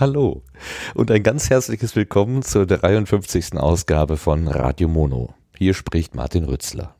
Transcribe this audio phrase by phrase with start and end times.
[0.00, 0.44] Hallo
[0.94, 3.54] und ein ganz herzliches Willkommen zur 53.
[3.54, 5.34] Ausgabe von Radio Mono.
[5.56, 6.94] Hier spricht Martin Rützler.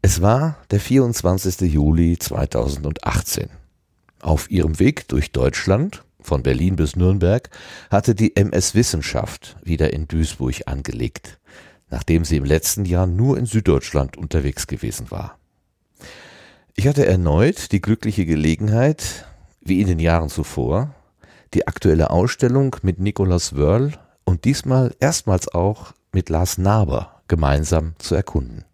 [0.00, 1.62] Es war der 24.
[1.62, 3.48] Juli 2018.
[4.20, 7.50] Auf ihrem Weg durch Deutschland, von Berlin bis Nürnberg,
[7.90, 11.40] hatte die MS Wissenschaft wieder in Duisburg angelegt,
[11.90, 15.40] nachdem sie im letzten Jahr nur in Süddeutschland unterwegs gewesen war.
[16.76, 19.26] Ich hatte erneut die glückliche Gelegenheit,
[19.60, 20.94] wie in den Jahren zuvor,
[21.54, 23.92] die aktuelle Ausstellung mit Nikolaus Wörl
[24.24, 28.64] und diesmal erstmals auch mit Lars Naber gemeinsam zu erkunden.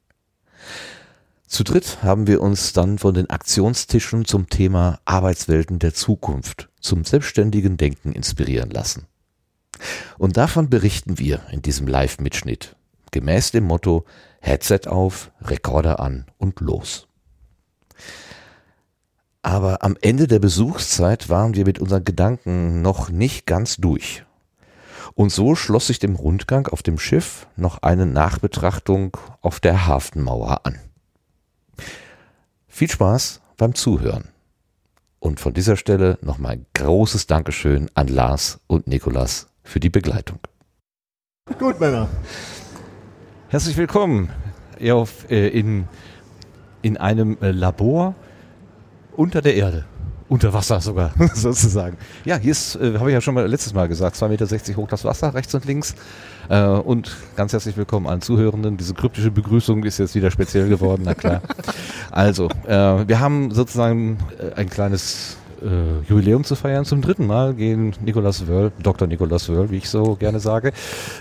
[1.47, 7.05] Zu dritt haben wir uns dann von den Aktionstischen zum Thema Arbeitswelten der Zukunft zum
[7.05, 9.07] selbstständigen Denken inspirieren lassen.
[10.19, 12.77] Und davon berichten wir in diesem Live-Mitschnitt,
[13.13, 14.05] gemäß dem Motto
[14.41, 17.07] Headset auf, Rekorder an und los.
[19.45, 24.25] Aber am Ende der Besuchszeit waren wir mit unseren Gedanken noch nicht ganz durch.
[25.13, 30.65] Und so schloss sich dem Rundgang auf dem Schiff noch eine Nachbetrachtung auf der Hafenmauer
[30.65, 30.81] an.
[32.69, 34.29] Viel Spaß beim Zuhören.
[35.21, 40.39] Und von dieser Stelle nochmal ein großes Dankeschön an Lars und Nikolas für die Begleitung.
[41.59, 42.09] Gut, Männer.
[43.49, 44.31] Herzlich willkommen
[44.81, 45.87] äh, in,
[46.81, 48.15] in einem äh, Labor
[49.17, 49.85] unter der Erde.
[50.29, 51.99] Unter Wasser sogar, sozusagen.
[52.25, 54.89] Ja, hier ist, äh, habe ich ja schon mal letztes Mal gesagt, 2,60 Meter hoch
[54.89, 55.95] das Wasser, rechts und links.
[56.49, 58.77] Äh, und ganz herzlich willkommen allen Zuhörenden.
[58.79, 61.43] Diese kryptische Begrüßung ist jetzt wieder speziell geworden, na klar.
[62.11, 66.85] Also, äh, wir haben sozusagen äh, ein kleines äh, Jubiläum zu feiern.
[66.85, 69.09] Zum dritten Mal gehen Nikolaus Wörl, Dr.
[69.09, 70.73] Nikolaus Wörl, wie ich so gerne sage,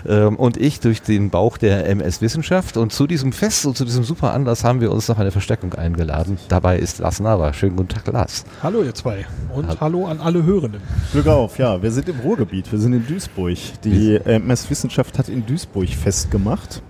[0.06, 2.76] ähm, und ich durch den Bauch der MS Wissenschaft.
[2.76, 5.74] Und zu diesem Fest und zu diesem super Anlass haben wir uns noch eine Verstärkung
[5.74, 6.38] eingeladen.
[6.48, 7.52] Dabei ist Lars Nava.
[7.52, 8.44] Schönen guten Tag, Lars.
[8.62, 9.26] Hallo, ihr zwei.
[9.54, 10.82] Und hallo, hallo an alle Hörenden.
[11.12, 11.82] Glück auf, ja.
[11.82, 12.70] Wir sind im Ruhrgebiet.
[12.70, 13.56] Wir sind in Duisburg.
[13.84, 16.82] Die MS Wissenschaft hat in Duisburg festgemacht.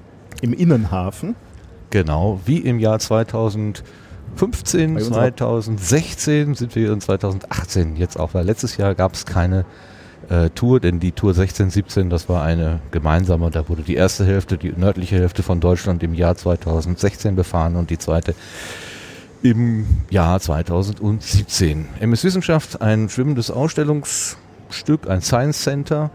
[0.42, 1.36] Im Innenhafen.
[1.90, 3.84] Genau, wie im Jahr 2000.
[4.36, 9.64] 15, 2016 sind wir in 2018 jetzt auch, weil letztes Jahr gab es keine
[10.28, 14.24] äh, Tour, denn die Tour 16, 17, das war eine gemeinsame, da wurde die erste
[14.24, 18.34] Hälfte, die nördliche Hälfte von Deutschland im Jahr 2016 befahren und die zweite
[19.42, 21.86] im Jahr 2017.
[22.00, 26.10] MS Wissenschaft, ein schwimmendes Ausstellungsstück, ein Science Center,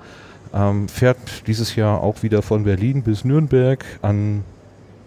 [0.54, 4.44] ähm, fährt dieses Jahr auch wieder von Berlin bis Nürnberg an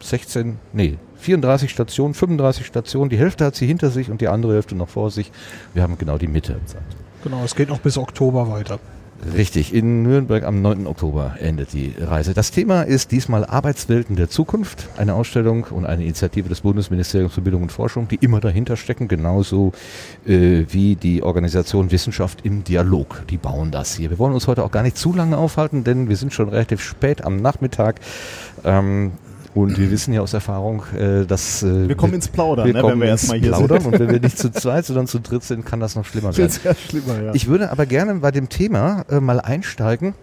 [0.01, 3.11] 16, nee, 34 Stationen, 35 Stationen.
[3.11, 5.33] Die Hälfte hat sie hinter sich und die andere Hälfte noch vor sich.
[5.75, 6.57] Wir haben genau die Mitte.
[7.23, 8.79] Genau, es geht noch bis Oktober weiter.
[9.37, 10.89] Richtig, in Nürnberg am 9.
[10.89, 12.35] Oktober endet die Reise.
[12.35, 17.41] Das Thema ist diesmal Arbeitswelten der Zukunft, eine Ausstellung und eine Initiative des Bundesministeriums für
[17.41, 19.73] Bildung und Forschung, die immer dahinter stecken, genauso
[20.27, 23.23] äh, wie die Organisation Wissenschaft im Dialog.
[23.31, 24.11] Die bauen das hier.
[24.11, 26.83] Wir wollen uns heute auch gar nicht zu lange aufhalten, denn wir sind schon relativ
[26.83, 28.01] spät am Nachmittag.
[28.65, 29.13] Ähm,
[29.55, 32.83] und wir wissen ja aus Erfahrung, äh, dass äh, wir kommen ins Plaudern, wir ne,
[32.83, 33.93] wenn wir erstmal hier plaudern sind.
[33.93, 36.51] Und wenn wir nicht zu zweit, sondern zu dritt sind, kann das noch schlimmer werden.
[36.51, 37.35] Sehr schlimmer, ja.
[37.35, 40.15] Ich würde aber gerne bei dem Thema äh, mal einsteigen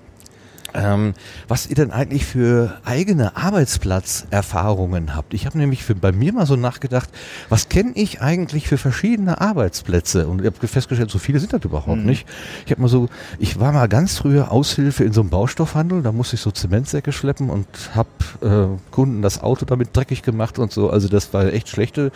[0.74, 1.14] ähm,
[1.48, 5.34] was ihr denn eigentlich für eigene Arbeitsplatzerfahrungen habt.
[5.34, 7.10] Ich habe nämlich für, bei mir mal so nachgedacht,
[7.50, 10.28] was kenne ich eigentlich für verschiedene Arbeitsplätze?
[10.28, 12.06] Und ich habe festgestellt, so viele sind das überhaupt mhm.
[12.06, 12.28] nicht.
[12.66, 13.10] Ich habe mal so,
[13.40, 17.12] ich war mal ganz früher Aushilfe in so einem Baustoffhandel, da musste ich so Zementsäcke
[17.12, 18.10] schleppen und habe
[18.42, 20.90] äh, Kunden das Auto damit dreckig gemacht und so.
[20.90, 22.12] Also das war echt schlechte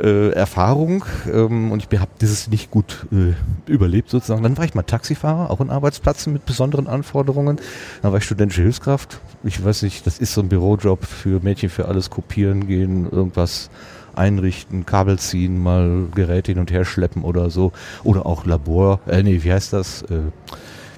[0.00, 3.34] äh, Erfahrung ähm, und ich habe dieses nicht gut äh,
[3.70, 4.42] überlebt sozusagen.
[4.42, 7.60] Dann war ich mal Taxifahrer, auch in Arbeitsplätzen mit besonderen Anforderungen.
[8.02, 9.20] Dann war ich studentische Hilfskraft.
[9.44, 13.70] Ich weiß nicht, das ist so ein Bürojob für Mädchen für alles kopieren gehen, irgendwas
[14.14, 17.72] einrichten, Kabel ziehen, mal Geräte hin und her schleppen oder so.
[18.04, 20.02] Oder auch Labor, äh, nee, wie heißt das?
[20.02, 20.20] Äh,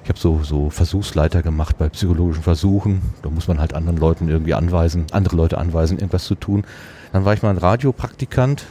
[0.03, 3.01] ich habe so, so Versuchsleiter gemacht bei psychologischen Versuchen.
[3.23, 6.65] Da muss man halt anderen Leuten irgendwie anweisen, andere Leute anweisen, irgendwas zu tun.
[7.13, 8.67] Dann war ich mal ein Radiopraktikant,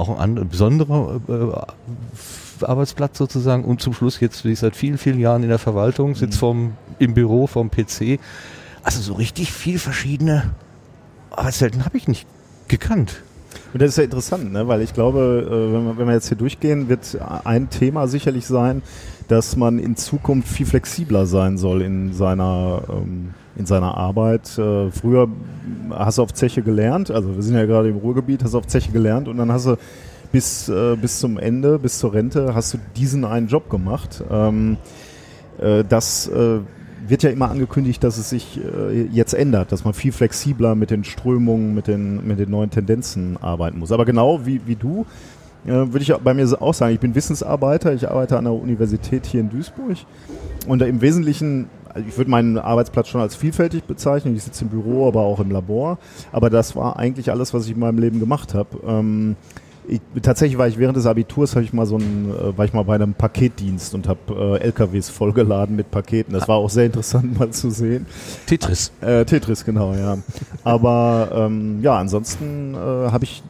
[0.00, 5.18] auch ein, besonderer äh, Arbeitsplatz sozusagen und zum Schluss jetzt bin ich seit vielen, vielen
[5.18, 6.40] Jahren in der Verwaltung, sitze mhm.
[6.40, 8.18] vom, im Büro vom PC.
[8.82, 10.50] Also so richtig viel verschiedene
[11.30, 12.26] Arbeitswelten habe ich nicht
[12.68, 13.22] gekannt.
[13.72, 14.66] Und das ist ja interessant, ne?
[14.68, 18.46] weil ich glaube, äh, wenn wir, wenn wir jetzt hier durchgehen, wird ein Thema sicherlich
[18.46, 18.82] sein,
[19.28, 24.56] dass man in Zukunft viel flexibler sein soll in seiner ähm, in seiner Arbeit.
[24.58, 25.28] Äh, früher
[25.90, 28.66] hast du auf Zeche gelernt, also wir sind ja gerade im Ruhrgebiet, hast du auf
[28.66, 29.76] Zeche gelernt und dann hast du
[30.32, 34.22] bis, äh, bis zum Ende, bis zur Rente, hast du diesen einen Job gemacht.
[34.30, 34.76] Ähm,
[35.58, 36.60] äh, das äh,
[37.06, 40.90] wird ja immer angekündigt, dass es sich äh, jetzt ändert, dass man viel flexibler mit
[40.90, 43.90] den Strömungen, mit den, mit den neuen Tendenzen arbeiten muss.
[43.92, 45.06] Aber genau wie, wie du
[45.66, 49.26] äh, würde ich bei mir auch sagen, ich bin Wissensarbeiter, ich arbeite an der Universität
[49.26, 49.96] hier in Duisburg
[50.66, 54.36] und im Wesentlichen also ich würde meinen Arbeitsplatz schon als vielfältig bezeichnen.
[54.36, 55.98] Ich sitze im Büro, aber auch im Labor.
[56.32, 58.68] Aber das war eigentlich alles, was ich in meinem Leben gemacht habe.
[58.86, 59.36] Ähm,
[59.88, 62.84] ich, tatsächlich war ich während des Abiturs ich mal so ein, äh, war ich mal
[62.84, 66.32] bei einem Paketdienst und habe äh, LKWs vollgeladen mit Paketen.
[66.32, 68.06] Das war auch sehr interessant mal zu sehen.
[68.46, 68.92] Tetris.
[69.00, 70.18] Äh, Tetris, genau, ja.
[70.62, 73.42] Aber ähm, ja, ansonsten äh, habe ich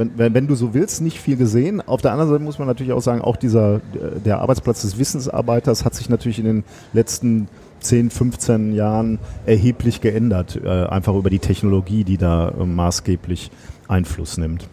[0.00, 1.80] wenn, wenn, du so willst, nicht viel gesehen.
[1.80, 3.80] Auf der anderen Seite muss man natürlich auch sagen, auch dieser,
[4.24, 7.48] der Arbeitsplatz des Wissensarbeiters hat sich natürlich in den letzten
[7.80, 10.60] 10, 15 Jahren erheblich geändert.
[10.62, 13.50] Äh, einfach über die Technologie, die da äh, maßgeblich
[13.88, 14.68] Einfluss nimmt.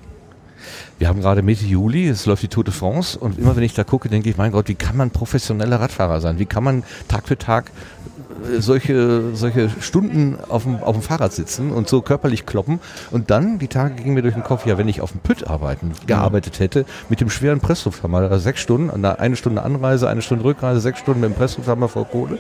[1.00, 3.74] Wir haben gerade Mitte Juli, es läuft die Tour de France und immer wenn ich
[3.74, 6.40] da gucke, denke ich, mein Gott, wie kann man professioneller Radfahrer sein?
[6.40, 7.72] Wie kann man Tag für Tag
[8.60, 12.80] solche, solche Stunden auf dem, auf dem Fahrrad sitzen und so körperlich kloppen.
[13.12, 15.48] Und dann, die Tage gingen mir durch den Kopf, ja, wenn ich auf dem Pütt
[15.48, 20.44] arbeiten, gearbeitet hätte, mit dem schweren Presslufthammer, also sechs Stunden, eine Stunde Anreise, eine Stunde
[20.44, 22.38] Rückreise, sechs Stunden mit dem Presslufthammer vor Kohle.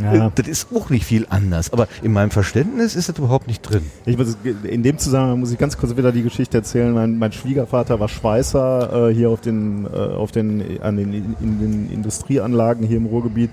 [0.00, 0.26] Ja.
[0.26, 1.72] Äh, das ist auch nicht viel anders.
[1.72, 3.82] Aber in meinem Verständnis ist das überhaupt nicht drin.
[4.06, 6.92] Ich muss, in dem Zusammenhang muss ich ganz kurz wieder die Geschichte erzählen.
[6.92, 11.60] Mein, mein Schwiegervater war Schweißer äh, hier auf den, äh, auf den, an den, in
[11.60, 13.50] den Industrieanlagen hier im Ruhrgebiet.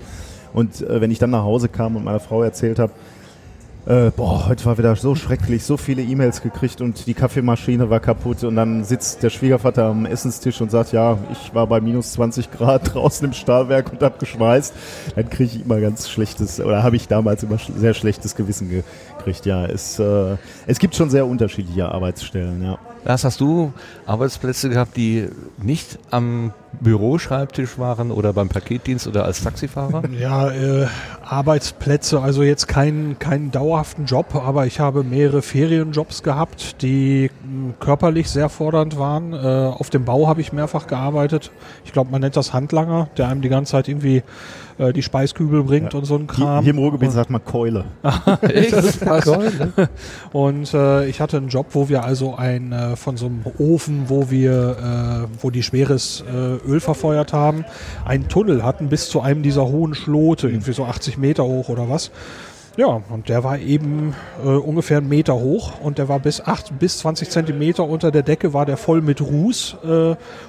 [0.52, 2.92] Und äh, wenn ich dann nach Hause kam und meiner Frau erzählt habe,
[3.84, 7.98] äh, boah, heute war wieder so schrecklich, so viele E-Mails gekriegt und die Kaffeemaschine war
[7.98, 12.12] kaputt und dann sitzt der Schwiegervater am Essenstisch und sagt, ja, ich war bei minus
[12.12, 14.72] 20 Grad draußen im Stahlwerk und hab geschweißt,
[15.16, 19.46] dann kriege ich immer ganz schlechtes, oder habe ich damals immer sehr schlechtes Gewissen gekriegt,
[19.46, 19.66] ja.
[19.66, 20.36] Es, äh,
[20.68, 22.78] es gibt schon sehr unterschiedliche Arbeitsstellen, ja.
[23.04, 23.72] Lars, hast du
[24.06, 25.28] Arbeitsplätze gehabt, die
[25.60, 26.52] nicht am
[26.82, 30.02] Büroschreibtisch waren oder beim Paketdienst oder als Taxifahrer?
[30.10, 30.86] Ja, äh,
[31.32, 37.74] Arbeitsplätze, also jetzt keinen keinen dauerhaften Job, aber ich habe mehrere Ferienjobs gehabt, die mh,
[37.80, 39.32] körperlich sehr fordernd waren.
[39.32, 41.50] Äh, auf dem Bau habe ich mehrfach gearbeitet.
[41.86, 44.22] Ich glaube, man nennt das Handlanger, der einem die ganze Zeit irgendwie
[44.78, 45.98] äh, die Speiskübel bringt ja.
[45.98, 46.62] und so ein Kram.
[46.62, 47.84] Hier, im Ruhrgebiet und sagt man Keule.
[48.02, 49.88] Keule.
[50.32, 54.04] und äh, ich hatte einen Job, wo wir also ein äh, von so einem Ofen,
[54.08, 57.64] wo wir, äh, wo die schweres äh, Öl verfeuert haben,
[58.04, 61.88] einen Tunnel hatten bis zu einem dieser hohen Schlote, irgendwie so 80 Meter hoch oder
[61.88, 62.10] was.
[62.76, 66.78] Ja, und der war eben äh, ungefähr einen Meter hoch und der war bis, acht,
[66.78, 69.86] bis 20 Zentimeter unter der Decke, war der voll mit Ruß äh,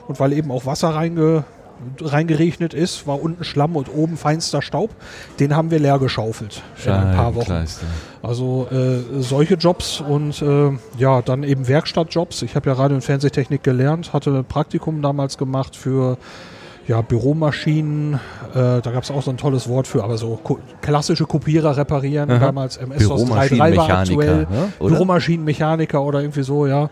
[0.08, 1.44] und weil eben auch Wasser reinge,
[2.00, 4.92] reingeregnet ist, war unten Schlamm und oben feinster Staub.
[5.40, 7.46] Den haben wir leer geschaufelt in ja, ein paar Wochen.
[7.46, 7.86] Kleister.
[8.22, 12.42] Also äh, solche Jobs und äh, ja, dann eben Werkstattjobs.
[12.44, 16.18] Ich habe ja Radio- und Fernsehtechnik gelernt, hatte Praktikum damals gemacht für
[16.88, 18.19] ja, Büromaschinen, äh,
[18.53, 22.30] da gab es auch so ein tolles Wort für, aber so ko klassische Kopierer reparieren,
[22.30, 22.39] Aha.
[22.39, 24.74] damals MS-DOS 3.3 war aktuell, ne?
[24.80, 26.89] Büromaschinenmechaniker oder irgendwie so, ja.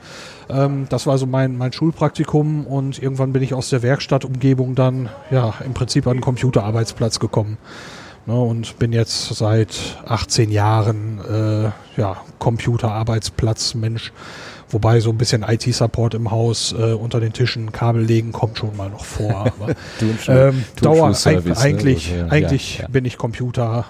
[0.49, 5.09] Ähm, das war so mein, mein Schulpraktikum und irgendwann bin ich aus der Werkstattumgebung dann,
[5.29, 7.57] ja, im Prinzip an den Computerarbeitsplatz gekommen.
[8.27, 14.13] Ne, und bin jetzt seit 18 Jahren, äh, ja, Computerarbeitsplatz, Mensch.
[14.71, 18.75] Wobei so ein bisschen IT-Support im Haus äh, unter den Tischen, Kabel legen kommt schon
[18.77, 19.51] mal noch vor.
[19.61, 19.75] Aber,
[20.27, 21.57] ähm, Dauer, ne?
[21.57, 22.27] eigentlich, ne?
[22.29, 22.87] eigentlich ja, ja.
[22.89, 23.85] bin ich Computer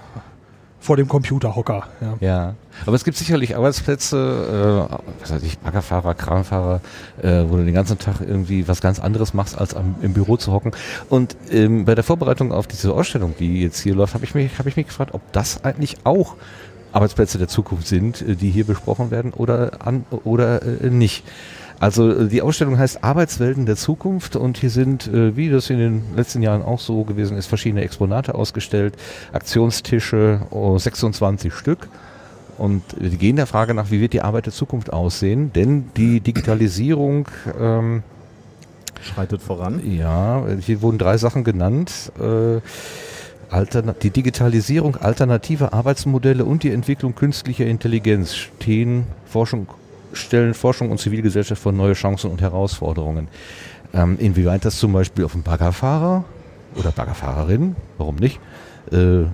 [0.81, 1.87] vor dem Computerhocker.
[2.01, 2.17] Ja.
[2.19, 2.55] ja,
[2.87, 6.81] aber es gibt sicherlich Arbeitsplätze, äh, was weiß ich, Baggerfahrer, Kranfahrer,
[7.21, 10.37] äh, wo du den ganzen Tag irgendwie was ganz anderes machst, als am, im Büro
[10.37, 10.71] zu hocken.
[11.07, 14.57] Und ähm, bei der Vorbereitung auf diese Ausstellung, die jetzt hier läuft, habe ich mich,
[14.57, 16.35] habe ich mich gefragt, ob das eigentlich auch
[16.91, 21.23] Arbeitsplätze der Zukunft sind, äh, die hier besprochen werden oder, an, oder äh, nicht.
[21.81, 25.79] Also äh, die Ausstellung heißt Arbeitswelten der Zukunft und hier sind, äh, wie das in
[25.79, 28.93] den letzten Jahren auch so gewesen ist, verschiedene Exponate ausgestellt,
[29.33, 31.89] Aktionstische, oh, 26 Stück.
[32.59, 36.19] Und die gehen der Frage nach, wie wird die Arbeit der Zukunft aussehen, denn die
[36.19, 37.27] Digitalisierung
[37.59, 38.03] ähm,
[39.01, 39.81] schreitet voran.
[39.83, 42.11] Ja, hier wurden drei Sachen genannt.
[42.19, 42.59] Äh,
[43.51, 49.67] Altern die Digitalisierung alternativer Arbeitsmodelle und die Entwicklung künstlicher Intelligenz stehen Forschung,
[50.13, 53.27] stellen Forschung und Zivilgesellschaft vor neue Chancen und Herausforderungen.
[53.93, 56.23] Ähm, inwieweit das zum Beispiel auf einen Baggerfahrer
[56.75, 58.39] oder Baggerfahrerin, warum nicht,
[58.91, 59.25] äh,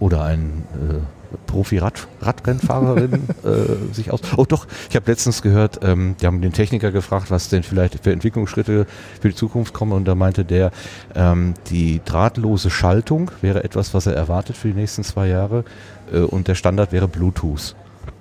[0.00, 3.12] oder ein äh, Profi-Radrennfahrerin
[3.44, 4.20] äh, sich aus.
[4.36, 8.02] Oh doch, ich habe letztens gehört, ähm, die haben den Techniker gefragt, was denn vielleicht
[8.02, 8.86] für Entwicklungsschritte
[9.20, 10.70] für die Zukunft kommen und da meinte der,
[11.14, 15.64] ähm, die drahtlose Schaltung wäre etwas, was er erwartet für die nächsten zwei Jahre
[16.12, 17.74] äh, und der Standard wäre Bluetooth.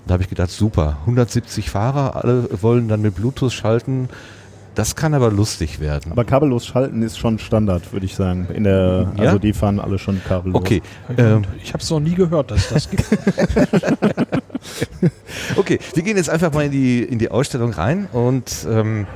[0.06, 4.10] Da habe ich gedacht, super, 170 Fahrer, alle wollen dann mit Bluetooth schalten
[4.78, 6.12] das kann aber lustig werden.
[6.12, 8.48] Aber kabellos schalten ist schon Standard, würde ich sagen.
[8.54, 9.24] In der, ja?
[9.24, 10.62] Also die fahren alle schon kabellos.
[10.62, 10.84] Okay.
[11.18, 13.04] Ähm, ich habe es noch nie gehört, dass das gibt.
[15.56, 19.08] okay, wir gehen jetzt einfach mal in die, in die Ausstellung rein und ähm,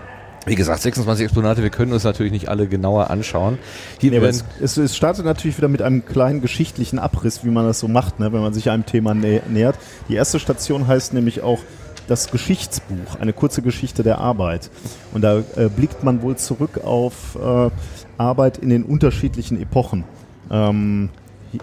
[0.47, 3.59] wie gesagt, 26 Exponate, wir können uns natürlich nicht alle genauer anschauen.
[3.99, 7.67] Hier nee, es, es, es, startet natürlich wieder mit einem kleinen geschichtlichen Abriss, wie man
[7.67, 9.75] das so macht, ne, wenn man sich einem Thema nä nähert.
[10.09, 11.59] Die erste Station heißt nämlich auch
[12.11, 14.69] das Geschichtsbuch, eine kurze Geschichte der Arbeit.
[15.13, 17.69] Und da äh, blickt man wohl zurück auf äh,
[18.17, 20.03] Arbeit in den unterschiedlichen Epochen.
[20.51, 21.09] Ähm,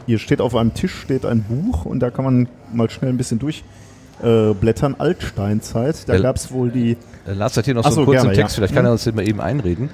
[0.07, 3.19] hier steht auf einem Tisch steht ein Buch und da kann man mal schnell ein
[3.19, 4.95] bisschen durchblättern.
[4.95, 6.97] Äh, Altsteinzeit, da gab es wohl die.
[7.26, 8.61] Äh, Lars hat hier noch so, so einen kurzen gerne, Text, ja.
[8.61, 9.90] vielleicht kann er uns den mal eben einreden.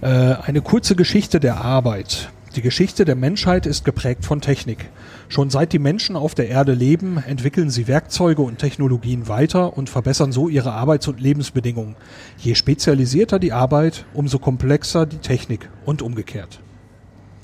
[0.00, 2.30] Äh, eine kurze Geschichte der Arbeit.
[2.56, 4.88] Die Geschichte der Menschheit ist geprägt von Technik.
[5.28, 9.90] Schon seit die Menschen auf der Erde leben, entwickeln sie Werkzeuge und Technologien weiter und
[9.90, 11.96] verbessern so ihre Arbeits- und Lebensbedingungen.
[12.38, 16.60] Je spezialisierter die Arbeit, umso komplexer die Technik und umgekehrt.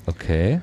[0.07, 0.61] Okay.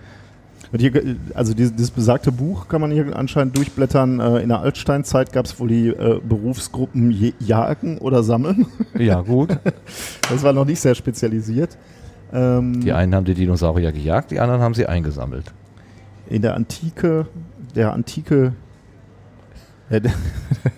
[0.77, 4.21] Hier, also dieses, dieses, besagte Buch kann man hier anscheinend durchblättern.
[4.21, 8.67] Äh, in der Altsteinzeit gab es wohl die äh, Berufsgruppen Jagen oder Sammeln.
[8.99, 9.51] Ja, gut.
[10.31, 11.77] das war noch nicht sehr spezialisiert.
[12.33, 15.53] Ähm, die einen haben die Dinosaurier gejagt, die anderen haben sie eingesammelt.
[16.33, 17.27] In der Antike,
[17.75, 18.55] der Antike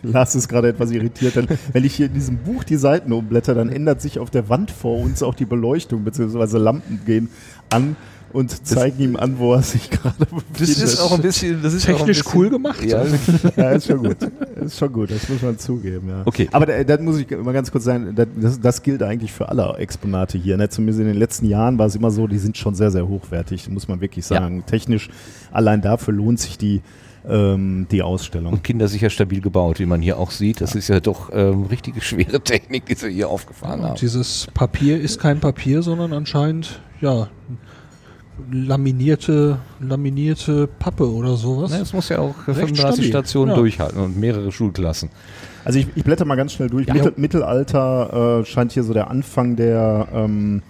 [0.03, 3.55] Lars ist gerade etwas irritiert, denn wenn ich hier in diesem Buch die Seiten umblätter,
[3.55, 7.29] dann ändert sich auf der Wand vor uns auch die Beleuchtung, beziehungsweise Lampen gehen
[7.71, 7.95] an
[8.35, 10.61] und zeigen ihm an, wo er sich gerade befindet.
[10.61, 12.85] Das ist auch ein bisschen, das ist technisch bisschen, cool gemacht.
[12.85, 13.05] Ja.
[13.57, 14.17] ja, ist schon gut.
[14.57, 16.09] Ist schon gut, das muss man zugeben.
[16.09, 16.23] Ja.
[16.25, 16.49] Okay.
[16.51, 19.77] Aber da, da muss ich mal ganz kurz sagen, das, das gilt eigentlich für alle
[19.79, 20.57] Exponate hier.
[20.57, 20.69] Ne?
[20.69, 23.71] Zumindest in den letzten Jahren war es immer so, die sind schon sehr, sehr hochwertig,
[23.71, 24.59] muss man wirklich sagen.
[24.59, 24.63] Ja.
[24.63, 25.11] Technisch,
[25.53, 26.83] allein dafür lohnt sich die
[27.27, 28.53] ähm, die Ausstellung.
[28.53, 30.61] Und kindersicher stabil gebaut, wie man hier auch sieht.
[30.61, 30.79] Das ja.
[30.79, 33.99] ist ja doch ähm, richtige schwere Technik, die sie hier aufgefahren ja, haben.
[33.99, 37.29] Dieses Papier ist kein Papier, sondern anscheinend ja
[38.51, 41.73] laminierte, laminierte Pappe oder sowas.
[41.73, 43.05] Es muss ja auch 35 stabil.
[43.09, 43.57] Stationen ja.
[43.57, 45.11] durchhalten und mehrere Schulklassen.
[45.65, 46.87] Also ich, ich blätter mal ganz schnell durch.
[46.87, 46.95] Ja.
[46.95, 50.63] Mittel, Mittelalter äh, scheint hier so der Anfang der ähm,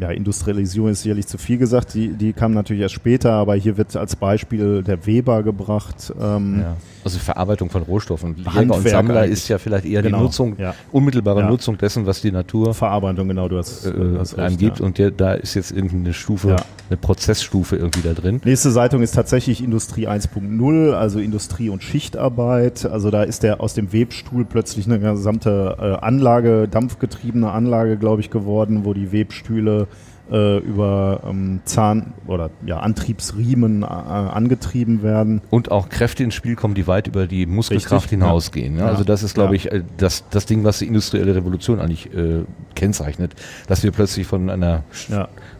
[0.00, 3.76] ja, Industrialisierung ist sicherlich zu viel gesagt, die, die kam natürlich erst später, aber hier
[3.76, 6.12] wird als Beispiel der Weber gebracht.
[6.20, 6.76] Ähm, ja.
[7.04, 8.36] Also Verarbeitung von Rohstoffen.
[8.36, 9.32] Jäger und Sammler eigentlich.
[9.32, 10.18] ist ja vielleicht eher genau.
[10.18, 10.74] die Nutzung, ja.
[10.90, 11.48] unmittelbare ja.
[11.48, 15.10] Nutzung dessen, was die Natur Verarbeitung, genau, du hast, äh, hast einem gibt und der,
[15.10, 16.56] da ist jetzt irgendeine Stufe,
[16.88, 18.40] eine Prozessstufe irgendwie da drin.
[18.44, 22.86] Nächste Seite ist tatsächlich Industrie 1.0, also Industrie und Schichtarbeit.
[22.86, 28.22] Also da ist der aus dem Webstuhl plötzlich eine gesamte äh, Anlage, dampfgetriebene Anlage, glaube
[28.22, 29.88] ich, geworden, wo die Webstühle
[30.30, 35.42] äh, über ähm, Zahn- oder ja, Antriebsriemen äh, angetrieben werden.
[35.50, 38.76] Und auch Kräfte ins Spiel kommen, die weit über die Muskelkraft Richtig, hinausgehen.
[38.76, 38.84] Ja.
[38.84, 38.90] Ja.
[38.90, 42.44] Also das ist, glaube ich, äh, das, das Ding, was die industrielle Revolution eigentlich äh,
[42.74, 43.34] kennzeichnet,
[43.66, 44.84] dass wir plötzlich von einer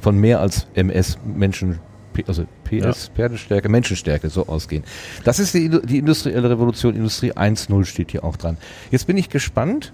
[0.01, 1.79] von mehr als MS Menschen
[2.27, 3.15] also PS, ja.
[3.15, 4.85] Pferdestärke, Menschenstärke, so ausgehen.
[5.25, 8.57] Das ist die, die industrielle Revolution, Industrie 1.0 steht hier auch dran.
[8.91, 9.93] Jetzt bin ich gespannt,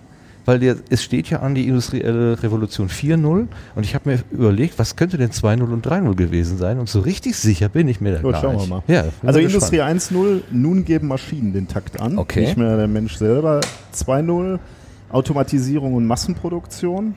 [0.51, 4.81] weil der, es steht ja an die industrielle Revolution 4.0 und ich habe mir überlegt,
[4.81, 8.15] was könnte denn 2.0 und 3.0 gewesen sein und so richtig sicher bin ich mir
[8.15, 8.69] da Gut, gar schauen nicht.
[8.69, 8.83] Wir mal.
[8.89, 12.41] Ja, also Industrie 1.0, nun geben Maschinen den Takt an, okay.
[12.41, 13.61] nicht mehr der Mensch selber.
[13.95, 14.59] 2.0,
[15.11, 17.15] Automatisierung und Massenproduktion.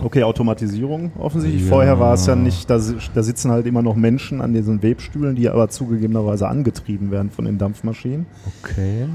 [0.00, 1.62] Okay, Automatisierung offensichtlich.
[1.62, 1.68] Ja.
[1.68, 2.80] Vorher war es ja nicht, da,
[3.14, 7.44] da, sitzen halt immer noch Menschen an diesen Webstühlen, die aber zugegebenerweise angetrieben werden von
[7.44, 8.26] den Dampfmaschinen.
[8.60, 9.06] Okay.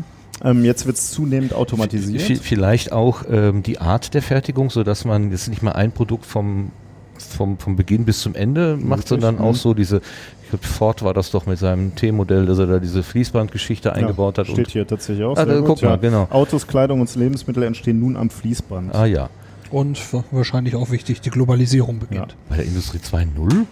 [0.43, 2.39] Ähm, jetzt wird es zunehmend automatisiert.
[2.41, 6.71] Vielleicht auch ähm, die Art der Fertigung, sodass man jetzt nicht mal ein Produkt vom,
[7.17, 9.41] vom, vom Beginn bis zum Ende macht, sondern mhm.
[9.41, 10.01] auch so diese,
[10.43, 13.95] ich glaube, Ford war das doch mit seinem T-Modell, dass er da diese Fließbandgeschichte ja,
[13.95, 14.47] eingebaut hat.
[14.47, 15.37] Steht hier tatsächlich auch.
[15.37, 15.95] Ah, da, guck mal, ja.
[15.97, 16.27] genau.
[16.29, 18.95] Autos, Kleidung und Lebensmittel entstehen nun am Fließband.
[18.95, 19.29] Ah ja.
[19.71, 19.99] Und
[20.31, 22.31] wahrscheinlich auch wichtig, die Globalisierung beginnt.
[22.31, 22.37] Ja.
[22.49, 23.65] Bei der Industrie 2.0?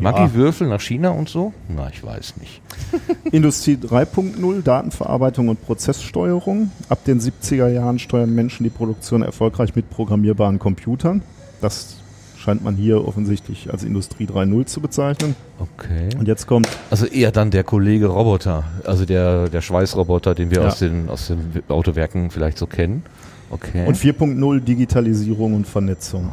[0.00, 1.52] Maggi-Würfel nach China und so?
[1.68, 2.60] Na, ich weiß nicht.
[3.32, 6.70] Industrie 3.0, Datenverarbeitung und Prozesssteuerung.
[6.88, 11.22] Ab den 70er Jahren steuern Menschen die Produktion erfolgreich mit programmierbaren Computern.
[11.60, 11.96] Das
[12.38, 15.36] scheint man hier offensichtlich als Industrie 3.0 zu bezeichnen.
[15.58, 16.08] Okay.
[16.18, 16.68] Und jetzt kommt.
[16.90, 20.68] Also eher dann der Kollege Roboter, also der, der Schweißroboter, den wir ja.
[20.68, 23.02] aus, den, aus den Autowerken vielleicht so kennen.
[23.50, 23.86] Okay.
[23.86, 26.32] Und 4.0 Digitalisierung und Vernetzung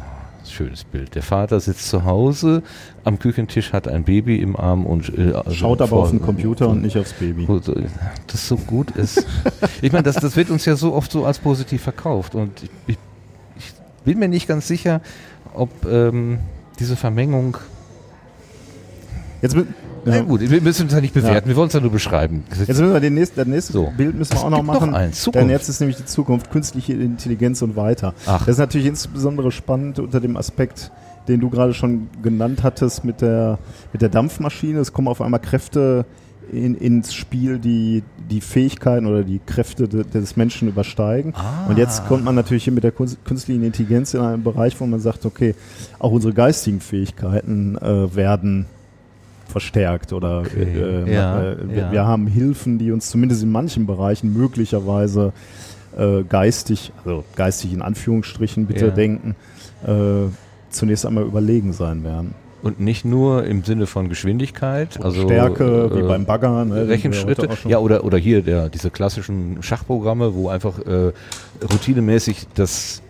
[0.52, 1.14] schönes Bild.
[1.14, 2.62] Der Vater sitzt zu Hause
[3.04, 6.68] am Küchentisch, hat ein Baby im Arm und äh, also schaut aber auf den Computer
[6.68, 7.46] und nicht aufs Baby.
[8.26, 9.26] Das so gut ist.
[9.82, 12.70] ich meine, das, das wird uns ja so oft so als positiv verkauft und ich,
[12.86, 12.98] ich,
[13.56, 13.72] ich
[14.04, 15.00] bin mir nicht ganz sicher,
[15.54, 16.38] ob ähm,
[16.78, 17.56] diese Vermengung
[19.40, 19.62] Jetzt, ja.
[20.08, 21.48] Na gut, wir müssen es ja nicht bewerten, ja.
[21.48, 22.44] wir wollen es ja nur beschreiben.
[22.50, 23.92] Jetzt müssen wir den nächsten, das nächste so.
[23.96, 24.90] Bild müssen wir auch noch machen.
[24.90, 28.14] Noch eins, denn jetzt ist nämlich die Zukunft, künstliche Intelligenz und weiter.
[28.26, 28.40] Ach.
[28.40, 30.90] Das ist natürlich insbesondere spannend unter dem Aspekt,
[31.28, 33.58] den du gerade schon genannt hattest mit der,
[33.92, 34.80] mit der Dampfmaschine.
[34.80, 36.06] Es kommen auf einmal Kräfte
[36.52, 41.34] in, ins Spiel, die die Fähigkeiten oder die Kräfte de, des Menschen übersteigen.
[41.34, 41.66] Ah.
[41.68, 45.00] Und jetzt kommt man natürlich hier mit der künstlichen Intelligenz in einen Bereich, wo man
[45.00, 45.54] sagt, okay,
[45.98, 48.66] auch unsere geistigen Fähigkeiten äh, werden
[49.48, 50.62] verstärkt oder okay.
[50.62, 51.92] äh, ja, äh, wir, ja.
[51.92, 55.32] wir, haben Hilfen, die uns zumindest in manchen Bereichen möglicherweise
[55.96, 58.90] äh, geistig, also geistig in Anführungsstrichen bitte ja.
[58.92, 59.34] denken,
[59.86, 60.30] äh,
[60.70, 62.34] zunächst einmal überlegen sein werden.
[62.60, 67.78] Und nicht nur im Sinne von Geschwindigkeit, also Stärke, wie beim Bagger, ne, Rechenschritte, ja
[67.78, 71.12] oder oder hier der diese klassischen Schachprogramme, wo einfach äh,
[71.62, 73.07] routinemäßig das äh,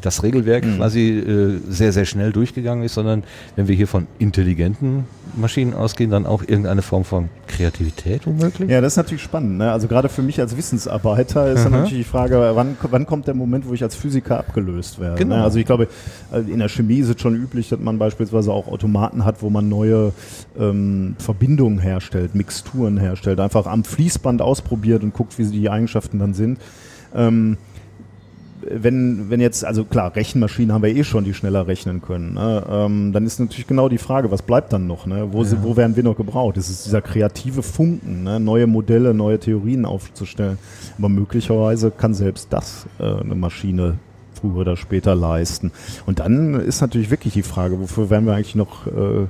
[0.00, 0.76] das Regelwerk mhm.
[0.76, 3.24] quasi äh, sehr, sehr schnell durchgegangen ist, sondern
[3.56, 5.04] wenn wir hier von intelligenten
[5.36, 8.70] Maschinen ausgehen, dann auch irgendeine Form von Kreativität womöglich?
[8.70, 9.58] Ja, das ist natürlich spannend.
[9.58, 9.70] Ne?
[9.70, 13.34] Also gerade für mich als Wissensarbeiter ist dann natürlich die Frage, wann, wann kommt der
[13.34, 15.14] Moment, wo ich als Physiker abgelöst werde?
[15.14, 15.18] Ne?
[15.18, 15.36] Genau.
[15.36, 15.42] Ne?
[15.42, 15.88] Also ich glaube,
[16.32, 19.50] äh, in der Chemie ist es schon üblich, dass man beispielsweise auch Automaten hat, wo
[19.50, 20.12] man neue
[20.58, 26.34] ähm, Verbindungen herstellt, Mixturen herstellt, einfach am Fließband ausprobiert und guckt, wie die Eigenschaften dann
[26.34, 26.58] sind.
[27.14, 27.56] Ähm,
[28.70, 32.34] wenn, wenn jetzt, also klar, Rechenmaschinen haben wir eh schon, die schneller rechnen können.
[32.34, 32.64] Ne?
[32.68, 35.06] Ähm, dann ist natürlich genau die Frage, was bleibt dann noch?
[35.06, 35.28] Ne?
[35.32, 35.62] Wo, ja.
[35.62, 36.56] wo werden wir noch gebraucht?
[36.56, 38.40] Das ist dieser kreative Funken, ne?
[38.40, 40.58] neue Modelle, neue Theorien aufzustellen.
[40.98, 43.98] Aber möglicherweise kann selbst das äh, eine Maschine
[44.34, 45.72] früher oder später leisten.
[46.06, 49.26] Und dann ist natürlich wirklich die Frage, wofür werden wir eigentlich noch äh,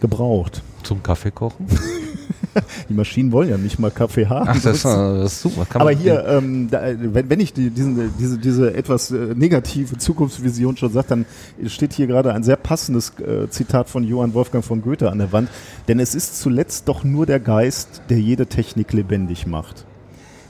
[0.00, 0.62] gebraucht?
[0.82, 1.66] Zum Kaffee kochen?
[2.88, 4.48] die Maschinen wollen ja nicht mal Kaffee haben.
[4.48, 5.66] Ach, das, das ist super.
[5.66, 9.98] Kann Aber hier, ähm, da, wenn, wenn ich die, diesen, diese, diese etwas äh, negative
[9.98, 11.26] Zukunftsvision schon sage, dann
[11.66, 15.32] steht hier gerade ein sehr passendes äh, Zitat von Johann Wolfgang von Goethe an der
[15.32, 15.48] Wand.
[15.88, 19.84] Denn es ist zuletzt doch nur der Geist, der jede Technik lebendig macht.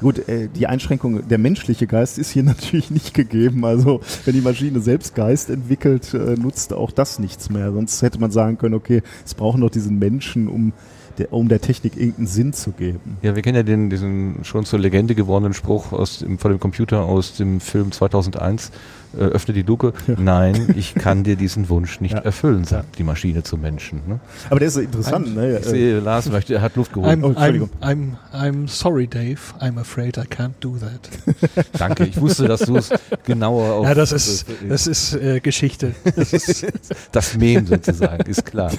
[0.00, 3.64] Gut, äh, die Einschränkung, der menschliche Geist ist hier natürlich nicht gegeben.
[3.64, 7.72] Also wenn die Maschine selbst Geist entwickelt, äh, nutzt auch das nichts mehr.
[7.72, 10.72] Sonst hätte man sagen können, okay, es braucht noch diesen Menschen, um
[11.18, 13.18] der, um der Technik irgendeinen Sinn zu geben.
[13.22, 16.60] Ja, wir kennen ja den, diesen schon zur Legende gewordenen Spruch aus dem, von dem
[16.60, 18.70] Computer aus dem Film 2001,
[19.18, 19.92] äh, öffne die Luke.
[20.06, 20.14] Ja.
[20.18, 22.20] Nein, ich kann dir diesen Wunsch nicht ja.
[22.20, 24.00] erfüllen, sagt die Maschine zum Menschen.
[24.06, 24.20] Ne?
[24.50, 25.28] Aber der ist interessant.
[25.28, 25.58] I'm, ne?
[25.58, 27.10] Ich sehe, Lars möchte, er hat Luft geholt.
[27.10, 29.40] I'm, oh, I'm, I'm, I'm sorry, Dave.
[29.60, 31.66] I'm afraid I can't do that.
[31.78, 32.90] Danke, ich wusste, dass du es
[33.24, 33.86] genauer auf...
[33.86, 35.94] Ja, das ist, das ist äh, Geschichte.
[36.16, 36.66] Das, ist
[37.12, 38.70] das Mem sozusagen, ist klar.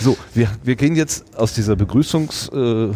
[0.00, 2.48] So, wir, wir gehen jetzt aus dieser Begrüßungs...
[2.48, 2.92] Äh,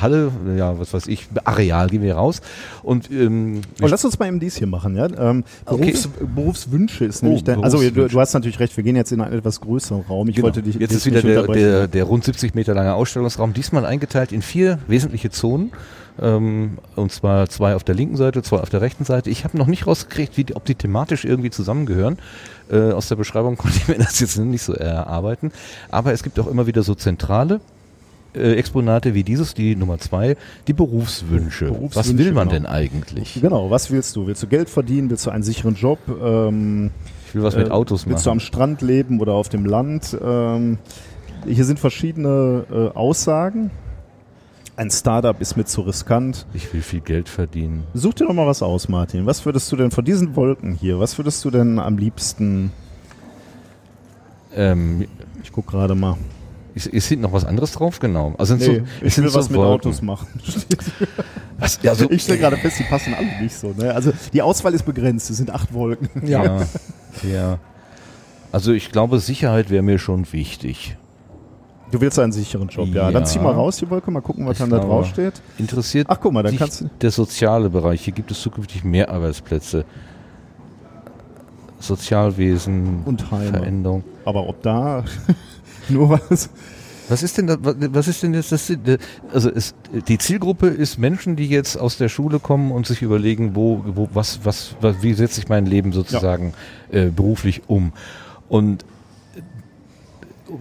[0.00, 2.40] Halle, ja, was weiß ich, Areal gehen wir raus.
[2.82, 5.06] Und, ähm, oh, lass uns mal eben dies hier machen, ja.
[5.06, 6.26] Ähm, Berufs, okay.
[6.34, 9.20] Berufswünsche ist nämlich oh, dein, also du, du, hast natürlich recht, wir gehen jetzt in
[9.20, 10.28] einen etwas größeren Raum.
[10.28, 10.46] Ich genau.
[10.46, 14.32] wollte dich Jetzt ist wieder der, der, der rund 70 Meter lange Ausstellungsraum, diesmal eingeteilt
[14.32, 15.72] in vier wesentliche Zonen.
[16.20, 19.30] Ähm, und zwar zwei auf der linken Seite, zwei auf der rechten Seite.
[19.30, 22.18] Ich habe noch nicht rausgekriegt, wie die, ob die thematisch irgendwie zusammengehören.
[22.70, 25.52] Äh, aus der Beschreibung konnte ich mir das jetzt nicht so erarbeiten.
[25.90, 27.60] Aber es gibt auch immer wieder so zentrale
[28.34, 31.66] äh, Exponate wie dieses, die Nummer zwei, die Berufswünsche.
[31.66, 32.60] Berufswünsche was will man genau.
[32.60, 33.40] denn eigentlich?
[33.40, 34.26] Genau, was willst du?
[34.26, 35.10] Willst du Geld verdienen?
[35.10, 35.98] Willst du einen sicheren Job?
[36.22, 36.90] Ähm,
[37.28, 38.12] ich will was mit äh, Autos machen.
[38.12, 40.16] Willst du am Strand leben oder auf dem Land?
[40.22, 40.78] Ähm,
[41.46, 43.70] hier sind verschiedene äh, Aussagen.
[44.76, 46.46] Ein Startup ist mir zu riskant.
[46.54, 47.84] Ich will viel Geld verdienen.
[47.92, 49.26] Such dir doch mal was aus, Martin.
[49.26, 52.72] Was würdest du denn von diesen Wolken hier, was würdest du denn am liebsten?
[54.54, 55.06] Ähm,
[55.42, 56.16] ich guck gerade mal.
[56.86, 57.98] Ist, ist noch was anderes drauf?
[57.98, 58.34] Genau.
[58.38, 59.72] Also nee, so, ich will was so mit Wolken.
[59.72, 60.28] Autos machen.
[61.58, 63.74] was, ja, so ich stelle gerade fest, die passen alle nicht so.
[63.76, 63.94] Ne?
[63.94, 65.30] Also die Auswahl ist begrenzt.
[65.30, 66.08] Es sind acht Wolken.
[66.26, 66.44] Ja.
[66.44, 66.66] ja.
[67.22, 67.58] ja.
[68.52, 70.96] Also ich glaube, Sicherheit wäre mir schon wichtig.
[71.90, 73.04] Du willst einen sicheren Job, ja.
[73.04, 73.10] ja.
[73.10, 75.42] Dann zieh mal raus die Wolke, mal gucken, was ich dann da drauf steht.
[75.58, 78.02] Interessiert Ach, guck mal, dann kannst du der soziale Bereich.
[78.02, 79.84] Hier gibt es zukünftig mehr Arbeitsplätze.
[81.80, 83.58] Sozialwesen und Heime.
[83.58, 84.04] Veränderung.
[84.24, 85.04] Aber ob da
[85.94, 86.50] Nur was.
[87.08, 88.72] Was ist denn das, was ist denn jetzt das?
[89.32, 89.74] Also es,
[90.06, 94.08] die Zielgruppe ist Menschen, die jetzt aus der Schule kommen und sich überlegen, wo, wo
[94.14, 96.52] was, was, was wie setze ich mein Leben sozusagen
[96.92, 97.00] ja.
[97.00, 97.92] äh, beruflich um?
[98.48, 98.84] Und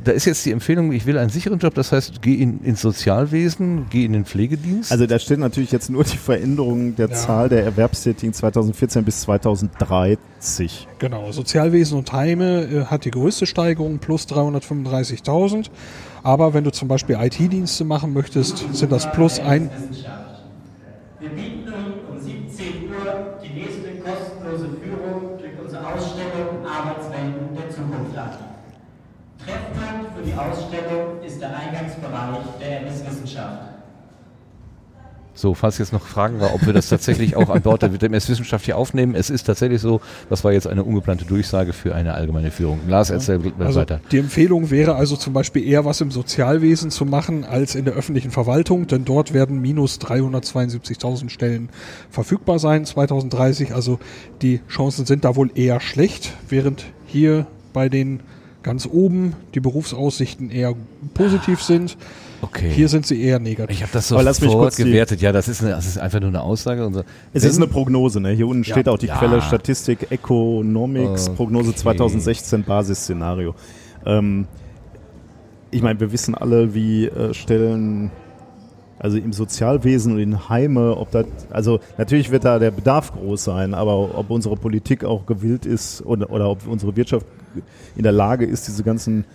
[0.03, 2.81] da ist jetzt die Empfehlung, ich will einen sicheren Job, das heißt, geh in, ins
[2.81, 4.91] Sozialwesen, geh in den Pflegedienst.
[4.91, 7.15] Also da steht natürlich jetzt nur die Veränderung der ja.
[7.15, 10.87] Zahl der Erwerbstätigen 2014 bis 2030.
[10.99, 15.69] Genau, Sozialwesen und Heime äh, hat die größte Steigerung plus 335.000.
[16.23, 19.69] Aber wenn du zum Beispiel IT-Dienste machen möchtest, sind das plus ein.
[21.19, 27.69] Wir bieten nun um 17 Uhr die nächste kostenlose Führung durch unsere Ausstellung Arbeitswelten der
[27.69, 28.29] Zukunft an.
[29.45, 33.79] Treffpunkt für die Ausstellung ist der Eingangsbereich der MS-Wissenschaft.
[35.39, 38.27] So, falls jetzt noch Fragen war, ob wir das tatsächlich auch an Bord der WMS
[38.27, 39.15] Wissenschaft hier aufnehmen.
[39.15, 42.81] Es ist tatsächlich so, das war jetzt eine ungeplante Durchsage für eine allgemeine Führung.
[42.89, 44.01] Lars, erzähl also weiter.
[44.11, 47.93] Die Empfehlung wäre also zum Beispiel eher was im Sozialwesen zu machen als in der
[47.93, 51.69] öffentlichen Verwaltung, denn dort werden minus 372.000 Stellen
[52.09, 53.73] verfügbar sein 2030.
[53.73, 53.97] Also
[54.41, 58.19] die Chancen sind da wohl eher schlecht, während hier bei den
[58.63, 60.75] ganz oben die Berufsaussichten eher
[61.13, 61.97] positiv sind.
[62.41, 62.71] Okay.
[62.71, 63.75] Hier sind sie eher negativ.
[63.75, 65.21] Ich habe das sofort gewertet.
[65.21, 66.89] Ja, das ist, eine, das ist einfach nur eine Aussage.
[66.93, 67.03] So.
[67.33, 68.21] Es Wenn, ist eine Prognose.
[68.21, 68.31] Ne?
[68.31, 69.17] Hier unten ja, steht auch die ja.
[69.17, 71.35] Quelle Statistik Economics, okay.
[71.35, 73.55] Prognose 2016, Basisszenario.
[74.05, 74.47] Ähm,
[75.71, 78.11] ich meine, wir wissen alle, wie äh, Stellen
[78.99, 83.45] also im Sozialwesen und in Heime, ob das, also natürlich wird da der Bedarf groß
[83.45, 87.25] sein, aber ob unsere Politik auch gewillt ist oder, oder ob unsere Wirtschaft
[87.95, 89.25] in der Lage ist, diese ganzen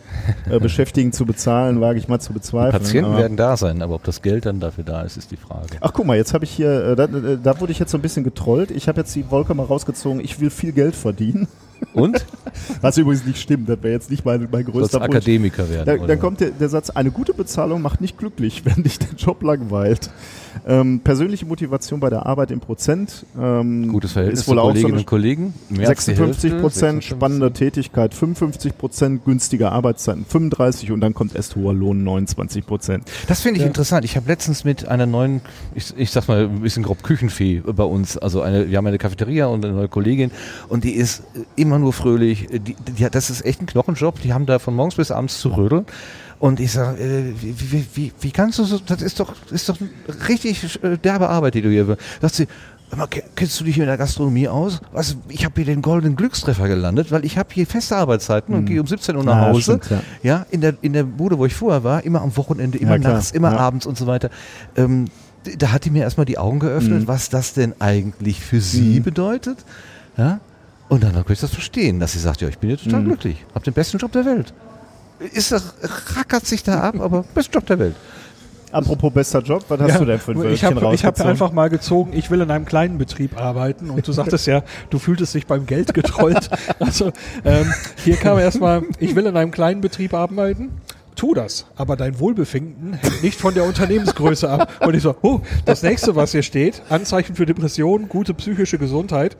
[0.50, 2.72] äh, Beschäftigten zu bezahlen, wage ich mal zu bezweifeln.
[2.72, 5.30] Die Patienten aber werden da sein, aber ob das Geld dann dafür da ist, ist
[5.30, 5.76] die Frage.
[5.80, 7.98] Ach guck mal, jetzt habe ich hier, äh, da, äh, da, wurde ich jetzt so
[7.98, 8.70] ein bisschen getrollt.
[8.70, 11.48] Ich habe jetzt die Wolke mal rausgezogen, ich will viel Geld verdienen.
[11.92, 12.24] Und?
[12.80, 15.10] Was übrigens nicht stimmt, das wäre jetzt nicht mein, mein größter Wunsch.
[15.10, 16.00] Akademiker werden.
[16.00, 19.12] Da, dann kommt der, der, Satz, eine gute Bezahlung macht nicht glücklich, wenn dich der
[19.16, 20.10] Job langweilt.
[20.66, 23.26] Ähm, persönliche Motivation bei der Arbeit im Prozent.
[23.40, 25.54] Ähm, Gutes Verhältnis ist wohl zu Kolleginnen so und Kollegen.
[25.70, 32.04] 56 Prozent, spannende Tätigkeit 55 Prozent, günstige Arbeitszeiten 35 und dann kommt erst hoher Lohn
[32.04, 33.10] 29 Prozent.
[33.28, 33.68] Das finde ich ja.
[33.68, 34.04] interessant.
[34.04, 35.40] Ich habe letztens mit einer neuen,
[35.74, 38.98] ich, ich sag mal ein bisschen grob Küchenfee bei uns, also eine, wir haben eine
[38.98, 40.30] Cafeteria und eine neue Kollegin
[40.68, 41.22] und die ist
[41.56, 42.46] immer nur fröhlich.
[42.50, 44.20] Die, die, das ist echt ein Knochenjob.
[44.22, 45.86] Die haben da von morgens bis abends zu rödeln.
[46.38, 49.68] Und ich sage, äh, wie, wie, wie, wie, kannst du so, das ist doch, ist
[49.68, 49.76] doch
[50.28, 52.46] richtig äh, derbe Arbeit, die du hier, sagt sie,
[53.34, 54.80] kennst du dich in der Gastronomie aus?
[54.92, 58.66] Was, ich habe hier den goldenen Glückstreffer gelandet, weil ich habe hier feste Arbeitszeiten und
[58.66, 59.80] gehe um 17 Uhr nach ja, Hause.
[59.82, 60.00] Stimmt, ja.
[60.22, 60.46] ja.
[60.50, 63.30] in der in der Bude, wo ich vorher war, immer am Wochenende, immer ja, nachts,
[63.30, 64.30] immer abends und so weiter.
[64.76, 65.06] Ähm,
[65.58, 67.08] da hat die mir erstmal die Augen geöffnet, mhm.
[67.08, 69.02] was das denn eigentlich für sie mhm.
[69.02, 69.58] bedeutet.
[70.16, 70.40] Ja,
[70.88, 73.06] und dann kann ich das verstehen, dass sie sagt, ja, ich bin jetzt total mhm.
[73.06, 74.54] glücklich, habe den besten Job der Welt.
[75.18, 75.74] Ist das,
[76.16, 77.96] rackert sich da ab, aber besten Job der Welt.
[78.74, 81.70] Apropos bester Job, was hast ja, du denn für ein Ich habe hab einfach mal
[81.70, 85.46] gezogen, ich will in einem kleinen Betrieb arbeiten und du sagtest ja, du fühltest dich
[85.46, 86.50] beim Geld getrollt.
[86.80, 87.12] Also
[87.44, 87.72] ähm,
[88.02, 90.72] hier kam erstmal, ich will in einem kleinen Betrieb arbeiten
[91.14, 91.66] tu das.
[91.76, 94.70] Aber dein Wohlbefinden hängt nicht von der Unternehmensgröße ab.
[94.80, 99.36] Und ich so, oh, das nächste, was hier steht, Anzeichen für Depression, gute psychische Gesundheit.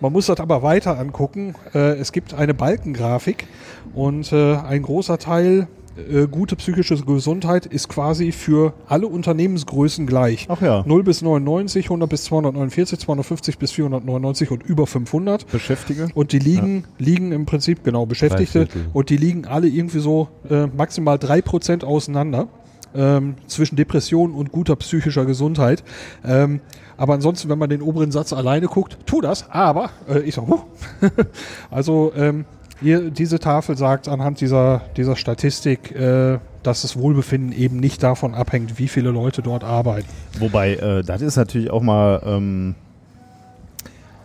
[0.00, 1.54] Man muss das aber weiter angucken.
[1.74, 3.46] Äh, es gibt eine Balkengrafik
[3.94, 10.46] und äh, ein großer Teil äh, gute psychische Gesundheit ist quasi für alle Unternehmensgrößen gleich.
[10.48, 10.84] Ach ja.
[10.86, 15.50] 0 bis 99, 100 bis 249, 250 bis 499 und über 500.
[15.50, 16.08] Beschäftigte.
[16.14, 17.04] Und die liegen, ja.
[17.04, 18.68] liegen im Prinzip, genau, Beschäftigte.
[18.92, 22.48] Und die liegen alle irgendwie so äh, maximal 3% auseinander.
[22.94, 25.84] Ähm, zwischen Depression und guter psychischer Gesundheit.
[26.24, 26.60] Ähm,
[26.96, 30.46] aber ansonsten, wenn man den oberen Satz alleine guckt, tu das, aber äh, ich sag,
[30.48, 30.60] huh.
[31.70, 32.46] also ähm,
[32.80, 38.34] hier, diese Tafel sagt anhand dieser, dieser Statistik, äh, dass das Wohlbefinden eben nicht davon
[38.34, 40.08] abhängt, wie viele Leute dort arbeiten.
[40.38, 42.74] Wobei, äh, das ist natürlich auch mal, ähm,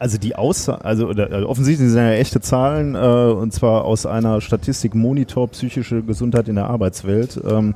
[0.03, 4.41] also die Aussage, also also offensichtlich sind ja echte Zahlen, äh, und zwar aus einer
[4.41, 7.39] Statistik Monitor psychische Gesundheit in der Arbeitswelt.
[7.47, 7.73] Ähm,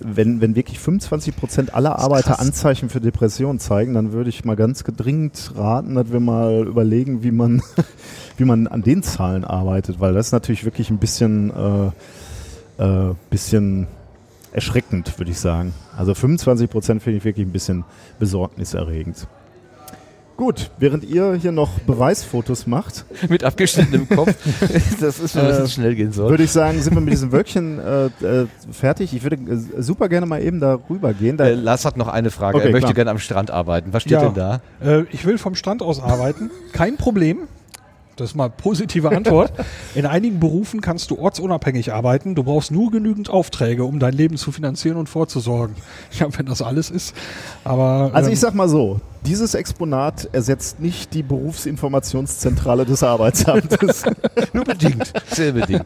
[0.00, 4.56] wenn, wenn wirklich 25 Prozent aller Arbeiter Anzeichen für Depression zeigen, dann würde ich mal
[4.56, 7.62] ganz gedringend raten, dass wir mal überlegen, wie man
[8.36, 11.52] wie man an den Zahlen arbeitet, weil das ist natürlich wirklich ein bisschen,
[12.78, 13.86] äh, äh, bisschen
[14.50, 15.72] erschreckend, würde ich sagen.
[15.96, 17.84] Also 25 Prozent finde ich wirklich ein bisschen
[18.18, 19.28] besorgniserregend.
[20.38, 23.04] Gut, während ihr hier noch Beweisfotos macht.
[23.28, 24.32] Mit abgeschnittenem Kopf.
[25.00, 26.30] das ist, wenn äh, es schnell gehen soll.
[26.30, 29.12] Würde ich sagen, sind wir mit diesem Wölkchen äh, äh, fertig.
[29.12, 31.38] Ich würde äh, super gerne mal eben darüber gehen.
[31.38, 32.58] Da äh, Lars hat noch eine Frage.
[32.58, 32.94] Okay, er möchte klar.
[32.94, 33.92] gerne am Strand arbeiten.
[33.92, 34.60] Was steht ja, denn da?
[34.80, 36.52] Äh, ich will vom Strand aus arbeiten.
[36.72, 37.48] Kein Problem.
[38.18, 39.52] Das ist mal positive Antwort.
[39.94, 42.34] In einigen Berufen kannst du ortsunabhängig arbeiten.
[42.34, 45.76] Du brauchst nur genügend Aufträge, um dein Leben zu finanzieren und vorzusorgen.
[46.18, 47.14] Ja, wenn das alles ist.
[47.62, 54.04] Aber also ähm, ich sag mal so: dieses Exponat ersetzt nicht die Berufsinformationszentrale des Arbeitsamtes.
[54.52, 55.84] Nur bedingt, sehr bedingt.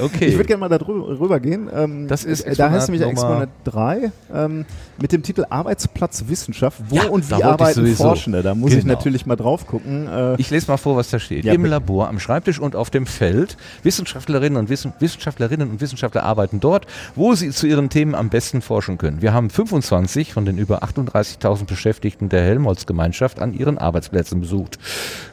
[0.00, 0.26] Okay.
[0.26, 1.68] Ich würde gerne mal darüber gehen.
[1.74, 4.64] Ähm, das ist Exponat da heißt nämlich Exponat 3 ähm,
[5.00, 6.80] mit dem Titel Arbeitsplatzwissenschaft.
[6.88, 8.42] Wo ja, und wie arbeiten Forschende?
[8.42, 8.80] Da muss genau.
[8.80, 10.08] ich natürlich mal drauf gucken.
[10.08, 11.44] Äh, ich lese mal vor, was da steht.
[11.44, 13.56] Ja, Im Labor, am Schreibtisch und auf dem Feld.
[13.82, 18.62] Wissenschaftlerinnen und Wissen, Wissenschaftlerinnen und Wissenschaftler arbeiten dort, wo sie zu ihren Themen am besten
[18.62, 19.22] forschen können.
[19.22, 24.78] Wir haben 25 von den über 38.000 Beschäftigten der Helmholtz-Gemeinschaft an ihren Arbeitsplätzen besucht.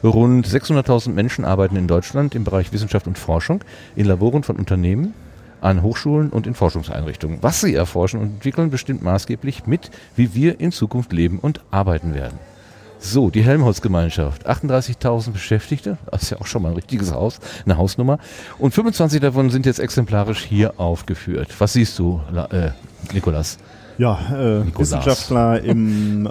[0.02, 3.62] Rund 600.000 Menschen arbeiten in Deutschland im Bereich Wissenschaft und Forschung,
[3.94, 5.14] in Laboren von Unternehmen,
[5.60, 7.38] an Hochschulen und in Forschungseinrichtungen.
[7.42, 12.14] Was sie erforschen und entwickeln, bestimmt maßgeblich mit, wie wir in Zukunft leben und arbeiten
[12.14, 12.38] werden.
[12.98, 14.48] So, die Helmholtz-Gemeinschaft.
[14.48, 18.18] 38.000 Beschäftigte, das ist ja auch schon mal ein richtiges Haus, eine Hausnummer.
[18.58, 21.54] Und 25 davon sind jetzt exemplarisch hier aufgeführt.
[21.58, 22.70] Was siehst du, äh,
[23.12, 23.58] Nikolas?
[23.98, 26.30] Ja, äh, Wissenschaftler im, äh,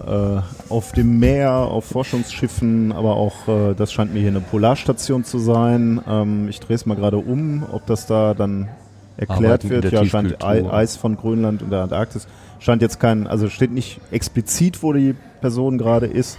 [0.70, 5.40] auf dem Meer, auf Forschungsschiffen, aber auch, äh, das scheint mir hier eine Polarstation zu
[5.40, 6.00] sein.
[6.08, 8.70] Ähm, ich drehe es mal gerade um, ob das da dann
[9.18, 9.92] erklärt Arbeiten wird.
[9.92, 12.28] Ja, scheint Eis von Grönland und der Antarktis.
[12.60, 16.38] Scheint jetzt kein, also steht nicht explizit, wo die Person gerade ist,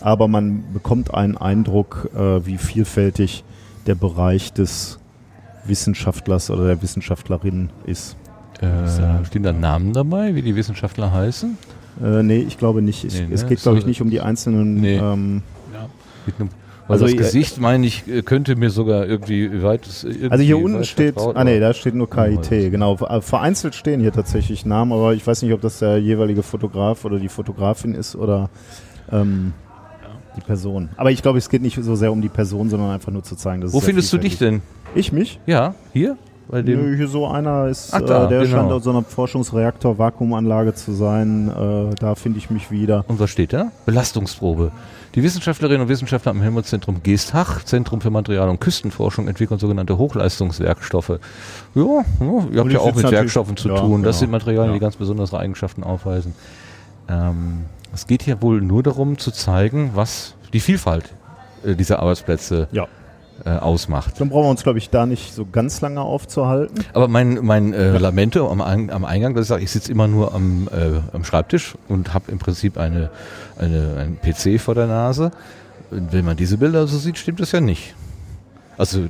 [0.00, 3.44] aber man bekommt einen Eindruck, äh, wie vielfältig
[3.86, 4.98] der Bereich des
[5.64, 8.16] Wissenschaftlers oder der Wissenschaftlerin ist.
[8.60, 11.56] Äh, stehen da Namen dabei, wie die Wissenschaftler heißen?
[12.02, 13.04] Äh, nee, ich glaube nicht.
[13.04, 13.48] Ich, nee, es ne?
[13.48, 14.74] geht, glaube ich, nicht um die einzelnen.
[14.80, 14.96] Nee.
[14.96, 15.42] Ähm,
[15.72, 16.46] ja.
[16.88, 19.88] also das Gesicht, meine ich, äh, könnte mir sogar irgendwie weit.
[20.02, 22.96] Irgendwie also hier unten steht, ah nee, da steht nur KIT, genau.
[22.96, 27.04] Äh, vereinzelt stehen hier tatsächlich Namen, aber ich weiß nicht, ob das der jeweilige Fotograf
[27.04, 28.50] oder die Fotografin ist oder
[29.10, 29.52] ähm,
[30.36, 30.88] die Person.
[30.96, 33.36] Aber ich glaube, es geht nicht so sehr um die Person, sondern einfach nur zu
[33.36, 34.62] zeigen, dass Wo findest du dich denn?
[34.94, 35.38] Ich mich?
[35.46, 36.16] Ja, hier?
[36.50, 38.56] Bei dem Nö, hier so einer ist, Ach, da, äh, der genau.
[38.56, 41.48] scheint aus so einer Forschungsreaktor-Vakuumanlage zu sein.
[41.48, 43.04] Äh, da finde ich mich wieder.
[43.06, 43.70] Und was steht da?
[43.84, 44.72] Belastungsprobe.
[45.14, 51.18] Die Wissenschaftlerinnen und Wissenschaftler am Helmholtz-Zentrum Geestach, Zentrum für Material- und Küstenforschung, entwickeln sogenannte Hochleistungswerkstoffe.
[51.74, 53.96] Ja, ja ihr habt ja auch mit Werkstoffen zu ja, tun.
[53.96, 54.06] Genau.
[54.06, 56.32] Das sind Materialien, die ganz besondere Eigenschaften aufweisen.
[57.10, 61.12] Ähm, es geht hier wohl nur darum zu zeigen, was die Vielfalt
[61.64, 62.86] äh, dieser Arbeitsplätze ja
[63.44, 64.20] äh, ausmacht.
[64.20, 66.84] Dann brauchen wir uns, glaube ich, da nicht so ganz lange aufzuhalten.
[66.92, 70.34] Aber mein, mein äh, Lamento am, am Eingang, das ich sage, ich sitze immer nur
[70.34, 73.10] am, äh, am Schreibtisch und habe im Prinzip eine,
[73.58, 75.30] eine, einen PC vor der Nase.
[75.90, 77.94] Wenn man diese Bilder so sieht, stimmt das ja nicht.
[78.76, 79.06] Also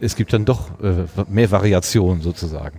[0.00, 2.78] es gibt dann doch äh, mehr Variationen sozusagen.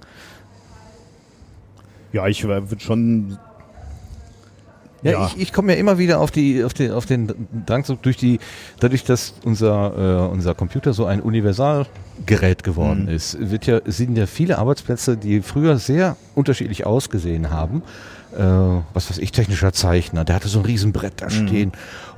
[2.11, 3.37] Ja, ich würde schon
[5.01, 5.25] ja, ja.
[5.27, 8.39] ich, ich komme ja immer wieder auf die, auf den, auf den Drang durch die,
[8.79, 13.09] dadurch, dass unser, äh, unser Computer so ein Universalgerät geworden mhm.
[13.09, 17.83] ist, wird ja, sind ja viele Arbeitsplätze, die früher sehr unterschiedlich ausgesehen haben.
[18.37, 18.43] Äh,
[18.93, 21.47] was weiß ich, technischer Zeichner, der hatte so ein Riesenbrett da mhm.
[21.47, 21.71] stehen.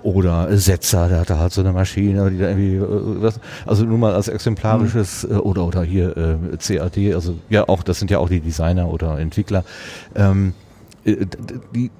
[0.04, 3.98] Oder Setzer, der hatte halt so eine Maschine, die da irgendwie, äh, was, also nur
[3.98, 5.36] mal als exemplarisches, mhm.
[5.36, 8.90] äh, oder, oder hier äh, CAD, also ja auch, das sind ja auch die Designer
[8.90, 9.64] oder Entwickler.
[10.16, 10.54] Ähm,
[11.06, 11.26] äh,
[11.74, 11.92] die,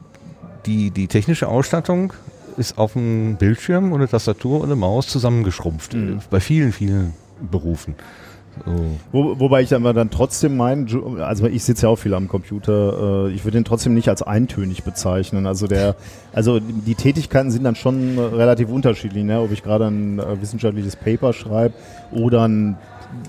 [0.66, 2.14] die, die technische Ausstattung
[2.58, 5.94] ist auf dem Bildschirm und eine Tastatur und eine Maus zusammengeschrumpft.
[5.94, 6.20] Mhm.
[6.30, 7.14] Bei vielen, vielen
[7.50, 7.96] Berufen.
[8.66, 8.72] So.
[9.12, 10.88] Wo, wobei ich aber dann trotzdem meinen,
[11.22, 14.22] also ich sitze ja auch viel am Computer, äh, ich würde den trotzdem nicht als
[14.22, 15.48] eintönig bezeichnen.
[15.48, 15.96] Also der,
[16.34, 19.40] also die Tätigkeiten sind dann schon relativ unterschiedlich, ne?
[19.40, 21.74] ob ich gerade ein äh, wissenschaftliches Paper schreibe
[22.12, 22.78] oder einen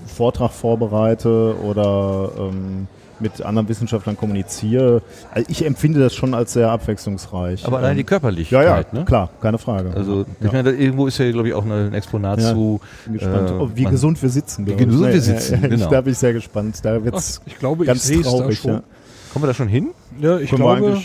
[0.05, 2.87] Vortrag vorbereite oder ähm,
[3.19, 5.01] mit anderen Wissenschaftlern kommuniziere.
[5.31, 7.65] Also ich empfinde das schon als sehr abwechslungsreich.
[7.65, 9.05] Aber allein ähm, die Körperlichkeit, ja, ja, ne?
[9.05, 9.91] klar, keine Frage.
[9.95, 12.81] Also ich meine, irgendwo ist ja, glaube ich, auch ein Exponat ja, zu.
[13.05, 14.65] Bin gespannt, äh, wie gesund wir sitzen.
[14.65, 15.89] Wie gesund wir sitzen, genau.
[15.89, 16.79] Da bin ich sehr gespannt.
[16.83, 18.61] Da wird's Ach, ich glaube, ganz ich traurig.
[18.61, 18.83] Da schon.
[19.31, 19.89] Kommen wir da schon hin?
[20.19, 21.01] Ja, ich Können glaube.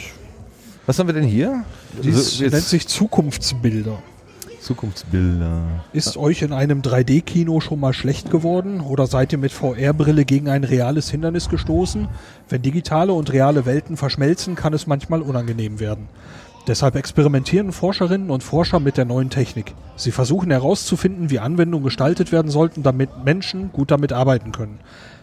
[0.86, 1.64] Was haben wir denn hier?
[2.02, 3.98] Das also, nennt sich Zukunftsbilder.
[4.68, 5.62] Zukunftsbilder.
[5.94, 10.50] Ist euch in einem 3D-Kino schon mal schlecht geworden oder seid ihr mit VR-Brille gegen
[10.50, 12.06] ein reales Hindernis gestoßen?
[12.50, 16.08] Wenn digitale und reale Welten verschmelzen, kann es manchmal unangenehm werden.
[16.66, 19.74] Deshalb experimentieren Forscherinnen und Forscher mit der neuen Technik.
[19.96, 24.80] Sie versuchen herauszufinden, wie Anwendungen gestaltet werden sollten, damit Menschen gut damit arbeiten können.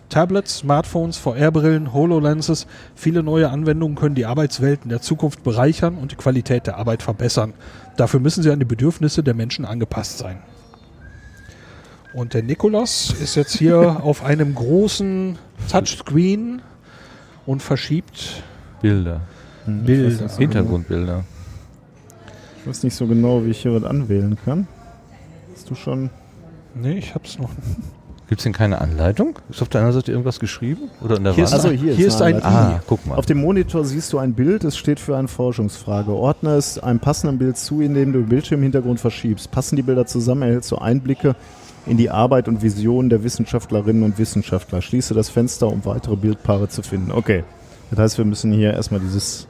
[0.09, 6.15] Tablets, Smartphones, VR-Brillen, HoloLenses, viele neue Anwendungen können die Arbeitswelten der Zukunft bereichern und die
[6.15, 7.53] Qualität der Arbeit verbessern.
[7.97, 10.37] Dafür müssen sie an die Bedürfnisse der Menschen angepasst sein.
[12.13, 15.37] Und der Nikolaus ist jetzt hier auf einem großen
[15.69, 16.61] Touchscreen
[17.45, 18.43] und verschiebt
[18.81, 19.21] Bilder.
[19.65, 20.29] Hm, Bilder.
[20.37, 21.25] Hintergrundbilder.
[22.61, 24.67] Ich weiß nicht so genau, wie ich hier was anwählen kann.
[25.53, 26.09] Hast du schon?
[26.73, 27.49] Nee, ich hab's noch.
[28.27, 29.37] Gibt es denn keine Anleitung?
[29.49, 30.89] Ist auf der anderen Seite irgendwas geschrieben?
[31.03, 31.53] Oder in der hier Wand?
[31.53, 32.41] Ist, also hier, hier ist, ein I.
[32.41, 33.15] Ah, guck mal.
[33.15, 36.11] Auf dem Monitor siehst du ein Bild, es steht für eine Forschungsfrage.
[36.11, 39.51] Ordne es einem passenden Bild zu, indem du den Bildschirmhintergrund verschiebst.
[39.51, 41.35] Passen die Bilder zusammen, erhältst du Einblicke
[41.85, 44.81] in die Arbeit und Visionen der Wissenschaftlerinnen und Wissenschaftler.
[44.81, 47.11] Schließe das Fenster, um weitere Bildpaare zu finden.
[47.11, 47.43] Okay.
[47.91, 49.47] Das heißt, wir müssen hier erstmal dieses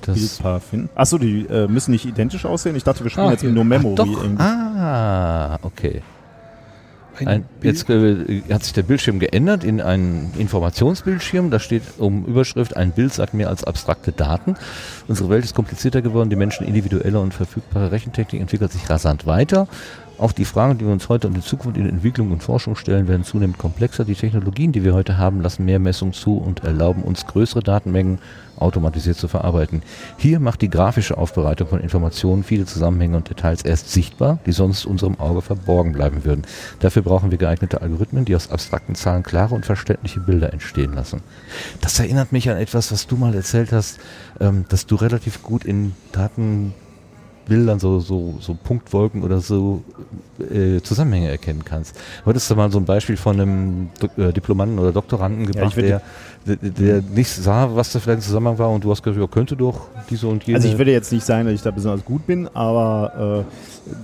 [0.00, 0.88] das Bildpaar finden.
[0.94, 2.76] Achso, die äh, müssen nicht identisch aussehen.
[2.76, 3.94] Ich dachte, wir spielen ah, jetzt nur Memory.
[3.98, 4.42] Ah, irgendwie.
[4.42, 6.02] ah, okay.
[7.24, 11.50] Ein, jetzt äh, hat sich der Bildschirm geändert in einen Informationsbildschirm.
[11.50, 14.56] Da steht um Überschrift, ein Bild sagt mehr als abstrakte Daten.
[15.08, 19.68] Unsere Welt ist komplizierter geworden, die Menschen individuelle und verfügbare Rechentechnik entwickelt sich rasant weiter.
[20.16, 23.08] Auch die Fragen, die wir uns heute und in Zukunft in Entwicklung und Forschung stellen,
[23.08, 24.04] werden zunehmend komplexer.
[24.04, 28.18] Die Technologien, die wir heute haben, lassen mehr Messungen zu und erlauben uns größere Datenmengen
[28.56, 29.82] automatisiert zu verarbeiten.
[30.16, 34.86] Hier macht die grafische Aufbereitung von Informationen viele Zusammenhänge und Details erst sichtbar, die sonst
[34.86, 36.44] unserem Auge verborgen bleiben würden.
[36.78, 41.22] Dafür brauchen wir geeignete Algorithmen, die aus abstrakten Zahlen klare und verständliche Bilder entstehen lassen.
[41.80, 43.98] Das erinnert mich an etwas, was du mal erzählt hast,
[44.40, 46.72] ähm, dass du relativ gut in Daten
[47.46, 49.82] Bildern, so, so, so Punktwolken oder so
[50.38, 51.98] äh, Zusammenhänge erkennen kannst.
[52.24, 56.00] Wolltest du mal so ein Beispiel von einem äh, Diplomanten oder Doktoranden gebracht, ja,
[56.46, 59.20] der, der, der nicht sah, was da vielleicht ein Zusammenhang war und du hast gesagt,
[59.20, 60.58] ja, könnte doch diese und jene.
[60.58, 63.44] Also ich würde jetzt nicht sagen, dass ich da besonders gut bin, aber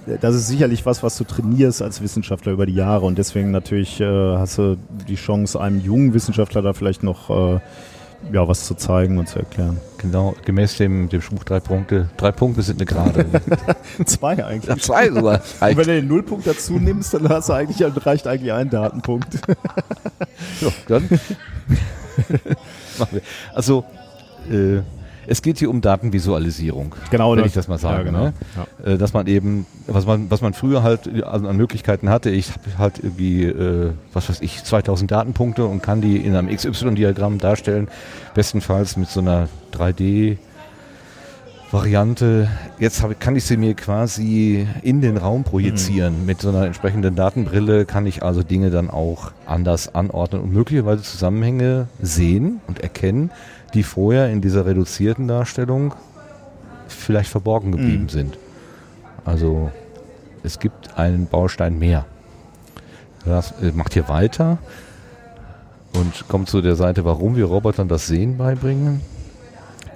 [0.06, 3.50] äh, das ist sicherlich was, was du trainierst als Wissenschaftler über die Jahre und deswegen
[3.50, 4.76] natürlich äh, hast du
[5.08, 7.60] die Chance, einem jungen Wissenschaftler da vielleicht noch äh,
[8.32, 9.80] ja, was zu zeigen und zu erklären.
[9.98, 12.08] Genau, gemäß dem, dem Spruch drei Punkte.
[12.16, 13.26] Drei Punkte sind eine Gerade.
[14.04, 14.68] zwei eigentlich.
[14.68, 15.40] Ja, zwei sogar.
[15.40, 19.34] und wenn du den Nullpunkt dazu nimmst, dann hast du eigentlich, reicht eigentlich ein Datenpunkt.
[20.60, 21.08] so, dann
[22.98, 23.22] machen wir.
[23.54, 23.84] Also,
[24.50, 24.80] äh,
[25.30, 26.92] es geht hier um Datenvisualisierung.
[27.12, 27.98] Genau, wenn das, ich das mal sage.
[27.98, 28.24] Ja, genau.
[28.24, 28.32] ne?
[28.84, 32.78] Äh, dass man eben, was man, was man früher halt an Möglichkeiten hatte, ich habe
[32.78, 37.86] halt irgendwie, äh, was weiß ich, 2000 Datenpunkte und kann die in einem XY-Diagramm darstellen,
[38.34, 40.38] bestenfalls mit so einer 3D-
[41.72, 42.48] Variante.
[42.80, 46.22] Jetzt hab, kann ich sie mir quasi in den Raum projizieren.
[46.22, 46.26] Mhm.
[46.26, 51.04] Mit so einer entsprechenden Datenbrille kann ich also Dinge dann auch anders anordnen und möglicherweise
[51.04, 53.30] Zusammenhänge sehen und erkennen,
[53.74, 55.94] die vorher in dieser reduzierten Darstellung
[56.88, 58.08] vielleicht verborgen geblieben mhm.
[58.08, 58.38] sind.
[59.24, 59.70] Also
[60.42, 62.06] es gibt einen Baustein mehr.
[63.24, 64.58] Das äh, macht hier weiter
[65.92, 69.00] und kommt zu der Seite, warum wir Robotern das Sehen beibringen.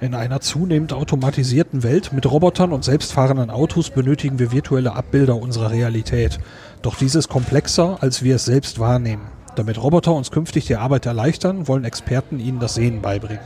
[0.01, 5.71] In einer zunehmend automatisierten Welt mit Robotern und selbstfahrenden Autos benötigen wir virtuelle Abbilder unserer
[5.71, 6.39] Realität.
[6.81, 9.23] Doch dies ist komplexer, als wir es selbst wahrnehmen.
[9.55, 13.39] Damit Roboter uns künftig die Arbeit erleichtern, wollen Experten ihnen das Sehen beibringen.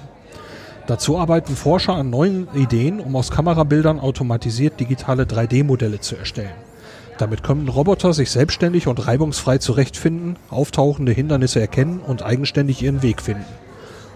[0.89, 6.49] Dazu arbeiten Forscher an neuen Ideen, um aus Kamerabildern automatisiert digitale 3D-Modelle zu erstellen.
[7.19, 13.21] Damit können Roboter sich selbstständig und reibungsfrei zurechtfinden, auftauchende Hindernisse erkennen und eigenständig ihren Weg
[13.21, 13.45] finden.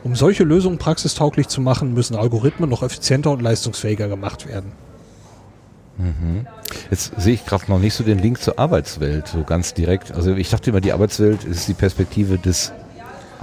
[0.04, 4.72] Um solche Lösungen praxistauglich zu machen, müssen Algorithmen noch effizienter und leistungsfähiger gemacht werden.
[6.00, 6.48] Mhm.
[6.90, 10.12] Jetzt sehe ich gerade noch nicht so den Link zur Arbeitswelt, so ganz direkt.
[10.12, 12.72] Also ich dachte immer, die Arbeitswelt ist die Perspektive des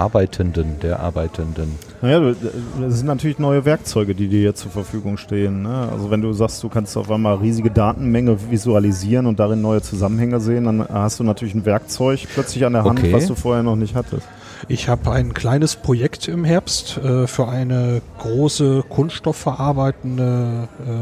[0.00, 1.78] Arbeitenden, der Arbeitenden.
[2.00, 2.32] Naja,
[2.80, 5.62] das sind natürlich neue Werkzeuge, die dir jetzt zur Verfügung stehen.
[5.62, 5.88] Ne?
[5.92, 10.40] Also wenn du sagst, du kannst auf einmal riesige Datenmenge visualisieren und darin neue Zusammenhänge
[10.40, 13.12] sehen, dann hast du natürlich ein Werkzeug plötzlich an der Hand, okay.
[13.12, 14.26] was du vorher noch nicht hattest.
[14.68, 20.92] Ich habe ein kleines Projekt im Herbst äh, für eine große kunststoffverarbeitende äh,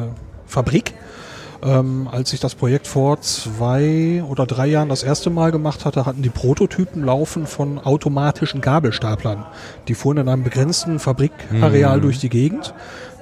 [0.46, 0.94] Fabrik
[1.62, 6.06] ähm, als ich das Projekt vor zwei oder drei Jahren das erste Mal gemacht hatte,
[6.06, 9.44] hatten die Prototypen laufen von automatischen Gabelstaplern.
[9.88, 12.02] Die fuhren in einem begrenzten Fabrikareal mhm.
[12.02, 12.74] durch die Gegend.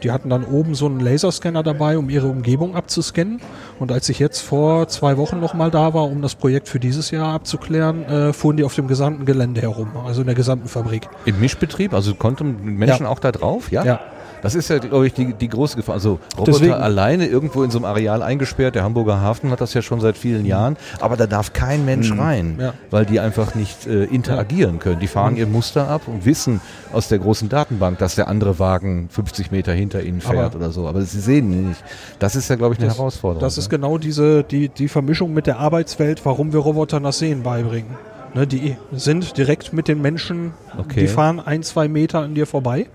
[0.03, 3.40] Die hatten dann oben so einen Laserscanner dabei, um ihre Umgebung abzuscannen.
[3.79, 7.11] Und als ich jetzt vor zwei Wochen nochmal da war, um das Projekt für dieses
[7.11, 11.09] Jahr abzuklären, äh, fuhren die auf dem gesamten Gelände herum, also in der gesamten Fabrik.
[11.25, 11.94] Im Mischbetrieb?
[11.94, 13.09] Also konnten Menschen ja.
[13.09, 13.70] auch da drauf?
[13.72, 13.85] Ja.
[13.85, 14.01] ja.
[14.46, 15.96] Das ist ja, glaube ich, die, die große Gefahr.
[15.96, 16.72] Also Roboter Deswegen.
[16.72, 18.74] alleine irgendwo in so einem Areal eingesperrt.
[18.76, 20.46] Der Hamburger Hafen hat das ja schon seit vielen.
[20.46, 20.76] Jahren.
[21.00, 22.20] Aber da darf kein Mensch mhm.
[22.20, 22.74] rein, ja.
[22.90, 25.00] weil die einfach nicht äh, interagieren können.
[25.00, 25.38] Die fahren mhm.
[25.38, 26.61] ihr Muster ab und wissen
[26.92, 30.70] aus der großen Datenbank, dass der andere Wagen 50 Meter hinter ihnen fährt aber oder
[30.70, 30.87] so.
[30.87, 31.82] Aber sie sehen nicht.
[32.18, 33.40] Das ist ja, glaube ich, eine das, Herausforderung.
[33.40, 37.42] Das ist genau diese, die, die Vermischung mit der Arbeitswelt, warum wir Robotern das Sehen
[37.42, 37.96] beibringen.
[38.35, 41.00] Ne, die sind direkt mit den Menschen, okay.
[41.00, 42.87] die fahren ein, zwei Meter an dir vorbei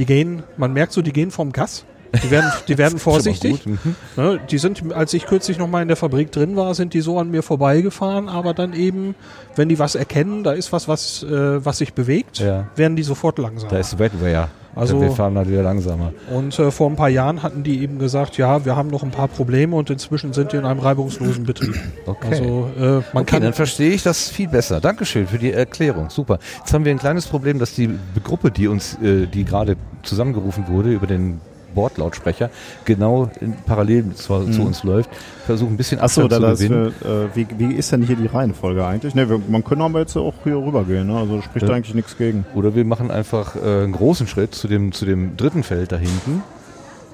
[0.00, 1.84] die gehen, man merkt so, die gehen vom Gas.
[2.22, 3.66] Die werden, die werden vorsichtig.
[3.66, 3.96] Mhm.
[4.16, 7.00] Ne, die sind, als ich kürzlich noch mal in der Fabrik drin war, sind die
[7.00, 9.14] so an mir vorbeigefahren, aber dann eben,
[9.56, 12.68] wenn die was erkennen, da ist was, was, äh, was sich bewegt, ja.
[12.76, 13.70] werden die sofort langsam.
[13.70, 14.48] Da ist Wetware.
[14.74, 16.12] Also, wir fahren halt wieder langsamer.
[16.32, 19.10] Und äh, vor ein paar Jahren hatten die eben gesagt, ja, wir haben noch ein
[19.10, 21.74] paar Probleme und inzwischen sind die in einem reibungslosen Betrieb.
[22.06, 22.28] Okay.
[22.30, 24.80] Also, äh, man okay, kann dann verstehe ich das viel besser.
[24.80, 26.10] Dankeschön für die Erklärung.
[26.10, 26.38] Super.
[26.58, 27.90] Jetzt haben wir ein kleines Problem, dass die
[28.24, 31.40] Gruppe, die uns, äh, die gerade zusammengerufen wurde über den
[31.74, 32.50] Bordlautsprecher
[32.84, 34.52] genau in, parallel zu, mhm.
[34.52, 35.10] zu, uns läuft.
[35.46, 36.92] Versuchen ein bisschen Achso, da zu gewinnen.
[37.00, 39.14] Wir, äh, wie, wie, ist denn hier die Reihenfolge eigentlich?
[39.14, 41.16] Ne, wir, man können aber jetzt auch hier rübergehen, ne?
[41.16, 41.74] also spricht ja.
[41.74, 42.44] eigentlich nichts gegen.
[42.54, 45.96] Oder wir machen einfach äh, einen großen Schritt zu dem, zu dem dritten Feld da
[45.96, 46.42] hinten.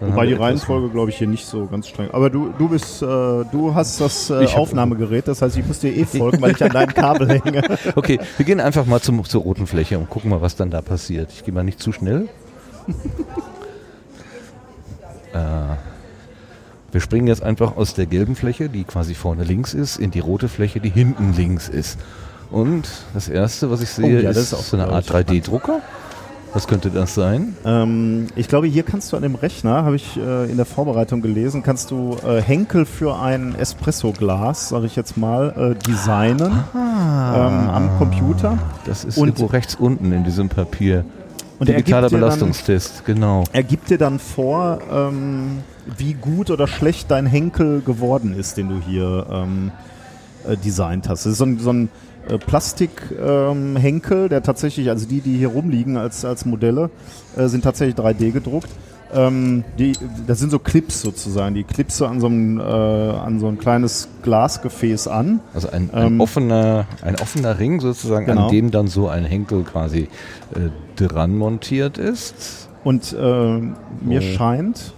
[0.00, 2.10] Dann Wobei die Reihenfolge, glaube ich, hier nicht so ganz streng.
[2.12, 5.96] Aber du, du bist, äh, du hast das äh, Aufnahmegerät, das heißt, ich muss dir
[5.96, 7.62] eh folgen, weil ich an deinem Kabel hänge.
[7.94, 10.82] Okay, wir gehen einfach mal zum, zur roten Fläche und gucken mal, was dann da
[10.82, 11.30] passiert.
[11.32, 12.28] Ich gehe mal nicht zu schnell.
[15.36, 15.76] Äh,
[16.92, 20.20] Wir springen jetzt einfach aus der gelben Fläche, die quasi vorne links ist, in die
[20.20, 21.98] rote Fläche, die hinten links ist.
[22.50, 25.80] Und das erste, was ich sehe, oh, ja, ist, ist so eine Art 3D-Drucker.
[26.54, 27.54] Was könnte das sein?
[27.66, 31.20] Ähm, ich glaube, hier kannst du an dem Rechner, habe ich äh, in der Vorbereitung
[31.20, 37.48] gelesen, kannst du äh, Henkel für ein Espresso-Glas, sage ich jetzt mal, äh, designen ah,
[37.48, 38.56] ähm, am Computer.
[38.86, 41.04] Das ist und irgendwo rechts unten in diesem Papier.
[41.58, 43.44] Und Digitaler Belastungstest, dann, genau.
[43.52, 45.62] Er gibt dir dann vor, ähm,
[45.96, 49.72] wie gut oder schlecht dein Henkel geworden ist, den du hier ähm,
[50.46, 51.24] äh, designt hast.
[51.24, 51.88] Das ist so ein, so ein
[52.28, 56.90] äh, Plastikhenkel, ähm, der tatsächlich, also die, die hier rumliegen als, als Modelle,
[57.36, 58.70] äh, sind tatsächlich 3D gedruckt.
[59.14, 59.92] Ähm, die,
[60.26, 64.08] das sind so Clips sozusagen, die Clips an so, einem, äh, an so ein kleines
[64.22, 65.40] Glasgefäß an.
[65.54, 68.46] Also ein, ein ähm, offener, ein offener Ring sozusagen, genau.
[68.46, 70.08] an dem dann so ein Henkel quasi
[70.54, 72.68] äh, dran montiert ist.
[72.84, 74.36] Und äh, mir oh.
[74.36, 74.92] scheint,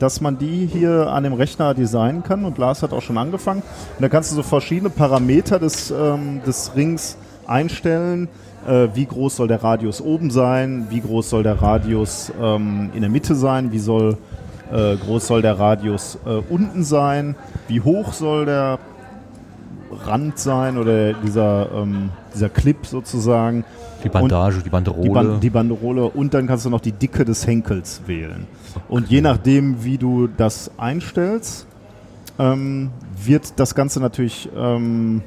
[0.00, 3.62] dass man die hier an dem Rechner designen kann und Lars hat auch schon angefangen.
[3.96, 8.28] Und da kannst du so verschiedene Parameter des, ähm, des Rings einstellen.
[8.66, 10.86] Äh, wie groß soll der Radius oben sein?
[10.90, 13.72] Wie groß soll der Radius ähm, in der Mitte sein?
[13.72, 14.18] Wie soll,
[14.72, 17.36] äh, groß soll der Radius äh, unten sein?
[17.68, 18.78] Wie hoch soll der
[20.04, 23.64] Rand sein oder dieser, ähm, dieser Clip sozusagen?
[24.04, 25.02] Die Bandage, und die Banderole.
[25.02, 28.46] Die, Ban die Banderole und dann kannst du noch die Dicke des Henkels wählen.
[28.74, 28.84] Okay.
[28.88, 31.66] Und je nachdem, wie du das einstellst,
[32.38, 32.90] ähm,
[33.22, 35.22] wird das Ganze natürlich ähm,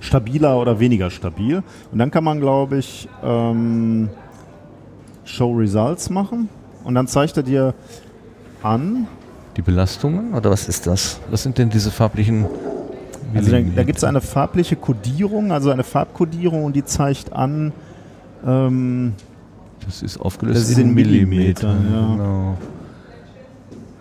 [0.00, 1.62] stabiler oder weniger stabil.
[1.92, 4.08] Und dann kann man, glaube ich, ähm,
[5.24, 6.48] Show Results machen
[6.84, 7.74] und dann zeigt er dir
[8.62, 9.06] an.
[9.56, 11.20] Die Belastungen oder was ist das?
[11.30, 12.46] Was sind denn diese farblichen
[13.34, 17.72] also da, da gibt es eine farbliche Kodierung, also eine Farbkodierung und die zeigt an.
[18.44, 19.14] Ähm,
[19.86, 21.74] das ist aufgelöst das in Millimeter.
[21.74, 22.16] Millimeter ja.
[22.16, 22.58] genau.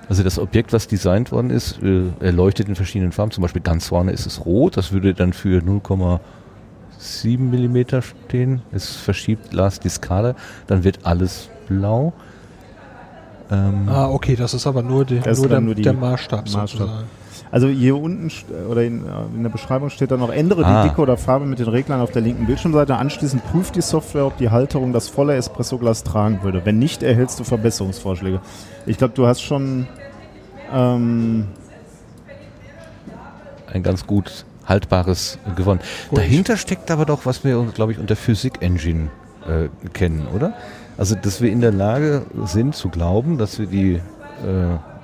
[0.10, 3.32] Also das Objekt, was designt worden ist, äh, erleuchtet in verschiedenen Farben.
[3.32, 4.76] Zum Beispiel ganz vorne ist es rot.
[4.76, 8.64] Das würde dann für 0,7 Millimeter stehen.
[8.72, 10.34] Es verschiebt Lars die Skala.
[10.66, 12.14] Dann wird alles blau.
[13.52, 16.70] Ähm ah, okay, das ist aber nur, die, nur, der, nur der Maßstab, Maßstab.
[16.70, 17.08] sozusagen.
[17.52, 18.32] Also hier unten
[18.70, 20.84] oder in, äh, in, der Beschreibung steht dann noch, ändere ah.
[20.84, 22.96] die Dicke oder Farbe mit den Reglern auf der linken Bildschirmseite.
[22.96, 26.62] Anschließend prüft die Software, ob die Halterung das volle Espresso-Glas tragen würde.
[26.66, 28.40] Wenn nicht, erhältst du Verbesserungsvorschläge.
[28.86, 29.88] Ich glaube, du hast schon
[30.74, 31.48] ähm,
[33.72, 35.80] ein ganz gut haltbares gewonnen.
[36.10, 36.20] Gut.
[36.20, 39.10] Dahinter steckt aber doch, was wir, glaube ich, unter Physik-Engine
[39.48, 40.54] äh, kennen, oder?
[40.98, 44.02] Also, dass wir in der Lage sind zu glauben, dass wir die äh,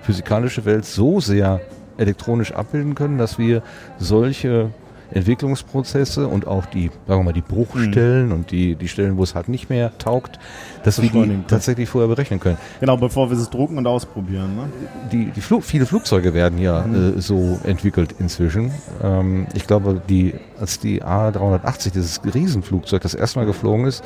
[0.04, 1.62] physikalische Welt so sehr
[1.98, 3.64] elektronisch abbilden können, dass wir
[3.98, 4.72] solche
[5.12, 8.32] Entwicklungsprozesse und auch die, sagen wir mal, die Bruchstellen mhm.
[8.34, 10.40] und die, die Stellen, wo es halt nicht mehr taugt,
[10.84, 12.58] dass wir die tatsächlich vorher berechnen können.
[12.80, 14.56] Genau, bevor wir es drucken und ausprobieren.
[14.56, 14.70] Ne?
[15.12, 17.18] Die, die Flug, viele Flugzeuge werden ja mhm.
[17.18, 18.72] äh, so entwickelt inzwischen.
[19.04, 24.04] Ähm, ich glaube, die, als die A380, dieses Riesenflugzeug, das erstmal geflogen ist,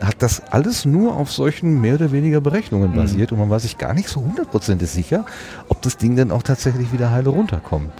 [0.00, 2.96] hat das alles nur auf solchen mehr oder weniger Berechnungen mhm.
[2.96, 5.26] basiert und man war sich gar nicht so hundertprozentig sicher,
[5.68, 7.92] ob das Ding dann auch tatsächlich wieder heile runterkommt.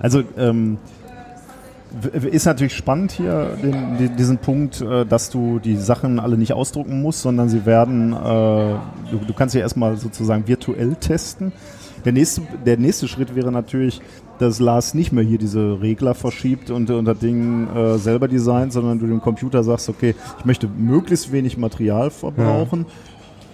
[0.00, 0.78] Also ähm,
[2.12, 7.02] ist natürlich spannend hier, den, diesen Punkt, äh, dass du die Sachen alle nicht ausdrucken
[7.02, 11.52] musst, sondern sie werden, äh, du, du kannst sie erstmal sozusagen virtuell testen.
[12.04, 14.00] Der nächste, der nächste Schritt wäre natürlich,
[14.38, 18.72] dass Lars nicht mehr hier diese Regler verschiebt und, und das Ding äh, selber designt,
[18.72, 22.86] sondern du dem Computer sagst, okay, ich möchte möglichst wenig Material verbrauchen.
[22.88, 22.94] Ja.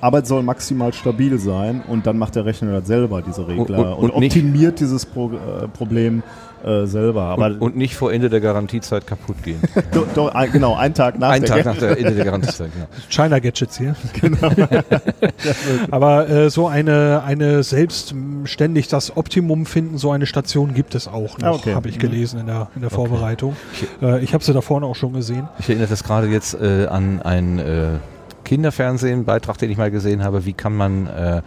[0.02, 3.98] Aber es soll maximal stabil sein und dann macht der Rechner das selber, diese Regler,
[3.98, 6.22] und, und, und optimiert dieses Pro, äh, Problem
[6.64, 7.22] äh, selber.
[7.22, 9.60] Aber und, und, nicht vor Ende der Garantiezeit kaputt gehen.
[9.92, 12.70] do, do, ein, genau, einen Tag nach, ein Tag nach der Ende der Garantiezeit.
[12.72, 12.86] Genau.
[13.08, 13.94] China Gadgets hier.
[14.20, 14.50] Genau.
[15.90, 21.38] Aber äh, so eine, eine selbstständig das Optimum finden, so eine Station gibt es auch
[21.38, 21.74] noch, okay.
[21.74, 23.56] habe ich gelesen in der, in der Vorbereitung.
[24.00, 24.18] Okay.
[24.18, 25.48] Äh, ich habe sie da vorne auch schon gesehen.
[25.58, 27.88] Ich erinnere das gerade jetzt äh, an ein äh,
[28.44, 31.42] Kinderfernsehen-Beitrag, den ich mal gesehen habe, wie kann man äh,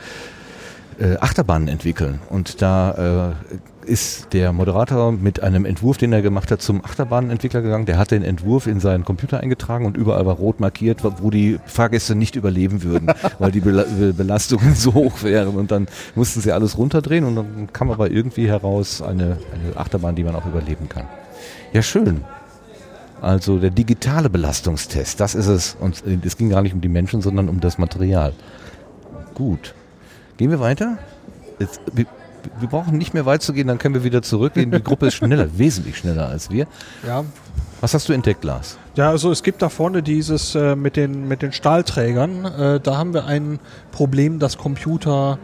[1.00, 2.20] äh, Achterbahnen entwickeln.
[2.30, 7.62] Und da äh, ist der Moderator mit einem Entwurf, den er gemacht hat, zum Achterbahnentwickler
[7.62, 7.86] gegangen.
[7.86, 11.60] Der hat den Entwurf in seinen Computer eingetragen und überall war rot markiert, wo die
[11.66, 15.56] Fahrgäste nicht überleben würden, weil die Belastungen so hoch wären.
[15.56, 20.16] Und dann mussten sie alles runterdrehen und dann kam aber irgendwie heraus eine, eine Achterbahn,
[20.16, 21.06] die man auch überleben kann.
[21.74, 22.22] Ja, schön.
[23.22, 25.78] Also der digitale Belastungstest, das ist es.
[25.80, 28.34] Und es ging gar nicht um die Menschen, sondern um das Material.
[29.34, 29.74] Gut.
[30.38, 30.98] Gehen wir weiter?
[31.60, 31.80] Jetzt,
[32.60, 34.72] wir brauchen nicht mehr weit zu gehen, dann können wir wieder zurückgehen.
[34.72, 36.68] Die Gruppe ist schneller, wesentlich schneller als wir.
[37.06, 37.24] Ja.
[37.82, 38.78] Was hast du entdeckt, Lars?
[38.96, 42.46] Ja, also es gibt da vorne dieses äh, mit, den, mit den Stahlträgern.
[42.46, 43.60] Äh, da haben wir ein
[43.92, 45.38] Problem, dass Computer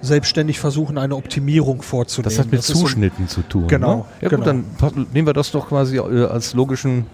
[0.00, 2.30] selbstständig versuchen, eine Optimierung vorzunehmen.
[2.30, 3.68] Das hat mit das Zuschnitten so, zu tun.
[3.68, 3.96] Genau.
[3.96, 4.04] Ne?
[4.20, 4.44] Ja genau.
[4.44, 7.06] gut, dann nehmen wir das doch quasi äh, als logischen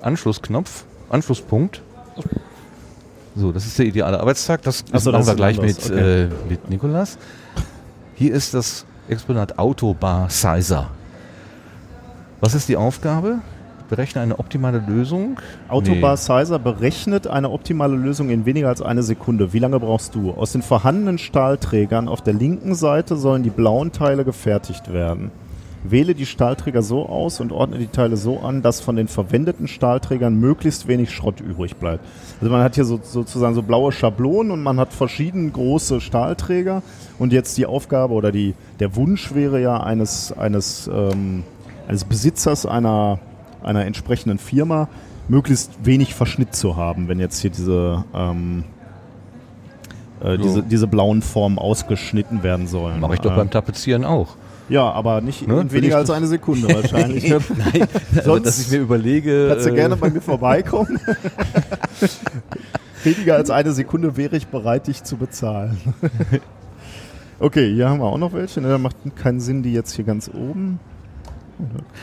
[0.00, 1.82] Anschlussknopf, Anschlusspunkt.
[3.36, 4.62] So, das ist der ideale Arbeitstag.
[4.62, 6.22] Das, das so, machen wir gleich mit, okay.
[6.24, 7.16] äh, mit Nikolas.
[8.20, 10.90] Hier ist das Exponat Autobar Sizer.
[12.42, 13.38] Was ist die Aufgabe?
[13.88, 15.40] Berechne eine optimale Lösung.
[15.68, 16.18] Autobar.
[16.18, 19.54] Sizer berechnet eine optimale Lösung in weniger als eine Sekunde.
[19.54, 20.32] Wie lange brauchst du?
[20.32, 25.30] Aus den vorhandenen Stahlträgern auf der linken Seite sollen die blauen Teile gefertigt werden.
[25.82, 29.66] Wähle die Stahlträger so aus und ordne die Teile so an, dass von den verwendeten
[29.66, 32.04] Stahlträgern möglichst wenig Schrott übrig bleibt.
[32.40, 36.82] Also man hat hier so, sozusagen so blaue Schablonen und man hat verschieden große Stahlträger
[37.18, 41.44] und jetzt die Aufgabe oder die, der Wunsch wäre ja eines, eines, ähm,
[41.88, 43.18] eines Besitzers einer,
[43.62, 44.88] einer entsprechenden Firma,
[45.28, 48.64] möglichst wenig Verschnitt zu haben, wenn jetzt hier diese, ähm,
[50.20, 50.42] äh, so.
[50.42, 53.00] diese, diese blauen Formen ausgeschnitten werden sollen.
[53.00, 54.36] Mache ich doch äh, beim Tapezieren auch.
[54.70, 55.60] Ja, aber nicht ne?
[55.60, 57.28] in weniger als eine Sekunde wahrscheinlich.
[57.28, 59.48] Nein, also, Sonst dass ich mir überlege.
[59.50, 61.00] Kannst du äh, gerne bei mir vorbeikommen?
[63.04, 65.76] weniger als eine Sekunde wäre ich bereit, dich zu bezahlen.
[67.40, 68.60] okay, hier haben wir auch noch welche.
[68.60, 70.78] Ne, macht keinen Sinn, die jetzt hier ganz oben.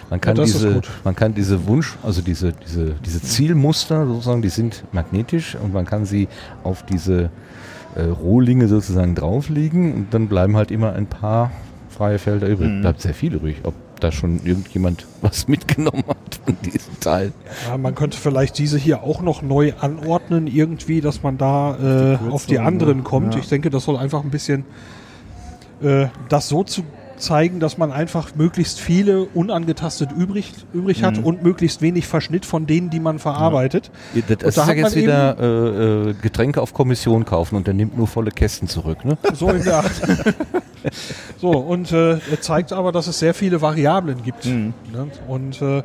[0.09, 4.49] Man kann, ja, diese, man kann diese Wunsch, also diese, diese, diese Zielmuster sozusagen, die
[4.49, 6.27] sind magnetisch und man kann sie
[6.63, 7.31] auf diese
[7.95, 11.49] äh, Rohlinge sozusagen drauflegen und dann bleiben halt immer ein paar
[11.97, 12.69] freie Felder übrig.
[12.69, 12.81] Mhm.
[12.81, 13.57] Bleibt sehr viel übrig.
[13.63, 17.31] Ob da schon irgendjemand was mitgenommen hat von diesem Teil.
[17.67, 22.29] Ja, man könnte vielleicht diese hier auch noch neu anordnen, irgendwie, dass man da äh,
[22.29, 23.33] auf die anderen kommt.
[23.33, 23.39] Ja.
[23.39, 24.65] Ich denke, das soll einfach ein bisschen
[25.81, 26.83] äh, das so zu
[27.17, 31.25] zeigen, dass man einfach möglichst viele unangetastet übrig, übrig hat mhm.
[31.25, 33.91] und möglichst wenig Verschnitt von denen, die man verarbeitet.
[34.13, 34.21] Ja.
[34.27, 37.97] Das, da ist ja jetzt wieder äh, äh, Getränke auf Kommission kaufen und der nimmt
[37.97, 39.05] nur volle Kästen zurück.
[39.05, 39.17] Ne?
[39.33, 39.91] So in der Art.
[41.41, 44.45] so, und äh, er zeigt aber, dass es sehr viele Variablen gibt.
[44.45, 44.73] Mhm.
[44.91, 45.07] Ne?
[45.27, 45.83] Und äh,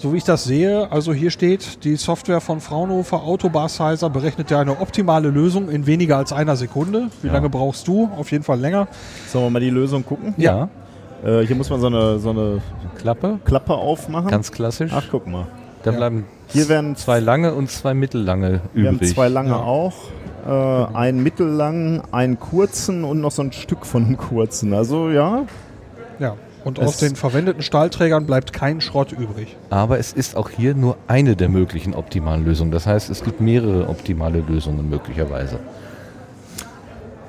[0.00, 4.60] so wie ich das sehe, also hier steht, die Software von Fraunhofer Autobarsizer berechnet ja
[4.60, 7.08] eine optimale Lösung in weniger als einer Sekunde.
[7.20, 7.34] Wie ja.
[7.34, 8.08] lange brauchst du?
[8.16, 8.88] Auf jeden Fall länger.
[9.28, 10.34] Sollen wir mal die Lösung gucken?
[10.38, 10.70] Ja.
[11.22, 12.62] Äh, hier muss man so eine, so eine
[12.96, 13.40] Klappe.
[13.44, 14.28] Klappe aufmachen.
[14.28, 14.90] Ganz klassisch.
[14.94, 15.46] Ach, guck mal.
[15.82, 15.98] Da ja.
[15.98, 18.74] bleiben hier werden zwei lange und zwei mittellange übrig.
[18.74, 19.56] Wir haben zwei lange ja.
[19.56, 19.94] auch.
[20.46, 24.72] Äh, einen mittellangen, einen kurzen und noch so ein Stück von einem kurzen.
[24.72, 25.44] Also ja.
[26.18, 26.36] Ja.
[26.64, 29.56] Und es aus den verwendeten Stahlträgern bleibt kein Schrott übrig.
[29.70, 32.70] Aber es ist auch hier nur eine der möglichen optimalen Lösungen.
[32.70, 35.58] Das heißt, es gibt mehrere optimale Lösungen möglicherweise.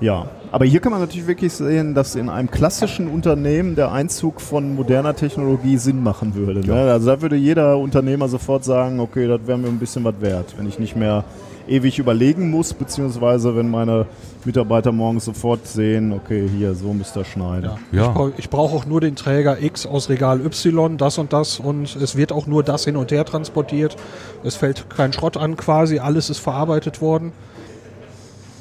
[0.02, 4.42] Ja, aber hier kann man natürlich wirklich sehen, dass in einem klassischen Unternehmen der Einzug
[4.42, 6.66] von moderner Technologie Sinn machen würde.
[6.66, 6.74] Ne?
[6.74, 10.56] Also da würde jeder Unternehmer sofort sagen, okay, das wäre mir ein bisschen was wert,
[10.58, 11.24] wenn ich nicht mehr
[11.68, 14.08] ewig überlegen muss, beziehungsweise wenn meine
[14.46, 17.72] Mitarbeiter morgens sofort sehen, okay, hier, so müsst ihr schneiden.
[17.92, 18.14] Ja.
[18.16, 18.32] ja.
[18.38, 22.16] Ich, brauche auch nur den Träger X aus Regal Y, das und das und es
[22.16, 23.96] wird auch nur das hin und her transportiert.
[24.44, 27.32] Es fällt kein Schrott an quasi, alles ist verarbeitet worden.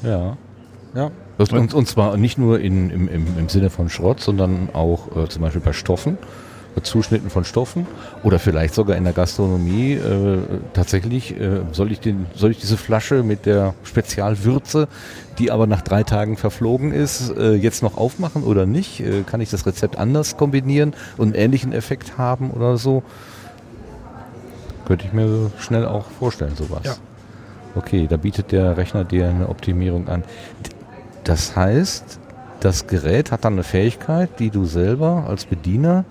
[0.02, 0.36] Ja.
[0.94, 1.10] Ja.
[1.38, 5.28] Und, und zwar nicht nur in, im, im, im Sinne von Schrott, sondern auch äh,
[5.28, 6.18] zum Beispiel bei Stoffen.
[6.82, 7.86] Zuschnitten von Stoffen
[8.22, 10.38] oder vielleicht sogar in der Gastronomie äh,
[10.72, 14.88] tatsächlich äh, soll ich den soll ich diese Flasche mit der Spezialwürze,
[15.38, 19.00] die aber nach drei Tagen verflogen ist, äh, jetzt noch aufmachen oder nicht?
[19.00, 23.02] Äh, kann ich das Rezept anders kombinieren und einen ähnlichen Effekt haben oder so?
[24.86, 26.82] Könnte ich mir schnell auch vorstellen, sowas.
[26.84, 26.94] Ja.
[27.74, 30.24] Okay, da bietet der Rechner dir eine Optimierung an.
[31.24, 32.18] Das heißt,
[32.60, 36.04] das Gerät hat dann eine Fähigkeit, die du selber als Bediener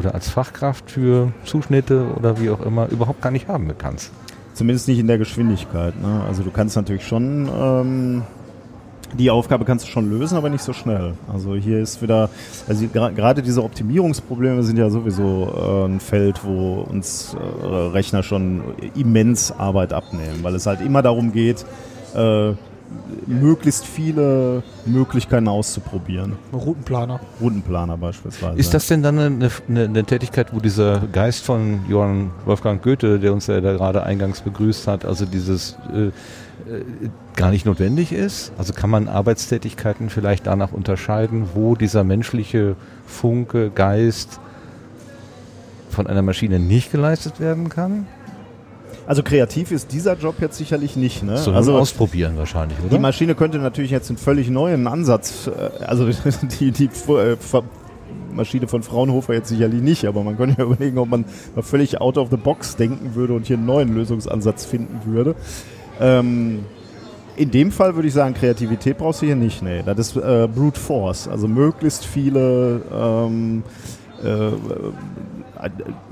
[0.00, 4.10] oder als Fachkraft für Zuschnitte oder wie auch immer überhaupt gar nicht haben kannst.
[4.54, 6.00] Zumindest nicht in der Geschwindigkeit.
[6.00, 6.22] Ne?
[6.26, 8.22] Also du kannst natürlich schon ähm,
[9.18, 11.14] die Aufgabe kannst du schon lösen, aber nicht so schnell.
[11.32, 12.30] Also hier ist wieder,
[12.68, 18.62] also gerade diese Optimierungsprobleme sind ja sowieso äh, ein Feld, wo uns äh, Rechner schon
[18.94, 21.64] immens Arbeit abnehmen, weil es halt immer darum geht,
[22.14, 22.52] äh,
[23.26, 26.36] möglichst viele Möglichkeiten auszuprobieren.
[26.52, 27.20] Routenplaner.
[27.40, 28.58] Routenplaner beispielsweise.
[28.58, 33.18] Ist das denn dann eine, eine, eine, Tätigkeit, wo dieser Geist von Johann Wolfgang Goethe,
[33.18, 36.12] der uns ja da gerade eingangs begrüßt hat, also dieses äh, äh,
[37.36, 38.52] gar nicht notwendig ist?
[38.58, 42.76] Also kann man Arbeitstätigkeiten vielleicht danach unterscheiden, wo dieser menschliche
[43.06, 44.40] Funke, Geist
[45.90, 48.06] von einer Maschine nicht geleistet werden kann?
[49.06, 51.22] Also kreativ ist dieser Job jetzt sicherlich nicht.
[51.22, 51.36] Ne?
[51.36, 52.90] So also ausprobieren wahrscheinlich, oder?
[52.90, 56.08] Die Maschine könnte natürlich jetzt einen völlig neuen Ansatz, äh, also
[56.60, 57.36] die, die äh,
[58.32, 61.24] Maschine von Fraunhofer jetzt sicherlich nicht, aber man könnte ja überlegen, ob man
[61.54, 65.34] mal völlig out of the box denken würde und hier einen neuen Lösungsansatz finden würde.
[66.00, 66.60] Ähm,
[67.36, 69.62] In dem Fall würde ich sagen, Kreativität brauchst du hier nicht.
[69.62, 71.28] Nee, das ist äh, Brute Force.
[71.28, 73.62] Also möglichst viele ähm,
[74.22, 74.50] äh,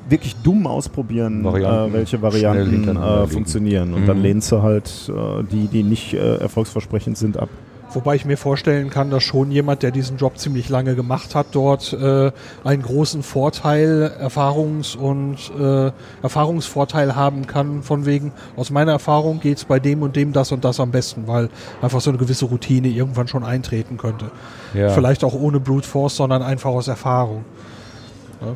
[0.09, 3.95] wirklich dumm ausprobieren, Varianten, äh, welche Varianten äh, funktionieren.
[3.95, 4.07] Und mhm.
[4.07, 7.49] dann lehnst du halt äh, die, die nicht äh, erfolgsversprechend sind, ab.
[7.91, 11.47] Wobei ich mir vorstellen kann, dass schon jemand, der diesen Job ziemlich lange gemacht hat,
[11.53, 12.31] dort äh,
[12.63, 15.91] einen großen Vorteil, Erfahrungs- und äh,
[16.23, 20.65] Erfahrungsvorteil haben kann, von wegen, aus meiner Erfahrung geht's bei dem und dem das und
[20.65, 21.49] das am besten, weil
[21.81, 24.27] einfach so eine gewisse Routine irgendwann schon eintreten könnte.
[24.75, 24.91] Ja.
[24.91, 27.47] Vielleicht auch ohne Brute Force, sondern einfach aus Erfahrung.
[28.43, 28.49] Ja.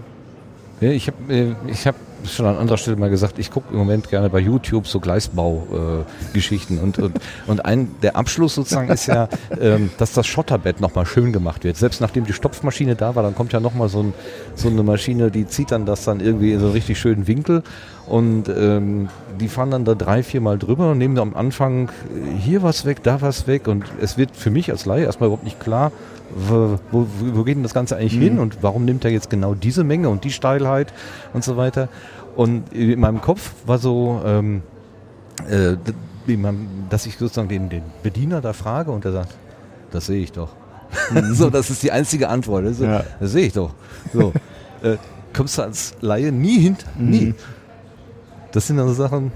[0.90, 1.94] Ich habe äh, ich hab
[2.26, 6.78] schon an anderer Stelle mal gesagt, ich gucke im Moment gerne bei YouTube so Gleisbau-Geschichten.
[6.78, 9.28] Äh, und, und, und ein, der Abschluss sozusagen ist ja,
[9.60, 11.76] ähm, dass das Schotterbett nochmal schön gemacht wird.
[11.76, 14.14] Selbst nachdem die Stopfmaschine da war, dann kommt ja nochmal so, ein,
[14.54, 17.62] so eine Maschine, die zieht dann das dann irgendwie in so einen richtig schönen Winkel.
[18.06, 19.08] Und ähm,
[19.40, 21.90] die fahren dann da drei, vier Mal drüber und nehmen am Anfang
[22.38, 23.68] hier was weg, da was weg.
[23.68, 25.92] Und es wird für mich als Laie erstmal überhaupt nicht klar,
[26.34, 28.22] wo, wo, wo geht denn das Ganze eigentlich mhm.
[28.22, 30.92] hin und warum nimmt er jetzt genau diese Menge und die Steilheit
[31.32, 31.88] und so weiter.
[32.36, 34.62] Und in meinem Kopf war so, ähm,
[35.48, 35.76] äh,
[36.88, 39.34] dass ich sozusagen den, den Bediener da frage und er sagt,
[39.90, 40.50] das sehe ich doch.
[41.10, 41.34] Mhm.
[41.34, 42.64] so, das ist die einzige Antwort.
[42.66, 43.04] Das, ja.
[43.20, 43.74] das sehe ich doch.
[44.12, 44.32] So,
[44.82, 44.96] äh,
[45.32, 46.76] kommst du als Laie nie hin?
[46.98, 47.10] Mhm.
[47.10, 47.34] Nie.
[48.52, 49.32] Das sind also Sachen,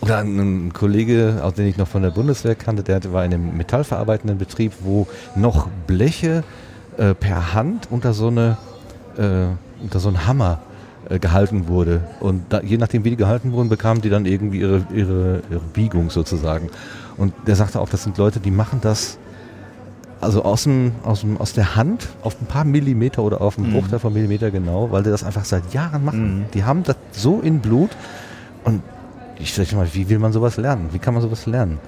[0.00, 3.56] oder ein Kollege, auch den ich noch von der Bundeswehr kannte, der war in einem
[3.56, 6.44] metallverarbeitenden Betrieb, wo noch Bleche
[6.96, 8.56] äh, per Hand unter so eine
[9.16, 9.46] äh,
[9.82, 10.60] unter so einen Hammer
[11.08, 12.02] äh, gehalten wurde.
[12.20, 15.60] Und da, je nachdem, wie die gehalten wurden, bekamen die dann irgendwie ihre, ihre, ihre
[15.72, 16.70] Biegung sozusagen.
[17.16, 19.18] Und der sagte auch, das sind Leute, die machen das
[20.20, 23.68] also aus, dem, aus, dem, aus der Hand auf ein paar Millimeter oder auf einen
[23.68, 23.74] mhm.
[23.74, 26.38] Bruchteil von Millimeter genau, weil die das einfach seit Jahren machen.
[26.38, 26.44] Mhm.
[26.54, 27.90] Die haben das so in Blut
[28.64, 28.82] und
[29.38, 30.88] ich sage mal, wie will man sowas lernen?
[30.92, 31.78] Wie kann man sowas lernen?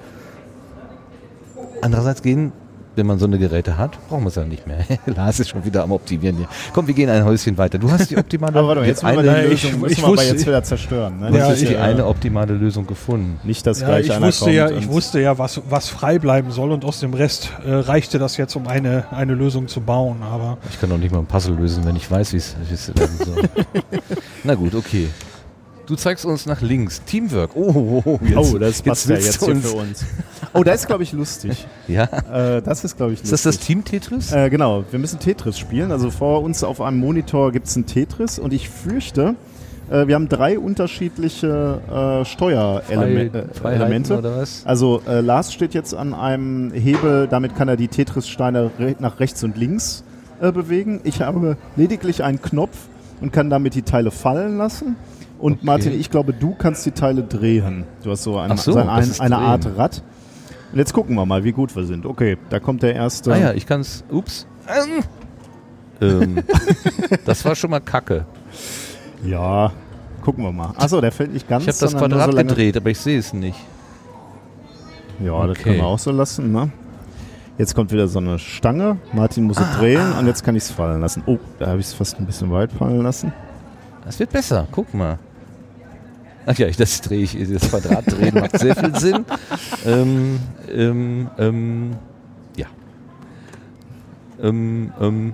[1.81, 2.53] Andererseits gehen,
[2.95, 4.85] wenn man so eine Geräte hat, brauchen wir es ja nicht mehr.
[5.05, 6.47] Lars ist schon wieder am Optimieren hier.
[6.73, 7.77] Komm, wir gehen ein Häuschen weiter.
[7.77, 10.45] Du hast die optimale aber warte, jetzt eine Lösung ich, müssen ich wir aber jetzt
[10.45, 11.19] wieder zerstören.
[11.19, 11.37] Ne?
[11.37, 13.39] Ja, ich, die eine optimale Lösung gefunden.
[13.43, 14.55] Nicht, dass ja, gleich ich einer wusste kommt.
[14.55, 18.19] Ja, ich wusste ja, was, was frei bleiben soll und aus dem Rest äh, reichte
[18.19, 20.17] das jetzt, um eine, eine Lösung zu bauen.
[20.21, 22.55] Aber ich kann doch nicht mal ein Puzzle lösen, wenn ich weiß, wie es
[22.95, 23.43] werden soll.
[24.43, 25.07] Na gut, okay.
[25.91, 27.01] Du zeigst uns nach links.
[27.03, 27.51] Teamwork.
[27.53, 30.05] Oh, oh, oh, jetzt, oh das passt ja jetzt hier für uns.
[30.53, 31.67] Oh, das ist, glaube ich, lustig.
[31.89, 32.03] ja.
[32.31, 33.33] Äh, das ist, glaube ich, lustig.
[33.33, 34.31] Ist das das Team Tetris?
[34.31, 34.85] Äh, genau.
[34.89, 35.91] Wir müssen Tetris spielen.
[35.91, 39.35] Also vor uns auf einem Monitor gibt es ein Tetris und ich fürchte,
[39.89, 41.81] äh, wir haben drei unterschiedliche
[42.21, 43.49] äh, Steuerelemente.
[43.61, 48.95] Äh, also äh, Lars steht jetzt an einem Hebel, damit kann er die Tetris-Steine re
[48.99, 50.05] nach rechts und links
[50.39, 51.01] äh, bewegen.
[51.03, 52.77] Ich habe lediglich einen Knopf
[53.19, 54.95] und kann damit die Teile fallen lassen.
[55.41, 55.65] Und okay.
[55.65, 57.85] Martin, ich glaube, du kannst die Teile drehen.
[58.03, 60.03] Du hast so, ein, so, ein, ein, eine Art Rad.
[60.71, 62.05] Und jetzt gucken wir mal, wie gut wir sind.
[62.05, 63.33] Okay, da kommt der erste.
[63.33, 64.03] Ah ja, ich kann es.
[64.09, 64.45] Ups.
[65.99, 66.37] ähm,
[67.25, 68.25] das war schon mal Kacke.
[69.25, 69.71] Ja,
[70.21, 70.73] gucken wir mal.
[70.77, 71.63] Achso, der fällt nicht ganz.
[71.63, 73.59] Ich habe das Quadrat so gedreht, aber ich sehe es nicht.
[75.23, 75.47] Ja, okay.
[75.47, 76.71] das können wir auch so lassen, ne?
[77.57, 78.97] Jetzt kommt wieder so eine Stange.
[79.11, 80.19] Martin muss es ah, drehen ah.
[80.19, 81.23] und jetzt kann ich es fallen lassen.
[81.25, 83.33] Oh, da habe ich es fast ein bisschen weit fallen lassen.
[84.05, 85.19] Das wird besser, guck mal.
[86.45, 89.25] Ach ja, das drehe ich, das Quadrat drehen macht sehr viel Sinn.
[89.85, 90.39] Ähm,
[90.69, 91.95] ähm, ähm,
[92.55, 92.67] ja.
[94.41, 95.33] Ähm, ähm.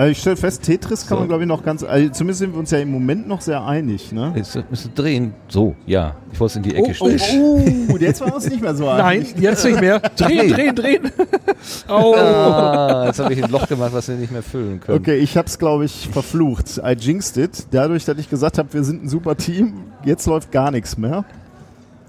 [0.00, 1.16] Also ich stelle fest, Tetris kann so.
[1.16, 3.62] man glaube ich noch ganz, also zumindest sind wir uns ja im Moment noch sehr
[3.62, 4.12] einig.
[4.12, 4.32] Ne?
[4.34, 5.34] Jetzt müssen drehen.
[5.48, 6.14] So, ja.
[6.32, 7.86] Ich wollte es in die Ecke oh, stellen.
[7.90, 9.34] Oh, oh, jetzt war es nicht mehr so einig.
[9.34, 10.00] Nein, jetzt nicht mehr.
[10.16, 11.12] Drehen, drehen, drehen.
[11.86, 12.14] Oh.
[12.16, 14.98] Ah, jetzt habe ich ein Loch gemacht, was wir nicht mehr füllen können.
[14.98, 16.78] Okay, ich habe es glaube ich verflucht.
[16.78, 17.66] I jinxed it.
[17.70, 19.74] Dadurch, dass ich gesagt habe, wir sind ein super Team.
[20.02, 21.26] Jetzt läuft gar nichts mehr.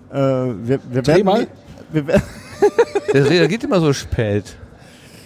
[0.10, 1.48] Äh, wir, wir werden mal.
[1.92, 2.22] Wir, wir
[3.14, 4.56] Der reagiert immer so spät.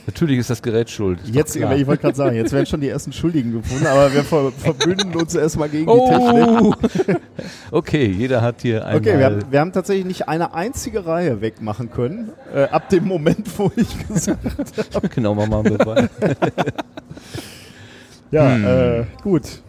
[0.07, 1.19] Natürlich ist das Gerät schuld.
[1.25, 4.51] Jetzt, ich wollte gerade sagen, jetzt werden schon die ersten Schuldigen gefunden, aber wir ver
[4.51, 6.75] verbünden uns erstmal gegen oh.
[6.75, 7.21] die Technik.
[7.71, 9.01] okay, jeder hat hier einmal...
[9.01, 13.07] Okay, wir haben, wir haben, tatsächlich nicht eine einzige Reihe wegmachen können, äh, ab dem
[13.07, 14.37] Moment, wo ich gesagt
[14.93, 15.09] habe.
[15.09, 16.09] Genau, machen wir mal
[18.31, 18.65] ja, hm.
[18.65, 19.63] äh, gut.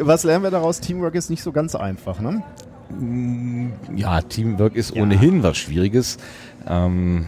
[0.00, 0.80] was lernen wir daraus?
[0.80, 2.42] Teamwork ist nicht so ganz einfach, ne?
[3.94, 5.02] Ja, Teamwork ist ja.
[5.02, 6.18] ohnehin was Schwieriges.
[6.68, 7.26] Ähm,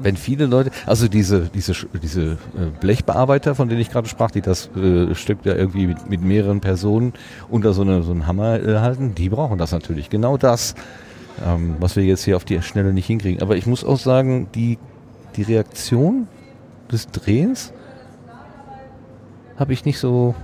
[0.00, 2.36] wenn viele Leute, also diese, diese, diese äh,
[2.80, 6.60] Blechbearbeiter, von denen ich gerade sprach, die das äh, Stück ja irgendwie mit, mit mehreren
[6.60, 7.12] Personen
[7.50, 10.10] unter so, eine, so einen Hammer äh, halten, die brauchen das natürlich.
[10.10, 10.74] Genau das,
[11.44, 13.42] ähm, was wir jetzt hier auf die Schnelle nicht hinkriegen.
[13.42, 14.78] Aber ich muss auch sagen, die,
[15.36, 16.28] die Reaktion
[16.90, 17.72] des Drehens
[19.56, 20.34] habe ich nicht so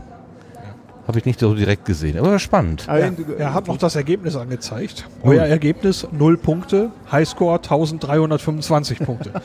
[1.09, 2.84] Habe ich nicht so direkt gesehen, aber spannend.
[2.86, 2.96] Ja,
[3.38, 5.09] er hat noch das Ergebnis angezeigt.
[5.22, 9.32] Euer Ergebnis 0 Punkte, Highscore 1325 Punkte.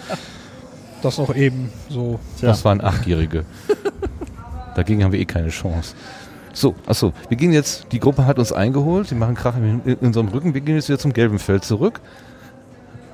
[1.01, 2.17] Das noch eben so.
[2.39, 2.47] Tja.
[2.47, 3.43] Das waren Achtjährige.
[4.73, 5.95] Dagegen haben wir eh keine Chance.
[6.53, 9.95] So, achso, wir gehen jetzt, die Gruppe hat uns eingeholt, die machen Krach in, in
[9.97, 11.99] unserem Rücken, wir gehen jetzt wieder zum gelben Feld zurück.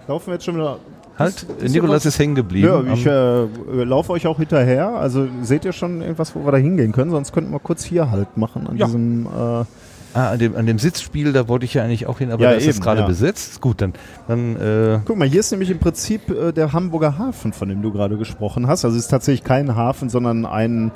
[0.08, 0.78] Laufen wir jetzt schon wieder
[1.20, 2.68] Halt, ist Nikolas ist hängen geblieben.
[2.68, 4.88] Ja, ich äh, laufe euch auch hinterher.
[4.90, 7.12] Also seht ihr schon irgendwas, wo wir da hingehen können?
[7.12, 8.86] Sonst könnten wir kurz hier halt machen an ja.
[8.86, 9.26] diesem.
[9.26, 9.66] Äh
[10.14, 12.50] Ah, an dem, an dem Sitzspiel, da wollte ich ja eigentlich auch hin, aber ja,
[12.50, 13.08] da ist es gerade ja.
[13.08, 13.62] besetzt.
[13.62, 13.94] Gut, dann.
[14.28, 17.84] dann äh Guck mal, hier ist nämlich im Prinzip äh, der Hamburger Hafen, von dem
[17.84, 18.86] du gerade gesprochen hast.
[18.86, 20.92] Also es ist tatsächlich kein Hafen, sondern ein,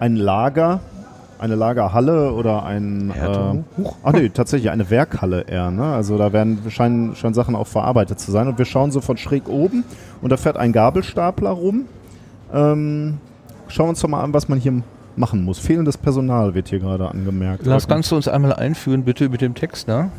[0.00, 0.80] ein Lager,
[1.38, 3.10] eine Lagerhalle oder ein.
[3.10, 5.70] Äh, ach nee, tatsächlich eine Werkhalle eher.
[5.70, 5.84] Ne?
[5.84, 8.48] Also da werden scheinen schon Sachen auch verarbeitet zu sein.
[8.48, 9.84] Und wir schauen so von schräg oben
[10.20, 11.86] und da fährt ein Gabelstapler rum.
[12.52, 13.18] Ähm,
[13.68, 14.82] schauen wir uns doch mal an, was man hier
[15.16, 15.58] machen muss.
[15.58, 17.66] Fehlendes Personal wird hier gerade angemerkt.
[17.66, 20.10] Lass, kannst du uns einmal einführen, bitte, mit dem Text da?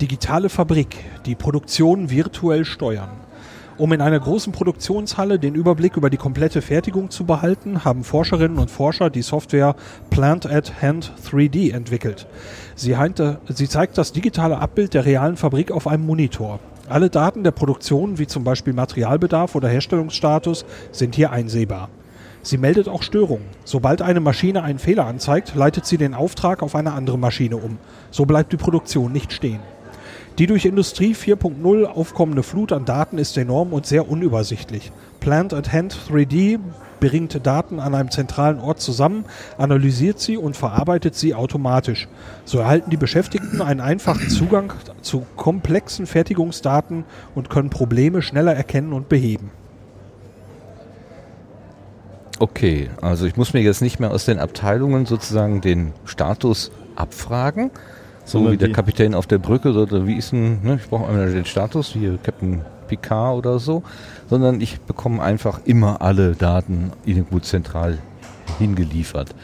[0.00, 0.96] Digitale Fabrik,
[1.26, 3.10] die Produktion virtuell steuern.
[3.76, 8.58] Um in einer großen Produktionshalle den Überblick über die komplette Fertigung zu behalten, haben Forscherinnen
[8.58, 9.74] und Forscher die Software
[10.10, 12.28] Plant at Hand 3D entwickelt.
[12.76, 16.60] Sie, heinte, sie zeigt das digitale Abbild der realen Fabrik auf einem Monitor.
[16.88, 21.88] Alle Daten der Produktion, wie zum Beispiel Materialbedarf oder Herstellungsstatus, sind hier einsehbar.
[22.42, 23.46] Sie meldet auch Störungen.
[23.64, 27.78] Sobald eine Maschine einen Fehler anzeigt, leitet sie den Auftrag auf eine andere Maschine um.
[28.12, 29.60] So bleibt die Produktion nicht stehen.
[30.38, 34.90] Die durch Industrie 4.0 aufkommende Flut an Daten ist enorm und sehr unübersichtlich.
[35.20, 36.58] Plant at Hand 3D
[36.98, 39.26] bringt Daten an einem zentralen Ort zusammen,
[39.58, 42.08] analysiert sie und verarbeitet sie automatisch.
[42.44, 44.72] So erhalten die Beschäftigten einen einfachen Zugang
[45.02, 47.04] zu komplexen Fertigungsdaten
[47.36, 49.52] und können Probleme schneller erkennen und beheben.
[52.40, 57.70] Okay, also ich muss mir jetzt nicht mehr aus den Abteilungen sozusagen den Status abfragen,
[58.24, 61.30] so wie der Kapitän auf der Brücke oder wie ist denn, ne, ich brauche einmal
[61.32, 63.82] den Status, wie Captain Picard oder so,
[64.28, 67.98] sondern ich bekomme einfach immer alle Daten irgendwo zentral
[68.58, 69.34] hingeliefert.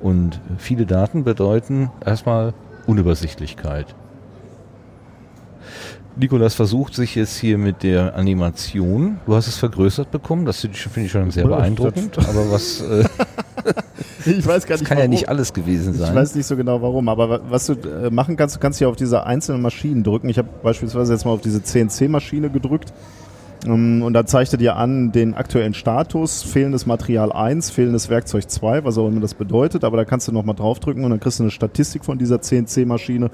[0.00, 2.54] Und viele Daten bedeuten erstmal
[2.86, 3.94] Unübersichtlichkeit.
[6.16, 9.18] Nikolas versucht sich jetzt hier mit der Animation.
[9.26, 12.18] Du hast es vergrößert bekommen, das finde ich schon sehr beeindruckend.
[12.18, 12.80] aber was.
[12.80, 13.04] Äh,
[14.30, 14.82] ich weiß gar nicht.
[14.82, 14.98] Das kann warum.
[14.98, 16.10] ja nicht alles gewesen sein.
[16.10, 18.88] Ich weiß nicht so genau warum, aber was du äh, machen kannst, du kannst hier
[18.88, 20.28] auf diese einzelnen Maschinen drücken.
[20.28, 22.92] Ich habe beispielsweise jetzt mal auf diese CNC-Maschine gedrückt.
[23.66, 28.50] Ähm, und da zeigt er dir an den aktuellen Status, fehlendes Material 1, fehlendes Werkzeug
[28.50, 31.38] 2, was auch immer das bedeutet, aber da kannst du nochmal draufdrücken und dann kriegst
[31.38, 33.30] du eine Statistik von dieser CNC-Maschine,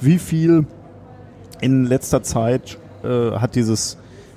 [0.00, 0.66] wie viel
[1.60, 3.96] in letzter Zeit äh, hat dieses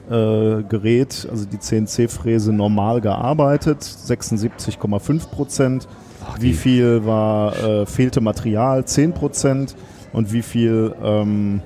[0.10, 5.88] äh, Gerät, also die CNC-Fräse, normal gearbeitet, 76,5 Prozent.
[6.40, 8.86] Wie viel war äh, fehlte Material?
[8.86, 9.76] 10 Prozent.
[10.14, 11.62] Und wie viel ähm,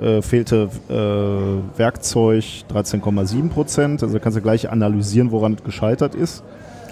[0.00, 2.44] äh, fehlte äh, Werkzeug?
[2.72, 4.02] 13,7 Prozent.
[4.02, 6.44] Also kannst du gleich analysieren, woran es gescheitert ist.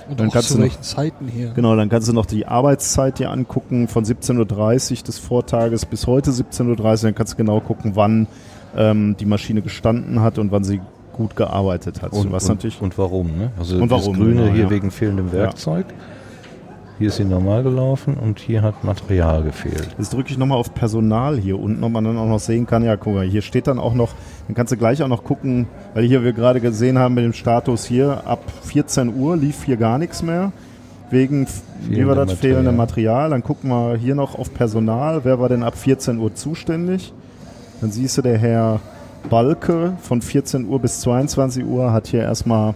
[0.09, 1.51] Und dann kannst zu du welchen Zeiten hier?
[1.51, 6.07] Genau, dann kannst du noch die Arbeitszeit dir angucken von 17.30 Uhr des Vortages bis
[6.07, 6.97] heute 17.30 Uhr.
[7.03, 8.27] Dann kannst du genau gucken, wann
[8.77, 10.81] ähm, die Maschine gestanden hat und wann sie
[11.13, 12.13] gut gearbeitet hat.
[12.13, 13.37] Und, was und, natürlich und warum?
[13.37, 13.53] Ne?
[13.59, 14.71] Also und warum, das Grüne genau, hier ja.
[14.71, 15.87] wegen fehlendem Werkzeug.
[15.89, 15.95] Ja.
[17.03, 19.89] Hier ist sie normal gelaufen und hier hat Material gefehlt.
[19.99, 22.85] Jetzt drücke ich nochmal auf Personal hier unten, ob man dann auch noch sehen kann,
[22.85, 24.15] ja, guck mal, hier steht dann auch noch,
[24.47, 27.33] dann kannst du gleich auch noch gucken, weil hier wir gerade gesehen haben mit dem
[27.33, 30.53] Status hier, ab 14 Uhr lief hier gar nichts mehr.
[31.11, 31.49] Wegen,
[31.89, 32.37] wie war das, Material.
[32.37, 33.31] fehlende Material.
[33.31, 35.25] Dann gucken wir hier noch auf Personal.
[35.25, 37.13] Wer war denn ab 14 Uhr zuständig?
[37.81, 38.79] Dann siehst du, der Herr
[39.29, 42.75] Balke von 14 Uhr bis 22 Uhr hat hier erstmal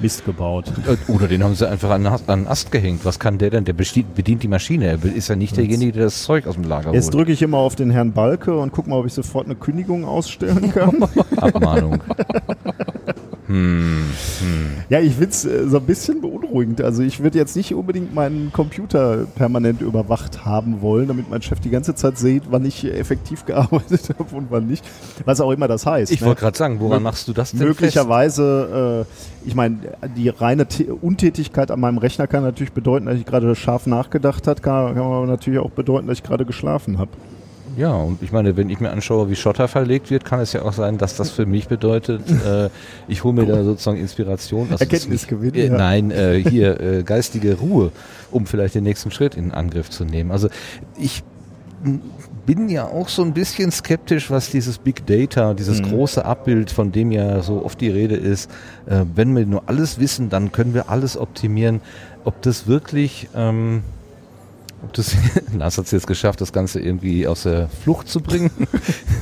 [0.00, 0.66] Mist gebaut.
[0.86, 3.04] Äh, oder den haben sie einfach an, einen Ast gehängt.
[3.04, 3.64] Was kann der denn?
[3.64, 4.86] Der bedient die Maschine.
[4.86, 6.94] Er ist ja nicht derjenige, der das Zeug aus dem Lager holt.
[6.94, 9.56] Jetzt drücke ich immer auf den Herrn Balke und gucke mal, ob ich sofort eine
[9.56, 11.02] Kündigung ausstellen kann.
[11.36, 12.00] Abmahnung.
[13.48, 14.04] Hm,
[14.40, 14.84] hm.
[14.90, 16.82] Ja, ich finde es äh, so ein bisschen beunruhigend.
[16.82, 21.58] Also ich würde jetzt nicht unbedingt meinen Computer permanent überwacht haben wollen, damit mein Chef
[21.58, 24.84] die ganze Zeit sieht, wann ich effektiv gearbeitet habe und wann nicht.
[25.24, 26.12] Was auch immer das heißt.
[26.12, 26.26] Ich ne?
[26.26, 29.78] wollte gerade sagen, woran machst du das denn Möglicherweise, äh, ich meine,
[30.14, 34.46] die reine T Untätigkeit an meinem Rechner kann natürlich bedeuten, dass ich gerade scharf nachgedacht
[34.46, 37.10] habe, kann, kann aber natürlich auch bedeuten, dass ich gerade geschlafen habe.
[37.78, 40.62] Ja, und ich meine, wenn ich mir anschaue, wie Schotter verlegt wird, kann es ja
[40.62, 42.70] auch sein, dass das für mich bedeutet, äh,
[43.06, 44.66] ich hole mir da sozusagen Inspiration.
[44.72, 45.54] Also Erkenntnisgewinn.
[45.54, 45.76] Äh, ja.
[45.76, 47.92] Nein, äh, hier äh, geistige Ruhe,
[48.32, 50.32] um vielleicht den nächsten Schritt in Angriff zu nehmen.
[50.32, 50.48] Also
[50.98, 51.22] ich
[52.46, 55.90] bin ja auch so ein bisschen skeptisch, was dieses Big Data, dieses mhm.
[55.90, 58.50] große Abbild, von dem ja so oft die Rede ist,
[58.86, 61.80] äh, wenn wir nur alles wissen, dann können wir alles optimieren.
[62.24, 63.84] Ob das wirklich ähm,
[64.82, 65.16] ob das,
[65.56, 68.50] Lars hat es jetzt geschafft, das Ganze irgendwie aus der Flucht zu bringen.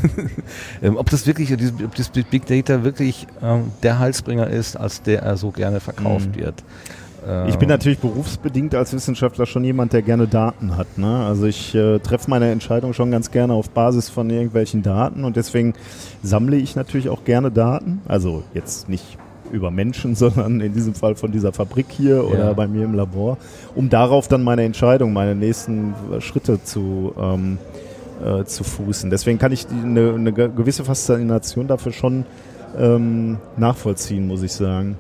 [0.82, 5.22] ähm, ob das wirklich, ob das Big Data wirklich ähm, der Halsbringer ist, als der
[5.22, 6.40] er so gerne verkauft mhm.
[6.40, 6.64] wird.
[7.48, 10.96] Ich bin natürlich berufsbedingt als Wissenschaftler schon jemand, der gerne Daten hat.
[10.96, 11.26] Ne?
[11.26, 15.34] Also ich äh, treffe meine Entscheidung schon ganz gerne auf Basis von irgendwelchen Daten und
[15.34, 15.74] deswegen
[16.22, 18.00] sammle ich natürlich auch gerne Daten.
[18.07, 19.18] Also jetzt nicht
[19.53, 22.53] über Menschen, sondern in diesem Fall von dieser Fabrik hier oder ja.
[22.53, 23.38] bei mir im Labor,
[23.74, 27.59] um darauf dann meine Entscheidung, meine nächsten Schritte zu, ähm,
[28.24, 29.11] äh, zu fußen.
[29.11, 32.24] Deswegen kann ich eine, eine gewisse Faszination dafür schon
[32.78, 34.97] ähm, nachvollziehen, muss ich sagen.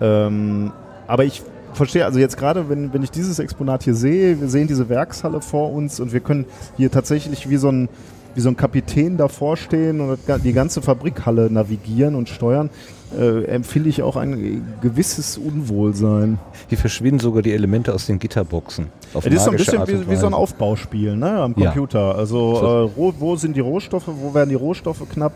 [0.00, 0.72] Ähm,
[1.06, 1.42] aber ich
[1.74, 5.40] verstehe, also jetzt gerade, wenn, wenn ich dieses Exponat hier sehe, wir sehen diese Werkshalle
[5.40, 7.88] vor uns und wir können hier tatsächlich wie so ein,
[8.34, 12.70] wie so ein Kapitän davor stehen und die ganze Fabrikhalle navigieren und steuern,
[13.18, 16.38] äh, empfinde ich auch ein gewisses Unwohlsein.
[16.68, 18.86] Hier verschwinden sogar die Elemente aus den Gitterboxen.
[19.12, 22.10] Auf das ist so ein bisschen wie, wie, so ein Aufbauspiel ne, am Computer.
[22.10, 22.12] Ja.
[22.12, 25.32] Also äh, wo sind die Rohstoffe, wo werden die Rohstoffe knapp?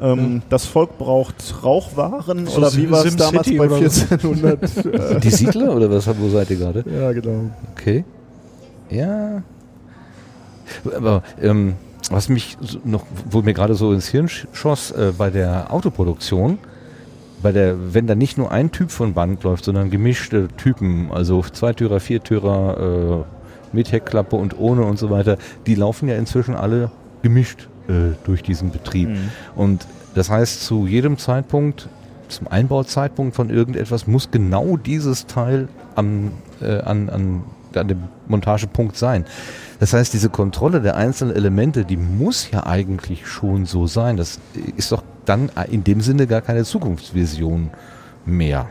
[0.00, 5.24] Ähm, das Volk braucht Rauchwaren so oder wie war es damals City bei 1400?
[5.24, 6.06] Die Siedler oder was?
[6.18, 6.84] Wo seid ihr gerade?
[6.90, 7.50] Ja, genau.
[7.72, 8.04] Okay.
[8.90, 9.42] Ja.
[10.94, 11.74] Aber ähm,
[12.10, 16.58] was mich noch, wo mir gerade so ins Hirn schoss, äh, bei der Autoproduktion,
[17.42, 21.42] bei der, wenn da nicht nur ein Typ von Band läuft, sondern gemischte Typen, also
[21.42, 23.36] Zweitürer, Viertürer, äh,
[23.72, 26.90] mit Heckklappe und ohne und so weiter, die laufen ja inzwischen alle
[27.22, 29.10] gemischt äh, durch diesen Betrieb.
[29.10, 29.30] Mhm.
[29.54, 31.88] Und das heißt, zu jedem Zeitpunkt,
[32.28, 37.42] zum Einbauzeitpunkt von irgendetwas, muss genau dieses Teil am, äh, an, an,
[37.74, 39.24] an dem Montagepunkt sein.
[39.78, 44.16] Das heißt, diese Kontrolle der einzelnen Elemente, die muss ja eigentlich schon so sein.
[44.16, 44.38] Das
[44.76, 47.70] ist doch dann in dem Sinne gar keine Zukunftsvision
[48.24, 48.68] mehr.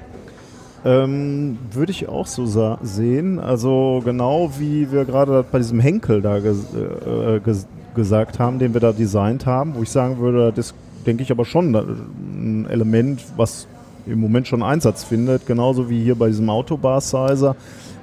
[0.84, 2.46] Ähm, Würde ich auch so
[2.82, 3.40] sehen.
[3.40, 8.74] Also genau wie wir gerade bei diesem Henkel da ges äh, ges gesagt haben, den
[8.74, 10.74] wir da designt haben, wo ich sagen würde, das
[11.06, 13.68] denke ich aber schon ein Element, was
[14.06, 17.56] im Moment schon Einsatz findet, genauso wie hier bei diesem Autobar-Sizer,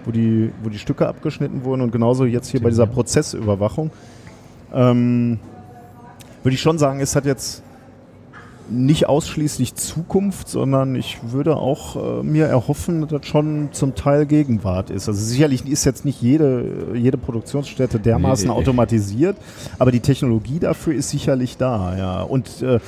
[0.04, 3.90] wo die, wo die Stücke abgeschnitten wurden und genauso jetzt hier bei dieser Prozessüberwachung.
[4.72, 5.38] Ähm,
[6.42, 7.62] würde ich schon sagen, es hat jetzt
[8.68, 14.26] nicht ausschließlich Zukunft, sondern ich würde auch äh, mir erhoffen, dass das schon zum Teil
[14.26, 15.08] Gegenwart ist.
[15.08, 19.36] Also sicherlich ist jetzt nicht jede, jede Produktionsstätte dermaßen nee, automatisiert,
[19.78, 22.22] aber die Technologie dafür ist sicherlich da, ja.
[22.22, 22.78] Und äh,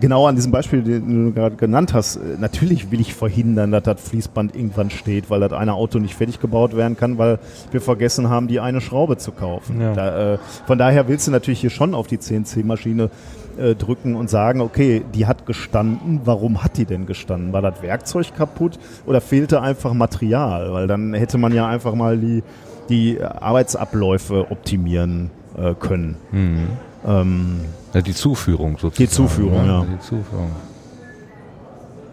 [0.00, 3.84] genau an diesem Beispiel, den du gerade genannt hast, äh, natürlich will ich verhindern, dass
[3.84, 7.38] das Fließband irgendwann steht, weil das eine Auto nicht fertig gebaut werden kann, weil
[7.70, 9.80] wir vergessen haben, die eine Schraube zu kaufen.
[9.80, 9.94] Ja.
[9.94, 13.10] Da, äh, von daher willst du natürlich hier schon auf die CNC-Maschine
[13.58, 17.52] äh, drücken und sagen, okay, die hat gestanden, warum hat die denn gestanden?
[17.52, 20.72] War das Werkzeug kaputt oder fehlte einfach Material?
[20.72, 22.42] Weil dann hätte man ja einfach mal die,
[22.88, 26.16] die Arbeitsabläufe optimieren äh, können.
[26.32, 26.68] Mhm.
[27.06, 27.60] Ähm,
[27.96, 28.96] ja, die Zuführung sozusagen.
[28.96, 29.86] Die Zuführung, ja.
[29.90, 30.50] Die Zuführung.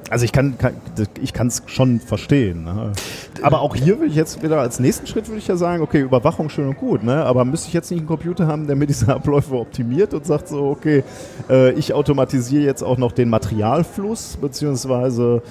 [0.09, 0.75] Also ich kann, kann
[1.21, 2.63] ich kann es schon verstehen.
[2.63, 2.93] Ne?
[3.41, 5.99] Aber auch hier würde ich jetzt wieder als nächsten Schritt würde ich ja sagen, okay,
[5.99, 7.25] Überwachung schön und gut, ne?
[7.25, 10.47] Aber müsste ich jetzt nicht einen Computer haben, der mir diese Abläufe optimiert und sagt
[10.47, 11.03] so, okay,
[11.49, 15.41] äh, ich automatisiere jetzt auch noch den Materialfluss, beziehungsweise,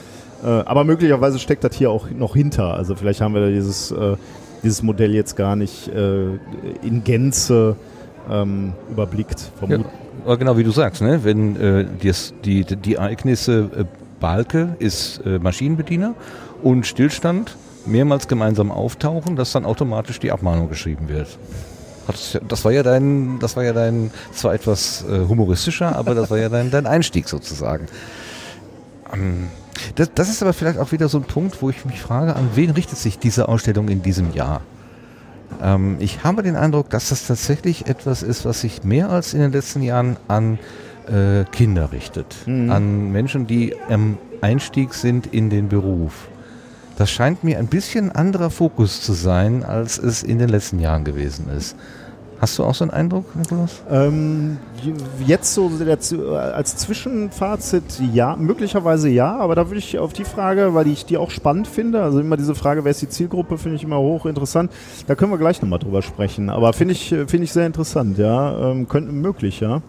[0.42, 2.72] äh, aber möglicherweise steckt das hier auch noch hinter.
[2.72, 4.16] Also vielleicht haben wir dieses, äh,
[4.62, 6.26] dieses Modell jetzt gar nicht äh,
[6.82, 7.76] in Gänze
[8.30, 9.50] ähm, überblickt.
[10.26, 11.24] Ja, genau wie du sagst, ne?
[11.24, 13.84] wenn äh, die, die, die Ereignisse äh,
[14.20, 16.14] Balke ist äh, Maschinenbediener
[16.62, 17.56] und Stillstand
[17.86, 21.38] mehrmals gemeinsam auftauchen, dass dann automatisch die Abmahnung geschrieben wird.
[22.48, 26.38] Das war ja dein, das war ja dein, zwar etwas äh, humoristischer, aber das war
[26.38, 27.86] ja dein, dein Einstieg sozusagen.
[29.12, 29.48] Ähm,
[29.94, 32.50] das, das, ist aber vielleicht auch wieder so ein Punkt, wo ich mich frage, an
[32.54, 34.62] wen richtet sich diese Ausstellung in diesem Jahr?
[35.62, 39.40] Ähm, ich habe den Eindruck, dass das tatsächlich etwas ist, was sich mehr als in
[39.40, 40.59] den letzten Jahren an
[41.07, 42.70] äh, Kinder richtet, mhm.
[42.70, 46.28] an Menschen, die am Einstieg sind in den Beruf.
[46.96, 51.05] Das scheint mir ein bisschen anderer Fokus zu sein, als es in den letzten Jahren
[51.05, 51.76] gewesen ist.
[52.43, 53.84] Hast du auch so einen Eindruck, Nikolaus?
[53.88, 54.57] Ähm,
[55.24, 55.70] jetzt so
[56.34, 61.18] als Zwischenfazit ja, möglicherweise ja, aber da würde ich auf die Frage, weil ich die
[61.18, 64.72] auch spannend finde, also immer diese Frage, wer ist die Zielgruppe, finde ich immer hochinteressant.
[65.07, 66.51] Da können wir gleich nochmal drüber sprechen.
[66.51, 68.72] Aber finde ich, finde ich sehr interessant, ja.
[68.72, 69.80] Ähm, könnte möglich, ja.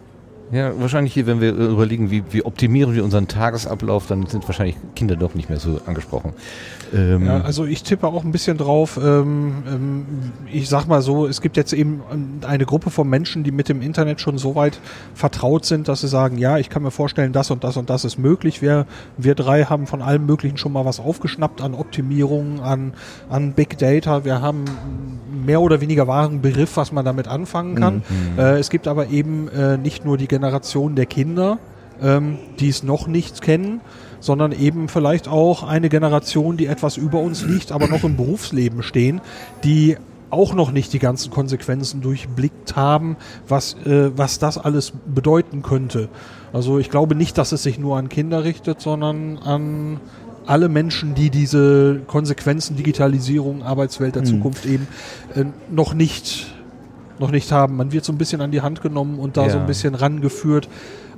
[0.51, 4.75] Ja, wahrscheinlich hier, wenn wir überlegen, wie, wie optimieren wir unseren Tagesablauf, dann sind wahrscheinlich
[4.95, 6.33] Kinder doch nicht mehr so angesprochen.
[6.93, 8.99] Ähm ja, also ich tippe auch ein bisschen drauf.
[9.01, 10.05] Ähm, ähm,
[10.51, 12.01] ich sag mal so, es gibt jetzt eben
[12.45, 14.79] eine Gruppe von Menschen, die mit dem Internet schon so weit
[15.13, 18.05] vertraut sind, dass sie sagen, ja, ich kann mir vorstellen, das und das und das
[18.05, 18.61] ist möglich.
[18.61, 18.85] Wir,
[19.17, 22.93] wir drei haben von allem Möglichen schon mal was aufgeschnappt an Optimierungen, an,
[23.29, 24.25] an Big Data.
[24.25, 24.65] Wir haben
[25.45, 27.95] mehr oder weniger wahren Begriff, was man damit anfangen kann.
[27.95, 28.39] Mhm.
[28.39, 31.57] Äh, es gibt aber eben äh, nicht nur die Generation der Kinder,
[32.01, 33.81] ähm, die es noch nicht kennen,
[34.23, 38.81] sondern eben vielleicht auch eine Generation, die etwas über uns liegt, aber noch im Berufsleben
[38.81, 39.19] stehen,
[39.65, 39.97] die
[40.29, 43.17] auch noch nicht die ganzen Konsequenzen durchblickt haben,
[43.47, 46.07] was, äh, was das alles bedeuten könnte.
[46.53, 49.99] Also ich glaube nicht, dass es sich nur an Kinder richtet, sondern an
[50.45, 54.27] alle Menschen, die diese Konsequenzen Digitalisierung, Arbeitswelt der mhm.
[54.27, 54.87] Zukunft eben
[55.35, 56.47] äh, noch nicht
[57.19, 57.75] noch nicht haben.
[57.75, 59.51] Man wird so ein bisschen an die Hand genommen und da ja.
[59.51, 60.67] so ein bisschen rangeführt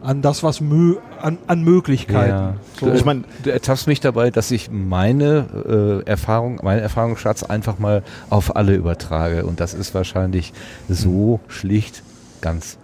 [0.01, 2.29] an das, was mö an, an Möglichkeiten.
[2.29, 2.53] Ja.
[2.79, 2.93] So.
[2.93, 8.03] Ich meine, du ertappst mich dabei, dass ich meine äh, Erfahrung, meinen Erfahrungsschatz einfach mal
[8.29, 9.45] auf alle übertrage.
[9.45, 10.53] Und das ist wahrscheinlich
[10.89, 12.03] so schlicht
[12.41, 12.77] ganz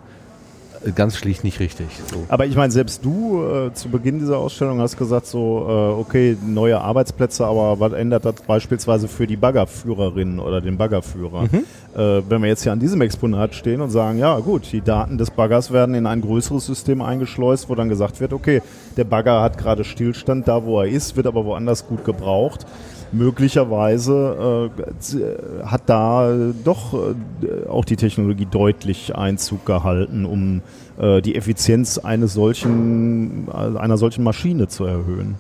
[0.96, 1.88] ganz schlicht nicht richtig.
[2.12, 2.26] So.
[2.28, 6.38] Aber ich meine, selbst du äh, zu Beginn dieser Ausstellung hast gesagt, so, äh, okay,
[6.46, 11.44] neue Arbeitsplätze, aber was ändert das beispielsweise für die Baggerführerin oder den Baggerführer?
[11.44, 11.64] Mhm.
[11.96, 15.18] Äh, wenn wir jetzt hier an diesem Exponat stehen und sagen, ja gut, die Daten
[15.18, 18.62] des Baggers werden in ein größeres System eingeschleust, wo dann gesagt wird, okay,
[18.98, 22.66] der Bagger hat gerade Stillstand da, wo er ist, wird aber woanders gut gebraucht
[23.12, 26.32] möglicherweise äh, hat da
[26.64, 30.62] doch äh, auch die Technologie deutlich Einzug gehalten, um
[31.00, 35.36] äh, die Effizienz eines solchen, einer solchen Maschine zu erhöhen.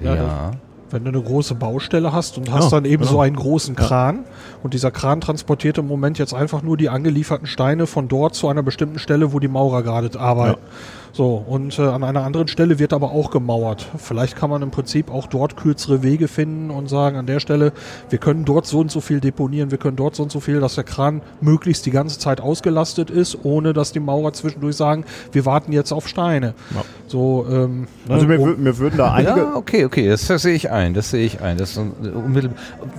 [0.00, 0.14] Ja.
[0.14, 0.50] ja.
[0.90, 3.12] Wenn du eine große Baustelle hast und hast ja, dann eben genau.
[3.12, 4.22] so einen großen Kran ja.
[4.62, 8.48] und dieser Kran transportiert im Moment jetzt einfach nur die angelieferten Steine von dort zu
[8.48, 10.60] einer bestimmten Stelle, wo die Maurer gerade arbeiten.
[10.60, 10.68] Ja.
[11.14, 13.86] So, und äh, an einer anderen Stelle wird aber auch gemauert.
[13.98, 17.72] Vielleicht kann man im Prinzip auch dort kürzere Wege finden und sagen, an der Stelle,
[18.10, 20.58] wir können dort so und so viel deponieren, wir können dort so und so viel,
[20.58, 25.04] dass der Kran möglichst die ganze Zeit ausgelastet ist, ohne dass die Maurer zwischendurch sagen,
[25.30, 26.54] wir warten jetzt auf Steine.
[26.74, 26.82] Ja.
[27.06, 29.38] So, ähm, ne, also mir, mir, würden da einige...
[29.38, 31.58] Ja, okay, okay, das, das sehe ich ein, das sehe ich ein.
[31.58, 31.80] Das ist,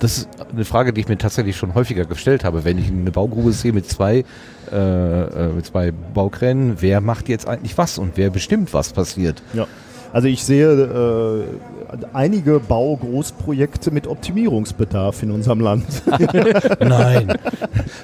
[0.00, 2.64] das ist eine Frage, die ich mir tatsächlich schon häufiger gestellt habe.
[2.64, 4.24] Wenn ich eine Baugrube sehe mit zwei
[4.72, 9.42] äh, äh, mit zwei Baukränen, wer macht jetzt eigentlich was und wer bestimmt, was passiert.
[9.52, 9.66] Ja.
[10.12, 15.84] Also ich sehe äh, einige Baugroßprojekte mit Optimierungsbedarf in unserem Land.
[16.80, 17.34] Nein,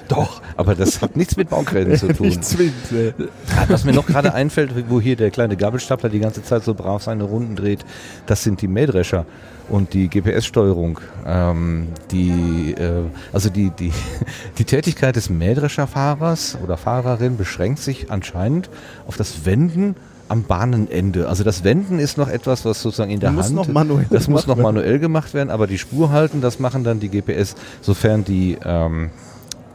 [0.07, 2.27] doch, aber das hat nichts mit Baukränen zu tun.
[2.27, 3.13] Nichts mit, äh.
[3.67, 7.01] Was mir noch gerade einfällt, wo hier der kleine Gabelstapler die ganze Zeit so brav
[7.01, 7.85] seine Runden dreht,
[8.25, 9.25] das sind die Mähdrescher
[9.69, 13.91] und die GPS-Steuerung, ähm, die, äh, also die, die,
[14.57, 18.69] die Tätigkeit des Mähdrescherfahrers oder Fahrerin beschränkt sich anscheinend
[19.07, 19.95] auf das Wenden
[20.29, 21.27] am Bahnenende.
[21.27, 24.27] Also das Wenden ist noch etwas, was sozusagen in der muss Hand, noch manuell das
[24.27, 28.23] muss noch manuell gemacht werden, aber die Spur halten, das machen dann die GPS, sofern
[28.23, 29.11] die ähm,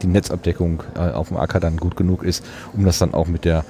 [0.01, 3.45] die Netzabdeckung äh, auf dem Acker dann gut genug ist, um das dann auch mit
[3.45, 3.65] der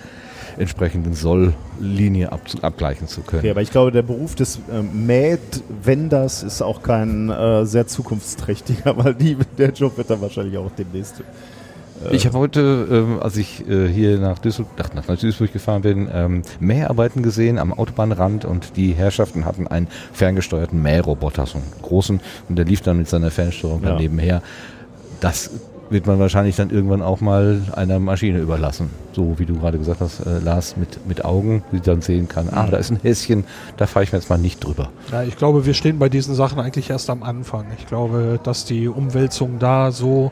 [0.58, 3.41] entsprechenden Solllinie ab, abgleichen zu können.
[3.41, 8.97] Okay, aber ich glaube, der Beruf des ähm, Mähdwenders ist auch kein äh, sehr zukunftsträchtiger,
[9.04, 11.20] weil die, der Job wird dann wahrscheinlich auch demnächst.
[11.20, 15.82] Äh ich habe heute, ähm, als ich äh, hier nach Duisburg, nach, nach Duisburg gefahren
[15.82, 21.68] bin, ähm, Mäharbeiten gesehen am Autobahnrand und die Herrschaften hatten einen ferngesteuerten Mähroboter, so einen
[21.82, 23.89] großen, und der lief dann mit seiner Fernsteuerung ja.
[23.89, 24.41] daneben her.
[25.20, 25.52] Das
[25.89, 28.89] wird man wahrscheinlich dann irgendwann auch mal einer Maschine überlassen.
[29.13, 32.49] So wie du gerade gesagt hast, äh, Lars, mit, mit Augen, die dann sehen kann,
[32.51, 33.43] ah, da ist ein Häschen,
[33.77, 34.89] da fahre ich mir jetzt mal nicht drüber.
[35.11, 37.65] Ja, ich glaube, wir stehen bei diesen Sachen eigentlich erst am Anfang.
[37.77, 40.31] Ich glaube, dass die Umwälzungen da so,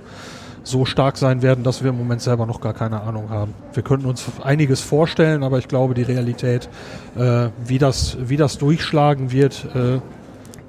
[0.64, 3.54] so stark sein werden, dass wir im Moment selber noch gar keine Ahnung haben.
[3.74, 6.70] Wir könnten uns einiges vorstellen, aber ich glaube, die Realität,
[7.18, 10.00] äh, wie, das, wie das durchschlagen wird, äh,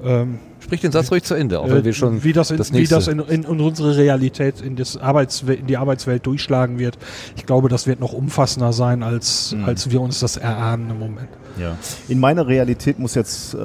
[0.04, 0.38] ähm,
[0.68, 2.86] Sprich den Satz ruhig zu Ende, auch wenn wir schon wie das in, das wie
[2.86, 6.98] das in, in, in, unsere Realität, in, das Arbeitswelt, in die Arbeitswelt durchschlagen wird.
[7.36, 9.64] Ich glaube, das wird noch umfassender sein, als, mhm.
[9.64, 11.30] als wir uns das erahnen im Moment.
[11.58, 11.78] Ja.
[12.06, 13.58] In meiner Realität muss jetzt äh,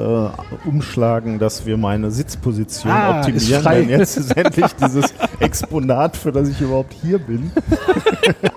[0.63, 3.63] umschlagen, dass wir meine Sitzposition ah, optimieren.
[3.65, 7.51] Denn jetzt ist endlich dieses Exponat, für das ich überhaupt hier bin.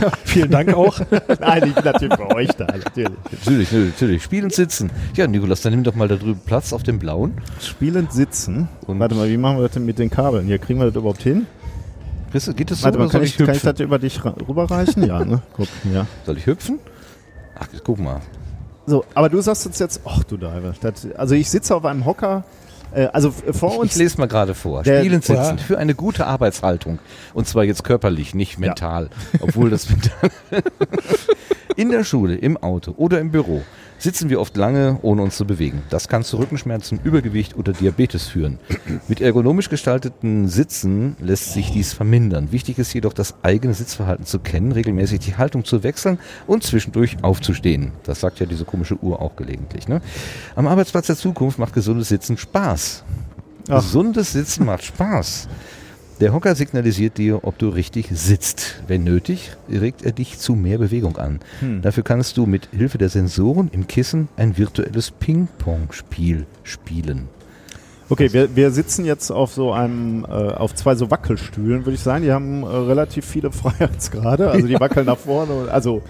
[0.00, 1.00] ja, vielen Dank auch.
[1.40, 3.10] Nein, ich bin natürlich bei euch da, natürlich.
[3.32, 4.22] Natürlich, natürlich.
[4.22, 4.90] Spielend sitzen.
[5.14, 7.34] Ja, Nikolas, dann nimm doch mal da drüben Platz auf dem blauen.
[7.60, 8.68] Spielend sitzen.
[8.86, 10.46] Und Warte mal, wie machen wir das denn mit den Kabeln?
[10.46, 11.46] Hier kriegen wir das überhaupt hin?
[12.32, 12.84] Geht das so?
[12.84, 15.04] Warte mal, kann ich, kann ich das über dich rüberreichen?
[15.04, 15.42] ja, ne?
[15.56, 16.06] Guck, ja.
[16.24, 16.78] Soll ich hüpfen?
[17.58, 18.20] Ach, guck mal.
[18.86, 20.74] So, aber du sagst uns jetzt, ach du Diver,
[21.16, 22.44] also ich sitze auf einem Hocker,
[23.12, 23.92] also vor uns.
[23.92, 24.84] Ich, lese mal gerade vor.
[24.84, 26.98] Spielend sitzen für eine gute Arbeitshaltung.
[27.34, 29.10] Und zwar jetzt körperlich, nicht mental.
[29.32, 29.40] Ja.
[29.42, 30.30] Obwohl das mental.
[31.76, 33.62] In der Schule, im Auto oder im Büro
[33.98, 35.82] sitzen wir oft lange, ohne uns zu bewegen.
[35.90, 38.58] Das kann zu Rückenschmerzen, Übergewicht oder Diabetes führen.
[39.08, 42.50] Mit ergonomisch gestalteten Sitzen lässt sich dies vermindern.
[42.50, 47.22] Wichtig ist jedoch, das eigene Sitzverhalten zu kennen, regelmäßig die Haltung zu wechseln und zwischendurch
[47.22, 47.92] aufzustehen.
[48.04, 49.86] Das sagt ja diese komische Uhr auch gelegentlich.
[49.86, 50.00] Ne?
[50.56, 53.04] Am Arbeitsplatz der Zukunft macht gesundes Sitzen Spaß.
[53.68, 53.82] Ach.
[53.82, 55.48] Gesundes Sitzen macht Spaß.
[56.20, 58.82] Der Hocker signalisiert dir, ob du richtig sitzt.
[58.86, 61.40] Wenn nötig, regt er dich zu mehr Bewegung an.
[61.60, 61.80] Hm.
[61.80, 67.28] Dafür kannst du mit Hilfe der Sensoren im Kissen ein virtuelles Ping-Pong-Spiel spielen.
[68.10, 72.02] Okay, wir, wir sitzen jetzt auf so einem, äh, auf zwei so Wackelstühlen, würde ich
[72.02, 72.22] sagen.
[72.22, 74.50] Die haben äh, relativ viele Freiheitsgrade.
[74.50, 75.70] Also die wackeln nach vorne.
[75.72, 76.02] Also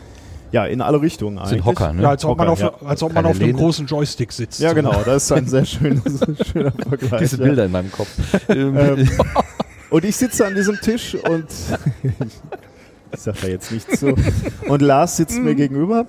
[0.51, 1.51] ja, in alle Richtungen eigentlich.
[1.51, 2.03] Sind Hocker, ne?
[2.03, 2.73] Ja, als ob Hocker, man auf, ja.
[2.85, 4.59] als ob man auf einem großen Joystick sitzt.
[4.59, 5.03] Ja, genau.
[5.05, 6.19] Das ist ein sehr schönes,
[6.53, 7.21] schöner Vergleich.
[7.21, 8.11] Diese Bilder in meinem Kopf.
[8.49, 9.09] ähm,
[9.91, 11.47] Und ich sitze an diesem Tisch und
[13.13, 14.15] ich sage da jetzt nichts zu.
[14.69, 16.07] Und Lars sitzt mir gegenüber.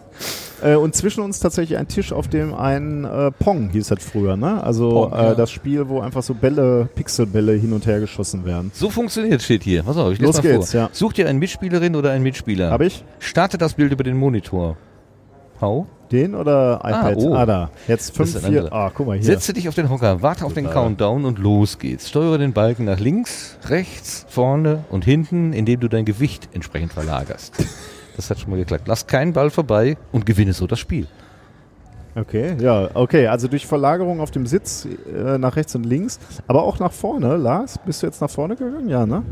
[0.61, 4.37] Äh, und zwischen uns tatsächlich ein Tisch, auf dem ein äh, Pong hieß das früher,
[4.37, 4.63] ne?
[4.63, 5.35] Also Pong, äh, ja.
[5.35, 8.71] das Spiel, wo einfach so Bälle, Pixelbälle hin und her geschossen werden.
[8.73, 9.81] So funktioniert steht hier.
[9.81, 10.81] Pass auf, ich lese Los mal geht's, vor.
[10.81, 10.89] Ja.
[10.91, 12.69] Such dir eine Mitspielerin oder einen Mitspieler.
[12.69, 13.03] Hab ich?
[13.17, 14.77] Starte das Bild über den Monitor.
[15.59, 15.87] Hau.
[16.11, 17.17] Den oder ah, iPad?
[17.17, 17.33] Ah, oh.
[17.33, 17.69] ah da.
[17.87, 18.73] Jetzt 5, 4.
[18.73, 19.25] Ah, guck mal hier.
[19.25, 22.09] Setze dich auf den Hocker, warte auf den Countdown und los geht's.
[22.09, 27.53] Steuere den Balken nach links, rechts, vorne und hinten, indem du dein Gewicht entsprechend verlagerst.
[28.15, 28.87] das hat schon mal geklappt.
[28.87, 31.07] Lass keinen Ball vorbei und gewinne so das Spiel.
[32.13, 33.27] Okay, ja, okay.
[33.27, 37.37] Also durch Verlagerung auf dem Sitz äh, nach rechts und links, aber auch nach vorne.
[37.37, 38.89] Lars, bist du jetzt nach vorne gegangen?
[38.89, 39.23] Ja, ne?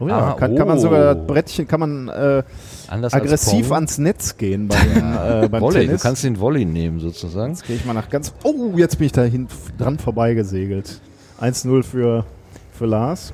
[0.00, 1.26] Oh ja, ah, kann, kann, man sogar das oh.
[1.26, 2.42] Brettchen, kann man äh,
[2.88, 4.78] aggressiv ans Netz gehen beim,
[5.44, 6.02] äh, beim Volley, Tennis.
[6.02, 7.52] Du kannst den Volley nehmen sozusagen.
[7.52, 8.32] Jetzt gehe ich mal nach ganz.
[8.44, 11.00] Oh, jetzt bin ich da hin, dran vorbeigesegelt.
[11.40, 12.24] 1-0 für,
[12.72, 13.32] für Lars.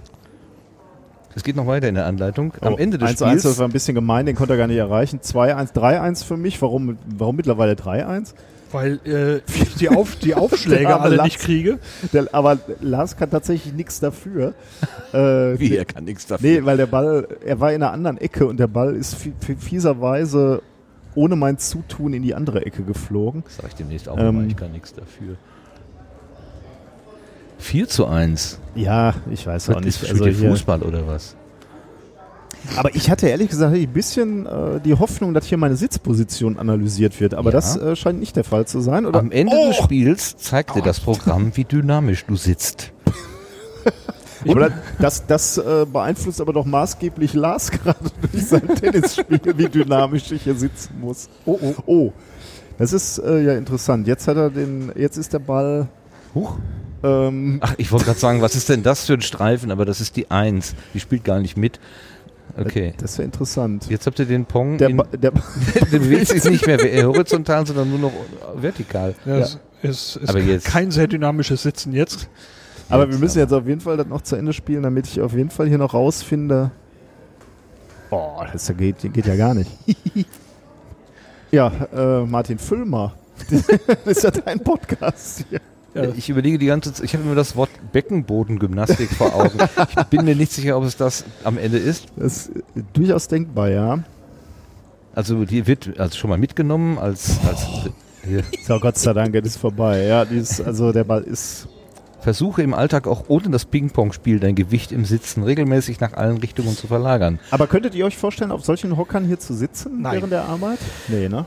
[1.35, 2.55] Es geht noch weiter in der Anleitung.
[2.61, 3.33] Am oh, Ende des 1 Spiels.
[3.33, 5.21] 1 das war ein bisschen gemein, den konnte er gar nicht erreichen.
[5.21, 6.63] 2-1, 3-1 für mich.
[6.63, 8.35] Warum, warum mittlerweile 3-1?
[8.75, 11.79] Weil äh, ich die, Auf, die Aufschläge alle Lars, nicht kriege.
[12.13, 14.55] Der, aber Lars kann tatsächlich nichts dafür.
[15.13, 16.51] Äh, Wie, er kann nichts dafür?
[16.51, 19.17] Nee, weil der Ball, er war in einer anderen Ecke und der Ball ist
[19.61, 20.61] fieserweise
[21.15, 23.45] ohne mein Zutun in die andere Ecke geflogen.
[23.45, 25.37] Das sag ich demnächst auch ähm, mal, ich kann nichts dafür.
[27.59, 28.59] 4 zu 1.
[28.75, 30.05] Ja, ich weiß auch nicht.
[30.05, 31.37] Also Fußball oder was?
[32.77, 37.21] Aber ich hatte ehrlich gesagt ein bisschen äh, die Hoffnung, dass hier meine Sitzposition analysiert
[37.21, 37.35] wird.
[37.35, 37.53] Aber ja.
[37.53, 39.07] das äh, scheint nicht der Fall zu sein.
[39.07, 39.21] Oder?
[39.21, 39.69] Am Ende oh!
[39.69, 42.93] des Spiels zeigt dir das Programm, wie dynamisch du sitzt.
[44.49, 47.99] aber das, das äh, beeinflusst aber doch maßgeblich Lars gerade
[48.31, 51.29] durch sein Tennisspiel, wie dynamisch ich hier sitzen muss.
[51.45, 51.75] Oh, oh.
[51.87, 52.13] Oh.
[52.79, 54.07] Das ist äh, ja interessant.
[54.07, 55.89] Jetzt hat er den, jetzt ist der Ball.
[56.35, 56.59] Huch.
[57.05, 59.71] Ähm, Ach, ich wollte gerade sagen, was ist denn das für ein Streifen?
[59.71, 60.75] Aber das ist die Eins.
[60.95, 61.79] Die spielt gar nicht mit.
[62.57, 62.95] Okay.
[62.99, 63.87] Das wäre interessant.
[63.89, 64.79] Jetzt habt ihr den Pong.
[64.79, 65.33] Der, in, der,
[65.93, 68.13] der bewegt sich nicht mehr horizontal, sondern nur noch
[68.55, 69.15] vertikal.
[69.25, 69.47] Ja, ja.
[69.83, 70.67] Es ist Aber jetzt.
[70.67, 72.29] kein sehr dynamisches Sitzen jetzt.
[72.89, 73.43] Aber jetzt wir müssen aber.
[73.43, 75.79] jetzt auf jeden Fall das noch zu Ende spielen, damit ich auf jeden Fall hier
[75.79, 76.71] noch rausfinde.
[78.09, 79.71] Boah, das geht, geht ja gar nicht.
[81.51, 83.15] ja, äh, Martin Füllmer.
[83.51, 85.61] das ist ja dein Podcast hier.
[85.95, 86.09] Ja.
[86.17, 89.59] Ich überlege die ganze Zeit, ich habe immer das Wort Beckenbodengymnastik vor Augen.
[89.97, 92.07] Ich bin mir nicht sicher, ob es das am Ende ist.
[92.17, 94.01] Das ist durchaus denkbar, ja.
[95.15, 97.67] Also die wird also schon mal mitgenommen als, als
[98.27, 98.43] hier.
[98.67, 100.05] So, Gott sei Dank, es ist vorbei.
[100.05, 101.69] Ja, dieses, also der Ball ist.
[102.21, 106.75] Versuche im Alltag auch ohne das Ping-Pong-Spiel dein Gewicht im Sitzen regelmäßig nach allen Richtungen
[106.75, 107.39] zu verlagern.
[107.51, 110.15] Aber könntet ihr euch vorstellen, auf solchen Hockern hier zu sitzen Nein.
[110.15, 110.79] während der Arbeit?
[111.09, 111.45] Nee, ne?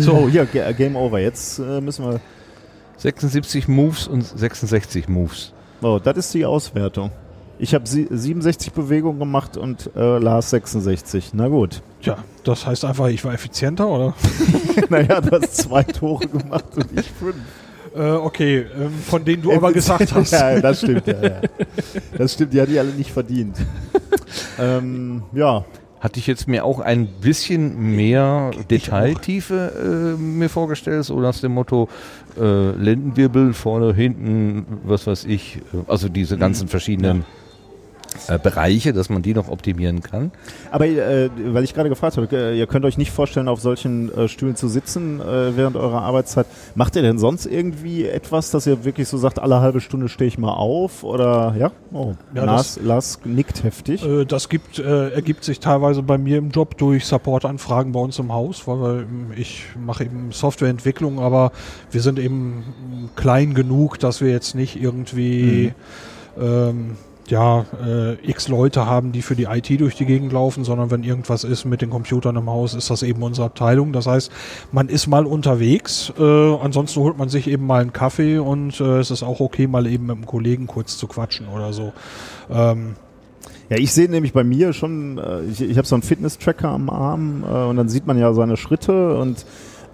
[0.00, 1.20] So, oh, hier, Game Over.
[1.20, 2.20] Jetzt äh, müssen wir
[2.96, 5.52] 76 Moves und 66 Moves.
[5.82, 7.10] Oh, das ist die Auswertung.
[7.58, 11.30] Ich habe 67 Bewegungen gemacht und äh, Lars 66.
[11.32, 11.82] Na gut.
[12.02, 14.14] Tja, das heißt einfach, ich war effizienter, oder?
[14.90, 17.36] naja, du hast zwei Tore gemacht und ich fünf.
[17.94, 20.32] Äh, okay, ähm, von denen du aber gesagt hast.
[20.32, 21.40] ja, das stimmt, ja, ja.
[22.18, 23.56] Das stimmt, die hat die alle nicht verdient.
[24.58, 25.64] ähm, ja,
[26.00, 31.52] hatte ich jetzt mir auch ein bisschen mehr Detailtiefe äh, mir vorgestellt, so nach dem
[31.52, 31.88] Motto
[32.38, 37.24] äh, Lendenwirbel vorne, hinten, was weiß ich, äh, also diese ganzen verschiedenen ja
[38.28, 40.30] äh, Bereiche, dass man die noch optimieren kann.
[40.70, 44.12] Aber äh, weil ich gerade gefragt habe, äh, ihr könnt euch nicht vorstellen, auf solchen
[44.12, 46.46] äh, Stühlen zu sitzen äh, während eurer Arbeitszeit.
[46.74, 50.28] Macht ihr denn sonst irgendwie etwas, dass ihr wirklich so sagt, alle halbe Stunde stehe
[50.28, 51.04] ich mal auf?
[51.04, 51.72] Oder ja?
[51.92, 54.04] Oh, ja Lars, Lars nickt heftig.
[54.04, 58.32] Äh, das gibt, ergibt sich teilweise bei mir im Job durch Supportanfragen bei uns im
[58.32, 59.06] Haus, weil, weil
[59.36, 61.52] ich mache eben Softwareentwicklung, aber
[61.90, 62.64] wir sind eben
[63.16, 65.72] klein genug, dass wir jetzt nicht irgendwie
[66.36, 66.42] mhm.
[66.42, 66.96] ähm,
[67.30, 71.02] ja, äh, x Leute haben, die für die IT durch die Gegend laufen, sondern wenn
[71.02, 73.92] irgendwas ist mit den Computern im Haus, ist das eben unsere Abteilung.
[73.92, 74.30] Das heißt,
[74.72, 78.98] man ist mal unterwegs, äh, ansonsten holt man sich eben mal einen Kaffee und äh,
[78.98, 81.92] es ist auch okay, mal eben mit einem Kollegen kurz zu quatschen oder so.
[82.50, 82.96] Ähm,
[83.68, 86.88] ja, ich sehe nämlich bei mir schon, äh, ich, ich habe so einen Fitness-Tracker am
[86.88, 89.44] Arm äh, und dann sieht man ja seine Schritte und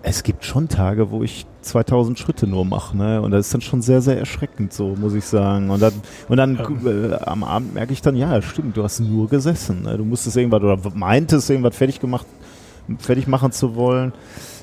[0.03, 3.23] es gibt schon Tage, wo ich 2000 Schritte nur mache, ne?
[3.23, 5.70] Und das ist dann schon sehr, sehr erschreckend, so muss ich sagen.
[5.70, 5.93] Und dann,
[6.29, 7.12] und dann ähm.
[7.12, 9.83] äh, am Abend merke ich dann, ja, stimmt, du hast nur gesessen.
[9.83, 9.97] Ne?
[9.97, 12.27] Du musstest irgendwas oder meintest irgendwas fertig gemacht,
[12.99, 14.12] fertig machen zu wollen.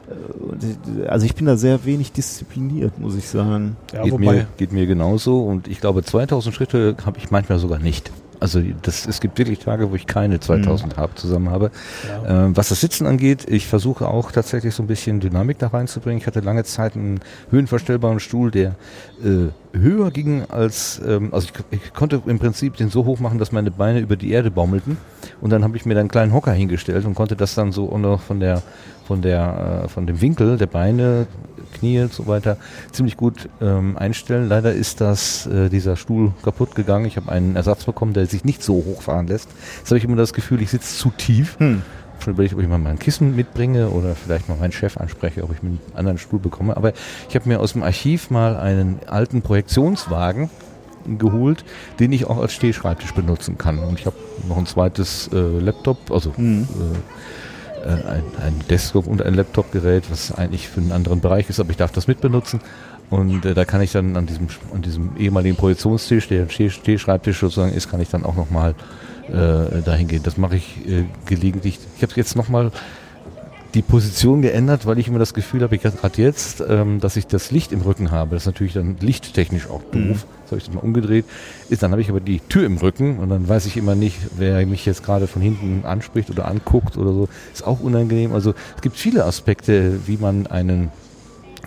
[0.09, 3.77] Äh, also ich bin da sehr wenig diszipliniert, muss ich sagen.
[3.93, 7.79] Ja, geht, mir, geht mir genauso und ich glaube 2000 Schritte habe ich manchmal sogar
[7.79, 8.11] nicht.
[8.39, 11.01] Also das, es gibt wirklich Tage, wo ich keine 2000 mhm.
[11.01, 11.71] habe, zusammen habe.
[12.07, 12.45] Ja.
[12.45, 16.19] Ähm, was das Sitzen angeht, ich versuche auch tatsächlich so ein bisschen Dynamik da reinzubringen.
[16.19, 17.19] Ich hatte lange Zeit einen
[17.51, 18.75] höhenverstellbaren Stuhl, der
[19.23, 23.39] äh, höher ging als, ähm, also ich, ich, konnte im Prinzip den so hoch machen,
[23.39, 24.97] dass meine Beine über die Erde baumelten.
[25.41, 27.97] Und dann habe ich mir dann einen kleinen Hocker hingestellt und konnte das dann so
[27.97, 28.61] noch von der
[29.05, 31.27] von der äh, von dem Winkel der Beine
[31.73, 32.57] Knie und so weiter
[32.91, 34.47] ziemlich gut ähm, einstellen.
[34.47, 37.05] Leider ist das äh, dieser Stuhl kaputt gegangen.
[37.05, 39.49] Ich habe einen Ersatz bekommen, der sich nicht so hochfahren lässt.
[39.77, 41.57] Jetzt habe ich immer das Gefühl, ich sitze zu tief.
[41.59, 41.81] Hm.
[42.19, 45.53] Schon überlegt, ob ich mal mein Kissen mitbringe oder vielleicht mal meinen Chef anspreche, ob
[45.53, 46.75] ich mir einen anderen Stuhl bekomme.
[46.75, 46.91] Aber
[47.29, 50.49] ich habe mir aus dem Archiv mal einen alten Projektionswagen
[51.17, 51.63] geholt,
[51.99, 53.79] den ich auch als Stehschreibtisch benutzen kann.
[53.79, 54.17] Und ich habe
[54.47, 56.63] noch ein zweites äh, Laptop, also hm.
[56.63, 56.97] äh, äh,
[57.85, 61.77] ein, ein Desktop und ein Laptop-Gerät, was eigentlich für einen anderen Bereich ist, aber ich
[61.77, 62.59] darf das mitbenutzen.
[63.09, 67.73] Und äh, da kann ich dann an diesem, an diesem ehemaligen Projektionstisch, der Stehschreibtisch sozusagen
[67.73, 68.75] ist, kann ich dann auch nochmal
[69.27, 70.23] äh, dahin gehen.
[70.23, 71.79] Das mache ich äh, gelegentlich.
[71.97, 72.71] Ich habe jetzt nochmal
[73.73, 77.51] die Position geändert, weil ich immer das Gefühl habe, gerade jetzt, ähm, dass ich das
[77.51, 78.35] Licht im Rücken habe.
[78.35, 79.93] Das ist natürlich dann lichttechnisch auch doof.
[79.93, 80.38] Mhm.
[80.51, 81.25] Habe ich das mal umgedreht.
[81.69, 84.17] Ist, dann habe ich aber die Tür im Rücken und dann weiß ich immer nicht,
[84.37, 87.29] wer mich jetzt gerade von hinten anspricht oder anguckt oder so.
[87.53, 88.33] Ist auch unangenehm.
[88.33, 90.91] Also es gibt viele Aspekte, wie man einen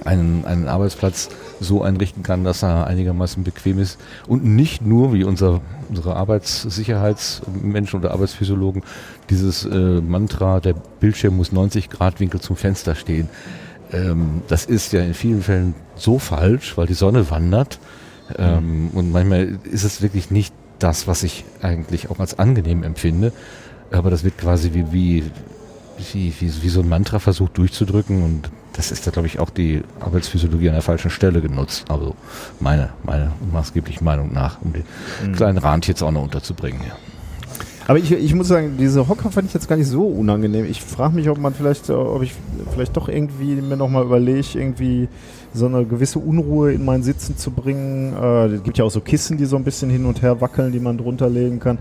[0.05, 1.29] einen, einen Arbeitsplatz
[1.61, 8.01] so einrichten kann, dass er einigermaßen bequem ist und nicht nur, wie unser, unsere Arbeitssicherheitsmenschen
[8.01, 8.83] oder Arbeitsphysiologen,
[9.31, 13.29] dieses äh, Mantra, der Bildschirm muss 90 Grad Winkel zum Fenster stehen.
[13.93, 17.79] Ähm, das ist ja in vielen Fällen so falsch, weil die Sonne wandert
[18.39, 23.33] ähm, und manchmal ist es wirklich nicht das, was ich eigentlich auch als angenehm empfinde,
[23.91, 25.25] aber das wird quasi wie, wie,
[26.13, 29.51] wie, wie, wie so ein Mantra versucht durchzudrücken und das ist da, glaube ich, auch
[29.51, 31.85] die Arbeitsphysiologie an der falschen Stelle genutzt.
[31.89, 32.17] Also
[32.59, 34.85] meine, meine maßgebliche Meinung nach, um den
[35.25, 35.33] mhm.
[35.35, 36.81] kleinen Rand jetzt auch noch unterzubringen.
[36.87, 36.97] Ja.
[37.87, 40.65] Aber ich, ich muss sagen, diese Hocker fand ich jetzt gar nicht so unangenehm.
[40.65, 42.33] Ich frage mich, ob man vielleicht, ob ich
[42.73, 45.09] vielleicht doch irgendwie mir nochmal überlege, irgendwie
[45.55, 48.15] so eine gewisse Unruhe in mein Sitzen zu bringen.
[48.15, 50.73] Äh, es gibt ja auch so Kissen, die so ein bisschen hin und her wackeln,
[50.73, 51.79] die man drunter legen kann,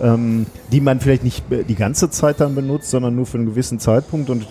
[0.00, 3.78] ähm, die man vielleicht nicht die ganze Zeit dann benutzt, sondern nur für einen gewissen
[3.80, 4.30] Zeitpunkt.
[4.30, 4.46] Und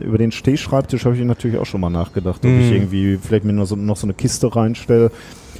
[0.00, 2.60] über den Stehschreibtisch habe ich natürlich auch schon mal nachgedacht, ob mm.
[2.60, 2.76] ich mhm.
[2.76, 5.10] irgendwie vielleicht mir noch so, noch so eine Kiste reinstelle,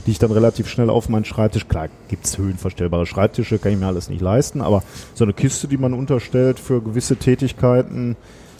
[0.06, 3.78] die ich dann relativ schnell auf meinen Schreibtisch, klar gibt es höhenverstellbare Schreibtische, kann ich
[3.78, 4.84] mir alles nicht leisten, aber
[5.14, 8.16] so eine Kiste, die man unterstellt für gewisse Tätigkeiten,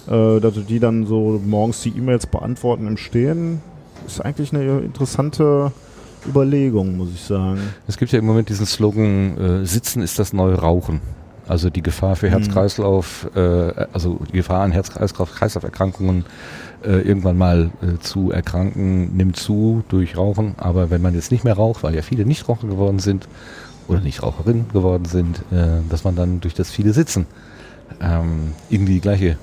[0.08, 3.60] äh, dass die dann so morgens die E-Mails beantworten im Stehen,
[4.06, 5.72] ist eigentlich eine interessante
[6.26, 7.60] Überlegung, muss ich sagen.
[7.86, 11.00] Es gibt ja im Moment diesen Slogan, äh, Sitzen ist das neue Rauchen.
[11.48, 12.32] Also die Gefahr für mhm.
[12.32, 13.40] Herz-Kreislauf, äh,
[13.92, 16.24] also die Gefahr an Herz-Kreislauf-Erkrankungen
[16.84, 20.54] äh, irgendwann mal äh, zu erkranken, nimmt zu durch Rauchen.
[20.56, 23.28] Aber wenn man jetzt nicht mehr raucht, weil ja viele Nichtraucher geworden sind
[23.86, 27.26] oder Nichtraucherinnen geworden sind, äh, dass man dann durch das viele Sitzen
[28.00, 29.36] ähm, in die gleiche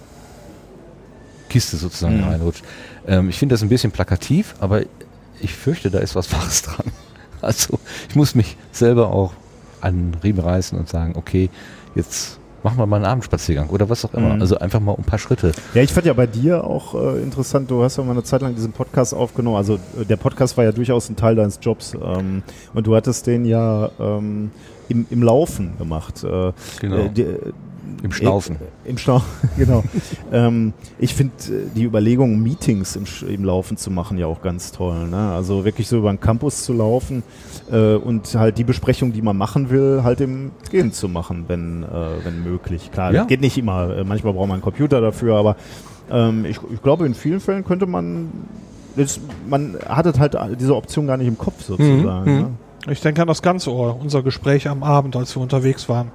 [1.53, 2.23] Kiste sozusagen mhm.
[2.23, 2.63] reinrutscht.
[3.07, 4.81] Ähm, ich finde das ein bisschen plakativ, aber
[5.39, 6.87] ich fürchte, da ist was Wahres dran.
[7.41, 9.33] Also ich muss mich selber auch
[9.81, 11.49] an Riemen reißen und sagen, okay,
[11.93, 14.33] jetzt machen wir mal einen Abendspaziergang oder was auch immer.
[14.35, 14.41] Mhm.
[14.41, 15.51] Also einfach mal ein paar Schritte.
[15.75, 18.41] Ja, ich fand ja bei dir auch äh, interessant, du hast ja mal eine Zeit
[18.41, 19.57] lang diesen Podcast aufgenommen.
[19.57, 22.41] Also äh, der Podcast war ja durchaus ein Teil deines Jobs ähm,
[22.73, 24.49] und du hattest den ja ähm,
[24.89, 26.23] im, im Laufen gemacht.
[26.23, 26.97] Äh, genau.
[26.97, 27.25] Äh, die,
[28.01, 28.55] im Schnaufen.
[28.55, 29.83] Äh, Im Schnaufen, genau.
[30.31, 34.71] ähm, ich finde äh, die Überlegung, Meetings im, im Laufen zu machen, ja auch ganz
[34.71, 35.07] toll.
[35.07, 35.31] Ne?
[35.31, 37.23] Also wirklich so über den Campus zu laufen
[37.71, 41.83] äh, und halt die Besprechung, die man machen will, halt im Gehen zu machen, wenn,
[41.83, 41.87] äh,
[42.23, 42.91] wenn möglich.
[42.91, 43.25] Klar, ja.
[43.25, 43.97] geht nicht immer.
[43.97, 45.55] Äh, manchmal braucht man einen Computer dafür, aber
[46.11, 48.29] ähm, ich, ich glaube, in vielen Fällen könnte man,
[48.95, 52.31] das, man hat halt diese Option gar nicht im Kopf sozusagen.
[52.31, 52.41] Mhm.
[52.41, 52.49] Ne?
[52.87, 56.11] Ich denke an das Ganzohr, unser Gespräch am Abend, als wir unterwegs waren.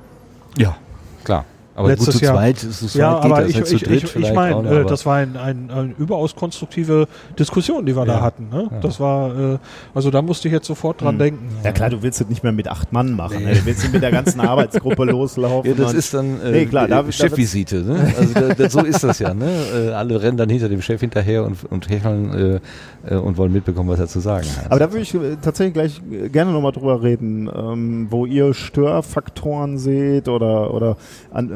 [0.59, 0.77] Ja,
[1.25, 1.45] klar.
[1.79, 2.35] Aber letztes gut, zu Jahr.
[2.35, 5.37] Zweit, zu zweit ja, aber das, ich, ich, ich, ich meine, äh, das war ein,
[5.37, 7.07] ein, eine überaus konstruktive
[7.39, 8.15] Diskussion, die wir ja.
[8.15, 8.49] da hatten.
[8.49, 8.69] Ne?
[8.71, 8.81] Ja.
[8.81, 9.59] Das war, äh,
[9.95, 11.21] also da musste ich jetzt sofort dran mhm.
[11.21, 11.49] denken.
[11.63, 13.39] Ja klar, du willst es nicht mehr mit acht Mann machen.
[13.39, 13.45] Nee.
[13.45, 13.55] Ne?
[13.55, 15.71] Du willst mit der ganzen Arbeitsgruppe loslaufen.
[15.71, 17.83] Ja, das ist dann äh, nee, klar, da, Chefvisite.
[17.83, 18.13] Ne?
[18.19, 19.33] Also da, da, so ist das ja.
[19.33, 19.51] Ne?
[19.75, 22.61] Äh, alle rennen dann hinter dem Chef hinterher und, und hecheln
[23.07, 24.67] äh, äh, und wollen mitbekommen, was er zu sagen hat.
[24.67, 26.01] Aber da würde ich tatsächlich gleich
[26.33, 30.97] gerne nochmal drüber reden, ähm, wo ihr Störfaktoren seht oder, oder
[31.33, 31.53] an,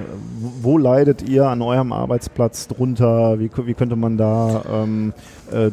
[0.60, 3.38] wo leidet ihr an eurem Arbeitsplatz drunter?
[3.38, 5.12] Wie, wie könnte man da ähm,
[5.50, 5.70] äh,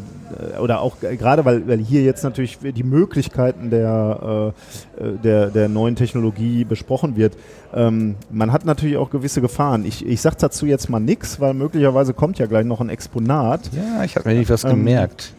[0.60, 4.54] oder auch gerade weil, weil hier jetzt natürlich die Möglichkeiten der,
[5.00, 7.36] äh, der, der neuen Technologie besprochen wird.
[7.74, 9.86] Ähm, man hat natürlich auch gewisse Gefahren.
[9.86, 13.72] Ich, ich sage dazu jetzt mal nichts, weil möglicherweise kommt ja gleich noch ein Exponat.
[13.74, 15.34] Ja, ich habe mir nicht was ähm, gemerkt.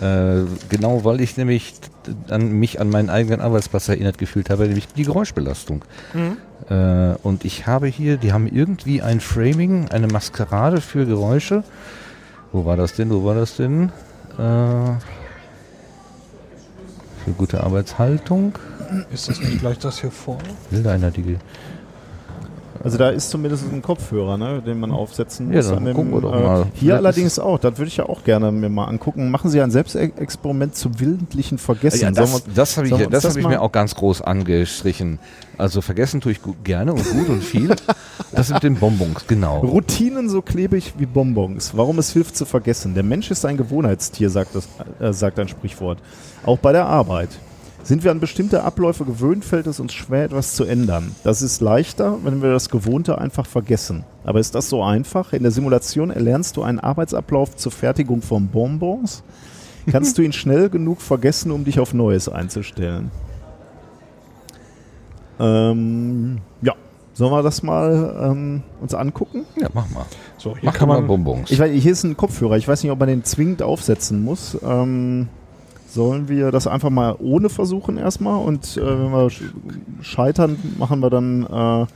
[0.00, 1.74] Äh, genau, weil ich nämlich
[2.28, 5.84] an mich an meinen eigenen Arbeitsplatz erinnert gefühlt habe, nämlich die Geräuschbelastung.
[6.12, 6.36] Mhm.
[6.68, 11.64] Äh, und ich habe hier, die haben irgendwie ein Framing, eine Maskerade für Geräusche.
[12.52, 13.10] Wo war das denn?
[13.10, 13.90] Wo war das denn?
[14.38, 14.92] Äh,
[17.24, 18.52] für gute Arbeitshaltung.
[19.12, 20.42] Ist das nicht gleich das hier vorne?
[20.70, 21.38] Bildereinheitliche.
[22.82, 25.66] Also da ist zumindest ein Kopfhörer, ne, den man aufsetzen muss.
[25.66, 26.62] Ja, dann dem, wir doch äh, mal.
[26.62, 29.30] Hier Vielleicht allerdings auch, das würde ich ja auch gerne mir mal angucken.
[29.30, 32.00] Machen Sie ein Selbstexperiment zum willentlichen Vergessen.
[32.00, 35.18] Ja, das, das habe ich, das das hab ich mir auch ganz groß angestrichen.
[35.58, 37.74] Also vergessen tue ich gerne und gut und viel.
[38.32, 39.60] Das mit den Bonbons, genau.
[39.60, 41.76] Routinen so klebrig wie Bonbons.
[41.76, 42.94] Warum es hilft zu vergessen.
[42.94, 44.68] Der Mensch ist ein Gewohnheitstier, sagt, das,
[45.00, 45.98] äh, sagt ein Sprichwort.
[46.44, 47.30] Auch bei der Arbeit.
[47.86, 51.14] Sind wir an bestimmte Abläufe gewöhnt, fällt es uns schwer, etwas zu ändern.
[51.22, 54.04] Das ist leichter, wenn wir das Gewohnte einfach vergessen.
[54.24, 55.32] Aber ist das so einfach?
[55.32, 59.22] In der Simulation erlernst du einen Arbeitsablauf zur Fertigung von Bonbons.
[59.86, 63.12] Kannst du ihn schnell genug vergessen, um dich auf Neues einzustellen?
[65.38, 66.74] Ähm, ja,
[67.12, 69.46] Sollen wir das mal ähm, uns angucken?
[69.60, 70.06] Ja, mach mal.
[70.38, 71.52] So, hier mach kann man Bonbons.
[71.52, 72.56] Ich weiß, hier ist ein Kopfhörer.
[72.56, 74.58] Ich weiß nicht, ob man den zwingend aufsetzen muss.
[74.62, 75.28] Ähm,
[75.96, 79.30] Sollen wir das einfach mal ohne versuchen erstmal und äh, wenn wir
[80.02, 81.46] scheitern, machen wir dann.
[81.46, 81.86] Äh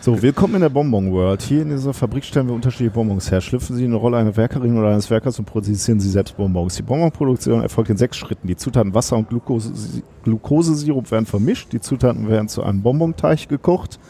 [0.00, 1.40] so, willkommen in der Bonbon World.
[1.40, 3.40] Hier in dieser Fabrik stellen wir unterschiedliche Bonbons her.
[3.40, 6.74] Schlüpfen Sie in die Rolle einer Werkerin oder eines Werkers und produzieren Sie selbst Bonbons.
[6.74, 8.48] Die Bonbonproduktion erfolgt in sechs Schritten.
[8.48, 9.72] Die Zutaten Wasser und Glukose,
[10.24, 11.72] Glukosesirup werden vermischt.
[11.72, 14.00] Die Zutaten werden zu einem Bonbonteig gekocht.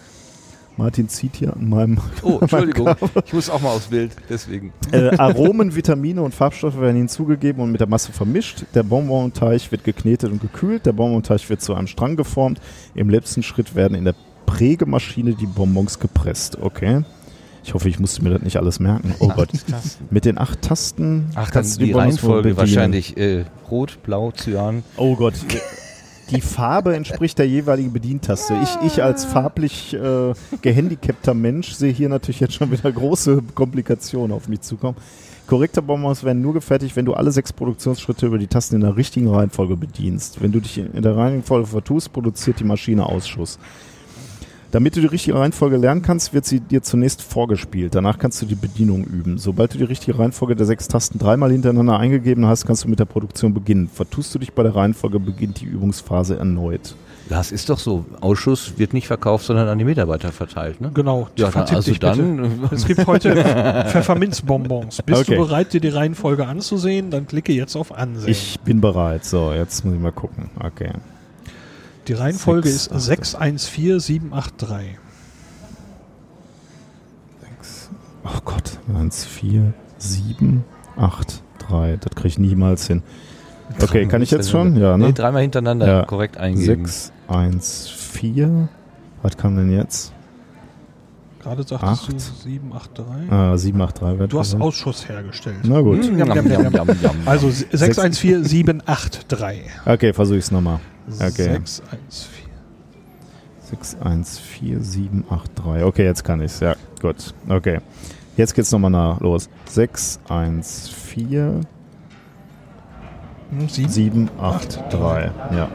[0.77, 1.99] Martin zieht hier an meinem.
[2.23, 2.95] Oh, Entschuldigung.
[3.25, 4.73] ich muss auch mal aufs Bild, deswegen.
[4.91, 8.65] Äh, Aromen, Vitamine und Farbstoffe werden hinzugegeben und mit der Masse vermischt.
[8.75, 10.87] Der Bonbonteig wird geknetet und gekühlt.
[10.87, 12.61] Der Bonbonteig wird zu einem Strang geformt.
[12.95, 14.15] Im letzten Schritt werden in der
[14.47, 16.59] Prägemaschine die Bonbons gepresst.
[16.61, 17.03] Okay.
[17.65, 19.15] Ich hoffe, ich musste mir das nicht alles merken.
[19.21, 19.51] Oh Gott.
[20.11, 21.31] Mit den acht Tasten.
[21.37, 24.83] Ach, kannst du die, die Reihenfolge wahrscheinlich äh, rot, blau, cyan.
[24.97, 25.35] Oh Gott
[26.33, 28.57] die Farbe entspricht der jeweiligen Bedientaste.
[28.63, 30.33] Ich, ich als farblich äh,
[30.63, 34.97] gehandicapter Mensch sehe hier natürlich jetzt schon wieder große Komplikationen auf mich zukommen.
[35.47, 38.97] Korrekte Bonbons werden nur gefertigt, wenn du alle sechs Produktionsschritte über die Tasten in der
[38.97, 40.41] richtigen Reihenfolge bedienst.
[40.41, 43.59] Wenn du dich in der Reihenfolge vertust, produziert die Maschine Ausschuss.
[44.73, 47.95] Damit du die richtige Reihenfolge lernen kannst, wird sie dir zunächst vorgespielt.
[47.95, 49.37] Danach kannst du die Bedienung üben.
[49.37, 52.99] Sobald du die richtige Reihenfolge der sechs Tasten dreimal hintereinander eingegeben hast, kannst du mit
[52.99, 53.89] der Produktion beginnen.
[53.89, 56.95] Vertust du dich bei der Reihenfolge, beginnt die Übungsphase erneut.
[57.29, 58.07] Das ist doch so.
[58.23, 60.91] Ausschuss wird nicht verkauft, sondern an die Mitarbeiter verteilt, ne?
[60.95, 61.29] Genau.
[61.37, 62.59] Ja, also dann.
[62.61, 62.75] Bitte.
[62.75, 63.37] Es gibt heute
[63.89, 65.03] Pfefferminzbonbons.
[65.03, 65.37] Bist okay.
[65.37, 67.11] du bereit, dir die Reihenfolge anzusehen?
[67.11, 68.31] Dann klicke jetzt auf Ansehen.
[68.31, 69.27] Ich bin bereit.
[69.27, 70.49] So, jetzt muss ich mal gucken.
[70.59, 70.93] Okay.
[72.09, 74.99] Die Reihenfolge 6, ist 614783.
[78.25, 81.43] Oh Gott, 14783.
[82.01, 83.03] Das kriege ich niemals hin.
[83.81, 84.77] Okay, kann ich jetzt schon?
[84.77, 85.07] Ja, ne?
[85.07, 86.05] Nee, dreimal hintereinander ja.
[86.05, 86.87] korrekt eingeben.
[86.87, 88.69] 614.
[89.23, 90.13] Was kam denn jetzt?
[91.43, 92.13] Gerade sagtest 8.
[92.13, 93.33] du 783.
[93.33, 95.57] Ah, 783 wird Du hast Ausschuss hergestellt.
[95.65, 95.99] Na gut.
[95.99, 96.89] Mmh, jam, jam, jam,
[97.27, 99.63] also 614783.
[99.85, 100.79] Okay, versuche ich es nochmal.
[101.21, 101.59] Okay.
[103.71, 105.83] 614783.
[105.85, 106.61] Okay, jetzt kann ich es.
[106.61, 107.35] Ja, gut.
[107.49, 107.81] Okay.
[108.37, 109.49] Jetzt geht's nochmal nach los.
[109.67, 111.67] 614
[113.59, 115.31] 783.
[115.53, 115.69] Ja.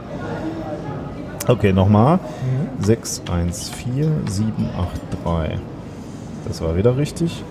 [1.48, 2.18] Okay, nochmal.
[2.18, 2.84] Mhm.
[2.84, 5.58] 614 783.
[6.46, 7.42] Das war wieder richtig.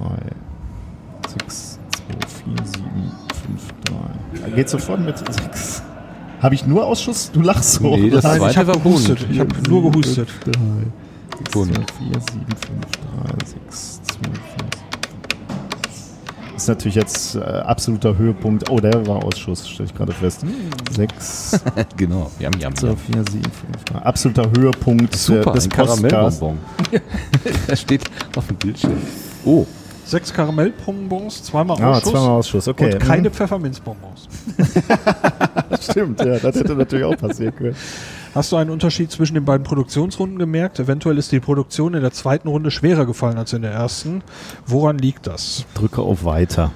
[1.40, 1.78] 6,
[2.10, 2.26] 2,
[2.56, 2.84] 4, 7,
[3.46, 3.62] 5,
[4.44, 4.50] 3.
[4.56, 5.82] Geht sofort mit 6.
[6.40, 7.30] Habe ich nur Ausschuss?
[7.32, 7.96] Du lachst so.
[7.96, 9.18] Nee, das Nein, ich zweite habe war gehustet.
[9.20, 9.30] bunt.
[9.30, 10.28] Ich habe nur gehustet.
[11.38, 11.76] 6, 2, 4, 7, Bunt.
[11.76, 12.20] 5,
[13.38, 14.32] 3, 6, 2, 4.
[16.54, 18.70] Das ist natürlich jetzt äh, absoluter Höhepunkt.
[18.70, 20.44] Oh, der war Ausschuss, stelle ich gerade fest.
[20.92, 21.60] 6,
[21.96, 22.30] Genau.
[22.38, 22.96] Jam, jam, 2, jam.
[22.96, 23.98] 4, 7, 5, 3.
[24.00, 25.70] Absoluter Höhepunkt Super, äh, des ein.
[25.70, 26.58] Karamellbonbon.
[27.66, 28.02] das steht
[28.36, 28.92] auf dem Bildschirm.
[29.44, 29.66] Oh,
[30.12, 32.92] 6 Karamellbonbons, zweimal Ah, Ausschuss zweimal Ausschuss, okay.
[32.94, 33.32] und keine Mhm.
[33.34, 34.28] Pfefferminzbonbons.
[35.80, 37.76] Stimmt, ja, das hätte natürlich auch passieren können.
[38.34, 40.78] Hast du einen Unterschied zwischen den beiden Produktionsrunden gemerkt?
[40.78, 44.22] Eventuell ist die Produktion in der zweiten Runde schwerer gefallen als in der ersten.
[44.66, 45.64] Woran liegt das?
[45.74, 46.70] Drücke auf Weiter.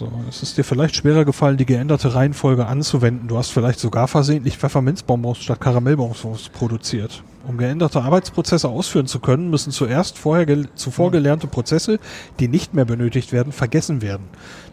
[0.00, 3.28] So, es ist dir vielleicht schwerer gefallen, die geänderte Reihenfolge anzuwenden.
[3.28, 7.22] Du hast vielleicht sogar versehentlich Pfefferminzbonbons statt Karamellbonbons produziert.
[7.46, 11.98] Um geänderte Arbeitsprozesse ausführen zu können, müssen zuerst vorher gel zuvor gelernte Prozesse,
[12.38, 14.24] die nicht mehr benötigt werden, vergessen werden.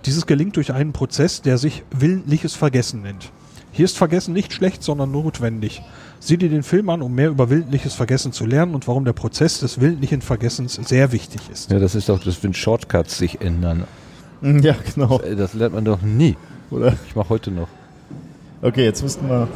[0.05, 3.29] Dieses gelingt durch einen Prozess, der sich willentliches Vergessen nennt.
[3.73, 5.81] Hier ist Vergessen nicht schlecht, sondern notwendig.
[6.21, 9.11] Sieh dir den Film an, um mehr über willentliches Vergessen zu lernen und warum der
[9.11, 11.69] Prozess des willentlichen Vergessens sehr wichtig ist.
[11.69, 13.83] ja, das ist doch das, wenn Shortcuts sich ändern.
[14.41, 15.19] Ja, genau.
[15.21, 16.35] Äh, Das lernt man doch nie.
[16.71, 16.93] Oder?
[17.07, 17.67] Ich mache heute noch.
[18.61, 19.47] Okay, jetzt müssten wir.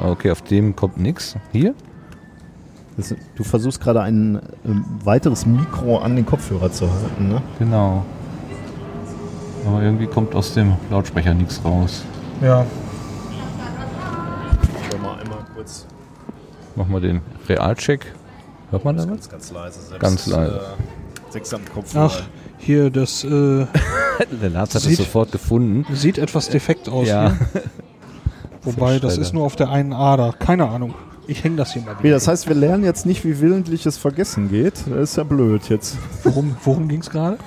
[0.00, 1.36] Okay, auf dem kommt nichts.
[1.52, 1.74] Hier?
[2.96, 7.42] Das, du versuchst gerade ein ähm, weiteres Mikro an den Kopfhörer zu halten, ne?
[7.58, 8.04] Genau.
[9.66, 12.02] Aber irgendwie kommt aus dem Lautsprecher nichts raus.
[12.40, 12.64] Ja,
[14.90, 15.86] Schau mal einmal kurz.
[16.76, 18.14] Mach mal den Realcheck.
[18.70, 19.28] Hört man da was?
[19.28, 19.80] ganz leise.
[19.80, 20.56] Selbst, Ganz leise.
[20.56, 22.10] Äh, sechs am Kopfhörer.
[22.12, 22.22] ach,
[22.58, 23.66] hier, das äh,
[24.42, 25.86] Der Lars hat es sofort gefunden.
[25.94, 27.06] sieht etwas defekt aus.
[27.08, 27.36] Ja.
[27.52, 27.62] Hier.
[28.62, 30.34] Wobei, das ist nur auf der einen Ader.
[30.38, 30.94] Keine Ahnung.
[31.26, 32.14] Ich hänge das hier mal wieder.
[32.14, 34.74] das heißt, wir lernen jetzt nicht, wie willentliches Vergessen geht.
[34.88, 35.96] Das ist ja blöd jetzt.
[36.24, 37.38] Worum, worum ging es gerade?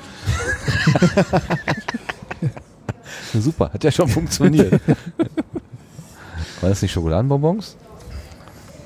[3.33, 4.79] Super, hat ja schon funktioniert.
[6.61, 7.75] War das nicht Schokoladenbonbons?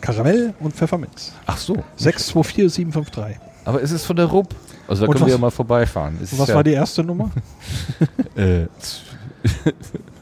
[0.01, 1.33] Karamell und Pfefferminz.
[1.45, 1.83] Ach so.
[1.97, 3.37] 624753.
[3.65, 4.53] Aber es ist von der RUB.
[4.87, 6.17] Also da Und können wir was- ja mal vorbeifahren.
[6.21, 7.31] Es was ja, war die erste Nummer?
[8.35, 8.65] Äh,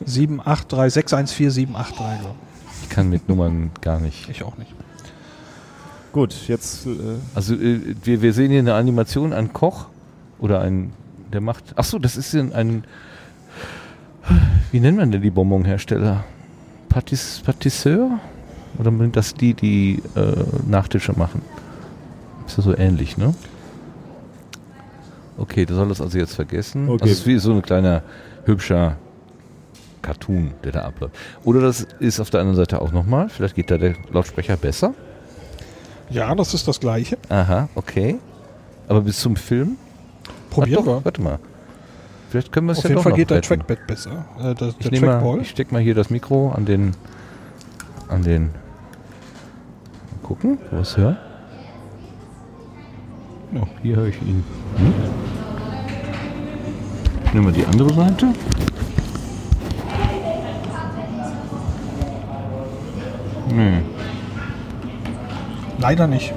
[0.06, 2.36] 783, 614783, glaube
[2.84, 4.30] ich kann mit Nummern gar nicht.
[4.30, 4.44] ich.
[4.44, 4.72] Auch nicht.
[6.12, 6.86] Gut, jetzt.
[6.86, 6.92] Äh,
[7.34, 9.88] Also äh, wir, wir sehen hier eine Animation, ein Koch
[10.40, 10.94] oder ein,
[11.32, 11.64] der macht.
[11.76, 12.84] Ach so, das ist ein, ein
[14.72, 16.24] wie nennt man denn die Bonbonhersteller?
[16.90, 18.20] Patis, Patisseur?
[18.78, 21.42] Oder sind das die, die äh, Nachtische machen?
[22.46, 23.34] Ist ja so ähnlich, ne?
[25.38, 26.90] Okay, du soll das also jetzt vergessen.
[26.90, 27.04] Okay.
[27.04, 28.04] Also es ist wie so ein kleiner
[28.46, 28.98] hübscher
[30.02, 31.16] Cartoon, der da abläuft.
[31.44, 33.30] Oder das ist auf der anderen Seite auch nochmal.
[33.30, 34.94] Vielleicht geht da der Lautsprecher besser.
[36.10, 37.18] Ja, das ist das gleiche.
[37.30, 38.20] Aha, okay.
[38.88, 39.78] Aber bis zum Film?
[40.50, 41.04] Probieren wir.
[41.04, 41.40] Warte mal.
[42.30, 43.48] Vielleicht können wir es Auf ja jeden doch Fall noch geht der retten.
[43.48, 44.26] Trackpad besser.
[44.40, 46.92] Äh, der Ich, der mal, ich steck mal hier das Mikro an den
[48.10, 48.52] an den mal
[50.22, 50.98] gucken, wo es
[53.54, 54.44] Ja, hier höre ich ihn.
[54.78, 54.94] Hm?
[57.34, 58.28] Nehmen wir die andere Seite.
[63.50, 63.82] Nee,
[65.80, 66.34] Leider nicht.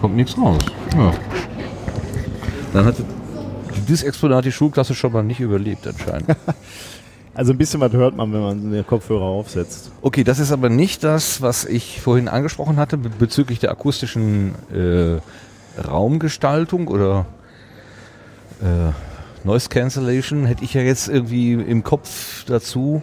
[0.00, 0.62] kommt nichts raus.
[0.96, 1.12] Ja.
[2.72, 2.96] Dann hat
[3.86, 6.28] dieses Exponat die Schulklasse schon mal nicht überlebt anscheinend.
[7.34, 9.90] also ein bisschen was hört man, wenn man den Kopfhörer aufsetzt.
[10.02, 14.54] Okay, das ist aber nicht das, was ich vorhin angesprochen hatte be- bezüglich der akustischen
[14.72, 15.20] äh,
[15.80, 17.26] Raumgestaltung oder
[18.62, 18.92] äh,
[19.46, 23.02] Noise Cancellation hätte ich ja jetzt irgendwie im Kopf dazu.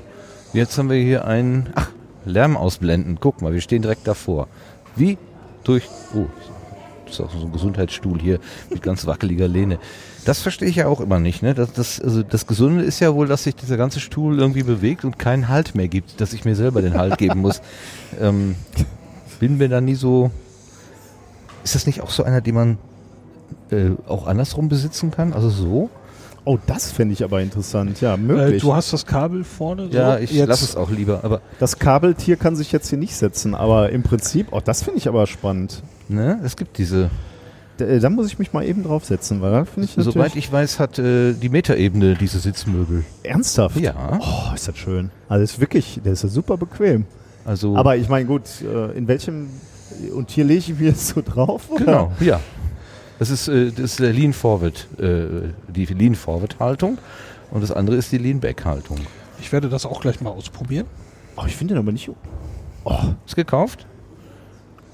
[0.53, 1.89] Jetzt haben wir hier einen, ach,
[2.25, 3.17] Lärm ausblenden.
[3.19, 4.47] Guck mal, wir stehen direkt davor.
[4.95, 5.17] Wie
[5.63, 6.25] durch, oh,
[7.05, 8.39] das ist auch so ein Gesundheitsstuhl hier
[8.69, 9.77] mit ganz wackeliger Lehne.
[10.25, 11.41] Das verstehe ich ja auch immer nicht.
[11.41, 11.53] Ne?
[11.53, 15.03] Das, das, also das Gesunde ist ja wohl, dass sich dieser ganze Stuhl irgendwie bewegt
[15.03, 17.61] und keinen Halt mehr gibt, dass ich mir selber den Halt geben muss.
[18.19, 18.55] Ähm,
[19.39, 20.31] bin mir da nie so.
[21.63, 22.77] Ist das nicht auch so einer, den man
[23.71, 25.31] äh, auch andersrum besitzen kann?
[25.31, 25.89] Also so?
[26.43, 28.01] Oh, das finde ich aber interessant.
[28.01, 28.55] Ja, möglich.
[28.55, 29.87] Äh, du hast das Kabel vorne.
[29.91, 29.97] So.
[29.97, 31.21] Ja, ich lasse es auch lieber.
[31.23, 34.97] Aber das Kabeltier kann sich jetzt hier nicht setzen, aber im Prinzip, oh, das finde
[34.97, 35.83] ich aber spannend.
[36.09, 36.39] Ne?
[36.43, 37.09] Es gibt diese
[37.79, 40.79] äh, da muss ich mich mal eben draufsetzen, weil da finde ich Soweit ich weiß,
[40.79, 43.03] hat äh, die Metaebene diese Sitzmöbel.
[43.23, 43.77] Ernsthaft?
[43.77, 44.19] Ja.
[44.21, 45.11] Oh, ist das schön.
[45.29, 47.05] Also ist wirklich, der ist ja super bequem.
[47.45, 49.47] Also Aber ich meine, gut, äh, in welchem
[50.13, 51.69] und hier lege ich mich jetzt so drauf?
[51.69, 51.85] Oder?
[51.85, 52.39] Genau, ja.
[53.19, 55.25] Das ist, äh, das ist der Lean Forward, äh,
[55.67, 56.97] die Lean Forward Haltung
[57.51, 58.97] und das andere ist die Lean Back Haltung.
[59.39, 60.87] Ich werde das auch gleich mal ausprobieren.
[61.35, 62.09] Oh, ich finde den aber nicht.
[62.83, 63.85] Oh, ist gekauft?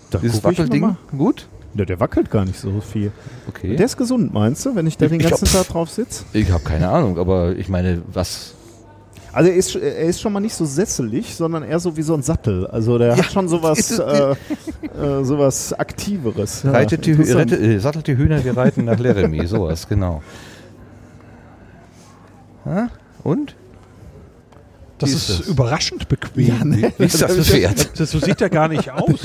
[0.09, 1.47] Da Dieses Wackelding gut?
[1.77, 3.11] Ja, der wackelt gar nicht so viel.
[3.47, 3.75] Okay.
[3.75, 6.23] Der ist gesund, meinst du, wenn ich da den ganzen hab, Tag drauf sitze?
[6.33, 8.55] Ich habe keine Ahnung, aber ich meine, was.
[9.31, 12.15] Also er ist, er ist schon mal nicht so sesselig, sondern eher so wie so
[12.15, 12.65] ein Sattel.
[12.65, 13.17] Also der ja.
[13.17, 16.63] hat schon sowas, äh, äh, sowas Aktiveres.
[16.63, 20.23] Ja, Reitet die, rette, äh, sattelt die Hühner, wir reiten nach Laramie, sowas, genau.
[22.65, 22.89] Ha?
[23.23, 23.55] Und?
[24.97, 25.47] Das ist, ist das?
[25.47, 26.47] überraschend bequem.
[26.47, 26.91] Ja, ne?
[26.97, 27.99] Wie ist das Pferd?
[27.99, 29.19] Das, so sieht er gar nicht aus.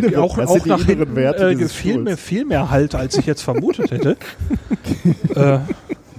[0.00, 3.90] Der auch, auch nach hinten äh, viel, mehr, viel mehr Halt, als ich jetzt vermutet
[3.90, 4.16] hätte.
[5.34, 5.58] äh,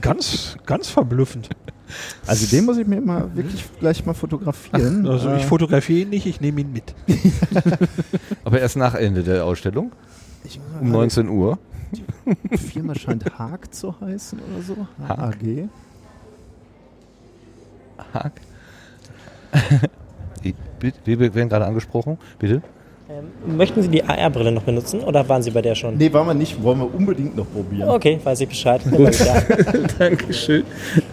[0.02, 1.50] ganz, ganz verblüffend.
[2.26, 5.08] Also den muss ich mir mal wirklich gleich mal fotografieren.
[5.08, 5.48] Also ich äh.
[5.48, 6.96] fotografiere ihn nicht, ich nehme ihn mit.
[8.44, 9.92] Aber erst nach Ende der Ausstellung?
[10.82, 11.58] Um 19 Uhr.
[12.52, 14.88] Die Firma scheint Haag zu heißen oder so.
[15.08, 15.68] H-A-G.
[18.14, 18.34] Haag.
[21.06, 22.62] Wir werden gerade angesprochen, bitte.
[23.14, 25.98] Ähm, möchten Sie die AR-Brille noch benutzen oder waren Sie bei der schon?
[25.98, 26.62] Nee, waren wir nicht.
[26.64, 27.90] Wollen wir unbedingt noch probieren.
[27.90, 28.82] Okay, weiß ich Bescheid.
[30.00, 30.64] Dankeschön.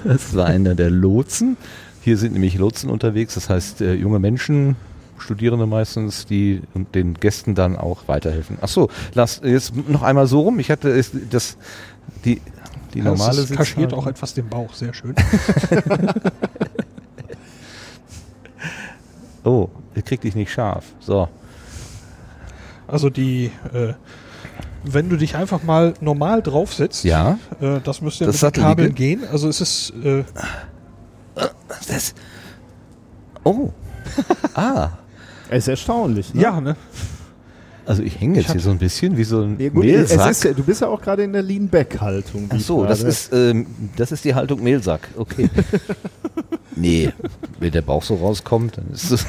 [0.04, 1.58] Das war einer der Lotsen.
[2.00, 4.76] Hier sind nämlich Lotsen unterwegs, das heißt äh, junge Menschen,
[5.18, 6.62] Studierende meistens, die
[6.94, 8.56] den Gästen dann auch weiterhelfen.
[8.62, 10.58] Ach so, lass jetzt noch einmal so rum.
[10.58, 10.98] Ich hatte
[11.30, 11.58] das
[12.24, 12.40] die
[12.94, 15.14] die normale das kaschiert auch etwas den Bauch, sehr schön.
[19.44, 19.68] oh,
[20.06, 20.86] kriegt dich nicht scharf.
[21.00, 21.28] So.
[22.90, 23.94] Also die, äh,
[24.84, 28.94] wenn du dich einfach mal normal draufsetzt, ja, äh, das müsste das mit den Kabeln
[28.94, 29.22] gehen.
[29.30, 29.92] Also es ist.
[30.04, 30.24] Äh,
[31.88, 32.14] das.
[33.44, 33.70] Oh.
[34.54, 34.90] ah.
[35.48, 36.34] Es ist erstaunlich.
[36.34, 36.42] Ne?
[36.42, 36.76] Ja, ne?
[37.86, 40.30] Also ich hänge jetzt ich hier so ein bisschen wie so ein nee, gut, Mehlsack.
[40.30, 42.48] Ist, du bist ja auch gerade in der Lean-Back-Haltung.
[42.50, 45.08] Ach so, das ist, ähm, das ist die Haltung Mehlsack.
[45.16, 45.50] Okay.
[46.76, 47.12] nee,
[47.58, 49.26] wenn der Bauch so rauskommt, dann ist es...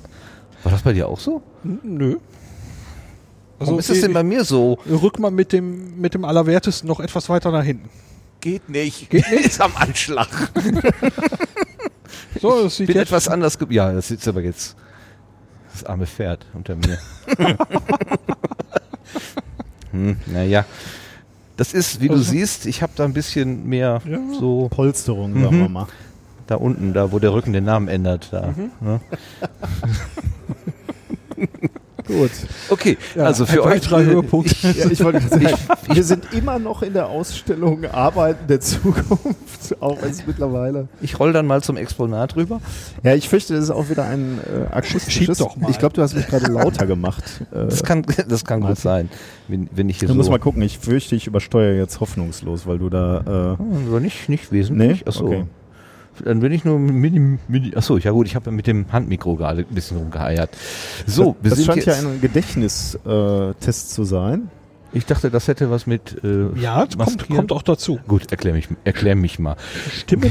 [0.64, 1.40] War das bei dir auch so?
[1.62, 2.16] Nö.
[3.58, 4.78] Also Warum ist es denn bei mir so?
[4.88, 7.88] Rück mal mit dem, mit dem Allerwertesten noch etwas weiter nach hinten.
[8.40, 9.10] Geht nicht.
[9.10, 9.46] Geht nicht?
[9.46, 10.28] ist am Anschlag.
[12.40, 13.56] so, das sieht Bin etwas anders.
[13.70, 14.76] Ja, das sitzt aber jetzt
[15.72, 16.98] das arme Pferd unter mir.
[19.92, 20.64] hm, naja.
[21.56, 24.68] Das ist, wie also, du siehst, ich habe da ein bisschen mehr ja, so.
[24.68, 25.42] Polsterung, mhm.
[25.42, 25.86] sagen wir mal.
[26.46, 28.28] Da unten, da wo der Rücken den Namen ändert.
[28.32, 28.70] Da, mhm.
[28.80, 29.00] ne?
[32.06, 32.30] Gut.
[32.68, 34.54] Okay, ja, also für euch drei Höhepunkte.
[34.90, 35.48] Ich wollte sagen,
[35.92, 40.88] wir sind immer noch in der Ausstellung Arbeiten der Zukunft, auch wenn es mittlerweile.
[41.00, 42.60] Ich roll dann mal zum Exponat rüber.
[43.02, 45.38] Ja, ich fürchte, das ist auch wieder ein äh, akustisches.
[45.38, 45.70] doch mal.
[45.70, 47.24] Ich glaube, du hast mich gerade lauter gemacht.
[47.54, 49.08] Äh, das kann, das kann gut sein,
[49.48, 50.62] wenn, wenn ich hier Du so musst mal gucken.
[50.62, 53.56] Ich fürchte, ich übersteuere jetzt hoffnungslos, weil du da.
[53.58, 55.00] Äh, oh, nicht, nicht wesentlich.
[55.00, 55.02] Nee?
[55.06, 55.26] Achso.
[55.26, 55.44] Okay.
[56.22, 59.36] Dann bin ich nur mit dem, mit, achso, ja gut, ich habe mit dem Handmikro
[59.36, 60.50] gerade ein bisschen rumgeheiert.
[61.06, 64.50] So, das, das scheint ja ein Gedächtnistest zu sein.
[64.92, 67.98] Ich dachte, das hätte was mit äh, Ja, kommt, kommt auch dazu.
[68.06, 69.56] Gut, erklär mich, erklär mich mal.
[69.90, 70.30] Stimmen,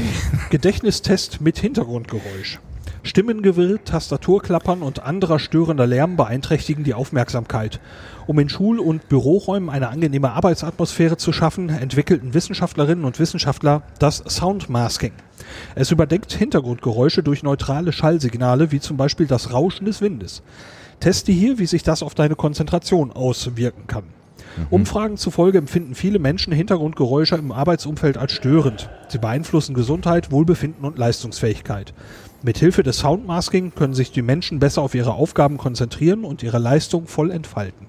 [0.50, 2.60] Gedächtnistest mit Hintergrundgeräusch.
[3.04, 7.78] Stimmengewirr, Tastaturklappern und anderer störender Lärm beeinträchtigen die Aufmerksamkeit.
[8.26, 14.24] Um in Schul- und Büroräumen eine angenehme Arbeitsatmosphäre zu schaffen, entwickelten Wissenschaftlerinnen und Wissenschaftler das
[14.26, 15.12] Soundmasking.
[15.74, 20.42] Es überdeckt Hintergrundgeräusche durch neutrale Schallsignale, wie zum Beispiel das Rauschen des Windes.
[21.00, 24.04] Teste hier, wie sich das auf deine Konzentration auswirken kann.
[24.56, 24.66] Mhm.
[24.70, 28.88] Umfragen zufolge empfinden viele Menschen Hintergrundgeräusche im Arbeitsumfeld als störend.
[29.08, 31.92] Sie beeinflussen Gesundheit, Wohlbefinden und Leistungsfähigkeit.
[32.44, 37.06] Mithilfe des Soundmasking können sich die Menschen besser auf ihre Aufgaben konzentrieren und ihre Leistung
[37.06, 37.86] voll entfalten.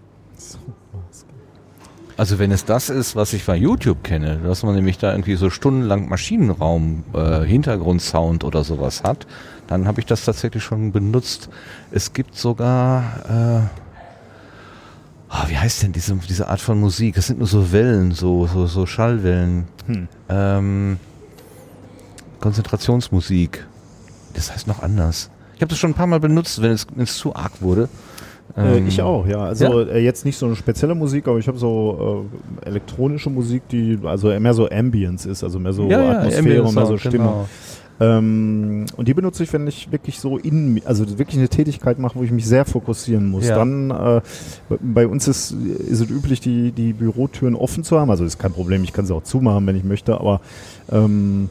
[2.18, 5.36] Also wenn es das ist, was ich bei YouTube kenne, dass man nämlich da irgendwie
[5.36, 9.28] so stundenlang Maschinenraum, äh, Hintergrundsound oder sowas hat,
[9.68, 11.50] dann habe ich das tatsächlich schon benutzt.
[11.92, 13.62] Es gibt sogar, äh,
[15.30, 17.16] oh, wie heißt denn diese, diese Art von Musik?
[17.16, 19.68] Das sind nur so Wellen, so, so, so Schallwellen.
[19.88, 20.08] Hm.
[20.30, 20.98] Ähm,
[22.40, 23.66] Konzentrationsmusik.
[24.36, 25.30] Das heißt noch anders.
[25.56, 27.90] Ich habe das schon ein paar Mal benutzt, wenn es, wenn es zu arg wurde.
[28.56, 29.40] Äh, ähm, ich auch, ja.
[29.40, 29.94] Also ja?
[29.94, 32.28] Äh, jetzt nicht so eine spezielle Musik, aber ich habe so
[32.64, 36.76] äh, elektronische Musik, die also mehr so Ambience ist, also mehr so ja, Atmosphäre und
[36.76, 37.18] mehr so Stimme.
[37.18, 37.48] Genau.
[37.98, 42.20] Ähm, und die benutze ich, wenn ich wirklich so in, also wirklich eine Tätigkeit mache,
[42.20, 43.48] wo ich mich sehr fokussieren muss.
[43.48, 43.56] Ja.
[43.56, 44.22] Dann, äh,
[44.82, 48.12] bei uns ist, ist es üblich, die, die Bürotüren offen zu haben.
[48.12, 50.42] Also ist kein Problem, ich kann sie auch zumachen, wenn ich möchte, aber
[50.92, 51.50] ähm,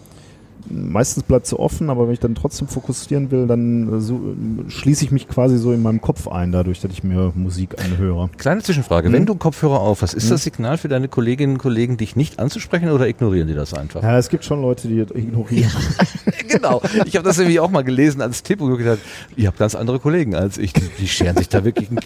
[0.68, 4.34] meistens bleibt sie offen, aber wenn ich dann trotzdem fokussieren will, dann so,
[4.68, 8.30] schließe ich mich quasi so in meinem Kopf ein, dadurch, dass ich mir Musik anhöre.
[8.38, 9.14] Kleine Zwischenfrage, hm?
[9.14, 10.30] wenn du Kopfhörer auf hast, ist hm?
[10.30, 14.02] das Signal für deine Kolleginnen und Kollegen, dich nicht anzusprechen oder ignorieren die das einfach?
[14.02, 15.72] Ja, es gibt schon Leute, die das ignorieren.
[16.48, 18.98] genau, ich habe das nämlich auch mal gelesen als Tipp und gedacht,
[19.36, 22.00] ihr habt ganz andere Kollegen als ich, die scheren sich da wirklich einen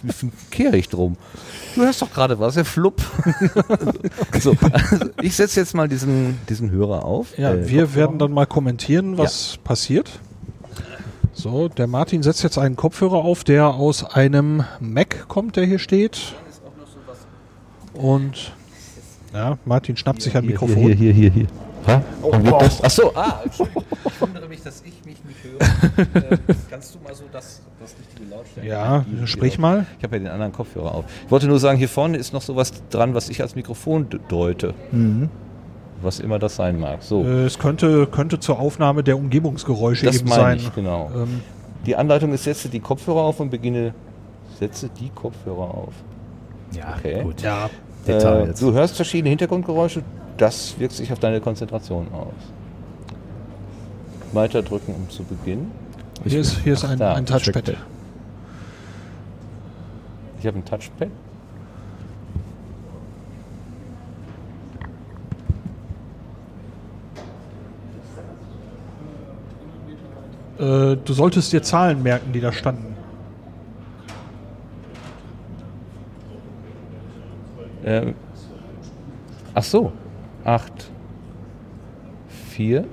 [0.50, 1.16] Kehricht drum.
[1.74, 3.00] Du hörst doch gerade was, der Flupp.
[4.40, 7.36] so, also ich setze jetzt mal diesen, diesen Hörer auf.
[7.38, 9.60] Ja, äh, wir werden dann mal kommentieren, was ja.
[9.62, 10.20] passiert.
[11.32, 15.78] So, der Martin setzt jetzt einen Kopfhörer auf, der aus einem Mac kommt, der hier
[15.78, 16.34] steht.
[17.94, 18.52] Und
[19.32, 20.76] ja, Martin schnappt hier, sich ein hier, Mikrofon.
[20.76, 21.46] Hier, hier, hier, hier.
[21.86, 22.02] Ha?
[22.22, 22.84] Oh, wow.
[22.84, 23.84] Achso, ah, Entschuldigung.
[24.04, 26.32] Ich wundere mich, dass ich mich nicht höre.
[26.32, 26.38] äh,
[26.68, 28.68] kannst du mal so das, das richtige Lautstärke?
[28.68, 29.86] Ja, sprich mal.
[29.98, 31.04] Ich habe ja den anderen Kopfhörer auf.
[31.24, 34.74] Ich wollte nur sagen, hier vorne ist noch sowas dran, was ich als Mikrofon deute.
[34.90, 35.28] Mhm.
[36.00, 37.02] Was immer das sein mag.
[37.02, 37.24] So.
[37.24, 40.58] Äh, es könnte, könnte zur Aufnahme der Umgebungsgeräusche das eben sein.
[40.58, 41.10] Ich, genau.
[41.14, 41.40] Ähm.
[41.86, 43.94] Die Anleitung ist, setze die Kopfhörer auf und beginne,
[44.58, 45.94] setze die Kopfhörer auf.
[46.72, 47.22] Ja, okay.
[47.22, 47.42] gut.
[47.42, 47.70] Ja.
[48.06, 50.02] Äh, du hörst verschiedene Hintergrundgeräusche,
[50.36, 52.32] das wirkt sich auf deine Konzentration aus.
[54.32, 55.70] Weiter drücken, um zu beginnen.
[56.24, 57.76] Hier ist, hier ist ein, ein Touchpad.
[60.40, 61.10] Ich habe ein Touchpad.
[70.58, 72.96] Äh, du solltest dir Zahlen merken, die da standen.
[77.84, 78.14] Ähm,
[79.54, 79.92] ach so.
[80.44, 80.90] 8,
[82.50, 82.84] 4,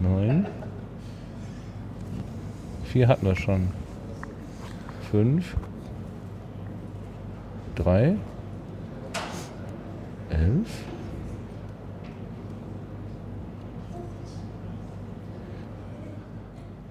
[0.00, 0.46] 9,
[2.92, 3.68] 4 hatten wir schon.
[5.10, 5.56] 5,
[7.76, 8.16] 3,
[10.28, 10.66] 11,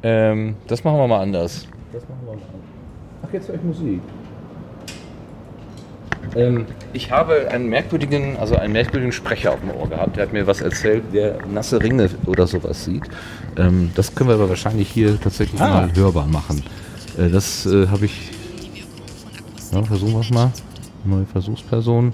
[0.01, 1.67] ähm, das machen wir mal anders.
[1.93, 2.49] Das machen wir mal anders.
[3.23, 4.01] Ach, jetzt höre ich Musik.
[6.35, 10.15] Ähm, ich habe einen merkwürdigen, also einen merkwürdigen Sprecher auf dem Ohr gehabt.
[10.15, 13.03] Der hat mir was erzählt, der nasse Ringe oder sowas sieht.
[13.57, 15.69] Ähm, das können wir aber wahrscheinlich hier tatsächlich ah.
[15.69, 16.63] mal hörbar machen.
[17.17, 18.31] Äh, das äh, habe ich.
[19.71, 20.51] Ja, versuchen wir es mal.
[21.05, 22.13] Neue Versuchsperson.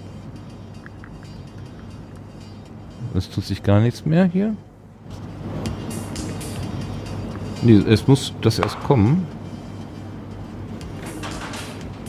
[3.14, 4.56] Es tut sich gar nichts mehr hier.
[7.64, 9.26] Nee, es muss das erst kommen.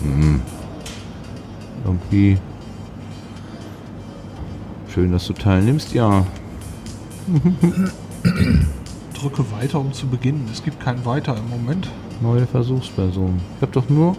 [0.03, 0.41] Hm
[1.89, 2.39] irgendwie
[4.93, 6.25] schön, dass du teilnimmst, ja.
[9.21, 10.49] Drücke weiter, um zu beginnen.
[10.53, 11.89] Es gibt kein Weiter im Moment.
[12.21, 13.41] Neue Versuchsperson.
[13.57, 14.17] Ich habe doch nur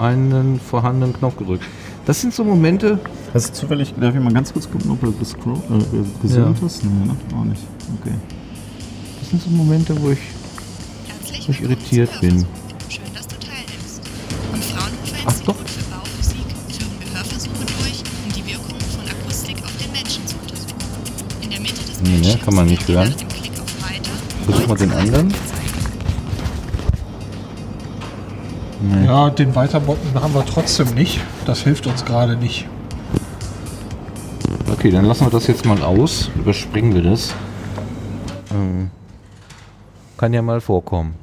[0.00, 1.64] einen vorhandenen Knopf gedrückt.
[2.06, 2.98] Das sind so Momente.
[3.32, 6.66] Hast du zufällig, darf ich mal ganz kurz gucken, ob du gescroll, äh, gesund ja.
[6.66, 6.84] ist?
[6.84, 7.16] Nee, ne?
[7.36, 7.62] Auch nicht.
[8.00, 8.14] Okay.
[9.20, 10.18] Das sind so Momente, wo ich,
[11.46, 12.44] wo ich irritiert bin.
[15.24, 15.56] Ach doch,
[22.04, 23.14] Nee, ne, kann man nicht hören.
[24.44, 25.34] Versuch mal den anderen.
[28.80, 29.06] Nee.
[29.06, 31.20] Ja, den Weiterbotten haben wir trotzdem nicht.
[31.46, 32.66] Das hilft uns gerade nicht.
[34.72, 36.30] Okay, dann lassen wir das jetzt mal aus.
[36.34, 37.32] Überspringen wir das.
[38.50, 38.90] Ähm,
[40.16, 41.14] kann ja mal vorkommen.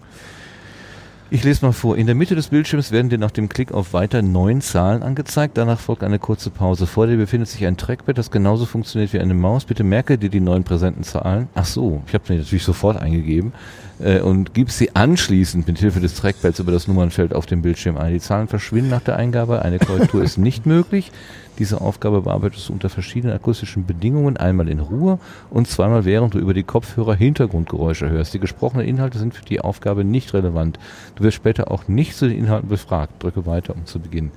[1.31, 1.95] Ich lese mal vor.
[1.95, 5.59] In der Mitte des Bildschirms werden dir nach dem Klick auf Weiter neun Zahlen angezeigt.
[5.59, 6.87] Danach folgt eine kurze Pause.
[6.87, 9.65] Vor dir befindet sich ein Trackpad, das genauso funktioniert wie eine Maus.
[9.65, 11.47] Bitte merke dir die neun präsenten Zahlen.
[11.53, 13.53] Ach so, ich habe sie natürlich sofort eingegeben.
[13.99, 17.97] Äh, und gibst sie anschließend mit Hilfe des Trackpads über das Nummernfeld auf dem Bildschirm
[17.97, 18.13] ein.
[18.13, 21.11] Die Zahlen verschwinden nach der Eingabe, eine Korrektur ist nicht möglich.
[21.59, 25.19] Diese Aufgabe bearbeitest du unter verschiedenen akustischen Bedingungen, einmal in Ruhe
[25.49, 28.33] und zweimal während du über die Kopfhörer Hintergrundgeräusche hörst.
[28.33, 30.79] Die gesprochenen Inhalte sind für die Aufgabe nicht relevant.
[31.15, 33.21] Du wirst später auch nicht zu den Inhalten befragt.
[33.21, 34.31] Drücke weiter, um zu beginnen.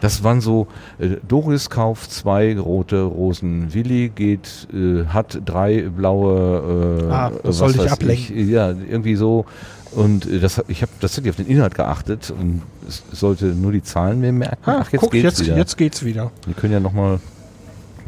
[0.00, 0.68] Das waren so,
[1.00, 7.58] äh, Doris kauft zwei rote Rosen, Willi geht, äh, hat drei blaue, äh, ah, das
[7.58, 8.38] soll dich ablenken.
[8.38, 9.44] Ich, ja, irgendwie so
[9.92, 13.82] und äh, das, ich habe tatsächlich auf den Inhalt geachtet und es sollte nur die
[13.82, 14.58] Zahlen mir merken.
[14.66, 15.56] Ah, Ach, jetzt guck, geht's jetzt, wieder.
[15.56, 16.30] Jetzt geht's wieder.
[16.46, 17.20] Wir können ja noch mal,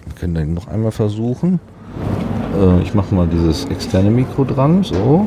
[0.07, 1.61] wir können dann noch einmal versuchen.
[2.59, 5.27] Äh, ich mache mal dieses externe Mikro dran, so.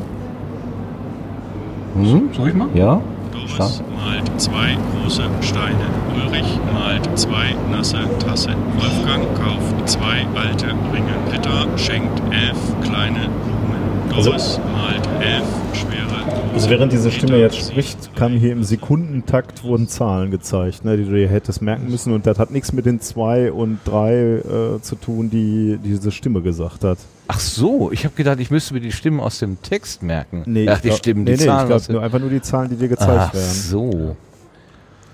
[1.95, 2.29] Hm?
[2.33, 2.67] Soll ich mal?
[2.73, 3.01] Ja.
[3.31, 5.85] Doris malt zwei große Steine.
[6.15, 8.49] Ulrich malt zwei nasse Tasse.
[8.77, 11.13] Wolfgang kauft zwei alte Ringe.
[11.31, 13.29] Ritter schenkt elf kleine
[14.15, 15.63] also, malt elf
[16.53, 21.03] also während diese Stimme jetzt spricht, kam hier im Sekundentakt wurden Zahlen gezeigt, ne, die
[21.03, 24.79] du dir hättest merken müssen und das hat nichts mit den zwei und drei äh,
[24.81, 26.99] zu tun, die diese Stimme gesagt hat.
[27.27, 30.43] Ach so, ich habe gedacht, ich müsste mir die Stimmen aus dem Text merken.
[30.45, 31.67] Nee, Ach, die glaub, Stimmen, die nee, Zahlen.
[31.67, 33.47] Nee, ich glaub, nur, einfach nur die Zahlen, die dir gezeigt Ach werden.
[33.49, 34.15] Ach so.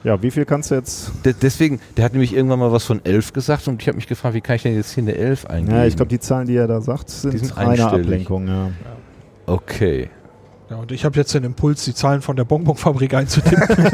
[0.03, 1.11] Ja, wie viel kannst du jetzt?
[1.25, 4.07] De deswegen, der hat nämlich irgendwann mal was von 11 gesagt und ich habe mich
[4.07, 5.75] gefragt, wie kann ich denn jetzt hier eine 11 eingeben?
[5.75, 8.47] Ja, ich glaube, die Zahlen, die er da sagt, sind, sind eine Ablenkung.
[8.47, 8.71] Ja.
[9.45, 10.09] Okay.
[10.69, 13.63] Ja, und ich habe jetzt den Impuls, die Zahlen von der Bonbonfabrik einzutippen.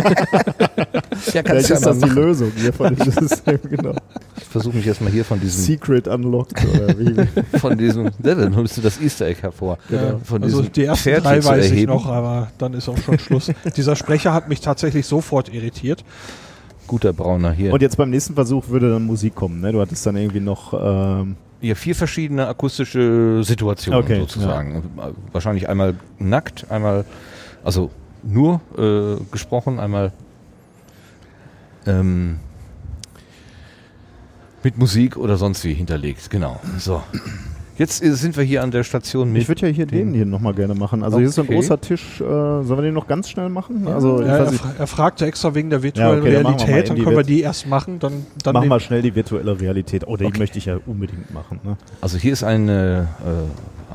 [1.34, 3.94] ja, Vielleicht ist das die Lösung hier von diesem System, genau.
[4.36, 5.64] Ich versuche mich jetzt mal hier von diesem...
[5.64, 7.58] Secret Unlocked oder wie?
[7.60, 8.12] von diesem...
[8.22, 9.78] Ja, dann holst du das Easter Egg hervor.
[9.90, 10.20] Genau.
[10.24, 13.52] Von also die ersten Pferd drei weiß ich noch, aber dann ist auch schon Schluss.
[13.78, 16.04] Dieser Sprecher hat mich tatsächlich sofort irritiert.
[16.88, 17.74] Guter Brauner hier.
[17.74, 19.72] Und jetzt beim nächsten Versuch würde dann Musik kommen, ne?
[19.72, 20.74] Du hattest dann irgendwie noch...
[20.74, 21.38] Ähm
[21.68, 24.84] ja, vier verschiedene akustische Situationen okay, sozusagen.
[24.98, 25.12] Ja.
[25.32, 27.06] Wahrscheinlich einmal nackt, einmal,
[27.64, 27.90] also
[28.24, 30.12] nur äh, gesprochen, einmal
[31.86, 32.40] ähm,
[34.64, 36.30] mit Musik oder sonst wie hinterlegt.
[36.30, 36.60] Genau.
[36.78, 37.04] So.
[37.78, 39.42] Jetzt sind wir hier an der Station mit.
[39.42, 41.04] Ich würde ja hier den, hier nochmal gerne machen.
[41.04, 41.24] Also okay.
[41.24, 42.22] hier ist so ein großer Tisch.
[42.22, 43.86] Äh, sollen wir den noch ganz schnell machen?
[43.88, 46.90] Also, ja, er, er, fragte extra wegen der virtuellen ja, okay, Realität.
[46.90, 48.00] Dann, dann können wir die erst machen.
[48.00, 50.08] Dann, dann machen wir schnell die virtuelle Realität.
[50.08, 50.40] Oh, die okay.
[50.40, 51.60] möchte ich ja unbedingt machen.
[51.64, 51.76] Ne?
[52.00, 53.10] Also hier ist eine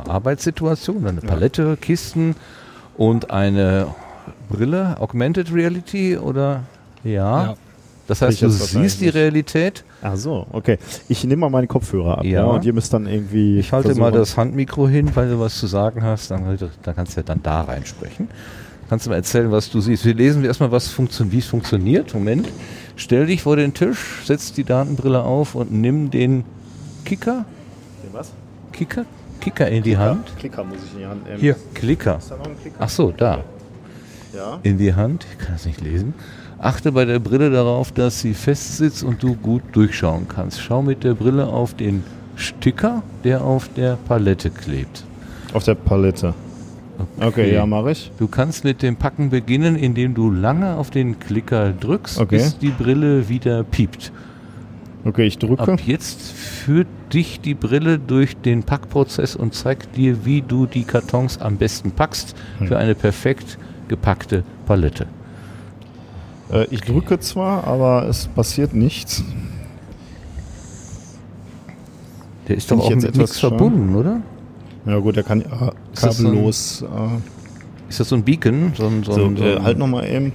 [0.06, 1.76] äh, Arbeitssituation, eine Palette, ja.
[1.76, 2.36] Kisten
[2.98, 3.86] und eine
[4.50, 6.64] Brille, Augmented Reality oder
[7.02, 7.54] ja.
[8.10, 9.84] Das heißt, du siehst die Realität.
[10.02, 10.78] Ach so, okay.
[11.08, 12.40] Ich nehme mal meinen Kopfhörer ab ja.
[12.40, 12.44] ja.
[12.44, 13.60] und ihr müsst dann irgendwie.
[13.60, 14.02] Ich halte versuchen.
[14.02, 16.28] mal das Handmikro hin, weil du was zu sagen hast.
[16.32, 18.26] Dann, dann kannst du ja dann da reinsprechen.
[18.88, 20.04] Kannst du mal erzählen, was du siehst?
[20.04, 22.12] Wir lesen erstmal, was wie es funktioniert.
[22.12, 22.48] Moment.
[22.96, 26.42] Stell dich vor den Tisch, setz die Datenbrille auf und nimm den
[27.04, 27.44] Kicker.
[28.02, 28.32] Den was?
[28.72, 29.04] Kicker?
[29.40, 30.36] Kicker in die Hand.
[30.36, 31.38] Klicker muss ich in die Hand nehmen.
[31.38, 32.18] Hier, Klicker.
[32.60, 32.76] Klicker.
[32.80, 33.44] Ach so, da.
[34.34, 34.58] Ja.
[34.64, 35.26] In die Hand.
[35.30, 36.12] Ich kann das nicht lesen.
[36.62, 40.60] Achte bei der Brille darauf, dass sie fest sitzt und du gut durchschauen kannst.
[40.60, 42.04] Schau mit der Brille auf den
[42.36, 45.04] Sticker, der auf der Palette klebt.
[45.54, 46.34] Auf der Palette.
[47.16, 48.12] Okay, okay ja, mache ich.
[48.18, 52.36] Du kannst mit dem Packen beginnen, indem du lange auf den Klicker drückst, okay.
[52.36, 54.12] bis die Brille wieder piept.
[55.06, 55.62] Okay, ich drücke.
[55.62, 60.84] Ab jetzt führt dich die Brille durch den Packprozess und zeigt dir, wie du die
[60.84, 62.68] Kartons am besten packst hm.
[62.68, 63.56] für eine perfekt
[63.88, 65.06] gepackte Palette.
[66.52, 69.22] Äh, ich drücke zwar, aber es passiert nichts.
[72.48, 74.22] Der ist doch auch mit nichts verbunden, oder?
[74.86, 76.78] Ja gut, der kann ja kabellos.
[76.78, 78.72] So ein, äh, ist das so ein Beacon?
[78.76, 80.32] So ein, so so, so äh, halt nochmal eben.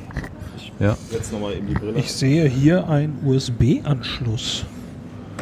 [0.57, 0.97] Ich ja.
[1.11, 1.97] Jetzt noch mal eben die Brille.
[1.97, 4.65] Ich sehe hier einen USB-Anschluss.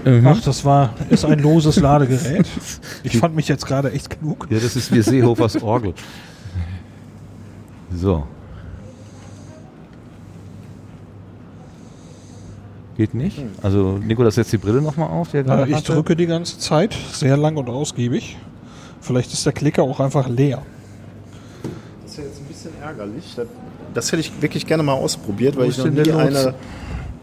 [0.06, 0.28] Mhm.
[0.28, 2.48] Ach, das war ist ein loses Ladegerät.
[3.04, 4.48] Ich fand mich jetzt gerade echt klug.
[4.50, 5.94] Ja, das ist wie Seehofers Orgel.
[7.94, 8.26] So.
[12.98, 13.44] Geht nicht?
[13.62, 15.32] Also Nikolas setzt die Brille nochmal auf.
[15.32, 15.94] Der ich hatte.
[15.94, 18.38] drücke die ganze Zeit, sehr lang und ausgiebig.
[19.02, 20.62] Vielleicht ist der Klicker auch einfach leer.
[22.04, 23.34] Das ist ja jetzt ein bisschen ärgerlich.
[23.36, 23.48] Das,
[23.94, 26.54] das hätte ich wirklich gerne mal ausprobiert, weil ich noch nie eine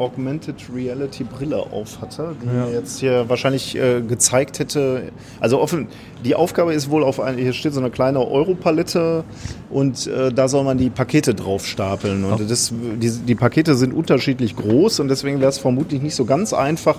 [0.01, 2.67] Augmented Reality Brille auf hatte, die ja.
[2.67, 5.13] mir jetzt hier wahrscheinlich äh, gezeigt hätte.
[5.41, 5.89] Also offen,
[6.25, 9.25] die Aufgabe ist wohl auf ein, hier steht so eine kleine Europalette
[9.69, 12.25] und äh, da soll man die Pakete drauf stapeln.
[12.25, 16.25] Und das, die, die Pakete sind unterschiedlich groß und deswegen wäre es vermutlich nicht so
[16.25, 16.99] ganz einfach,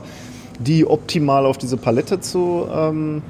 [0.59, 3.23] die optimal auf diese Palette zu ähm,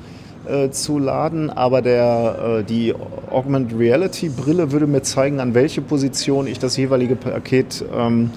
[0.47, 2.95] äh, zu laden, aber der, äh, die
[3.29, 8.31] Augmented Reality Brille würde mir zeigen, an welche Position ich das jeweilige Paket ähm,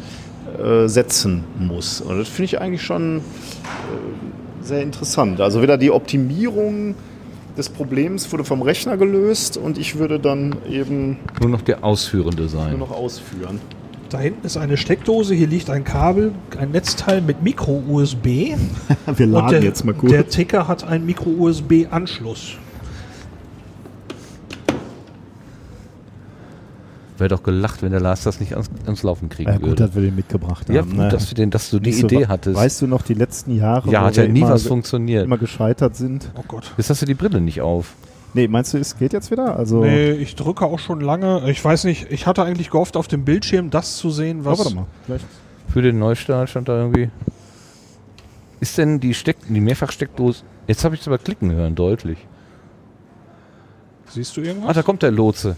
[0.59, 2.01] äh, setzen muss.
[2.01, 3.23] Und das finde ich eigentlich schon äh,
[4.63, 5.41] sehr interessant.
[5.41, 6.95] Also wieder die Optimierung
[7.57, 12.49] des Problems wurde vom Rechner gelöst und ich würde dann eben nur noch der Ausführende
[12.49, 12.71] sein.
[12.71, 13.61] Nur noch ausführen.
[14.11, 18.27] Da hinten ist eine Steckdose, hier liegt ein Kabel, ein Netzteil mit Micro-USB.
[19.17, 20.13] Wir laden der, jetzt mal kurz.
[20.13, 22.59] Der Ticker hat einen Micro-USB-Anschluss.
[27.17, 29.87] Wäre doch gelacht, wenn der Lars das nicht ans, ans Laufen kriegen ja, gut, würde.
[29.87, 30.75] dass wir den mitgebracht haben.
[30.75, 31.09] Ja, gut, ne?
[31.09, 32.57] dass, wir den, dass du die Nicht so Idee hattest.
[32.57, 35.25] Weißt du noch, die letzten Jahre, ja, wo hat ja wir nie immer, was funktioniert.
[35.25, 36.33] immer gescheitert sind?
[36.37, 36.73] Oh Gott.
[36.77, 37.95] Jetzt hast du die Brille nicht auf.
[38.33, 39.57] Nee, meinst du, es geht jetzt wieder?
[39.57, 41.49] Also, Nee, ich drücke auch schon lange.
[41.49, 44.59] Ich weiß nicht, ich hatte eigentlich gehofft, auf dem Bildschirm das zu sehen, oh, was.
[44.59, 44.87] warte mal.
[45.07, 45.25] Vielleicht.
[45.69, 47.11] Für den Neustart stand da irgendwie.
[48.59, 50.43] Ist denn die Steck, die Mehrfachsteckdose.
[50.67, 52.19] Jetzt habe ich es aber klicken hören, deutlich.
[54.09, 54.75] Siehst du Ah, irgendwas?
[54.75, 55.57] da kommt der Lotse.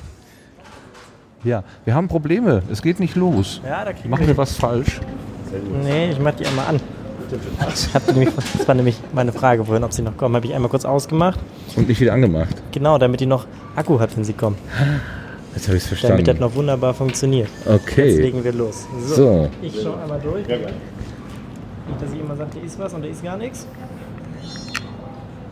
[1.46, 2.62] Ja, wir haben Probleme.
[2.72, 3.60] Es geht nicht los.
[3.64, 5.00] Ja, da Machen wir was falsch?
[5.84, 6.80] Nee, ich mach die einmal an.
[7.72, 10.34] Ich hab die nämlich, das war nämlich meine Frage vorhin, ob sie noch kommen.
[10.34, 11.38] Habe ich einmal kurz ausgemacht.
[11.76, 12.54] Und nicht wieder angemacht.
[12.72, 13.46] Genau, damit die noch
[13.76, 14.56] Akku hat, wenn sie kommen.
[15.54, 16.40] Jetzt habe ich es Damit das verstanden.
[16.40, 17.48] noch wunderbar funktioniert.
[17.64, 18.20] Jetzt Okay.
[18.20, 18.86] legen wir los.
[19.06, 19.48] So.
[19.62, 20.46] Ich schaue einmal durch.
[20.48, 20.60] Nicht,
[22.02, 23.66] dass ich immer sage, da ist was und da ist gar nichts.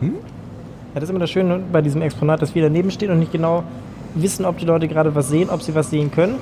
[0.01, 0.15] Hm?
[0.15, 0.19] Ja,
[0.95, 3.63] das ist immer das Schöne bei diesem Exponat, dass wir daneben stehen und nicht genau
[4.15, 6.35] wissen, ob die Leute gerade was sehen, ob sie was sehen können.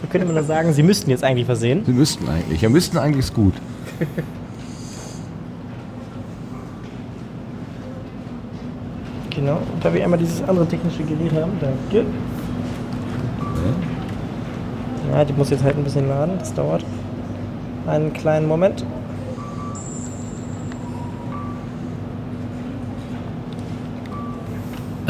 [0.00, 1.82] Wir können immer nur sagen, sie müssten jetzt eigentlich was sehen.
[1.84, 2.60] Sie müssten eigentlich.
[2.62, 3.54] Ja, müssten eigentlich ist gut.
[9.32, 9.58] Genau.
[9.72, 12.04] Und da wir einmal dieses andere technische Gerät haben, danke.
[15.12, 16.34] Ja, die muss jetzt halt ein bisschen laden.
[16.38, 16.84] Das dauert
[17.86, 18.84] einen kleinen Moment.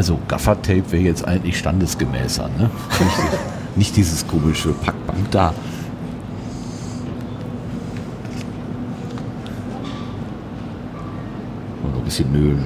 [0.01, 2.71] Also Gaffertape wäre jetzt eigentlich standesgemäßer, ne?
[2.99, 3.19] Nicht,
[3.77, 5.53] nicht dieses komische Packband da.
[11.83, 12.65] Noch ein bisschen nölen.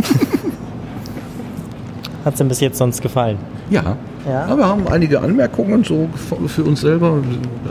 [2.24, 3.38] Hat es denn bis jetzt sonst gefallen?
[3.70, 3.98] Ja.
[4.26, 4.46] Ja.
[4.46, 6.08] Aber wir haben einige Anmerkungen so
[6.48, 7.22] für uns selber.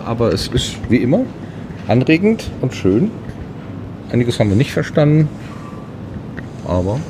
[0.05, 1.21] Aber es ist wie immer
[1.89, 3.11] anregend und schön.
[4.13, 5.31] Einiges haben wir nicht verstanden.
[6.69, 7.01] Aber.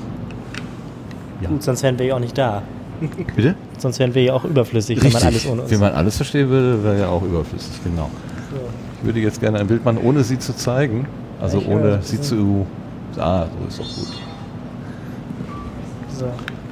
[1.44, 1.50] Ja.
[1.50, 2.62] Gut, sonst wären wir ja auch nicht da.
[3.36, 3.54] Bitte?
[3.78, 5.70] Sonst wären wir ja auch überflüssig, wenn man alles ohne uns.
[5.70, 8.08] Wenn man alles verstehen würde, wäre ja auch überflüssig, genau.
[9.00, 11.06] Ich würde jetzt gerne ein Bild machen, ohne sie zu zeigen.
[11.40, 12.66] Also Ich ohne sie zu.
[13.18, 14.20] Ah, so ist doch gut.
[16.18, 16.26] So,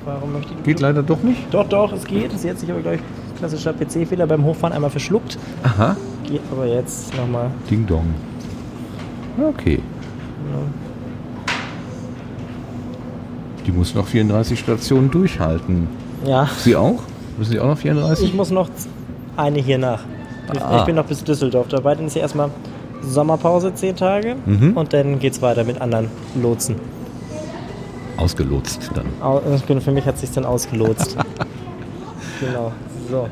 [0.07, 1.53] warum möchte ich Geht leider doch nicht.
[1.53, 2.33] Doch, doch, es geht.
[2.39, 3.03] Sie hat sich aber, glaube ich,
[3.39, 5.39] klassischer PC-Fehler beim Hochfahren einmal verschluckt.
[5.65, 5.97] Aha.
[6.27, 7.51] Geht aber jetzt nochmal.
[7.69, 8.07] Ding Dong.
[9.39, 9.81] Okay.
[13.67, 15.89] Die muss noch 34 Stationen durchhalten.
[16.27, 17.01] Ja, Sie auch?
[17.39, 18.27] Müssen Sie auch noch 34?
[18.29, 18.69] ich muss noch
[19.37, 20.01] eine hier nach.
[20.53, 20.79] Ich, Ah.
[20.81, 21.95] ich bin noch bis Düsseldorf dabei.
[21.95, 22.51] Dann ist ja erstmal
[23.03, 24.37] Sommerpause, zehn Tage.
[24.45, 24.77] Mhm.
[24.77, 26.09] Und dann geht's weiter mit anderen
[26.41, 26.77] Lotsen.
[28.17, 29.07] Ausgelotst dann.
[29.77, 31.17] Äh, Für mich hat sich dann ausgelotst.
[32.41, 32.73] genau.
[33.11, 33.29] So.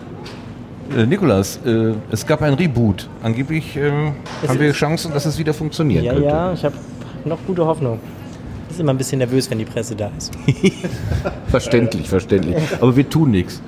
[0.96, 3.08] Äh, Nikolas, äh, es gab ein Reboot.
[3.22, 3.90] Angeblich äh,
[4.42, 6.28] Es haben wir Chancen, dass es wieder funktionieren Ja, könnte.
[6.28, 6.74] ja, ich habe
[7.24, 8.00] noch gute Hoffnung.
[8.70, 10.32] Ist immer ein bisschen nervös, wenn die Presse da ist.
[11.48, 12.56] Verständlich, verständlich.
[12.80, 13.60] Aber wir tun nichts.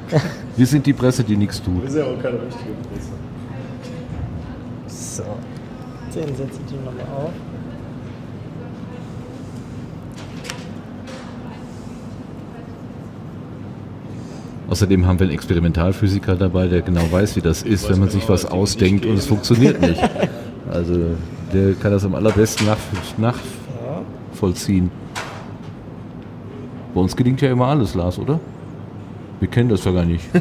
[0.57, 1.85] Wir sind die Presse, die nichts tut.
[1.85, 3.11] ist ja auch keine richtige Presse.
[4.87, 5.25] So.
[6.15, 7.31] Den setze ich nochmal auf.
[14.69, 18.27] Außerdem haben wir einen Experimentalphysiker dabei, der genau weiß, wie das ist, wenn man sich
[18.29, 20.01] was ausdenkt und es funktioniert nicht.
[20.71, 20.95] Also
[21.53, 22.67] der kann das am allerbesten
[23.19, 23.35] nach,
[24.43, 24.91] nachvollziehen.
[26.95, 28.39] Bei uns gelingt ja immer alles, Lars, oder?
[29.41, 30.25] Wir kennen das ja gar nicht.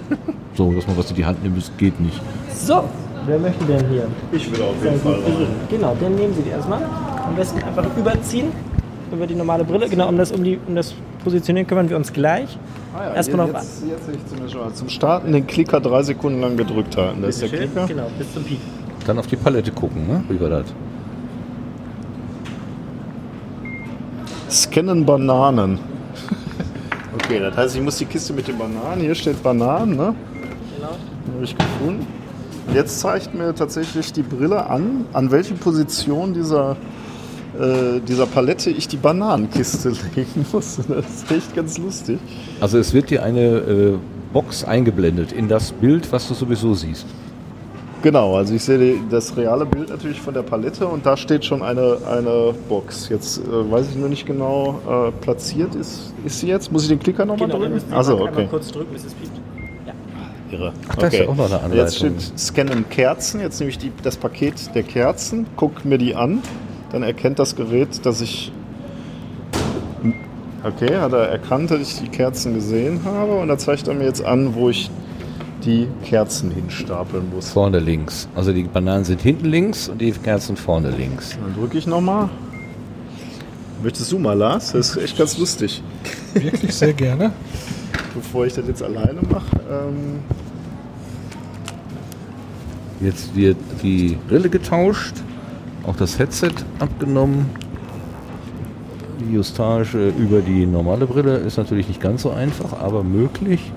[0.54, 2.22] So, dass man was in die Hand nimmt, das geht nicht.
[2.54, 2.84] So,
[3.26, 4.06] wer möchte denn hier?
[4.34, 5.48] Ich will auf jeden Fall rein.
[5.70, 6.84] Genau, den nehmen Sie die erstmal.
[7.26, 8.50] Am besten einfach überziehen
[9.14, 9.88] über die normale Brille.
[9.88, 12.60] Genau, um das, um die, um das Positionieren kümmern wir uns gleich.
[12.94, 14.74] Ah ja, Erstmal noch- jetzt, jetzt sehe ich zumindest schon mal.
[14.74, 17.22] Zum Starten den Klicker drei Sekunden lang gedrückt halten.
[17.22, 17.60] Das ist der.
[17.60, 17.88] Klicker.
[17.88, 18.60] Genau, bis zum Peak.
[19.08, 20.22] Dann auf die Palette gucken, ne?
[20.28, 20.66] wie war das?
[24.52, 25.80] Scannen Bananen.
[27.16, 30.14] okay, das heißt, ich muss die Kiste mit den Bananen, hier steht Bananen, ne?
[30.76, 30.90] Genau.
[30.90, 32.06] Habe ich gefunden.
[32.74, 36.76] Jetzt zeigt mir tatsächlich die Brille an, an welche Position dieser,
[37.58, 40.80] äh, dieser Palette ich die Bananenkiste legen muss.
[40.86, 42.20] Das ist echt ganz lustig.
[42.60, 43.98] Also es wird dir eine äh,
[44.34, 47.06] Box eingeblendet in das Bild, was du sowieso siehst.
[48.02, 51.62] Genau, also ich sehe das reale Bild natürlich von der Palette und da steht schon
[51.62, 53.10] eine, eine Box.
[53.10, 56.72] Jetzt äh, weiß ich nur nicht genau, äh, platziert ist, ist sie jetzt?
[56.72, 57.94] Muss ich den Klicker nochmal Genau, drücken?
[57.94, 58.48] einmal okay.
[58.50, 59.32] kurz drücken, bis es piept.
[60.52, 60.74] Irre.
[60.90, 61.78] Ach, da ist ja auch noch eine Anleitung.
[61.78, 63.40] Jetzt steht Scannen Kerzen.
[63.40, 66.42] Jetzt nehme ich die, das Paket der Kerzen, gucke mir die an.
[66.92, 68.52] Dann erkennt das Gerät, dass ich
[70.64, 74.04] Okay, hat er erkannt, dass ich die Kerzen gesehen habe und da zeigt er mir
[74.04, 74.92] jetzt an, wo ich
[75.64, 77.52] die Kerzen hinstapeln muss.
[77.52, 78.28] Vorne links.
[78.36, 81.38] Also die Bananen sind hinten links und die Kerzen vorne links.
[81.42, 82.30] Dann drücke ich nochmal.
[83.84, 84.74] Möchtest du mal, Lars?
[84.74, 85.82] Das ist echt ganz lustig.
[86.34, 87.32] Wirklich sehr gerne.
[88.14, 89.60] Bevor ich das jetzt alleine mache.
[89.70, 90.20] Ähm
[93.00, 95.16] jetzt wird die Brille getauscht,
[95.86, 97.48] auch das Headset abgenommen.
[99.20, 103.72] Die Justage über die normale Brille ist natürlich nicht ganz so einfach, aber möglich.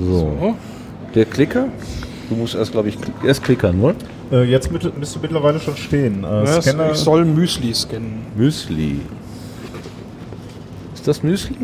[0.00, 0.36] So.
[0.40, 0.54] so.
[1.14, 1.68] Der Klicker,
[2.28, 3.94] du musst erst, glaube ich, erst klickern, oder?
[4.32, 6.24] Äh, jetzt müsste mittlerweile schon stehen.
[6.24, 6.58] Äh, ja,
[6.92, 8.26] ich soll Müsli scannen.
[8.36, 9.00] Müsli.
[10.94, 11.56] Ist das Müsli?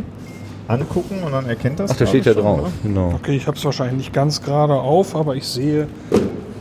[0.69, 1.93] Angucken und dann erkennt das.
[1.93, 2.63] Ach, da steht ja drauf.
[2.63, 2.73] Ne?
[2.83, 3.13] Genau.
[3.15, 5.87] Okay, ich habe es wahrscheinlich nicht ganz gerade auf, aber ich sehe,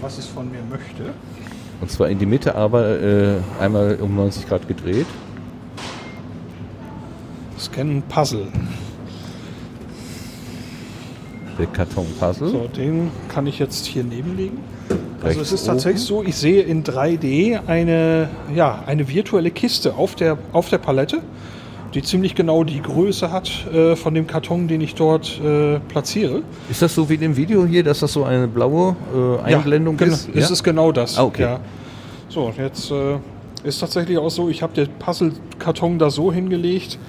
[0.01, 1.13] was es von mir möchte.
[1.81, 5.07] Und zwar in die Mitte, aber äh, einmal um 90 Grad gedreht.
[7.57, 8.47] Scannen Puzzle.
[11.63, 12.49] Karton-Puzzle.
[12.49, 14.59] So, den kann ich jetzt hier nebenlegen.
[15.23, 20.15] Also es ist tatsächlich so, ich sehe in 3D eine, ja, eine virtuelle Kiste auf
[20.15, 21.21] der, auf der Palette,
[21.93, 26.43] die ziemlich genau die Größe hat äh, von dem Karton, den ich dort äh, platziere.
[26.69, 28.95] Ist das so wie im Video hier, dass das so eine blaue
[29.45, 30.27] äh, Einblendung ja, ist?
[30.27, 31.17] Ja, es ist genau das.
[31.17, 31.43] Ah, okay.
[31.43, 31.59] Ja.
[32.29, 33.17] So, jetzt äh,
[33.63, 36.99] ist tatsächlich auch so, ich habe den Puzzle-Karton da so hingelegt,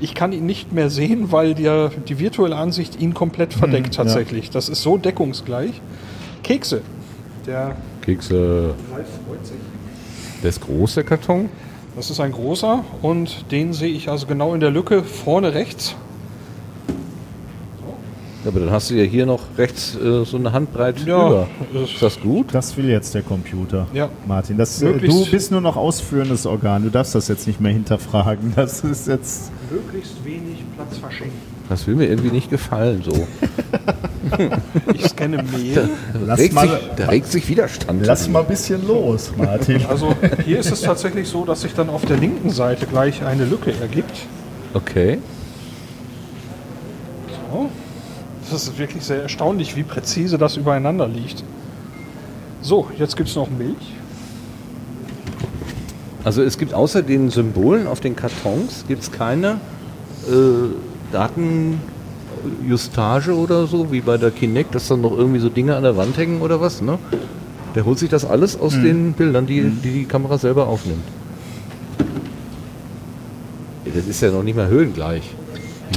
[0.00, 3.92] ich kann ihn nicht mehr sehen, weil die, die virtuelle Ansicht ihn komplett verdeckt hm,
[3.92, 4.46] tatsächlich.
[4.46, 4.52] Ja.
[4.52, 5.80] Das ist so deckungsgleich.
[6.42, 6.82] Kekse.
[7.46, 8.74] Der Kekse.
[10.42, 11.48] Der ist groß, der Karton.
[11.96, 15.96] Das ist ein großer und den sehe ich also genau in der Lücke vorne rechts.
[18.46, 21.48] Ja, aber dann hast du ja hier noch rechts äh, so eine Handbreit ja, über.
[21.82, 22.54] Ist das gut?
[22.54, 23.88] Das will jetzt der Computer.
[23.92, 24.08] Ja.
[24.24, 26.84] Martin, das, äh, du bist nur noch ausführendes Organ.
[26.84, 28.52] Du darfst das jetzt nicht mehr hinterfragen.
[28.54, 29.50] Das ist jetzt.
[29.68, 31.36] Möglichst wenig Platz verschenken.
[31.68, 33.26] Das will mir irgendwie nicht gefallen so.
[34.94, 35.90] ich scanne Mail.
[36.24, 38.06] Da, regt, mal, sich, da regt sich Widerstand.
[38.06, 39.84] Lass mal ein bisschen los, Martin.
[39.88, 40.14] Also
[40.44, 43.72] hier ist es tatsächlich so, dass sich dann auf der linken Seite gleich eine Lücke
[43.80, 44.14] ergibt.
[44.72, 45.18] Okay.
[47.50, 47.70] So.
[48.50, 51.42] Das ist wirklich sehr erstaunlich, wie präzise das übereinander liegt.
[52.62, 53.94] So, jetzt gibt es noch Milch.
[56.24, 59.60] Also es gibt außer den Symbolen auf den Kartons gibt es keine
[60.28, 60.70] äh,
[61.12, 65.96] Datenjustage oder so, wie bei der Kinect, dass dann noch irgendwie so Dinge an der
[65.96, 66.98] Wand hängen oder was, ne?
[67.76, 68.82] Der holt sich das alles aus mhm.
[68.82, 71.04] den Bildern, die, die die Kamera selber aufnimmt.
[73.84, 75.22] Das ist ja noch nicht mal höhengleich.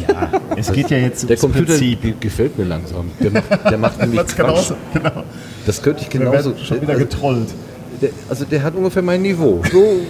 [0.07, 2.20] Ja, es geht ja jetzt Der Computer Prinzip.
[2.22, 3.11] gefällt mir langsam.
[3.20, 5.24] Der macht, der macht nämlich genauso, genau.
[5.66, 6.56] Das könnte ich genauso.
[6.57, 7.49] Schon wieder getrollt.
[8.02, 9.61] Der, also der hat ungefähr mein Niveau.
[9.72, 10.02] So.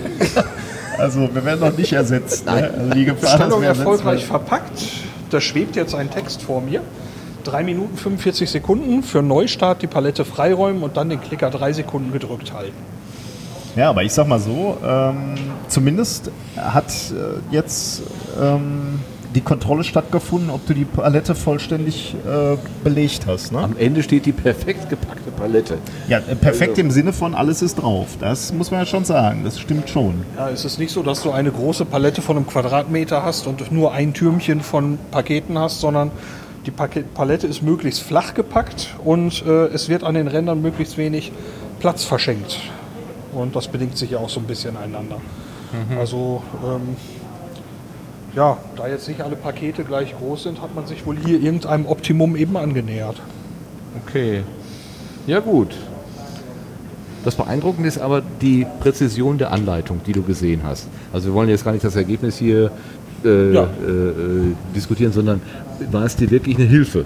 [0.97, 2.45] also wir werden noch nicht ersetzt.
[2.45, 2.51] Ne?
[2.51, 2.61] Nein.
[2.61, 2.73] Ne?
[2.77, 4.83] Also die Gefahr, Bestellung erfolgreich verpackt.
[5.29, 6.81] Da schwebt jetzt ein Text vor mir.
[7.45, 12.11] 3 Minuten 45 Sekunden für Neustart die Palette freiräumen und dann den Klicker 3 Sekunden
[12.11, 12.75] gedrückt halten.
[13.75, 15.35] Ja, aber ich sag mal so, ähm,
[15.67, 18.01] zumindest hat äh, jetzt
[18.41, 18.99] ähm,
[19.35, 23.51] die Kontrolle stattgefunden, ob du die Palette vollständig äh, belegt hast.
[23.51, 23.59] Ne?
[23.59, 25.77] Am Ende steht die perfekt gepackte Palette.
[26.07, 26.81] Ja, äh, perfekt also.
[26.81, 28.17] im Sinne von alles ist drauf.
[28.19, 29.43] Das muss man ja schon sagen.
[29.43, 30.25] Das stimmt schon.
[30.35, 33.71] Ja, es ist nicht so, dass du eine große Palette von einem Quadratmeter hast und
[33.71, 36.11] nur ein Türmchen von Paketen hast, sondern
[36.65, 40.97] die Paket Palette ist möglichst flach gepackt und äh, es wird an den Rändern möglichst
[40.97, 41.31] wenig
[41.79, 42.59] Platz verschenkt.
[43.31, 45.17] Und das bedingt sich ja auch so ein bisschen einander.
[45.71, 45.97] Mhm.
[45.97, 46.95] Also ähm,
[48.35, 51.85] ja, da jetzt nicht alle Pakete gleich groß sind, hat man sich wohl hier irgendeinem
[51.85, 53.21] Optimum eben angenähert.
[54.05, 54.43] Okay.
[55.27, 55.75] Ja gut.
[57.25, 60.87] Das Beeindruckende ist aber die Präzision der Anleitung, die du gesehen hast.
[61.11, 62.71] Also wir wollen jetzt gar nicht das Ergebnis hier
[63.25, 63.63] äh, ja.
[63.63, 63.67] äh,
[64.73, 65.41] diskutieren, sondern
[65.91, 67.03] war es dir wirklich eine Hilfe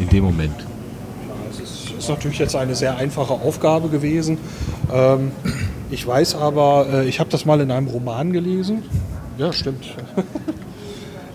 [0.00, 0.54] in dem Moment?
[0.58, 4.38] Ja, es ist, ist natürlich jetzt eine sehr einfache Aufgabe gewesen.
[4.92, 5.32] Ähm,
[5.90, 8.82] ich weiß aber, äh, ich habe das mal in einem Roman gelesen.
[9.38, 9.96] Ja, stimmt.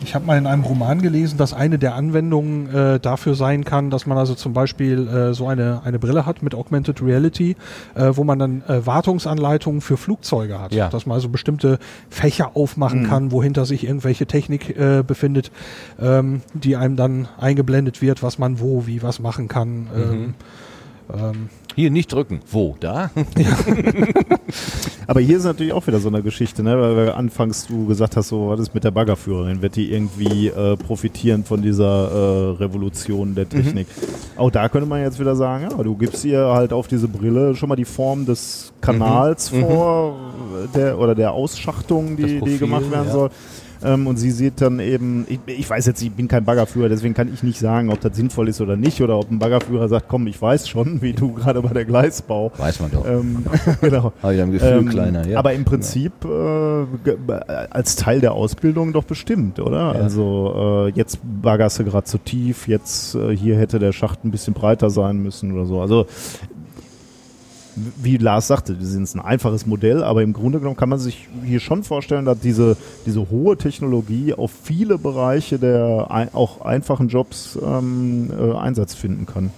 [0.01, 3.89] Ich habe mal in einem Roman gelesen, dass eine der Anwendungen äh, dafür sein kann,
[3.89, 7.55] dass man also zum Beispiel äh, so eine, eine Brille hat mit Augmented Reality,
[7.95, 10.73] äh, wo man dann äh, Wartungsanleitungen für Flugzeuge hat.
[10.73, 10.89] Ja.
[10.89, 13.07] Dass man also bestimmte Fächer aufmachen mhm.
[13.07, 15.51] kann, wohinter sich irgendwelche Technik äh, befindet,
[15.99, 19.69] ähm, die einem dann eingeblendet wird, was man wo, wie was machen kann.
[19.93, 20.33] Mhm.
[21.13, 22.41] Ähm, Hier nicht drücken.
[22.51, 22.75] Wo?
[22.79, 23.11] Da?
[25.07, 26.79] Aber hier ist natürlich auch wieder so eine Geschichte, ne?
[26.79, 29.61] weil anfangs du gesagt hast, so was ist mit der Baggerführerin?
[29.61, 33.87] Wird die irgendwie äh, profitieren von dieser äh, Revolution der Technik?
[33.87, 34.39] Mhm.
[34.39, 37.55] Auch da könnte man jetzt wieder sagen, ja, du gibst ihr halt auf diese Brille
[37.55, 39.61] schon mal die Form des Kanals mhm.
[39.61, 40.71] vor mhm.
[40.75, 43.13] Der, oder der Ausschachtung, die, Profil, die gemacht werden ja.
[43.13, 43.29] soll.
[43.83, 47.13] Ähm, und sie sieht dann eben, ich, ich, weiß jetzt, ich bin kein Baggerführer, deswegen
[47.13, 50.07] kann ich nicht sagen, ob das sinnvoll ist oder nicht oder ob ein Baggerführer sagt,
[50.07, 52.51] komm, ich weiß schon, wie du gerade bei der Gleisbau.
[52.57, 53.05] Weiß man doch.
[53.05, 53.45] Ähm,
[53.81, 54.13] genau.
[54.21, 55.39] Habe ich am Gefühl ähm, kleiner, ja.
[55.39, 56.85] Aber im Prinzip äh,
[57.69, 59.93] als Teil der Ausbildung doch bestimmt, oder?
[59.93, 60.01] Ja.
[60.01, 64.31] Also äh, jetzt baggerst du gerade zu tief, jetzt äh, hier hätte der Schacht ein
[64.31, 65.81] bisschen breiter sein müssen oder so.
[65.81, 66.05] Also
[68.01, 71.27] wie Lars sagte, das ist ein einfaches Modell, aber im Grunde genommen kann man sich
[71.43, 77.09] hier schon vorstellen, dass diese, diese hohe Technologie auf viele Bereiche der ein, auch einfachen
[77.09, 79.51] Jobs ähm, äh, Einsatz finden kann.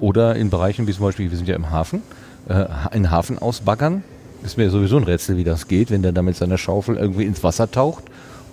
[0.00, 2.02] Oder in Bereichen wie zum Beispiel, wir sind ja im Hafen,
[2.48, 4.02] äh, einen Hafen ausbaggern.
[4.42, 7.24] Ist mir sowieso ein Rätsel, wie das geht, wenn der da mit seiner Schaufel irgendwie
[7.24, 8.04] ins Wasser taucht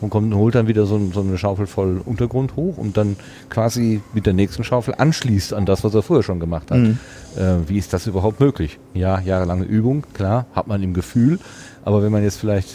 [0.02, 3.16] und kommt und holt dann wieder so, so, eine Schaufel voll Untergrund hoch und dann
[3.50, 6.78] quasi mit der nächsten Schaufel anschließt an das, was er vorher schon gemacht hat.
[6.78, 7.00] Mhm.
[7.36, 8.80] Äh, wie ist das überhaupt möglich?
[8.94, 11.40] Ja, jahrelange Übung, klar, hat man im Gefühl,
[11.84, 12.70] aber wenn man jetzt vielleicht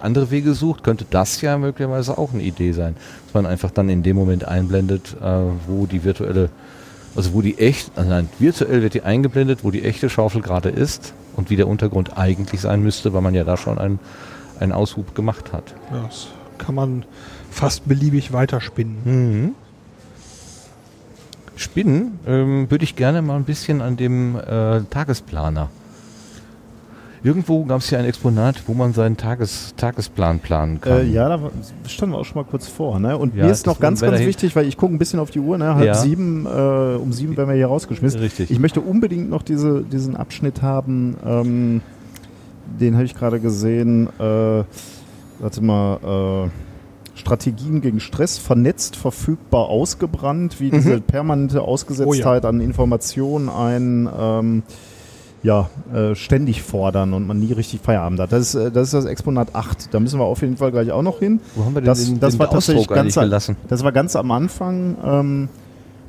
[0.00, 3.88] andere Wege sucht, könnte das ja möglicherweise auch eine Idee sein, dass man einfach dann
[3.88, 6.50] in dem Moment einblendet, äh, wo die virtuelle,
[7.16, 10.68] also wo die echt, also nein, virtuell wird die eingeblendet, wo die echte Schaufel gerade
[10.68, 13.98] ist und wie der Untergrund eigentlich sein müsste, weil man ja da schon einen,
[14.58, 15.74] einen Aushub gemacht hat.
[15.92, 16.08] Ja,
[16.60, 17.04] kann man
[17.50, 18.96] fast beliebig weiterspinnen.
[19.04, 19.54] Mhm.
[21.56, 25.68] Spinnen ähm, würde ich gerne mal ein bisschen an dem äh, Tagesplaner.
[27.22, 31.00] Irgendwo gab es ja ein Exponat, wo man seinen Tages Tagesplan planen kann.
[31.00, 31.50] Äh, ja, da
[31.86, 32.98] standen wir auch schon mal kurz vor.
[32.98, 33.18] Ne?
[33.18, 35.40] Und ja, mir ist noch ganz, ganz wichtig, weil ich gucke ein bisschen auf die
[35.40, 35.74] Uhr, ne?
[35.74, 35.94] halb ja.
[35.94, 38.20] sieben, äh, um sieben werden wir hier rausgeschmissen.
[38.20, 38.50] Richtig.
[38.50, 41.82] Ich möchte unbedingt noch diese, diesen Abschnitt haben, ähm,
[42.80, 44.08] den habe ich gerade gesehen.
[44.18, 44.64] Äh,
[45.40, 50.70] warte mal, äh, Strategien gegen Stress, vernetzt, verfügbar, ausgebrannt, wie mhm.
[50.72, 52.48] diese permanente Ausgesetztheit oh ja.
[52.48, 54.62] an Informationen ein ähm,
[55.42, 58.32] ja, äh, ständig fordern und man nie richtig Feierabend hat.
[58.32, 59.92] Das ist, äh, das ist das Exponat 8.
[59.92, 61.40] Da müssen wir auf jeden Fall gleich auch noch hin.
[61.54, 63.56] Wo haben wir denn das, den, das den war tatsächlich ganz, gelassen?
[63.68, 64.96] Das war ganz am Anfang.
[65.02, 65.48] Ähm,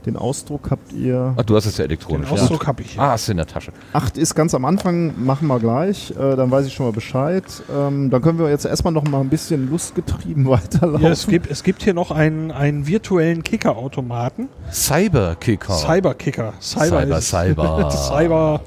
[0.06, 1.34] den Ausdruck habt ihr.
[1.38, 2.30] Ach, du hast es ja elektronisch.
[2.30, 2.68] Den Ausdruck ja.
[2.68, 2.99] habe ich.
[2.99, 3.72] Ah, hast du in der Tasche.
[3.94, 6.11] Acht ist ganz am Anfang, machen wir gleich.
[6.11, 7.44] Äh, dann weiß ich schon mal Bescheid.
[7.73, 11.03] Ähm, dann können wir jetzt erstmal noch mal ein bisschen lustgetrieben weiterlaufen.
[11.03, 14.49] Ja, es gibt, es gibt hier noch einen, einen virtuellen Kicker-Automaten.
[14.72, 15.73] Cyber-Kicker.
[15.73, 16.53] Cyber-Kicker.
[16.60, 17.22] Cyber, Cyber.
[17.22, 17.91] Cyber.
[18.10, 18.61] Cyber.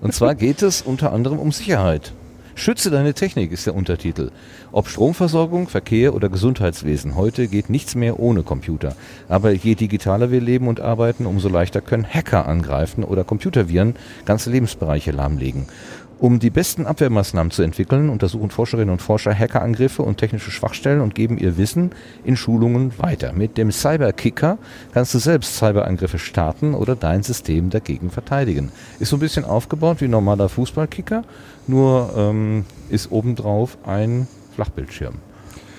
[0.00, 2.12] Und zwar geht es unter anderem um Sicherheit.
[2.60, 4.32] Schütze deine Technik ist der Untertitel.
[4.70, 8.94] Ob Stromversorgung, Verkehr oder Gesundheitswesen, heute geht nichts mehr ohne Computer.
[9.30, 13.94] Aber je digitaler wir leben und arbeiten, umso leichter können Hacker angreifen oder Computerviren
[14.26, 15.68] ganze Lebensbereiche lahmlegen.
[16.20, 21.14] Um die besten Abwehrmaßnahmen zu entwickeln, untersuchen Forscherinnen und Forscher Hackerangriffe und technische Schwachstellen und
[21.14, 21.92] geben ihr Wissen
[22.24, 23.32] in Schulungen weiter.
[23.32, 24.58] Mit dem Cyberkicker
[24.92, 28.70] kannst du selbst Cyberangriffe starten oder dein System dagegen verteidigen.
[28.98, 31.24] Ist so ein bisschen aufgebaut wie ein normaler Fußballkicker,
[31.70, 35.14] nur ähm, ist obendrauf ein Flachbildschirm.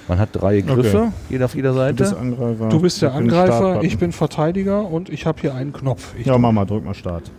[0.07, 1.11] Man hat drei Griffe, okay.
[1.29, 2.03] jeder auf jeder Seite.
[2.03, 6.13] Du bist, du bist der Angreifer, ich bin Verteidiger und ich habe hier einen Knopf.
[6.17, 7.31] Ich ja, Mama, drück mal Start.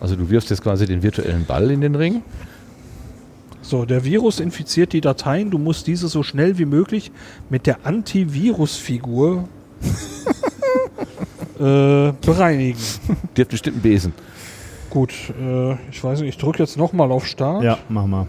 [0.00, 2.22] Also du wirfst jetzt quasi den virtuellen Ball in den Ring.
[3.62, 5.50] So, der Virus infiziert die Dateien.
[5.50, 7.12] Du musst diese so schnell wie möglich
[7.48, 9.48] mit der Antivirus-Figur
[11.58, 12.80] äh, bereinigen.
[13.36, 14.12] Die hat bestimmt einen Besen.
[14.92, 17.62] Gut, äh, ich weiß nicht, ich drücke jetzt nochmal auf Start.
[17.62, 18.26] Ja, mach mal.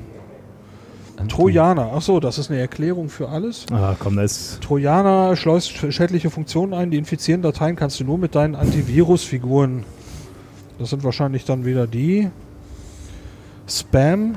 [1.28, 3.66] Trojaner, achso, das ist eine Erklärung für alles.
[3.72, 4.62] Ah, komm, das ist.
[4.62, 9.86] Trojaner schleust schädliche Funktionen ein, die infizieren Dateien kannst du nur mit deinen Antivirus-Figuren
[10.80, 12.30] das sind wahrscheinlich dann wieder die.
[13.68, 14.36] Spam.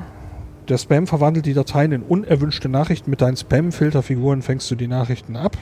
[0.69, 3.09] Der Spam verwandelt die Dateien in unerwünschte Nachrichten.
[3.09, 5.57] Mit deinen Spam-Filterfiguren fängst du die Nachrichten ab.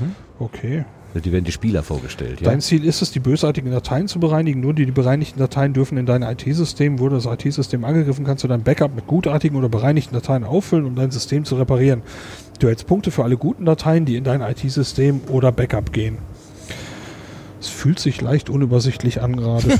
[0.00, 0.14] Mhm.
[0.38, 0.84] Okay.
[1.14, 2.38] Die werden die Spieler vorgestellt.
[2.42, 2.58] Dein ja?
[2.60, 4.60] Ziel ist es, die bösartigen Dateien zu bereinigen.
[4.60, 7.00] Nur die, die bereinigten Dateien dürfen in dein IT-System.
[7.00, 10.94] Wurde das IT-System angegriffen, kannst du dein Backup mit gutartigen oder bereinigten Dateien auffüllen, um
[10.94, 12.02] dein System zu reparieren.
[12.60, 16.18] Du hältst Punkte für alle guten Dateien, die in dein IT-System oder Backup gehen.
[17.60, 19.66] Es fühlt sich leicht unübersichtlich an gerade.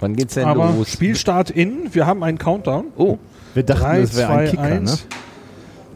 [0.00, 0.92] Wann geht's denn Aber los?
[0.92, 2.86] Spielstart in, wir haben einen Countdown.
[2.96, 3.18] Oh.
[3.54, 4.90] Wir dachten, Drei, das wäre ein Kicker, 1.
[4.92, 4.98] ne?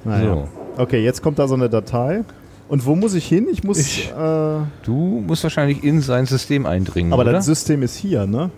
[0.05, 0.35] Naja.
[0.35, 0.49] So.
[0.83, 2.25] Okay, jetzt kommt da so eine Datei.
[2.73, 3.49] Und wo muss ich hin?
[3.53, 3.77] Ich muss.
[3.77, 7.13] Ich, äh, du musst wahrscheinlich in sein System eindringen.
[7.13, 7.33] Aber oder?
[7.33, 8.49] das System ist hier, ne?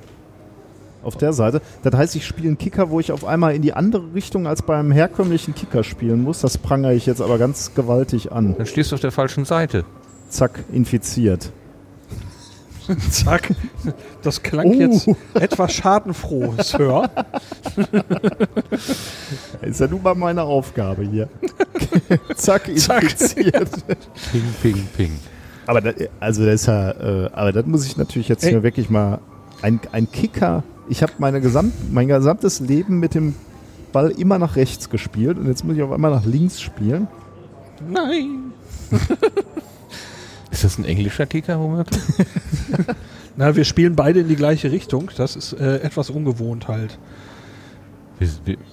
[1.02, 1.60] Auf der Seite.
[1.82, 4.62] Das heißt, ich spiele einen Kicker, wo ich auf einmal in die andere Richtung als
[4.62, 6.42] beim herkömmlichen Kicker spielen muss.
[6.42, 8.54] Das prangere ich jetzt aber ganz gewaltig an.
[8.56, 9.84] Dann stehst du auf der falschen Seite.
[10.28, 11.50] Zack, infiziert.
[13.10, 13.54] Zack.
[14.22, 14.74] Das klang oh.
[14.74, 17.10] jetzt etwas schadenfroh, Sir.
[19.62, 21.28] Ist ja nun mal meine Aufgabe hier.
[22.36, 23.70] Zack, infiziert.
[24.32, 25.18] Ping, ping, ping.
[25.66, 28.50] Aber das, also das ist ja, äh, aber das muss ich natürlich jetzt Ey.
[28.50, 29.20] hier wirklich mal
[29.62, 30.62] ein, ein Kicker.
[30.88, 33.34] Ich habe meine gesamt, mein gesamtes Leben mit dem
[33.92, 37.08] Ball immer nach rechts gespielt und jetzt muss ich auf einmal nach links spielen.
[37.88, 38.52] Nein.
[40.54, 42.00] Ist das ein englischer Kicker womöglich?
[43.36, 45.10] Na, wir spielen beide in die gleiche Richtung.
[45.16, 46.98] Das ist äh, etwas ungewohnt halt.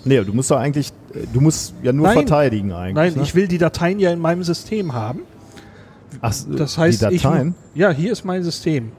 [0.05, 0.93] Nee, du musst doch eigentlich,
[1.33, 2.95] du musst ja nur nein, verteidigen eigentlich.
[2.95, 3.23] Nein, ne?
[3.23, 5.21] ich will die Dateien ja in meinem System haben.
[6.21, 7.55] Ach, das heißt, die Dateien?
[7.73, 8.91] Ich, ja, hier ist mein System.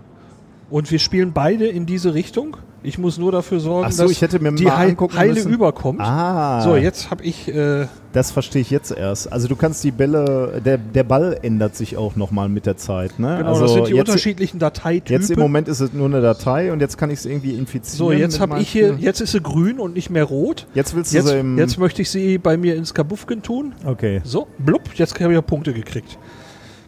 [0.68, 2.56] Und wir spielen beide in diese Richtung.
[2.84, 5.52] Ich muss nur dafür sorgen, so, dass die Heil, Heile müssen.
[5.52, 6.00] überkommt.
[6.00, 6.62] Ah.
[6.62, 7.46] So, jetzt habe ich.
[7.48, 9.32] Äh, das verstehe ich jetzt erst.
[9.32, 13.18] Also du kannst die Bälle, der, der Ball ändert sich auch nochmal mit der Zeit.
[13.18, 13.36] Ne?
[13.38, 15.20] Genau, also das sind die unterschiedlichen Dateitypen.
[15.20, 17.98] Jetzt im Moment ist es nur eine Datei und jetzt kann ich es irgendwie infizieren.
[17.98, 20.66] So, jetzt habe ich hier, jetzt ist sie grün und nicht mehr rot.
[20.74, 23.74] Jetzt willst du jetzt, sie im Jetzt möchte ich sie bei mir ins Kabuffken tun.
[23.84, 24.20] Okay.
[24.24, 26.18] So, blub, jetzt habe ich ja Punkte gekriegt.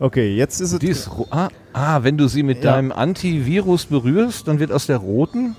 [0.01, 0.83] Okay, jetzt ist es.
[0.83, 2.73] Ist ah, ah, wenn du sie mit ja.
[2.73, 5.57] deinem Antivirus berührst, dann wird aus der roten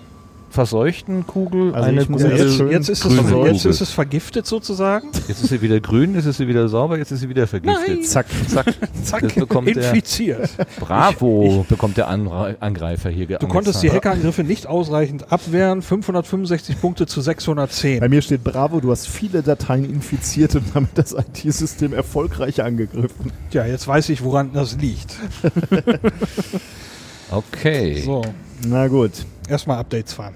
[0.56, 2.32] verseuchten Kugel also eine Kugel.
[2.32, 5.10] Jetzt, jetzt, ist es, jetzt ist es vergiftet sozusagen.
[5.28, 7.88] Jetzt ist sie wieder grün, jetzt ist sie wieder sauber, jetzt ist sie wieder vergiftet.
[7.88, 8.04] Nein.
[8.04, 8.74] Zack, zack,
[9.04, 9.38] zack.
[9.68, 10.50] Infiziert.
[10.80, 15.82] Bravo, ich, bekommt der Angreifer hier Du konntest die Hackerangriffe nicht ausreichend abwehren.
[15.82, 18.00] 565 Punkte zu 610.
[18.00, 23.32] Bei mir steht Bravo, du hast viele Dateien infiziert und damit das IT-System erfolgreich angegriffen.
[23.52, 25.18] Ja, jetzt weiß ich, woran das liegt.
[27.32, 28.02] okay.
[28.06, 28.24] So.
[28.66, 29.12] Na gut.
[29.50, 30.34] Erstmal Updates fahren.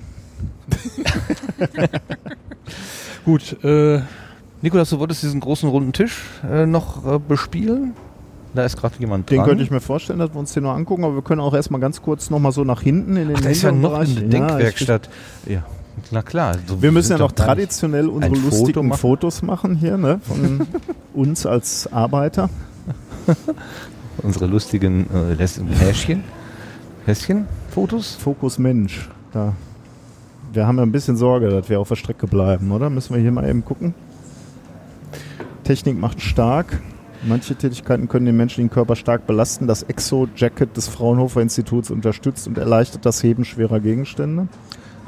[3.26, 4.02] Gut, äh,
[4.62, 7.94] Nikolas, du wolltest diesen großen runden Tisch äh, noch äh, bespielen?
[8.54, 9.38] Da ist gerade jemand dran.
[9.38, 11.54] Den könnte ich mir vorstellen, dass wir uns den noch angucken, aber wir können auch
[11.54, 14.08] erstmal ganz kurz nochmal so nach hinten in den Ach, da ist ja noch eine
[14.08, 15.10] Denkwerkstatt.
[15.46, 15.64] Ja,
[16.12, 16.58] na klar.
[16.66, 19.00] So wir müssen ja noch traditionell unsere lustigen Foto machen.
[19.00, 20.20] Fotos machen hier, ne?
[20.24, 20.68] Von
[21.14, 22.50] uns als Arbeiter.
[24.24, 26.24] unsere lustigen äh, Häschen.
[27.06, 27.46] Häschen?
[27.70, 28.16] Fotos?
[28.16, 29.10] Fokus Mensch.
[29.32, 29.54] Da
[30.54, 32.90] wir haben ja ein bisschen Sorge, dass wir auf der Strecke bleiben, oder?
[32.90, 33.94] Müssen wir hier mal eben gucken.
[35.64, 36.82] Technik macht stark.
[37.24, 39.68] Manche Tätigkeiten können den menschlichen Körper stark belasten.
[39.68, 44.48] Das Exo-Jacket des Fraunhofer Instituts unterstützt und erleichtert das Heben schwerer Gegenstände.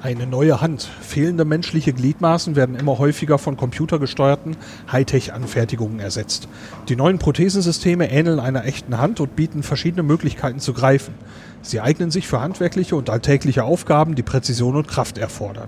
[0.03, 0.89] Eine neue Hand.
[1.01, 4.57] Fehlende menschliche Gliedmaßen werden immer häufiger von computergesteuerten
[4.91, 6.47] Hightech-Anfertigungen ersetzt.
[6.89, 11.13] Die neuen Prothesensysteme ähneln einer echten Hand und bieten verschiedene Möglichkeiten zu greifen.
[11.61, 15.67] Sie eignen sich für handwerkliche und alltägliche Aufgaben, die Präzision und Kraft erfordern.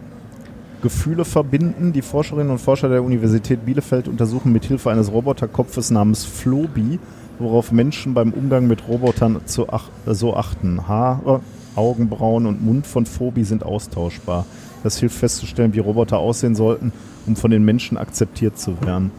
[0.81, 1.93] Gefühle verbinden.
[1.93, 6.99] Die Forscherinnen und Forscher der Universität Bielefeld untersuchen mit Hilfe eines Roboterkopfes namens Flobi,
[7.39, 9.39] worauf Menschen beim Umgang mit Robotern
[9.71, 10.87] ach so achten.
[10.87, 11.39] Haare,
[11.75, 14.45] Augenbrauen und Mund von Phobi sind austauschbar.
[14.83, 16.91] Das hilft festzustellen, wie Roboter aussehen sollten,
[17.25, 19.11] um von den Menschen akzeptiert zu werden.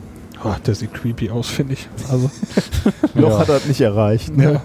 [0.44, 1.88] Oh, der sieht creepy aus, finde ich.
[2.10, 2.30] Also.
[3.14, 3.38] Noch ja.
[3.38, 4.36] hat er nicht erreicht.
[4.36, 4.44] Ne?
[4.44, 4.62] Ja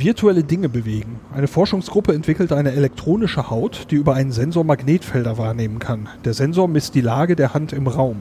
[0.00, 1.20] virtuelle Dinge bewegen.
[1.34, 6.08] Eine Forschungsgruppe entwickelt eine elektronische Haut, die über einen Sensor Magnetfelder wahrnehmen kann.
[6.24, 8.20] Der Sensor misst die Lage der Hand im Raum.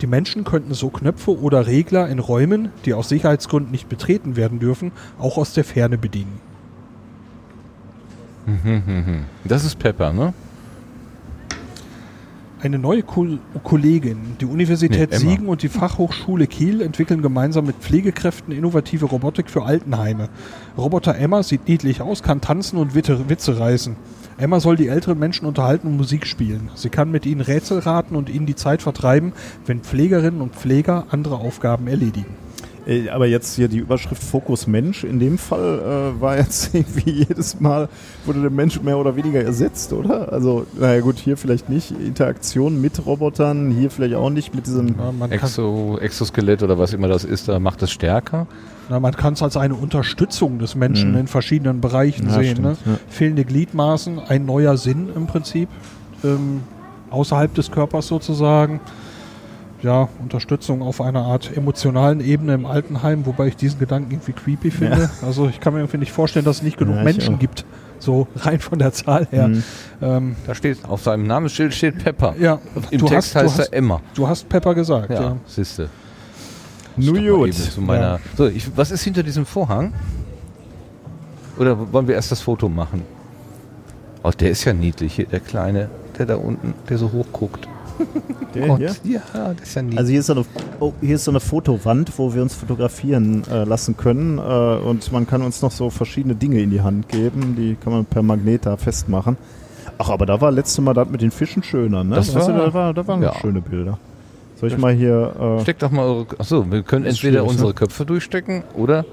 [0.00, 4.58] Die Menschen könnten so Knöpfe oder Regler in Räumen, die aus Sicherheitsgründen nicht betreten werden
[4.58, 6.40] dürfen, auch aus der Ferne bedienen.
[9.44, 10.34] Das ist Pepper, ne?
[12.62, 13.26] Eine neue Ko
[13.64, 19.50] Kollegin, die Universität nee, Siegen und die Fachhochschule Kiel entwickeln gemeinsam mit Pflegekräften innovative Robotik
[19.50, 20.28] für Altenheime.
[20.78, 23.96] Roboter Emma sieht niedlich aus, kann tanzen und Witze reißen.
[24.38, 26.70] Emma soll die älteren Menschen unterhalten und Musik spielen.
[26.76, 29.32] Sie kann mit ihnen Rätsel raten und ihnen die Zeit vertreiben,
[29.66, 32.41] wenn Pflegerinnen und Pfleger andere Aufgaben erledigen.
[32.86, 37.10] Äh, aber jetzt hier die Überschrift Fokus Mensch, in dem Fall äh, war jetzt irgendwie
[37.10, 37.88] jedes Mal,
[38.24, 40.32] wurde der Mensch mehr oder weniger ersetzt, oder?
[40.32, 41.92] Also, naja gut, hier vielleicht nicht.
[41.92, 47.08] Interaktion mit Robotern, hier vielleicht auch nicht mit diesem ja, Exo, Exoskelett oder was immer
[47.08, 48.46] das ist, da macht es stärker.
[48.88, 51.18] Na, man kann es als eine Unterstützung des Menschen mhm.
[51.18, 52.62] in verschiedenen Bereichen ja, sehen.
[52.62, 52.76] Ne?
[52.84, 52.98] Ja.
[53.08, 55.68] Fehlende Gliedmaßen, ein neuer Sinn im Prinzip,
[56.24, 56.62] ähm,
[57.10, 58.80] außerhalb des Körpers sozusagen
[59.82, 64.70] ja, Unterstützung auf einer Art emotionalen Ebene im Altenheim, wobei ich diesen Gedanken irgendwie creepy
[64.70, 65.10] finde.
[65.20, 65.26] Ja.
[65.26, 67.64] Also ich kann mir irgendwie nicht vorstellen, dass es nicht genug ja, Menschen gibt,
[67.98, 69.48] so rein von der Zahl her.
[69.48, 69.64] Mhm.
[70.00, 72.34] Ähm, da steht, auf seinem Namensschild steht Pepper.
[72.38, 72.60] Ja,
[72.90, 74.00] Im du Text hast, heißt er Emma.
[74.14, 75.20] Du hast Pepper gesagt, ja.
[75.20, 75.36] ja.
[75.46, 75.88] Siehste.
[76.96, 77.54] New gut.
[77.88, 78.18] Ja.
[78.36, 79.92] So, ich, was ist hinter diesem Vorhang?
[81.58, 83.02] Oder wollen wir erst das Foto machen?
[84.22, 85.88] Oh, der ist ja niedlich hier, der Kleine,
[86.18, 87.66] der da unten, der so hoch guckt.
[88.54, 88.94] Der Gott, hier?
[89.04, 89.96] Ja, das ist ja nie.
[89.96, 90.44] Also hier ist, so eine,
[90.80, 95.10] oh, hier ist so eine Fotowand, wo wir uns fotografieren äh, lassen können äh, und
[95.12, 98.22] man kann uns noch so verschiedene Dinge in die Hand geben, die kann man per
[98.22, 99.36] Magnet da festmachen.
[99.98, 102.16] Ach, aber da war letztes Mal das mit den Fischen schöner, ne?
[102.16, 103.34] Das war, du, da, war, da waren ja.
[103.36, 103.98] schöne Bilder.
[104.56, 105.58] Soll ich mal hier...
[105.58, 106.26] Äh, Steck doch mal eure...
[106.38, 107.74] Achso, wir können entweder unsere ne?
[107.74, 109.04] Köpfe durchstecken oder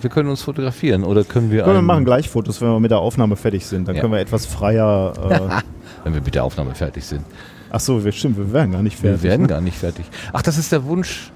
[0.00, 1.62] wir können uns fotografieren oder können wir.
[1.62, 3.88] Können wir machen gleich Fotos, wenn wir mit der Aufnahme fertig sind.
[3.88, 4.02] Dann ja.
[4.02, 5.14] können wir etwas freier.
[5.30, 5.62] Äh
[6.06, 7.24] wenn wir mit der Aufnahme fertig sind.
[7.70, 9.22] Ach so, wir, stimmt, wir werden gar nicht fertig.
[9.22, 9.48] Wir werden ne?
[9.48, 10.06] gar nicht fertig.
[10.32, 11.30] Ach, das ist der Wunsch.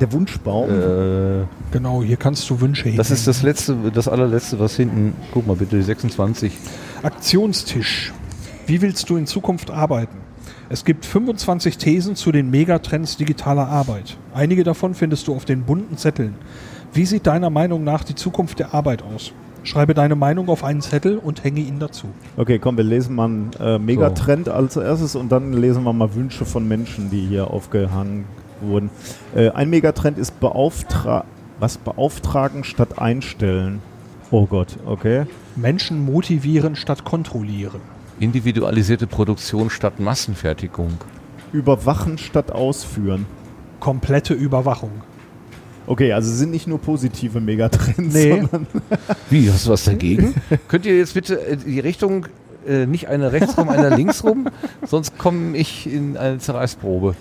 [0.00, 0.70] Der Wunschbaum.
[0.70, 2.96] Äh, genau, hier kannst du Wünsche hin.
[2.96, 5.14] Das ist das letzte, das allerletzte, was hinten.
[5.32, 6.52] Guck mal bitte, die 26.
[7.02, 8.12] Aktionstisch.
[8.66, 10.16] Wie willst du in Zukunft arbeiten?
[10.72, 14.16] Es gibt 25 Thesen zu den Megatrends digitaler Arbeit.
[14.32, 16.36] Einige davon findest du auf den bunten Zetteln.
[16.92, 19.32] Wie sieht deiner Meinung nach die Zukunft der Arbeit aus?
[19.62, 22.06] Schreibe deine Meinung auf einen Zettel und hänge ihn dazu.
[22.36, 24.52] Okay, komm, wir lesen mal einen äh, Megatrend so.
[24.52, 28.24] als erstes und dann lesen wir mal Wünsche von Menschen, die hier aufgehangen
[28.60, 28.90] wurden.
[29.34, 31.24] Äh, ein Megatrend ist beauftra
[31.60, 33.82] was beauftragen statt einstellen.
[34.30, 35.26] Oh Gott, okay.
[35.56, 37.80] Menschen motivieren statt kontrollieren.
[38.18, 40.98] Individualisierte Produktion statt Massenfertigung.
[41.52, 43.26] Überwachen statt ausführen.
[43.80, 45.02] Komplette Überwachung.
[45.90, 48.14] Okay, also sind nicht nur positive Megatrends.
[48.14, 48.44] Nee.
[49.28, 50.36] Wie, hast du was dagegen?
[50.68, 52.26] Könnt ihr jetzt bitte äh, die Richtung
[52.64, 54.46] äh, nicht eine rechts rum, eine links rum?
[54.86, 57.16] Sonst komme ich in eine Zerreißprobe.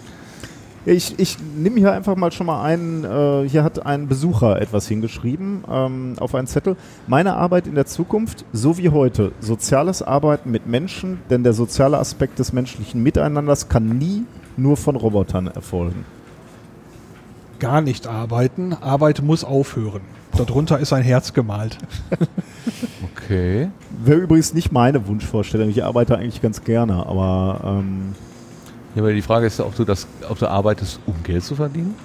[0.86, 4.88] Ich, ich nehme hier einfach mal schon mal einen, äh, hier hat ein Besucher etwas
[4.88, 6.76] hingeschrieben ähm, auf einen Zettel.
[7.08, 11.98] Meine Arbeit in der Zukunft, so wie heute, soziales Arbeiten mit Menschen, denn der soziale
[11.98, 14.26] Aspekt des menschlichen Miteinanders kann nie
[14.58, 16.06] nur von Robotern erfolgen
[17.60, 18.74] gar nicht arbeiten.
[18.74, 20.02] Arbeit muss aufhören.
[20.36, 21.78] Darunter ist ein Herz gemalt.
[23.16, 23.70] okay.
[24.04, 25.70] Wäre übrigens nicht meine Wunschvorstellung.
[25.70, 27.62] Ich arbeite eigentlich ganz gerne, aber.
[27.64, 28.16] Ähm
[28.96, 31.56] ja, aber die Frage ist ja, ob du das, ob du arbeitest, um Geld zu
[31.56, 31.96] verdienen.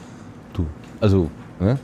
[0.52, 0.66] Du.
[1.00, 1.78] Also, ne?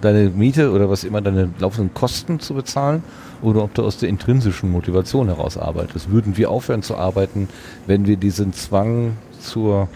[0.00, 3.02] deine Miete oder was immer, deine laufenden Kosten zu bezahlen
[3.42, 6.10] oder ob du aus der intrinsischen Motivation heraus arbeitest.
[6.10, 7.48] Würden wir aufhören zu arbeiten,
[7.86, 9.88] wenn wir diesen Zwang zur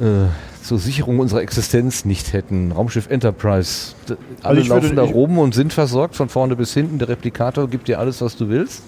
[0.00, 0.26] äh,
[0.62, 2.72] zur Sicherung unserer Existenz nicht hätten.
[2.72, 3.94] Raumschiff Enterprise,
[4.42, 6.98] alle also laufen da rum und sind versorgt von vorne bis hinten.
[6.98, 8.82] Der Replikator gibt dir alles, was du willst.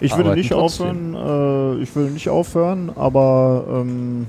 [0.00, 1.16] Ich würde nicht trotzdem.
[1.16, 4.26] aufhören, äh, ich will nicht aufhören, aber ähm,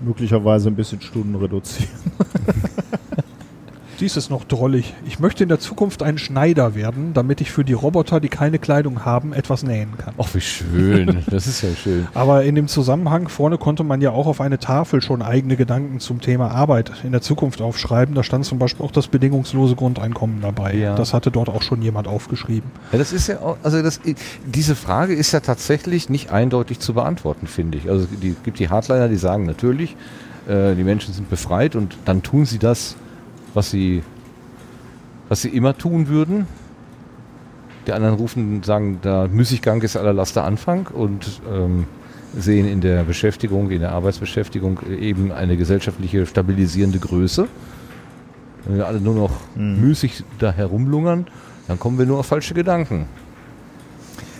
[0.00, 1.90] möglicherweise ein bisschen Stunden reduzieren.
[4.00, 4.94] Dies ist noch drollig.
[5.06, 8.58] Ich möchte in der Zukunft ein Schneider werden, damit ich für die Roboter, die keine
[8.58, 10.14] Kleidung haben, etwas nähen kann.
[10.18, 11.22] Ach, wie schön.
[11.28, 12.06] Das ist ja schön.
[12.14, 16.00] Aber in dem Zusammenhang vorne konnte man ja auch auf eine Tafel schon eigene Gedanken
[16.00, 18.14] zum Thema Arbeit in der Zukunft aufschreiben.
[18.14, 20.74] Da stand zum Beispiel auch das bedingungslose Grundeinkommen dabei.
[20.74, 20.94] Ja.
[20.94, 22.70] Das hatte dort auch schon jemand aufgeschrieben.
[22.92, 24.00] Ja, das ist ja auch, also das,
[24.46, 27.88] diese Frage ist ja tatsächlich nicht eindeutig zu beantworten, finde ich.
[27.88, 29.96] Also die gibt die Hardliner, die sagen natürlich,
[30.48, 32.96] äh, die Menschen sind befreit und dann tun sie das,
[33.54, 34.02] was sie,
[35.28, 36.46] was sie immer tun würden.
[37.86, 41.86] Die anderen rufen, sagen, der Müßiggang ist aller Laster Anfang und ähm,
[42.36, 47.48] sehen in der Beschäftigung, in der Arbeitsbeschäftigung eben eine gesellschaftliche stabilisierende Größe.
[48.64, 49.80] Wenn wir alle nur noch mhm.
[49.80, 51.26] müßig da herumlungern,
[51.66, 53.06] dann kommen wir nur auf falsche Gedanken.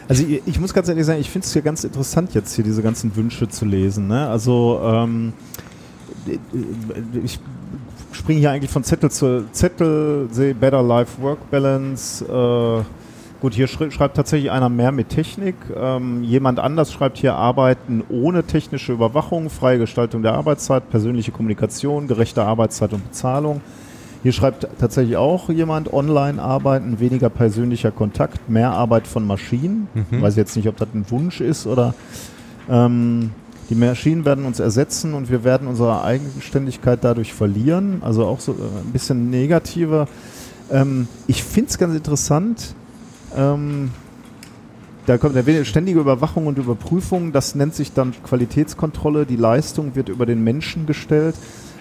[0.08, 2.64] Also ich, ich muss ganz ehrlich sagen, ich finde es hier ganz interessant, jetzt hier
[2.64, 4.08] diese ganzen Wünsche zu lesen.
[4.08, 4.28] Ne?
[4.28, 5.32] Also ähm,
[7.24, 7.40] ich
[8.14, 12.24] springe hier eigentlich von Zettel zu Zettel, sehe Better Life Work Balance.
[12.24, 12.84] Äh,
[13.40, 15.54] gut, hier schreibt, tatsächlich einer mehr mit Technik.
[15.76, 22.06] Ähm, jemand anders schreibt hier Arbeiten ohne technische Überwachung, freie Gestaltung der Arbeitszeit, persönliche Kommunikation,
[22.06, 23.60] gerechte Arbeitszeit und Bezahlung.
[24.22, 29.88] Hier schreibt tatsächlich auch jemand Online-Arbeiten, weniger persönlicher Kontakt, mehr Arbeit von Maschinen.
[29.94, 30.22] Mhm.
[30.22, 31.94] Weiß jetzt nicht, ob das ein Wunsch ist oder.
[32.70, 33.32] Ähm,
[33.70, 38.02] die Maschinen werden uns ersetzen und wir werden unsere Eigenständigkeit dadurch verlieren.
[38.02, 40.08] Also auch so äh, ein bisschen negativer.
[40.70, 42.74] Ähm, ich finde es ganz interessant.
[43.36, 43.90] Ähm,
[45.06, 47.32] da kommt eine ständige Überwachung und Überprüfung.
[47.32, 49.26] Das nennt sich dann Qualitätskontrolle.
[49.26, 51.34] Die Leistung wird über den Menschen gestellt.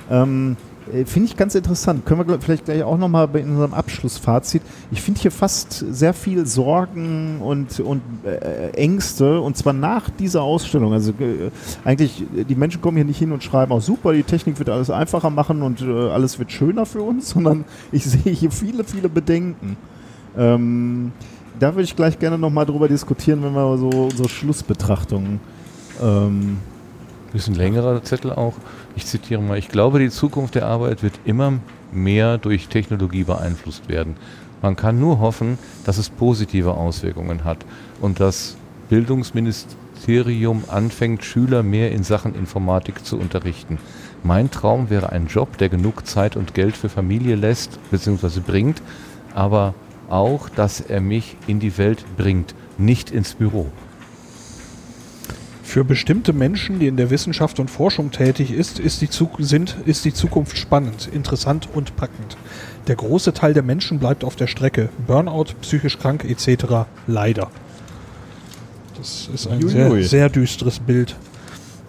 [0.10, 0.71] Ähm, äh,
[1.06, 2.06] finde ich ganz interessant.
[2.06, 4.62] Können wir vielleicht gleich auch nochmal in unserem Abschlussfazit.
[4.92, 10.42] Ich finde hier fast sehr viel Sorgen und, und äh, Ängste und zwar nach dieser
[10.42, 10.94] Ausstellung.
[10.94, 11.52] Also äh,
[11.86, 14.90] eigentlich, die Menschen kommen hier nicht hin und schreiben, auch super, die Technik wird alles
[14.90, 19.10] einfacher machen und äh, alles wird schöner für uns, sondern ich sehe hier viele, viele
[19.10, 19.78] Bedenken.
[20.38, 21.12] Ähm,
[21.60, 25.40] da würde ich gleich gerne nochmal drüber diskutieren, wenn wir so unsere Schlussbetrachtungen.
[26.02, 26.58] Ähm,
[27.32, 28.54] bisschen längerer Zettel auch.
[28.96, 31.54] Ich zitiere mal, ich glaube, die Zukunft der Arbeit wird immer
[31.92, 34.16] mehr durch Technologie beeinflusst werden.
[34.62, 37.66] Man kann nur hoffen, dass es positive Auswirkungen hat
[38.00, 38.58] und das
[38.90, 43.78] Bildungsministerium Ministerium anfängt, Schüler mehr in Sachen Informatik zu unterrichten.
[44.24, 48.40] Mein Traum wäre ein Job, der genug Zeit und Geld für Familie lässt bzw.
[48.40, 48.82] bringt,
[49.36, 49.76] aber
[50.10, 53.68] auch, dass er mich in die Welt bringt, nicht ins Büro.
[55.72, 59.08] Für bestimmte Menschen, die in der Wissenschaft und Forschung tätig ist, ist die,
[59.40, 62.36] sind, ist die Zukunft spannend, interessant und packend.
[62.88, 64.90] Der große Teil der Menschen bleibt auf der Strecke.
[65.08, 66.90] Burnout, psychisch krank etc.
[67.08, 67.50] Leider.
[68.98, 71.16] Das ist ein sehr, sehr düsteres Bild.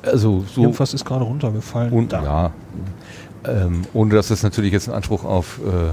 [0.02, 1.92] Also so Irgendwas ist gerade runtergefallen.
[1.92, 2.52] Und, ja,
[3.44, 5.90] ähm, ohne dass das natürlich jetzt einen Anspruch auf äh,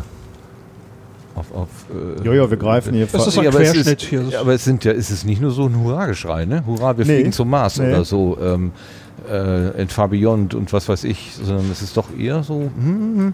[1.40, 4.24] auf, auf äh, ja, ja, wir greifen hier Das ist ein aber Querschnitt ist, hier.
[4.30, 6.64] Ja, aber es sind ja, ist es nicht nur so ein Hurra-Geschrei, ne?
[6.66, 7.16] Hurra, wir nee.
[7.16, 7.88] fliegen zum Mars nee.
[7.88, 8.72] oder so, ähm,
[9.30, 13.34] äh, Beyond und was weiß ich, sondern es ist doch eher so hm, hm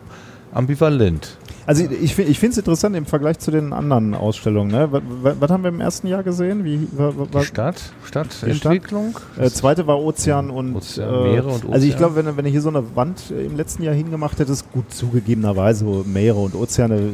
[0.54, 1.38] ambivalent.
[1.68, 4.72] Also ich, ich finde es interessant im Vergleich zu den anderen Ausstellungen.
[4.72, 4.88] Ne?
[4.92, 6.64] Was, was, haben wir im ersten Jahr gesehen?
[6.64, 9.18] Wie, was, die Stadt, Stadtentwicklung.
[9.34, 9.46] Stadt.
[9.46, 11.74] Äh, zweite war Ozean und, Ozean, äh, Meere und Ozean.
[11.74, 14.72] Also ich glaube, wenn, wenn du hier so eine Wand im letzten Jahr hingemacht hättest,
[14.72, 17.10] gut zugegebenerweise, Meere und Ozeane äh,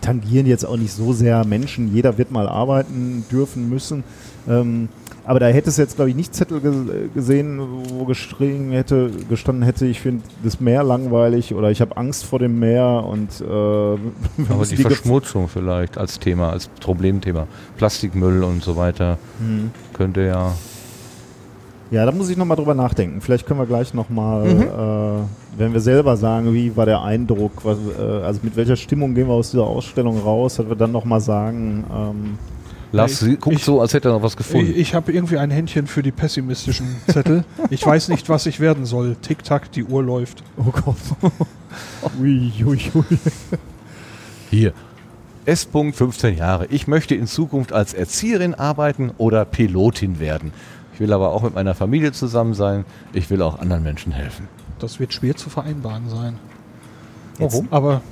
[0.00, 1.92] tangieren jetzt auch nicht so sehr Menschen.
[1.92, 4.04] Jeder wird mal arbeiten dürfen müssen.
[4.48, 4.88] Ähm,
[5.26, 6.60] aber da hätte es jetzt, glaube ich, nicht Zettel
[7.14, 12.26] gesehen, wo geschrien hätte, gestanden hätte, ich finde das Meer langweilig oder ich habe Angst
[12.26, 13.44] vor dem Meer und äh,
[14.52, 17.46] Aber die, die Verschmutzung vielleicht als Thema, als Problemthema.
[17.78, 19.70] Plastikmüll und so weiter mhm.
[19.94, 20.52] könnte ja.
[21.90, 23.20] Ja, da muss ich nochmal drüber nachdenken.
[23.20, 24.62] Vielleicht können wir gleich nochmal, mhm.
[24.62, 29.14] äh, wenn wir selber sagen, wie war der Eindruck, was, äh, also mit welcher Stimmung
[29.14, 32.38] gehen wir aus dieser Ausstellung raus, dass wir dann nochmal sagen, ähm,
[32.94, 34.70] Lars ich, guckt ich, so, als hätte er noch was gefunden.
[34.70, 37.44] Ich, ich habe irgendwie ein Händchen für die pessimistischen Zettel.
[37.70, 39.16] ich weiß nicht, was ich werden soll.
[39.20, 40.44] Tick-Tack, die Uhr läuft.
[40.56, 40.96] Oh Gott.
[42.20, 43.18] ui, ui, ui.
[44.48, 44.72] Hier.
[45.44, 45.68] S.
[45.72, 46.66] 15 Jahre.
[46.66, 50.52] Ich möchte in Zukunft als Erzieherin arbeiten oder Pilotin werden.
[50.94, 52.84] Ich will aber auch mit meiner Familie zusammen sein.
[53.12, 54.46] Ich will auch anderen Menschen helfen.
[54.78, 56.38] Das wird schwer zu vereinbaren sein.
[57.38, 57.66] Warum?
[57.72, 58.02] Aber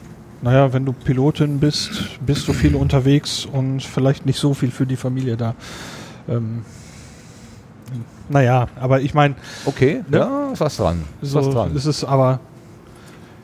[0.43, 1.90] naja, wenn du Pilotin bist,
[2.24, 5.55] bist du viel unterwegs und vielleicht nicht so viel für die Familie da.
[6.28, 6.64] Ähm,
[8.28, 9.36] naja, aber ich meine.
[9.64, 10.19] Okay, ne?
[10.19, 11.05] ja, ist was dran.
[11.20, 11.77] Ist so, was dran.
[11.77, 12.40] Ist es aber.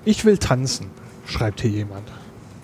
[0.04, 0.86] Ich will tanzen,
[1.26, 2.04] schreibt hier jemand.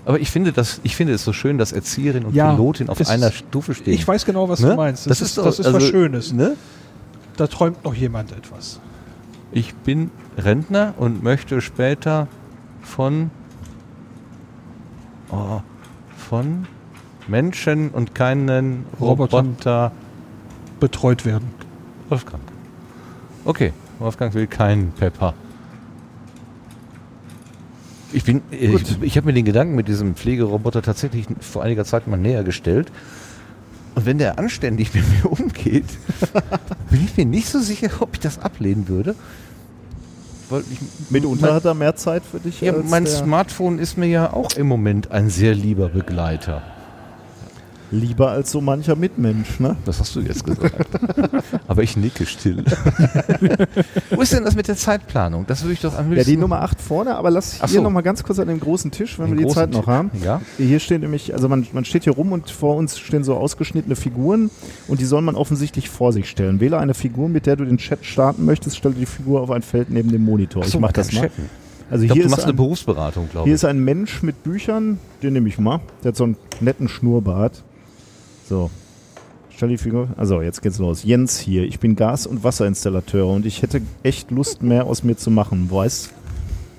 [0.07, 3.09] Aber ich finde, das, ich finde es so schön, dass Erzieherin und ja, Pilotin auf
[3.09, 3.95] einer Stufe stehen.
[3.95, 4.71] Ich weiß genau, was ne?
[4.71, 5.07] du meinst.
[5.07, 6.33] Das, das ist, doch, das ist also, was Schönes.
[6.33, 6.57] Ne?
[7.37, 8.81] Da träumt noch jemand etwas.
[9.53, 12.29] Ich bin Rentner und möchte später
[12.83, 13.31] von
[15.35, 15.63] oh,
[16.17, 16.67] von
[17.27, 19.93] Menschen und keinen Roboter
[20.81, 21.49] betreut werden.
[22.09, 22.43] Wolfgang.
[23.45, 25.35] Okay, Wolfgang will keinen Pepper.
[28.13, 31.85] Ich bin, äh, ich, ich habe mir den Gedanken mit diesem Pflegeroboter tatsächlich vor einiger
[31.85, 32.93] Zeit mal näher gestellt.
[33.95, 35.87] Und wenn der anständig mit mir umgeht,
[36.91, 39.15] bin ich mir nicht so sicher, ob ich das ablehnen würde.
[41.11, 42.61] Mitunter hat er mehr Zeit für dich.
[42.61, 46.63] Ja, mein Smartphone ist mir ja auch im Moment ein sehr lieber Begleiter.
[47.95, 49.77] Lieber als so mancher Mitmensch, ne?
[49.85, 50.75] Das hast du jetzt gesagt.
[51.69, 52.65] Aber ich nicke still.
[54.11, 55.47] Wo ist denn das mit der Zeitplanung?
[55.47, 57.83] Das würde ich doch am Ja, die Nummer 8 vorne, aber lass Ach hier so.
[57.83, 60.11] noch mal ganz kurz an dem großen Tisch, wenn den wir die Zeit noch haben.
[60.25, 60.41] Ja.
[60.59, 63.95] Hier steht nämlich, also man, man steht hier rum und vor uns stehen so ausgeschnittene
[63.95, 64.51] Figuren
[64.89, 66.59] und die soll man offensichtlich vor sich stellen.
[66.59, 69.63] Wähle eine Figur, mit der du den Chat starten möchtest, stelle die Figur auf ein
[69.63, 70.65] Feld neben dem Monitor.
[70.65, 71.23] So, ich mach das mal.
[71.23, 71.49] Chatten.
[71.91, 73.51] Also ich glaub, hier du machst ein, eine Berufsberatung, glaube ich.
[73.51, 75.81] Hier ist ein Mensch mit Büchern, den nehme ich mal.
[76.03, 77.63] Der hat so einen netten Schnurrbart.
[78.49, 78.71] So.
[79.51, 80.09] Stell die Figur.
[80.17, 81.05] Also, jetzt geht's los.
[81.05, 81.65] Jens hier.
[81.65, 85.71] Ich bin Gas- und Wasserinstallateur und ich hätte echt Lust, mehr aus mir zu machen.
[85.71, 86.11] Weiß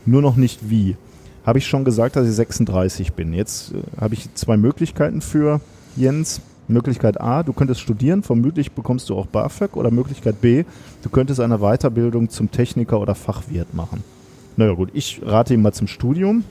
[0.05, 0.97] nur noch nicht wie.
[1.45, 3.33] Habe ich schon gesagt, dass ich 36 bin.
[3.33, 5.61] Jetzt äh, habe ich zwei Möglichkeiten für
[5.95, 6.41] Jens.
[6.67, 9.77] Möglichkeit A, du könntest studieren, vermutlich bekommst du auch BAföG.
[9.77, 10.63] Oder Möglichkeit B,
[11.03, 14.03] du könntest eine Weiterbildung zum Techniker oder Fachwirt machen.
[14.57, 16.43] Naja gut, ich rate ihm mal zum Studium.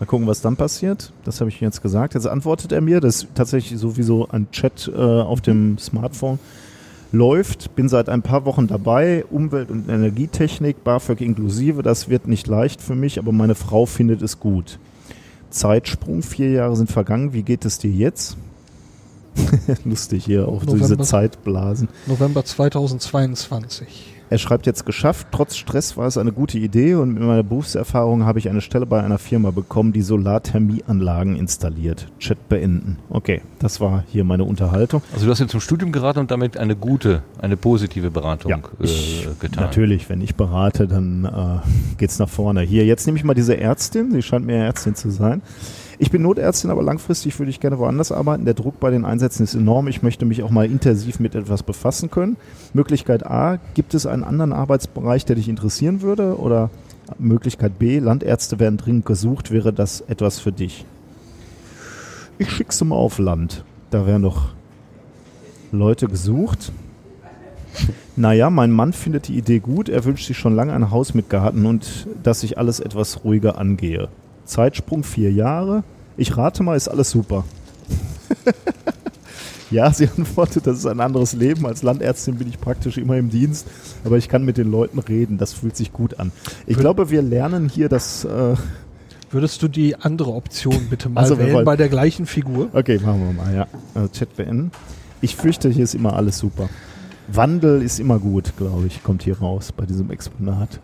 [0.00, 1.12] Mal gucken, was dann passiert.
[1.24, 2.14] Das habe ich jetzt gesagt.
[2.14, 3.00] Jetzt antwortet er mir.
[3.00, 6.38] Das ist tatsächlich sowieso ein Chat äh, auf dem Smartphone.
[7.10, 9.24] Läuft, bin seit ein paar Wochen dabei.
[9.30, 11.82] Umwelt- und Energietechnik, BAföG inklusive.
[11.82, 14.78] Das wird nicht leicht für mich, aber meine Frau findet es gut.
[15.50, 17.32] Zeitsprung, vier Jahre sind vergangen.
[17.32, 18.36] Wie geht es dir jetzt?
[19.84, 21.88] Lustig hier auf November, diese Zeitblasen.
[22.06, 24.17] November 2022.
[24.30, 25.28] Er schreibt jetzt geschafft.
[25.30, 28.84] Trotz Stress war es eine gute Idee und mit meiner Berufserfahrung habe ich eine Stelle
[28.84, 32.08] bei einer Firma bekommen, die Solarthermieanlagen installiert.
[32.18, 32.98] Chat beenden.
[33.08, 35.02] Okay, das war hier meine Unterhaltung.
[35.14, 38.58] Also du hast jetzt zum Studium geraten und damit eine gute, eine positive Beratung ja,
[38.80, 39.64] ich, äh, getan.
[39.64, 41.24] Natürlich, wenn ich berate, dann
[41.98, 42.62] äh, es nach vorne.
[42.62, 44.10] Hier, jetzt nehme ich mal diese Ärztin.
[44.10, 45.42] Sie scheint mir Ärztin zu sein.
[46.00, 48.44] Ich bin Notärztin, aber langfristig würde ich gerne woanders arbeiten.
[48.44, 49.88] Der Druck bei den Einsätzen ist enorm.
[49.88, 52.36] Ich möchte mich auch mal intensiv mit etwas befassen können.
[52.72, 56.38] Möglichkeit A, gibt es einen anderen Arbeitsbereich, der dich interessieren würde?
[56.38, 56.70] Oder
[57.18, 60.84] Möglichkeit B, Landärzte werden dringend gesucht, wäre das etwas für dich?
[62.38, 63.64] Ich schick's mal auf Land.
[63.90, 64.50] Da werden doch
[65.72, 66.70] Leute gesucht.
[68.14, 69.88] Naja, mein Mann findet die Idee gut.
[69.88, 73.58] Er wünscht sich schon lange ein Haus mit Garten und dass ich alles etwas ruhiger
[73.58, 74.08] angehe.
[74.48, 75.84] Zeitsprung vier Jahre.
[76.16, 77.44] Ich rate mal, ist alles super.
[79.70, 81.66] ja, sie antwortet, das ist ein anderes Leben.
[81.66, 83.66] Als Landärztin bin ich praktisch immer im Dienst,
[84.04, 85.38] aber ich kann mit den Leuten reden.
[85.38, 86.32] Das fühlt sich gut an.
[86.66, 88.24] Ich Würde glaube, wir lernen hier das.
[88.24, 88.56] Äh
[89.30, 92.70] Würdest du die andere Option bitte mal also wählen bei der gleichen Figur?
[92.72, 93.66] Okay, machen wir mal, ja.
[93.94, 94.70] Also Chat beenden.
[95.20, 96.70] Ich fürchte, hier ist immer alles super.
[97.30, 100.80] Wandel ist immer gut, glaube ich, kommt hier raus bei diesem Exponat.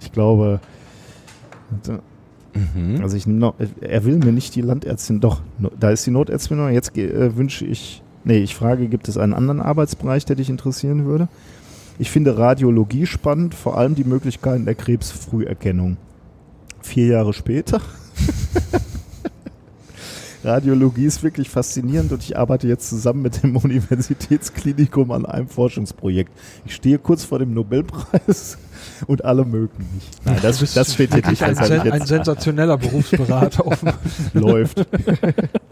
[0.00, 0.60] Ich glaube,
[2.54, 3.00] Mhm.
[3.02, 6.72] Also ich no, er will mir nicht die Landärztin, doch, no, da ist die Notärztin,
[6.72, 11.06] jetzt äh, wünsche ich, nee, ich frage, gibt es einen anderen Arbeitsbereich, der dich interessieren
[11.06, 11.28] würde?
[11.98, 15.96] Ich finde Radiologie spannend, vor allem die Möglichkeiten der Krebsfrüherkennung.
[16.80, 17.80] Vier Jahre später.
[20.44, 26.32] Radiologie ist wirklich faszinierend und ich arbeite jetzt zusammen mit dem Universitätsklinikum an einem Forschungsprojekt.
[26.64, 28.58] Ich stehe kurz vor dem Nobelpreis
[29.06, 30.08] und alle mögen mich.
[30.24, 31.42] Nein, das, das, das steht hier nicht.
[31.42, 33.64] Ein, sen ein sensationeller Berufsberater.
[34.34, 34.86] Läuft.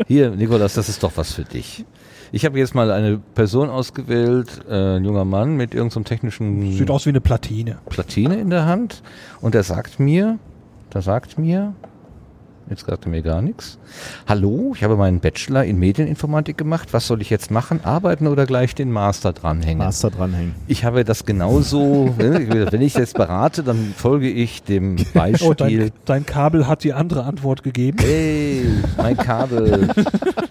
[0.07, 1.85] Hier, Nikolas, das ist doch was für dich.
[2.33, 6.73] Ich habe jetzt mal eine Person ausgewählt, äh, ein junger Mann mit irgendeinem so technischen.
[6.73, 7.79] Sieht aus wie eine Platine.
[7.89, 9.03] Platine in der Hand.
[9.41, 10.39] Und er sagt mir,
[10.95, 11.75] der sagt mir,
[12.71, 13.79] Jetzt sagt er mir gar nichts.
[14.29, 16.93] Hallo, ich habe meinen Bachelor in Medieninformatik gemacht.
[16.93, 17.81] Was soll ich jetzt machen?
[17.83, 19.79] Arbeiten oder gleich den Master dranhängen?
[19.79, 20.55] Master dranhängen.
[20.69, 25.41] Ich habe das genauso, wenn ich jetzt berate, dann folge ich dem Beispiel.
[25.51, 27.99] Oh, dein, dein, Kabel hat die andere Antwort gegeben.
[27.99, 28.67] Hey,
[28.97, 29.89] mein Kabel.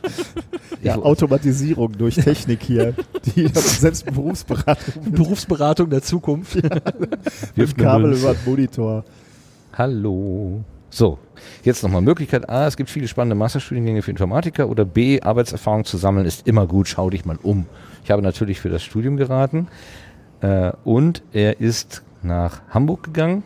[0.81, 2.95] ja, Automatisierung durch Technik hier.
[3.23, 5.11] Die selbst Berufsberatung.
[5.11, 6.57] Berufsberatung der Zukunft.
[7.55, 9.05] Wirft Kabel über den Monitor.
[9.73, 10.63] Hallo.
[10.89, 11.19] So,
[11.63, 15.97] jetzt nochmal Möglichkeit A, es gibt viele spannende Masterstudiengänge für Informatiker oder B, Arbeitserfahrung zu
[15.97, 17.67] sammeln ist immer gut, schau dich mal um.
[18.03, 19.67] Ich habe natürlich für das Studium geraten.
[20.41, 23.43] Äh, und er ist nach Hamburg gegangen,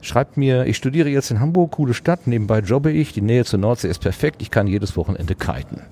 [0.00, 3.58] schreibt mir, ich studiere jetzt in Hamburg, coole Stadt, nebenbei jobbe ich, die Nähe zur
[3.60, 5.82] Nordsee ist perfekt, ich kann jedes Wochenende kiten.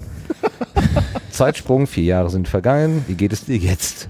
[1.31, 4.09] Zeitsprung, vier Jahre sind vergangen, wie geht es dir jetzt?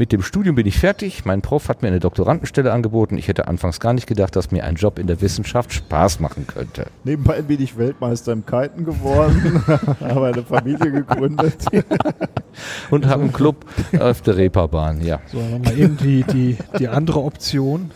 [0.00, 1.26] Mit dem Studium bin ich fertig.
[1.26, 3.18] Mein Prof hat mir eine Doktorandenstelle angeboten.
[3.18, 6.46] Ich hätte anfangs gar nicht gedacht, dass mir ein Job in der Wissenschaft Spaß machen
[6.46, 6.86] könnte.
[7.04, 9.62] Nebenbei bin ich Weltmeister im Kiten geworden,
[10.00, 11.66] habe eine Familie gegründet.
[12.90, 13.66] Und habe einen Club
[14.00, 15.20] auf der Reeperbahn, ja.
[15.26, 17.90] So, nochmal irgendwie die, die andere Option.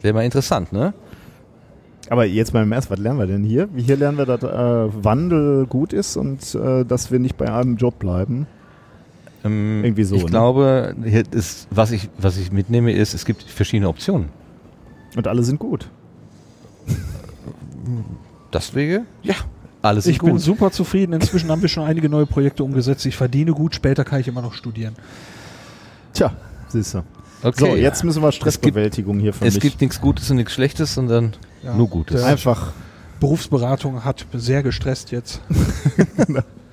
[0.00, 0.94] Wäre mal interessant, ne?
[2.08, 3.68] Aber jetzt mal im Ernst, was lernen wir denn hier?
[3.76, 7.76] Hier lernen wir, dass äh, Wandel gut ist und äh, dass wir nicht bei einem
[7.76, 8.46] Job bleiben.
[9.46, 10.16] Ähm, Irgendwie so.
[10.16, 10.30] Ich ne?
[10.30, 10.94] glaube,
[11.30, 14.28] ist, was, ich, was ich mitnehme, ist, es gibt verschiedene Optionen.
[15.16, 15.88] Und alle sind gut.
[18.52, 19.34] Deswegen, ja,
[19.82, 20.28] alles ist ich gut.
[20.28, 21.12] Ich bin super zufrieden.
[21.12, 23.06] Inzwischen haben wir schon einige neue Projekte umgesetzt.
[23.06, 24.94] Ich verdiene gut, später kann ich immer noch studieren.
[26.12, 26.32] Tja,
[26.68, 27.02] siehst du.
[27.42, 27.58] Okay.
[27.58, 29.62] So, jetzt müssen wir Stressbewältigung hier für Es mich.
[29.62, 32.22] gibt nichts Gutes und nichts Schlechtes, sondern ja, nur Gutes.
[32.22, 32.72] Einfach.
[33.20, 35.40] Berufsberatung hat sehr gestresst jetzt.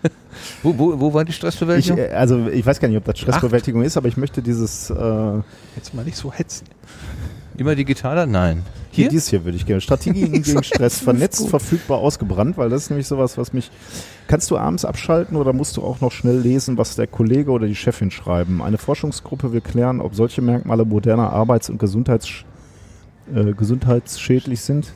[0.61, 1.97] Wo, wo, wo war die Stressbewältigung?
[1.97, 3.85] Ich, äh, also ich weiß gar nicht, ob das Stressbewältigung Ach.
[3.85, 4.89] ist, aber ich möchte dieses...
[4.89, 5.41] Äh
[5.75, 6.65] Jetzt mal nicht so hetzen.
[7.57, 8.25] Immer digitaler?
[8.25, 8.63] Nein.
[8.91, 9.09] Hier?
[9.09, 9.81] Dies hier würde ich gerne.
[9.81, 10.99] Strategien gegen Stress.
[10.99, 13.71] Vernetzt, verfügbar, ausgebrannt, weil das ist nämlich sowas, was mich.
[14.27, 17.67] Kannst du abends abschalten oder musst du auch noch schnell lesen, was der Kollege oder
[17.67, 18.61] die Chefin schreiben?
[18.61, 22.30] Eine Forschungsgruppe will klären, ob solche Merkmale moderner Arbeits- und Gesundheits,
[23.34, 24.93] äh, gesundheitsschädlich sind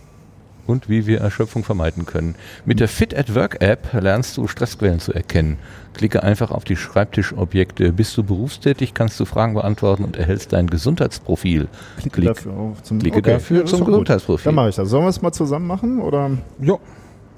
[0.67, 2.35] und wie wir Erschöpfung vermeiden können.
[2.65, 5.57] Mit der Fit at Work App lernst du Stressquellen zu erkennen.
[5.93, 7.91] Klicke einfach auf die Schreibtischobjekte.
[7.91, 11.67] Bist du berufstätig, kannst du Fragen beantworten und erhältst dein Gesundheitsprofil.
[11.97, 14.45] Klicke Klick, dafür auf zum, Klicke okay, dafür zum Gesundheitsprofil.
[14.45, 14.89] Dann mache ich das.
[14.89, 16.01] Sollen wir es mal zusammen machen?
[16.01, 16.31] Oder?
[16.61, 16.77] Ja.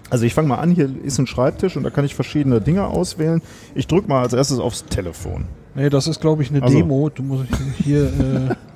[0.10, 2.88] Also ich fange mal an, hier ist ein Schreibtisch und da kann ich verschiedene Dinge
[2.88, 3.42] auswählen.
[3.76, 5.46] Ich drücke mal als erstes aufs Telefon.
[5.76, 6.76] Nee, das ist glaube ich eine also.
[6.76, 7.10] Demo.
[7.10, 7.46] Du musst
[7.78, 8.56] hier äh,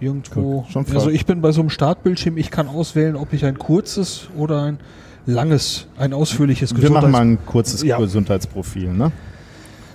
[0.00, 0.66] irgendwo.
[0.74, 4.62] also ich bin bei so einem Startbildschirm, ich kann auswählen, ob ich ein kurzes oder
[4.62, 4.78] ein
[5.26, 7.98] langes, ein ausführliches Wir machen mal ein kurzes ja.
[7.98, 9.12] Gesundheitsprofil, ne?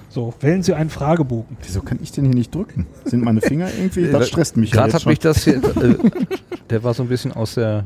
[0.10, 1.58] So, wählen Sie einen Fragebogen.
[1.62, 2.88] Wieso kann ich den hier nicht drücken?
[3.04, 4.10] Sind meine Finger irgendwie?
[4.10, 5.96] Das stresst mich Gerade ja hat mich das hier, äh,
[6.70, 7.86] der war so ein bisschen aus der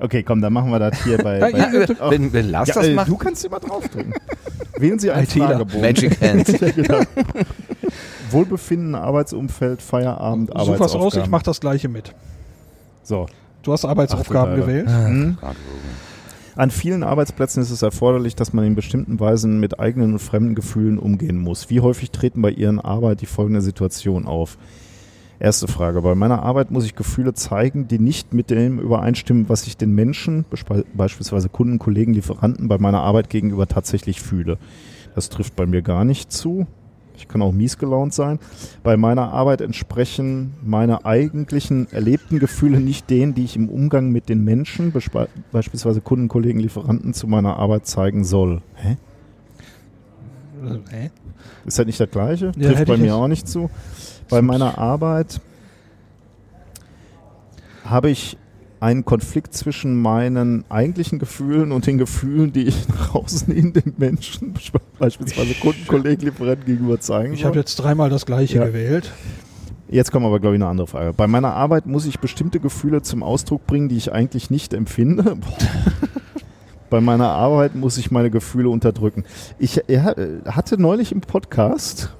[0.00, 1.38] Okay, komm, dann machen wir das hier bei.
[1.38, 1.68] bei ja,
[2.00, 2.10] oh.
[2.10, 3.08] wenn, wenn Lars ja, das äh, macht.
[3.08, 4.12] Du kannst immer draufdrücken.
[4.78, 5.80] Wählen Sie einen Fragebogen.
[5.80, 6.50] Magic Hands.
[6.60, 7.00] ja, genau.
[8.34, 11.04] Wohlbefinden, Arbeitsumfeld, Feierabend, Such Arbeitsaufgaben.
[11.06, 12.14] was aus, ich mach das gleiche mit.
[13.02, 13.26] So.
[13.62, 14.88] Du hast Arbeitsaufgaben Ach, gewählt.
[14.88, 15.38] Mhm.
[16.56, 20.54] An vielen Arbeitsplätzen ist es erforderlich, dass man in bestimmten Weisen mit eigenen und fremden
[20.54, 21.70] Gefühlen umgehen muss.
[21.70, 24.56] Wie häufig treten bei Ihren Arbeit die folgende Situation auf?
[25.40, 26.00] Erste Frage.
[26.02, 29.92] Bei meiner Arbeit muss ich Gefühle zeigen, die nicht mit dem übereinstimmen, was ich den
[29.94, 30.44] Menschen,
[30.94, 34.58] beispielsweise Kunden, Kollegen, Lieferanten, bei meiner Arbeit gegenüber tatsächlich fühle.
[35.16, 36.68] Das trifft bei mir gar nicht zu.
[37.16, 38.38] Ich kann auch mies gelaunt sein.
[38.82, 44.28] Bei meiner Arbeit entsprechen meine eigentlichen erlebten Gefühle nicht denen, die ich im Umgang mit
[44.28, 44.92] den Menschen,
[45.52, 48.62] beispielsweise Kunden, Kollegen, Lieferanten, zu meiner Arbeit zeigen soll.
[48.74, 48.96] Hä?
[50.90, 51.10] Hä?
[51.66, 52.52] Ist halt nicht das Gleiche?
[52.56, 53.70] Ja, Trifft bei mir auch nicht zu.
[54.28, 55.40] Bei meiner Arbeit
[57.84, 58.36] habe ich
[58.80, 63.94] einen Konflikt zwischen meinen eigentlichen Gefühlen und den Gefühlen, die ich nach außen in den
[63.96, 64.54] Menschen,
[64.98, 68.66] beispielsweise Kunden, Kollegen, Lieferanten gegenüber zeigen Ich habe jetzt dreimal das gleiche ja.
[68.66, 69.12] gewählt.
[69.88, 71.12] Jetzt kommt aber, glaube ich, eine andere Frage.
[71.12, 75.36] Bei meiner Arbeit muss ich bestimmte Gefühle zum Ausdruck bringen, die ich eigentlich nicht empfinde.
[76.90, 79.24] Bei meiner Arbeit muss ich meine Gefühle unterdrücken.
[79.58, 82.14] Ich hatte neulich im Podcast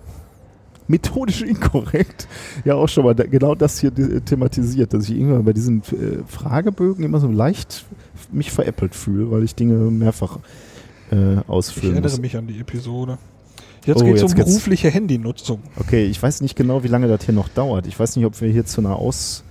[0.86, 2.28] methodisch inkorrekt
[2.64, 3.92] ja auch schon mal da, genau das hier
[4.24, 7.84] thematisiert, dass ich irgendwann bei diesen äh, Fragebögen immer so leicht
[8.32, 10.38] mich veräppelt fühle, weil ich Dinge mehrfach
[11.10, 12.20] äh, ausführen Ich erinnere muss.
[12.20, 13.18] mich an die Episode.
[13.86, 15.60] Jetzt oh, geht es um berufliche Handynutzung.
[15.76, 17.86] Okay, ich weiß nicht genau, wie lange das hier noch dauert.
[17.86, 19.44] Ich weiß nicht, ob wir hier zu einer Aus...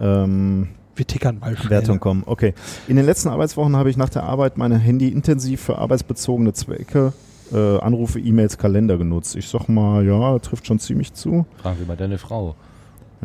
[0.00, 1.70] Ähm, wir tickern mal schnell.
[1.70, 2.22] Wertung kommen.
[2.24, 2.54] Okay.
[2.86, 7.12] In den letzten Arbeitswochen habe ich nach der Arbeit meine Handy intensiv für arbeitsbezogene Zwecke
[7.52, 9.36] äh, Anrufe, E-Mails, Kalender genutzt.
[9.36, 11.46] Ich sag mal, ja, trifft schon ziemlich zu.
[11.56, 12.54] Fragen wir mal deine Frau.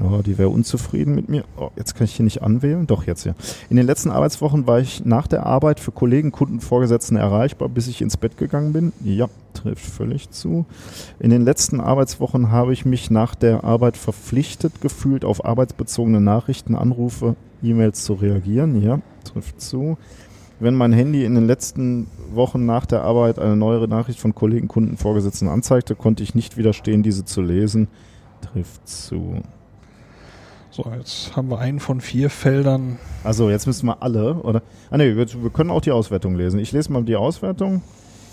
[0.01, 1.43] Ja, die wäre unzufrieden mit mir.
[1.57, 2.87] Oh, jetzt kann ich hier nicht anwählen.
[2.87, 3.33] Doch, jetzt ja.
[3.69, 7.87] In den letzten Arbeitswochen war ich nach der Arbeit für Kollegen, Kunden, Vorgesetzten erreichbar, bis
[7.87, 8.93] ich ins Bett gegangen bin.
[9.03, 10.65] Ja, trifft völlig zu.
[11.19, 16.75] In den letzten Arbeitswochen habe ich mich nach der Arbeit verpflichtet gefühlt, auf arbeitsbezogene Nachrichten,
[16.75, 18.81] Anrufe, E-Mails zu reagieren.
[18.81, 19.97] Ja, trifft zu
[20.59, 24.67] wenn mein Handy in den letzten Wochen nach der Arbeit eine neuere Nachricht von Kollegen,
[24.67, 27.87] Kunden, Vorgesetzten anzeigte, konnte ich nicht widerstehen, diese zu lesen.
[28.41, 29.41] Trifft zu.
[30.71, 32.99] So, jetzt haben wir einen von vier Feldern.
[33.23, 34.61] Also, jetzt müssen wir alle, oder?
[34.91, 36.59] Ah, ne, wir, wir können auch die Auswertung lesen.
[36.59, 37.81] Ich lese mal die Auswertung.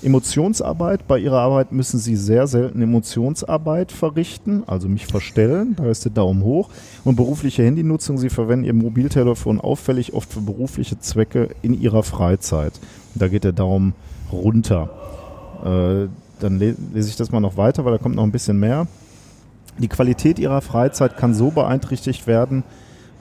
[0.06, 1.08] Emotionsarbeit.
[1.08, 5.74] Bei Ihrer Arbeit müssen Sie sehr selten Emotionsarbeit verrichten, also mich verstellen.
[5.76, 6.70] Da ist der Daumen hoch.
[7.04, 8.16] Und berufliche Handynutzung.
[8.16, 12.72] Sie verwenden Ihr Mobiltelefon auffällig oft für berufliche Zwecke in Ihrer Freizeit.
[13.16, 13.94] Da geht der Daumen
[14.30, 14.90] runter.
[15.64, 16.08] Äh,
[16.38, 18.86] dann lese ich das mal noch weiter, weil da kommt noch ein bisschen mehr.
[19.78, 22.62] Die Qualität Ihrer Freizeit kann so beeinträchtigt werden,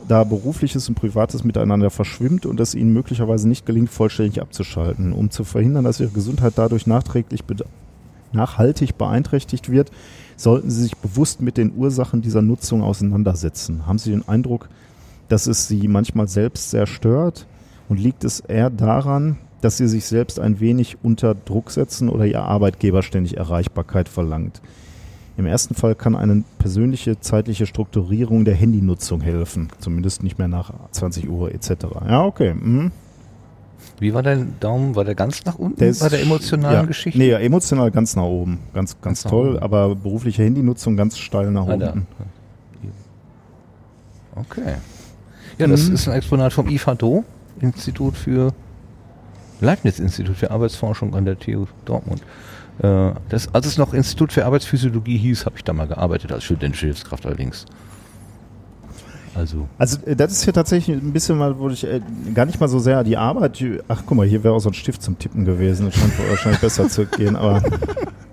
[0.08, 5.14] da berufliches und privates miteinander verschwimmt und es ihnen möglicherweise nicht gelingt, vollständig abzuschalten.
[5.14, 7.44] Um zu verhindern, dass ihre Gesundheit dadurch nachträglich
[8.32, 9.92] nachhaltig beeinträchtigt wird,
[10.38, 13.88] sollten Sie sich bewusst mit den Ursachen dieser Nutzung auseinandersetzen.
[13.88, 14.70] Haben Sie den Eindruck,
[15.30, 17.48] dass es Sie manchmal selbst sehr stört?
[17.88, 22.26] Und liegt es eher daran, dass Sie sich selbst ein wenig unter Druck setzen oder
[22.26, 24.62] Ihr Arbeitgeber ständig Erreichbarkeit verlangt?
[25.38, 29.70] Im ersten Fall kann eine persönliche zeitliche Strukturierung der Handynutzung helfen.
[29.80, 31.72] Zumindest nicht mehr nach 20 Uhr etc.
[32.08, 32.54] Ja, okay.
[32.54, 32.92] Mhm.
[34.00, 34.96] Wie war dein Daumen?
[34.96, 37.18] War der ganz nach unten der ist, bei der emotionalen ja, Geschichte?
[37.18, 38.60] Nee, ja, emotional ganz nach oben.
[38.74, 42.08] Ganz, ganz, ganz toll, aber berufliche Handynutzung ganz steil nach ah, unten.
[44.36, 44.76] Okay.
[45.58, 45.96] Ja, das mhm.
[45.96, 47.24] ist ein Exponat vom IFADO,
[47.62, 48.54] Institut für
[49.62, 52.22] Leibniz-Institut für Arbeitsforschung an der TU Dortmund.
[52.80, 56.44] Äh, das, als es noch Institut für Arbeitsphysiologie hieß, habe ich da mal gearbeitet als
[56.44, 57.66] studentische Hilfskraft allerdings.
[59.36, 59.68] Also.
[59.78, 62.02] also äh, das ist hier tatsächlich ein bisschen mal, wo ich äh,
[62.34, 63.64] gar nicht mal so sehr die Arbeit.
[63.88, 65.88] Ach guck mal, hier wäre auch so ein Stift zum Tippen gewesen.
[65.88, 67.62] Das scheint wahrscheinlich besser zu gehen, aber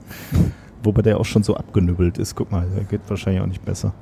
[0.83, 2.37] wobei der auch schon so abgenübbelt ist.
[2.37, 3.93] Guck mal, der geht wahrscheinlich auch nicht besser.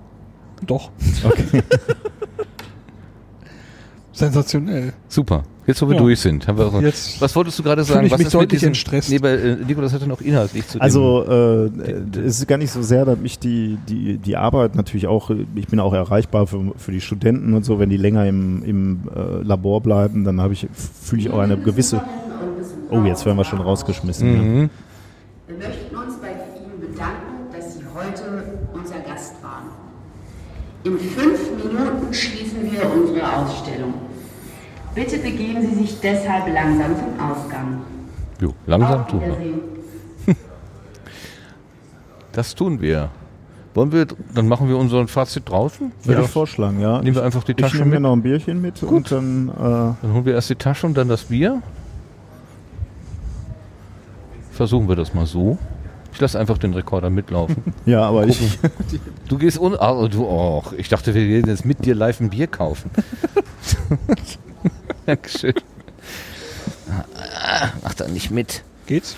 [0.67, 0.91] Doch.
[1.25, 1.63] Okay.
[4.13, 4.93] Sensationell.
[5.09, 5.45] Super.
[5.71, 6.03] Jetzt, wo wir ja.
[6.03, 8.07] durch sind, haben wir auch, Jetzt was wolltest du gerade sagen?
[8.07, 9.09] Ich was mich ist mit diesem Stress?
[9.09, 11.71] Nee, weil, äh, Nico, das hatte noch inhaltlich zu Also äh,
[12.19, 15.69] es ist gar nicht so sehr, dass mich die, die, die Arbeit natürlich auch, ich
[15.69, 19.43] bin auch erreichbar für, für die Studenten und so, wenn die länger im, im äh,
[19.45, 22.03] Labor bleiben, dann habe ich, fühle ich auch eine gewisse.
[22.91, 24.29] Oh, jetzt werden wir schon rausgeschmissen.
[24.29, 24.63] Mhm.
[24.63, 24.69] Ja.
[25.47, 28.43] Wir möchten uns bei Ihnen bedanken, dass Sie heute
[28.73, 29.71] unser Gast waren.
[30.83, 33.95] In fünf Minuten schließen wir unsere Ausstellung.
[34.95, 37.81] Bitte begeben Sie sich deshalb langsam zum Ausgang.
[38.41, 40.37] Jo, langsam tun wir.
[42.33, 43.11] Das tun wir.
[43.75, 45.93] Wollen wir, dann machen wir unseren Fazit draußen?
[46.05, 47.01] Würde ich vorschlagen, ja.
[47.03, 48.03] Nehmen wir einfach die Tasche ich nehme mit.
[48.03, 48.91] noch ein Bierchen mit Gut.
[48.91, 49.49] und dann.
[49.49, 49.53] Äh
[50.03, 51.63] dann holen wir erst die Tasche und dann das Bier.
[54.53, 55.59] Versuchen wir das mal so.
[56.13, 57.63] Ich lasse einfach den Rekorder mitlaufen.
[57.87, 58.59] ja, aber ich.
[59.29, 59.75] Du gehst un.
[59.75, 60.73] Oh, du auch.
[60.73, 62.91] Ich dachte, wir gehen jetzt mit dir live ein Bier kaufen.
[65.11, 65.55] Dankeschön.
[67.83, 68.63] Mach da nicht mit.
[68.87, 69.17] Geht's?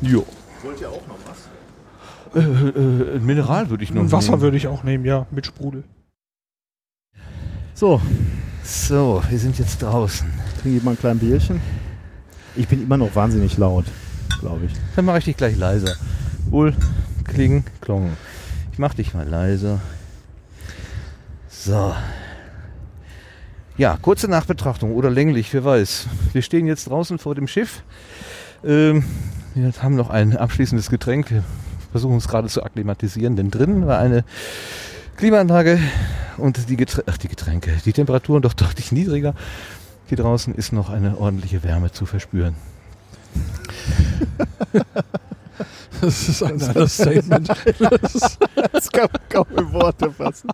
[0.00, 0.24] Jo.
[0.62, 2.40] Wollt ihr auch noch was?
[2.40, 5.82] Äh, äh, ein Mineral würde ich noch Wasser würde ich auch nehmen, ja, mit Sprudel.
[7.74, 8.00] So.
[8.62, 10.32] So, wir sind jetzt draußen.
[10.62, 11.60] Trinke ich mal ein kleines Bierchen.
[12.54, 13.86] Ich bin immer noch wahnsinnig laut,
[14.38, 14.72] glaube ich.
[14.94, 15.96] Dann mache ich dich gleich leiser.
[16.48, 16.76] Wohl,
[17.24, 18.16] kling, klong.
[18.70, 19.80] Ich mache dich mal leiser.
[21.48, 21.92] So.
[23.76, 26.06] Ja, kurze Nachbetrachtung oder länglich, wer weiß.
[26.32, 27.82] Wir stehen jetzt draußen vor dem Schiff.
[28.64, 29.02] Ähm,
[29.54, 31.32] wir haben noch ein abschließendes Getränk.
[31.32, 31.42] Wir
[31.90, 34.24] versuchen uns gerade zu akklimatisieren, denn drinnen war eine
[35.16, 35.80] Klimaanlage
[36.36, 39.34] und die, Getränke, ach, die Getränke, die Temperaturen doch deutlich niedriger.
[40.06, 42.54] Hier draußen ist noch eine ordentliche Wärme zu verspüren.
[46.00, 47.48] Das ist ein Understatement.
[47.48, 48.38] Das,
[48.72, 50.50] das kann man kaum in Worte fassen.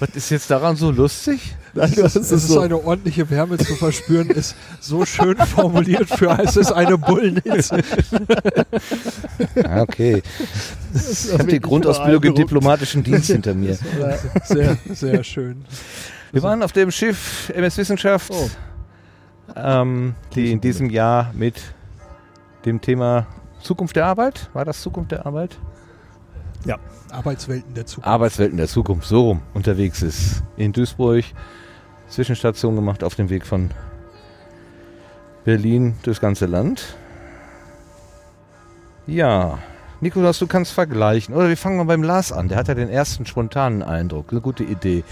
[0.00, 1.54] Was ist jetzt daran so lustig?
[1.74, 2.60] Nein, das, ist, ist so.
[2.60, 7.82] eine ordentliche Wärme zu verspüren, ist so schön formuliert für als es eine Bullnitze.
[9.64, 10.22] ah, okay.
[10.94, 13.78] Ich habe die Grundausbildung im diplomatischen Dienst hinter mir.
[14.44, 15.66] Sehr, sehr schön.
[16.32, 18.48] Wir waren auf dem Schiff MS Wissenschaft, oh.
[19.54, 21.56] ähm, die in diesem Jahr mit
[22.64, 23.26] dem Thema
[23.60, 25.58] Zukunft der Arbeit, war das Zukunft der Arbeit?
[26.64, 26.78] Ja.
[27.10, 28.08] Arbeitswelten der Zukunft.
[28.08, 30.42] Arbeitswelten der Zukunft, so rum unterwegs ist.
[30.56, 31.24] In Duisburg
[32.08, 33.70] Zwischenstation gemacht auf dem Weg von
[35.44, 36.96] Berlin durchs ganze Land.
[39.06, 39.58] Ja,
[40.00, 41.34] Nikolaus, du kannst vergleichen.
[41.34, 42.48] Oder wir fangen mal beim Lars an.
[42.48, 44.30] Der hat ja den ersten spontanen Eindruck.
[44.30, 45.04] Eine gute Idee.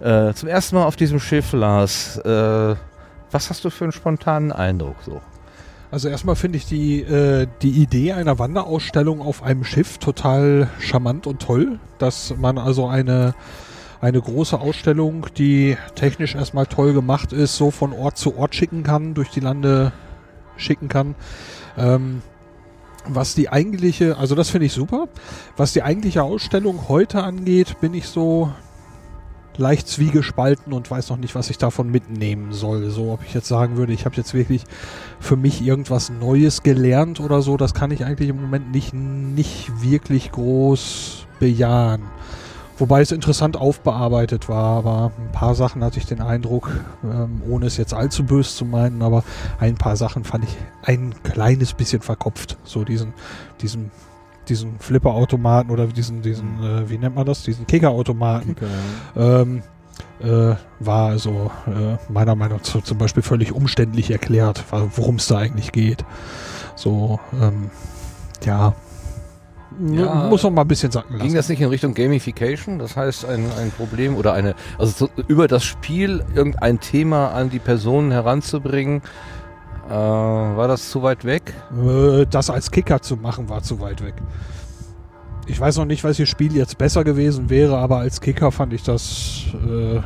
[0.00, 2.18] Äh, zum ersten Mal auf diesem Schiff, Lars.
[2.18, 2.74] Äh,
[3.30, 5.20] was hast du für einen spontanen Eindruck so?
[5.94, 11.28] Also erstmal finde ich die, äh, die Idee einer Wanderausstellung auf einem Schiff total charmant
[11.28, 13.36] und toll, dass man also eine,
[14.00, 18.82] eine große Ausstellung, die technisch erstmal toll gemacht ist, so von Ort zu Ort schicken
[18.82, 19.92] kann, durch die Lande
[20.56, 21.14] schicken kann.
[21.78, 22.22] Ähm,
[23.06, 25.06] was die eigentliche, also das finde ich super.
[25.56, 28.52] Was die eigentliche Ausstellung heute angeht, bin ich so
[29.56, 32.90] leicht zwiegespalten und weiß noch nicht, was ich davon mitnehmen soll.
[32.90, 34.64] So, ob ich jetzt sagen würde, ich habe jetzt wirklich
[35.20, 39.82] für mich irgendwas Neues gelernt oder so, das kann ich eigentlich im Moment nicht, nicht
[39.82, 42.02] wirklich groß bejahen.
[42.76, 46.72] Wobei es interessant aufbearbeitet war, aber ein paar Sachen hatte ich den Eindruck,
[47.04, 49.22] ähm, ohne es jetzt allzu böse zu meinen, aber
[49.60, 52.58] ein paar Sachen fand ich ein kleines bisschen verkopft.
[52.64, 53.14] So diesen,
[53.60, 53.92] diesen
[54.48, 56.64] diesen Flipper-Automaten oder diesen, diesen mhm.
[56.64, 58.54] äh, wie nennt man das, diesen Kicker-Automaten.
[58.54, 58.66] Kicker,
[59.16, 59.40] ja.
[59.42, 59.62] ähm,
[60.22, 65.38] äh, war also äh, meiner Meinung nach zum Beispiel völlig umständlich erklärt, worum es da
[65.38, 66.04] eigentlich geht.
[66.76, 67.70] So, ähm,
[68.44, 68.74] ja,
[69.80, 71.26] ja, muss noch mal ein bisschen sacken lassen.
[71.26, 72.78] Ging das nicht in Richtung Gamification?
[72.78, 77.50] Das heißt, ein, ein Problem oder eine, also so, über das Spiel irgendein Thema an
[77.50, 79.02] die Personen heranzubringen,
[79.88, 81.54] äh, war das zu weit weg?
[81.72, 84.14] Äh, das als Kicker zu machen war zu weit weg.
[85.46, 88.82] Ich weiß noch nicht, welches Spiel jetzt besser gewesen wäre, aber als Kicker fand ich
[88.82, 90.00] das äh,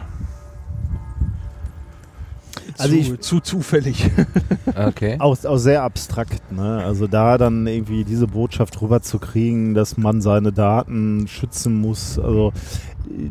[2.78, 4.10] also zu, ich, zu zufällig.
[4.74, 5.16] okay.
[5.18, 6.82] Auch, auch sehr abstrakt, ne?
[6.84, 12.18] Also da dann irgendwie diese Botschaft rüberzukriegen, dass man seine Daten schützen muss.
[12.18, 12.52] Also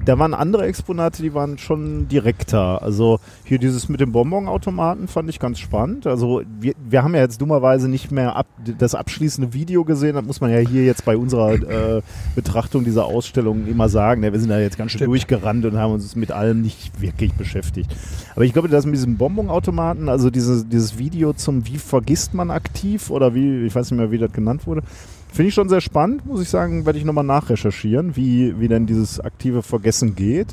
[0.06, 2.82] da waren andere Exponate, die waren schon direkter.
[2.82, 6.08] Also hier dieses mit dem Bonbonautomaten fand ich ganz spannend.
[6.08, 8.48] Also wir, wir haben ja jetzt dummerweise nicht mehr ab,
[8.78, 10.16] das abschließende Video gesehen.
[10.16, 12.02] Das muss man ja hier jetzt bei unserer äh,
[12.36, 14.24] Betrachtung dieser Ausstellung immer sagen.
[14.24, 15.10] Ja, wir sind da jetzt ganz schön Stimmt.
[15.10, 17.96] durchgerannt und haben uns mit allem nicht wirklich beschäftigt.
[18.36, 22.52] Aber ich glaube, das mit diesem Bonbonautomaten, also diese, dieses Video zum Wie vergisst man
[22.52, 24.84] aktiv oder wie, ich weiß nicht mehr, wie das genannt wurde,
[25.38, 28.88] Finde ich schon sehr spannend, muss ich sagen, werde ich nochmal nachrecherchieren, wie, wie denn
[28.88, 30.48] dieses aktive Vergessen geht.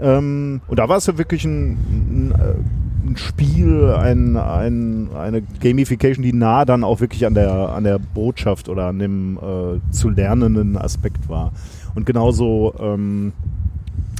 [0.00, 5.42] Ähm, und da war es ja wirklich ein, ein, äh, ein Spiel, ein, ein, eine
[5.42, 9.80] Gamification, die nah dann auch wirklich an der, an der Botschaft oder an dem äh,
[9.90, 11.50] zu lernenden Aspekt war.
[11.96, 13.32] Und genauso, ähm,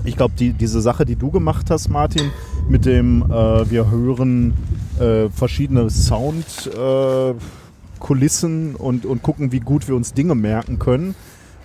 [0.04, 2.32] ich glaube, die, diese Sache, die du gemacht hast, Martin,
[2.68, 4.54] mit dem äh, wir hören
[4.98, 6.68] äh, verschiedene Sound.
[6.76, 7.34] Äh,
[8.04, 11.14] Kulissen und, und gucken, wie gut wir uns Dinge merken können.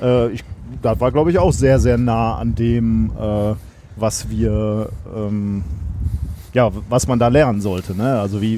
[0.01, 0.45] Äh, ich,
[0.81, 3.55] das war, glaube ich, auch sehr, sehr nah an dem, äh,
[3.97, 5.65] was wir, ähm,
[6.53, 7.93] ja, was man da lernen sollte.
[7.93, 8.21] Ne?
[8.21, 8.57] Also wie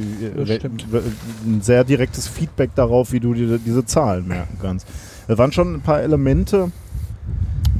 [1.43, 4.87] ein sehr direktes Feedback darauf, wie du dir diese Zahlen merken kannst.
[5.27, 6.71] Es waren schon ein paar Elemente,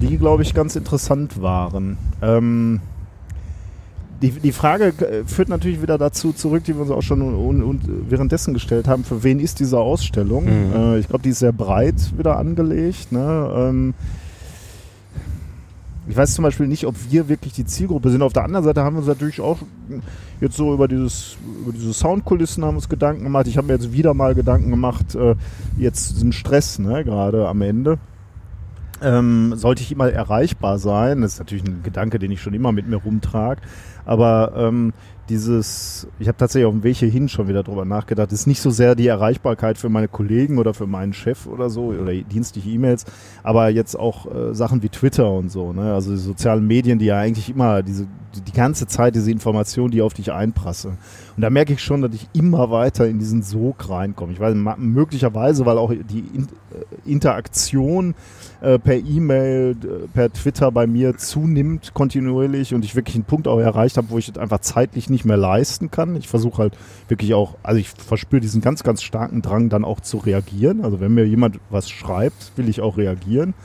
[0.02, 2.00] die, glaube ich, ganz interessant waren.
[2.24, 2.80] Ähm,
[4.22, 7.64] die, die Frage äh, führt natürlich wieder dazu zurück, die wir uns auch schon und,
[7.64, 10.46] und währenddessen gestellt haben, für wen ist diese Ausstellung?
[10.46, 10.74] Mhm.
[10.76, 13.12] Äh, ich glaube, die ist sehr breit wieder angelegt.
[13.12, 13.52] Ne?
[13.56, 13.94] Ähm,
[16.08, 18.22] ich weiß zum Beispiel nicht, ob wir wirklich die Zielgruppe sind.
[18.22, 19.60] Auf der anderen Seite haben wir uns natürlich auch
[20.40, 23.48] jetzt so über dieses, über diese Soundkulissen haben uns Gedanken gemacht.
[23.48, 25.36] Ich habe mir jetzt wieder mal Gedanken gemacht, äh,
[25.78, 27.98] jetzt diesen Stress, ne, gerade am Ende.
[29.02, 31.22] Ähm, sollte ich immer erreichbar sein?
[31.22, 33.62] Das ist natürlich ein Gedanke, den ich schon immer mit mir rumtrage.
[34.06, 34.94] Aber ähm,
[35.30, 38.70] dieses, ich habe tatsächlich auf dem Weg hierhin schon wieder drüber nachgedacht, ist nicht so
[38.70, 43.06] sehr die Erreichbarkeit für meine Kollegen oder für meinen Chef oder so oder dienstliche E-Mails,
[43.42, 45.94] aber jetzt auch äh, Sachen wie Twitter und so, ne?
[45.94, 48.08] also die sozialen Medien, die ja eigentlich immer diese
[48.46, 50.98] die ganze Zeit diese Informationen, die auf dich einprassen.
[51.36, 54.32] Und da merke ich schon, dass ich immer weiter in diesen Sog reinkomme.
[54.32, 58.16] Ich weiß, möglicherweise, weil auch die in äh, Interaktion
[58.62, 59.76] äh, per E-Mail,
[60.14, 64.18] per Twitter bei mir zunimmt kontinuierlich und ich wirklich einen Punkt auch erreicht habe, wo
[64.18, 66.16] ich es einfach zeitlich nicht mehr leisten kann.
[66.16, 70.00] Ich versuche halt wirklich auch, also ich verspüre diesen ganz, ganz starken Drang dann auch
[70.00, 70.84] zu reagieren.
[70.84, 73.56] Also wenn mir jemand was schreibt, will ich auch reagieren.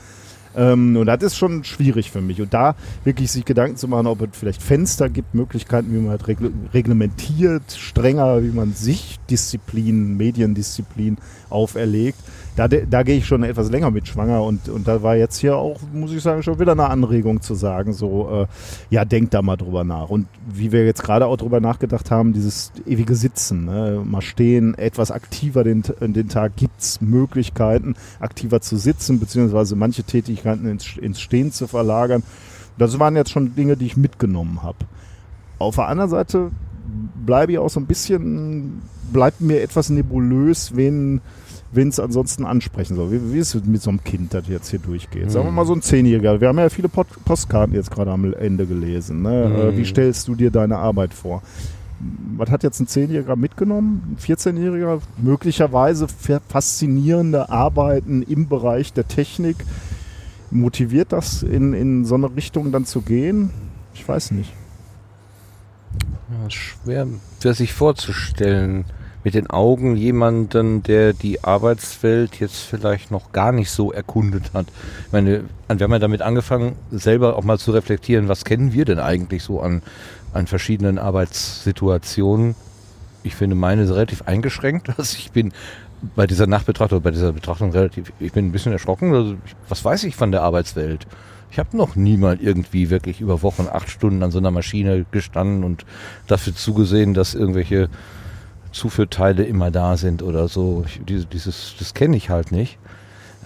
[0.55, 2.41] Ähm, und das ist schon schwierig für mich.
[2.41, 6.09] Und da wirklich sich Gedanken zu machen, ob es vielleicht Fenster gibt, Möglichkeiten, wie man
[6.09, 6.27] halt
[6.73, 11.17] reglementiert, strenger, wie man sich Disziplin, Mediendisziplin
[11.49, 12.19] auferlegt
[12.57, 15.55] da, da gehe ich schon etwas länger mit schwanger und, und da war jetzt hier
[15.57, 18.47] auch, muss ich sagen, schon wieder eine Anregung zu sagen, so, äh,
[18.89, 20.09] ja, denkt da mal drüber nach.
[20.09, 24.01] Und wie wir jetzt gerade auch drüber nachgedacht haben, dieses ewige Sitzen, ne?
[24.03, 30.01] mal stehen, etwas aktiver den, den Tag, gibt es Möglichkeiten, aktiver zu sitzen, beziehungsweise manche
[30.01, 32.23] Tätigkeiten ins, ins Stehen zu verlagern.
[32.79, 34.79] Das waren jetzt schon Dinge, die ich mitgenommen habe.
[35.59, 36.49] Auf der anderen Seite
[37.23, 38.81] bleibe ich auch so ein bisschen,
[39.13, 41.21] bleibt mir etwas nebulös, wen
[41.85, 43.11] es ansonsten ansprechen soll.
[43.11, 45.31] Wie, wie ist es mit so einem Kind, das jetzt hier durchgeht?
[45.31, 46.41] Sagen wir mal so ein Zehnjähriger.
[46.41, 49.21] Wir haben ja viele Post Postkarten jetzt gerade am Ende gelesen.
[49.21, 49.71] Ne?
[49.71, 49.77] Mhm.
[49.77, 51.41] Wie stellst du dir deine Arbeit vor?
[52.37, 54.15] Was hat jetzt ein Zehnjähriger mitgenommen?
[54.15, 55.01] Ein 14-Jähriger?
[55.17, 56.07] Möglicherweise
[56.47, 59.57] faszinierende Arbeiten im Bereich der Technik.
[60.51, 63.49] Motiviert das, in, in so eine Richtung dann zu gehen?
[63.93, 64.53] Ich weiß nicht.
[66.29, 67.07] Ja, schwer
[67.41, 68.85] sich vorzustellen
[69.27, 74.67] mit den Augen jemanden, der die Arbeitswelt jetzt vielleicht noch gar nicht so erkundet hat.
[75.05, 78.85] Ich meine, wir haben ja damit angefangen, selber auch mal zu reflektieren, was kennen wir
[78.85, 79.81] denn eigentlich so an,
[80.31, 82.55] an verschiedenen Arbeitssituationen.
[83.23, 84.87] Ich finde meine ist relativ eingeschränkt.
[84.97, 85.51] Also ich bin
[86.15, 89.13] bei dieser Nachbetrachtung, bei dieser Betrachtung relativ, ich bin ein bisschen erschrocken.
[89.13, 91.05] Also ich, was weiß ich von der Arbeitswelt?
[91.51, 95.65] Ich habe noch niemals irgendwie wirklich über Wochen acht Stunden an so einer Maschine gestanden
[95.65, 95.85] und
[96.27, 97.89] dafür zugesehen, dass irgendwelche
[98.71, 100.83] Zuführteile immer da sind oder so.
[100.85, 102.77] Ich, dieses, das kenne ich halt nicht.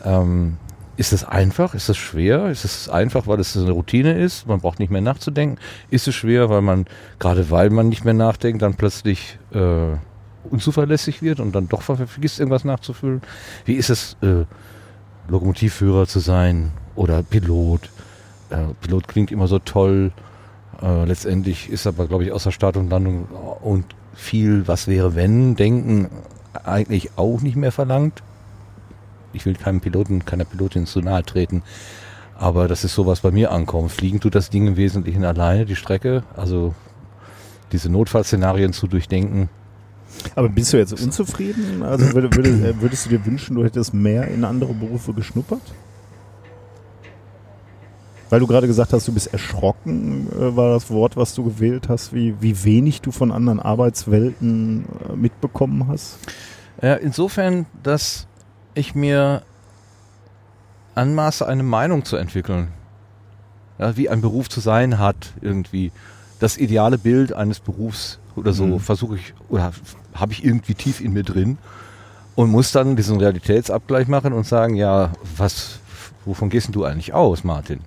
[0.03, 0.57] Ähm,
[0.97, 1.73] ist es einfach?
[1.73, 2.49] Ist es schwer?
[2.49, 4.47] Ist es einfach, weil es eine Routine ist?
[4.47, 5.57] Man braucht nicht mehr nachzudenken.
[5.89, 6.85] Ist es schwer, weil man,
[7.17, 9.95] gerade weil man nicht mehr nachdenkt, dann plötzlich äh,
[10.49, 13.21] unzuverlässig wird und dann doch vergisst, irgendwas nachzufüllen?
[13.65, 14.45] Wie ist es, äh,
[15.27, 17.89] Lokomotivführer zu sein oder Pilot?
[18.49, 20.11] Äh, Pilot klingt immer so toll.
[20.81, 23.25] Äh, letztendlich ist aber, glaube ich, außer Start und Landung
[23.61, 26.09] und viel Was wäre wenn Denken
[26.63, 28.23] eigentlich auch nicht mehr verlangt.
[29.33, 31.63] Ich will keinem Piloten, keiner Pilotin zu nahe treten.
[32.35, 33.91] Aber das ist so, was bei mir ankommt.
[33.91, 36.23] Fliegen tut das Ding im Wesentlichen alleine, die Strecke.
[36.35, 36.73] Also
[37.71, 39.49] diese Notfallszenarien zu durchdenken.
[40.35, 41.83] Aber bist du jetzt unzufrieden?
[41.83, 45.61] Also würdest, würdest du dir wünschen, du hättest mehr in andere Berufe geschnuppert?
[48.31, 51.89] Weil du gerade gesagt hast, du bist erschrocken, äh, war das Wort, was du gewählt
[51.89, 56.17] hast, wie, wie wenig du von anderen Arbeitswelten äh, mitbekommen hast?
[56.81, 58.27] Ja, insofern, dass
[58.73, 59.41] ich mir
[60.95, 62.69] anmaße, eine Meinung zu entwickeln.
[63.77, 65.91] Ja, wie ein Beruf zu sein hat, irgendwie.
[66.39, 68.79] Das ideale Bild eines Berufs oder so mhm.
[68.79, 69.73] versuche ich, oder
[70.13, 71.57] habe ich irgendwie tief in mir drin
[72.35, 75.79] und muss dann diesen Realitätsabgleich machen und sagen, ja, was,
[76.23, 77.81] wovon gehst du eigentlich aus, Martin?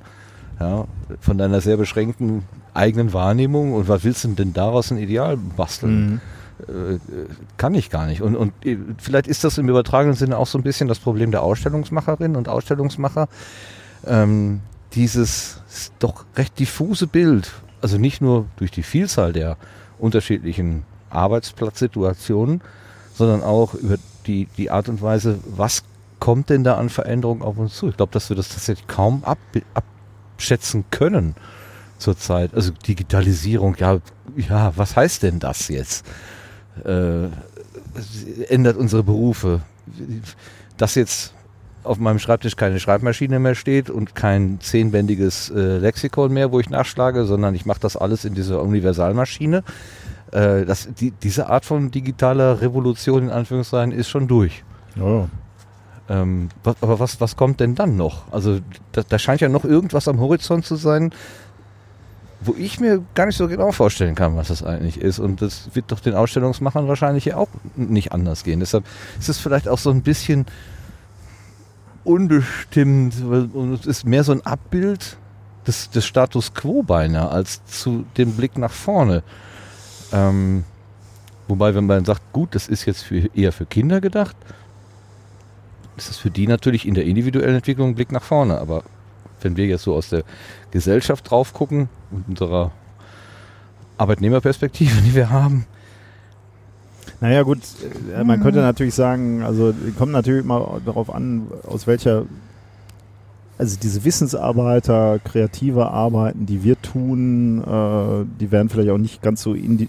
[0.60, 0.86] Ja,
[1.20, 6.07] von deiner sehr beschränkten eigenen Wahrnehmung und was willst du denn daraus ein Ideal basteln?
[6.07, 6.20] Mhm.
[6.68, 6.99] Äh,
[7.57, 8.23] kann ich gar nicht.
[8.23, 11.31] Und, und äh, vielleicht ist das im übertragenen Sinne auch so ein bisschen das Problem
[11.31, 13.28] der Ausstellungsmacherinnen und Ausstellungsmacher.
[14.07, 14.60] Ähm,
[14.92, 15.60] dieses
[15.99, 17.50] doch recht diffuse Bild,
[17.81, 19.57] also nicht nur durch die Vielzahl der
[19.99, 22.60] unterschiedlichen Arbeitsplatzsituationen,
[23.15, 25.83] sondern auch über die, die Art und Weise, was
[26.20, 27.89] kommt denn da an Veränderungen auf uns zu?
[27.89, 29.39] Ich glaube, dass wir das tatsächlich kaum ab,
[29.74, 29.84] ab
[30.35, 31.35] abschätzen können
[31.99, 32.55] zurzeit.
[32.55, 33.99] Also Digitalisierung, ja,
[34.37, 36.05] ja, was heißt denn das jetzt?
[36.85, 37.29] Äh,
[38.49, 39.61] ändert unsere Berufe.
[40.77, 41.35] Dass jetzt
[41.85, 46.71] auf meinem Schreibtisch keine Schreibmaschine mehr steht und kein zehnbändiges äh, Lexikon mehr, wo ich
[46.71, 49.63] nachschlage, sondern ich mache das alles in dieser Universalmaschine.
[50.33, 54.65] Äh, das, die, diese Art von digitaler Revolution in Anführungszeichen ist schon durch.
[54.99, 55.27] Oh.
[56.08, 58.31] Ähm, aber was, was kommt denn dann noch?
[58.33, 58.60] Also
[58.92, 61.12] da, da scheint ja noch irgendwas am Horizont zu sein,
[62.41, 65.18] wo ich mir gar nicht so genau vorstellen kann, was das eigentlich ist.
[65.18, 68.60] Und das wird doch den Ausstellungsmachern wahrscheinlich auch nicht anders gehen.
[68.60, 68.84] Deshalb
[69.18, 70.47] ist es vielleicht auch so ein bisschen
[72.05, 75.16] unbestimmt und es ist mehr so ein Abbild
[75.66, 79.23] des, des Status quo beinahe als zu dem Blick nach vorne.
[80.12, 80.65] Ähm,
[81.49, 84.36] wobei, wenn man sagt, gut, das ist jetzt für, eher für Kinder gedacht,
[85.97, 88.59] ist es für die natürlich in der individuellen Entwicklung ein Blick nach vorne.
[88.59, 88.83] Aber
[89.41, 90.25] wenn wir jetzt so aus der
[90.71, 91.89] Gesellschaft drauf gucken,
[92.27, 92.73] unserer
[93.99, 95.67] Arbeitnehmerperspektive, die wir haben,
[97.21, 97.61] naja gut,
[98.15, 102.25] äh, man könnte natürlich sagen, also kommt natürlich mal darauf an, aus welcher,
[103.57, 109.43] also diese Wissensarbeiter, kreative Arbeiten, die wir tun, äh, die werden vielleicht auch nicht ganz
[109.43, 109.89] so in die...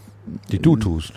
[0.51, 1.13] Die du tust.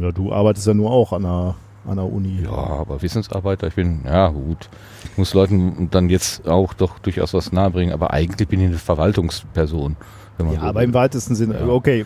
[0.00, 1.54] Ja, du arbeitest ja nur auch an der,
[1.86, 2.42] an der Uni.
[2.42, 4.68] Ja, aber Wissensarbeiter, ich bin, ja gut,
[5.04, 8.78] ich muss Leuten dann jetzt auch doch durchaus was nahebringen, aber eigentlich bin ich eine
[8.78, 9.96] Verwaltungsperson
[10.38, 10.84] ja, so aber will.
[10.86, 11.68] im weitesten Sinne, ja.
[11.68, 12.04] okay,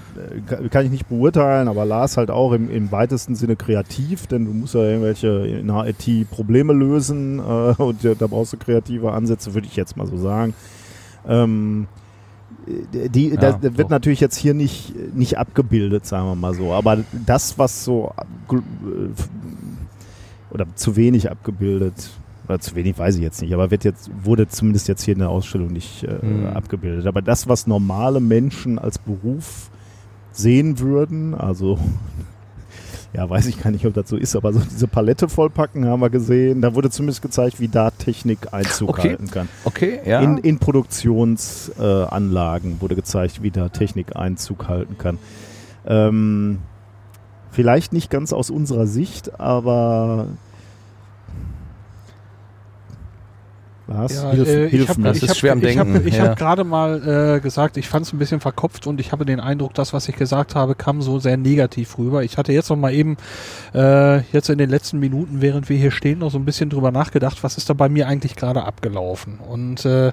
[0.71, 4.53] kann ich nicht beurteilen, aber Lars halt auch im, im weitesten Sinne kreativ, denn du
[4.53, 7.43] musst ja irgendwelche in der IT Probleme lösen äh,
[7.83, 10.55] und da brauchst du kreative Ansätze, würde ich jetzt mal so sagen.
[11.27, 11.87] Ähm,
[12.67, 16.73] die, ja, das wird natürlich jetzt hier nicht, nicht abgebildet, sagen wir mal so.
[16.73, 18.13] Aber das, was so
[18.51, 18.55] äh,
[20.53, 22.11] oder zu wenig abgebildet
[22.47, 25.21] oder zu wenig weiß ich jetzt nicht, aber wird jetzt, wurde zumindest jetzt hier in
[25.21, 26.47] der Ausstellung nicht äh, mhm.
[26.49, 27.07] abgebildet.
[27.07, 29.71] Aber das, was normale Menschen als Beruf
[30.33, 31.79] sehen würden, also
[33.13, 35.99] ja, weiß ich gar nicht, ob das so ist, aber so diese Palette vollpacken haben
[36.01, 36.61] wir gesehen.
[36.61, 39.09] Da wurde zumindest gezeigt, wie da Technik Einzug okay.
[39.11, 39.49] halten kann.
[39.65, 40.21] Okay, ja.
[40.21, 45.19] In, in Produktionsanlagen äh, wurde gezeigt, wie da Technik Einzug halten kann.
[45.87, 46.61] Ähm,
[47.51, 50.29] vielleicht nicht ganz aus unserer Sicht, aber
[53.91, 56.07] Lars, ja, hilf, äh, hilf hab, das ist hab, schwer am Denken.
[56.07, 59.11] Ich habe hab gerade mal äh, gesagt, ich fand es ein bisschen verkopft und ich
[59.11, 62.23] habe den Eindruck, das, was ich gesagt habe, kam so sehr negativ rüber.
[62.23, 63.17] Ich hatte jetzt noch mal eben,
[63.75, 66.93] äh, jetzt in den letzten Minuten, während wir hier stehen, noch so ein bisschen drüber
[66.93, 69.39] nachgedacht, was ist da bei mir eigentlich gerade abgelaufen.
[69.41, 70.13] Und äh,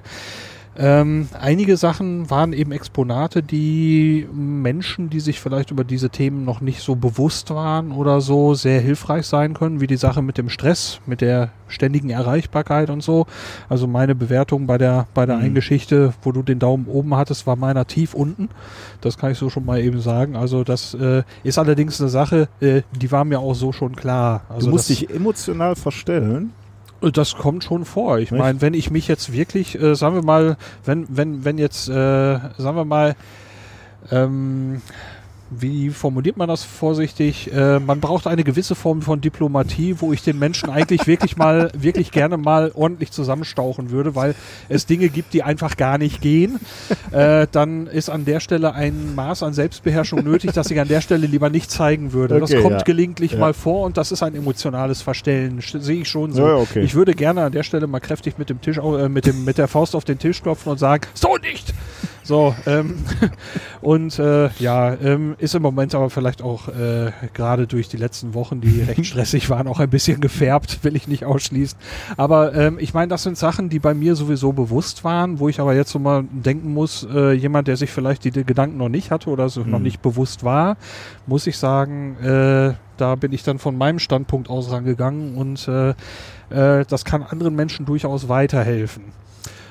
[0.80, 6.60] ähm, einige Sachen waren eben Exponate, die Menschen, die sich vielleicht über diese Themen noch
[6.60, 10.48] nicht so bewusst waren oder so, sehr hilfreich sein können, wie die Sache mit dem
[10.48, 13.26] Stress, mit der ständigen Erreichbarkeit und so.
[13.68, 15.42] Also meine Bewertung bei der, bei der mhm.
[15.42, 18.48] einen Geschichte, wo du den Daumen oben hattest, war meiner tief unten.
[19.00, 20.36] Das kann ich so schon mal eben sagen.
[20.36, 24.42] Also das äh, ist allerdings eine Sache, äh, die war mir auch so schon klar.
[24.48, 26.52] Also du musst dich emotional verstellen.
[27.00, 28.18] Das kommt schon vor.
[28.18, 31.88] Ich meine, wenn ich mich jetzt wirklich, äh, sagen wir mal, wenn, wenn, wenn jetzt,
[31.88, 33.14] äh, sagen wir mal,
[34.10, 34.82] ähm,
[35.50, 37.52] wie formuliert man das vorsichtig?
[37.52, 41.70] Äh, man braucht eine gewisse Form von Diplomatie, wo ich den Menschen eigentlich wirklich mal,
[41.78, 44.34] wirklich gerne mal ordentlich zusammenstauchen würde, weil
[44.68, 46.58] es Dinge gibt, die einfach gar nicht gehen.
[47.10, 51.00] Äh, dann ist an der Stelle ein Maß an Selbstbeherrschung nötig, dass ich an der
[51.00, 52.36] Stelle lieber nicht zeigen würde.
[52.36, 52.82] Okay, das kommt ja.
[52.82, 53.38] gelegentlich ja.
[53.38, 55.60] mal vor und das ist ein emotionales Verstellen.
[55.60, 56.46] Sehe ich schon so.
[56.46, 56.80] Ja, okay.
[56.80, 59.58] Ich würde gerne an der Stelle mal kräftig mit dem Tisch, äh, mit dem, mit
[59.58, 61.72] der Faust auf den Tisch klopfen und sagen, so nicht!
[62.28, 62.94] So, ähm,
[63.80, 68.34] und äh, ja, ähm, ist im Moment aber vielleicht auch äh, gerade durch die letzten
[68.34, 71.78] Wochen, die recht stressig waren, auch ein bisschen gefärbt, will ich nicht ausschließen.
[72.18, 75.58] Aber ähm, ich meine, das sind Sachen, die bei mir sowieso bewusst waren, wo ich
[75.58, 78.90] aber jetzt so mal denken muss, äh, jemand, der sich vielleicht die, die Gedanken noch
[78.90, 79.70] nicht hatte oder so mhm.
[79.70, 80.76] noch nicht bewusst war,
[81.26, 85.94] muss ich sagen, äh, da bin ich dann von meinem Standpunkt aus rangegangen und äh,
[86.50, 89.04] äh, das kann anderen Menschen durchaus weiterhelfen.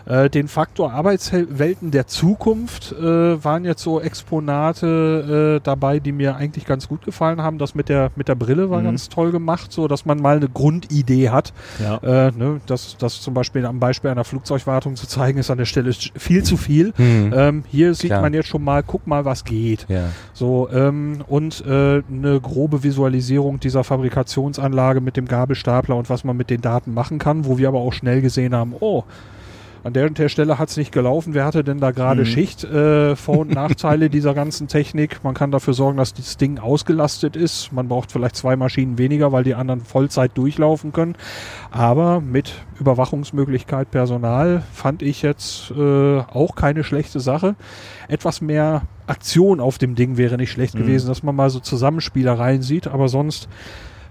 [0.08, 6.38] Äh, den Faktor Arbeitswelten der Zukunft äh, waren jetzt so Exponate äh, dabei, die mir
[6.38, 7.58] eigentlich ganz gut gefallen haben.
[7.58, 8.86] Das mit der mit der Brille war mhm.
[8.86, 11.52] ganz toll gemacht, so dass man mal eine Grundidee hat.
[11.80, 11.98] Ja.
[11.98, 15.66] Äh, ne, das, das zum Beispiel am Beispiel einer Flugzeugwartung zu zeigen, ist an der
[15.66, 16.94] Stelle viel zu viel.
[16.98, 17.34] Mhm.
[17.36, 18.22] Ähm, hier sieht Klar.
[18.22, 19.86] man jetzt schon mal, guck mal, was geht.
[19.90, 20.06] Ja.
[20.34, 26.38] So ähm, und äh, eine grobe Visualisierung dieser Fabrikationsanlage mit dem Gabelstapler und was man
[26.38, 29.04] mit den Daten machen kann, wo wir aber auch schnell gesehen haben, oh,
[29.88, 31.34] an der und der Stelle hat es nicht gelaufen.
[31.34, 32.26] Wer hatte denn da gerade mhm.
[32.26, 32.66] Schicht?
[32.66, 35.24] Äh, Vor- und Nachteile dieser ganzen Technik.
[35.24, 37.72] Man kann dafür sorgen, dass das Ding ausgelastet ist.
[37.72, 41.16] Man braucht vielleicht zwei Maschinen weniger, weil die anderen Vollzeit durchlaufen können.
[41.72, 47.56] Aber mit Überwachungsmöglichkeit Personal fand ich jetzt äh, auch keine schlechte Sache.
[48.10, 50.80] Etwas mehr Aktion auf dem Ding wäre nicht schlecht mhm.
[50.80, 52.88] gewesen, dass man mal so Zusammenspielereien sieht.
[52.88, 53.48] Aber sonst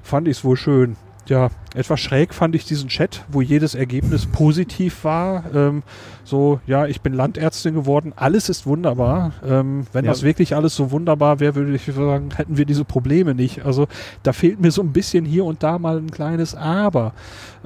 [0.02, 0.96] fand ich es wohl schön.
[1.28, 5.44] Ja, etwas schräg fand ich diesen Chat, wo jedes Ergebnis positiv war.
[5.54, 5.82] Ähm,
[6.24, 9.32] so, ja, ich bin Landärztin geworden, alles ist wunderbar.
[9.46, 10.10] Ähm, wenn ja.
[10.10, 13.64] das wirklich alles so wunderbar wäre, würde ich sagen, hätten wir diese Probleme nicht.
[13.64, 13.86] Also
[14.22, 17.12] da fehlt mir so ein bisschen hier und da mal ein kleines Aber.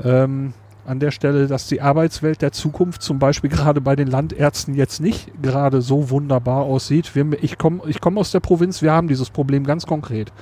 [0.03, 0.53] Ähm,
[0.87, 5.01] an der Stelle, dass die Arbeitswelt der Zukunft zum Beispiel gerade bei den Landärzten jetzt
[5.01, 7.15] nicht gerade so wunderbar aussieht.
[7.15, 10.33] Wir, ich komme ich komm aus der Provinz, wir haben dieses Problem ganz konkret.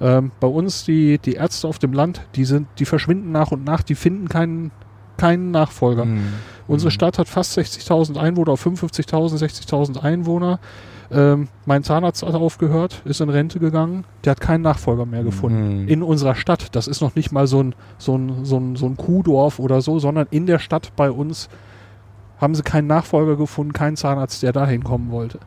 [0.00, 3.64] Ähm, bei uns die, die Ärzte auf dem Land, die sind, die verschwinden nach und
[3.64, 4.70] nach, die finden keinen,
[5.16, 6.06] keinen Nachfolger.
[6.06, 6.32] Mhm.
[6.66, 6.92] Unsere mhm.
[6.92, 10.58] Stadt hat fast 60.000 Einwohner, 55.000, 60.000 Einwohner.
[11.12, 15.82] Ähm, mein Zahnarzt hat aufgehört, ist in Rente gegangen, der hat keinen Nachfolger mehr gefunden.
[15.82, 15.88] Mhm.
[15.88, 16.68] In unserer Stadt.
[16.76, 19.82] Das ist noch nicht mal so ein, so ein, so ein, so ein Kuhdorf oder
[19.82, 21.48] so, sondern in der Stadt bei uns
[22.38, 25.40] haben sie keinen Nachfolger gefunden, keinen Zahnarzt, der dahin kommen wollte.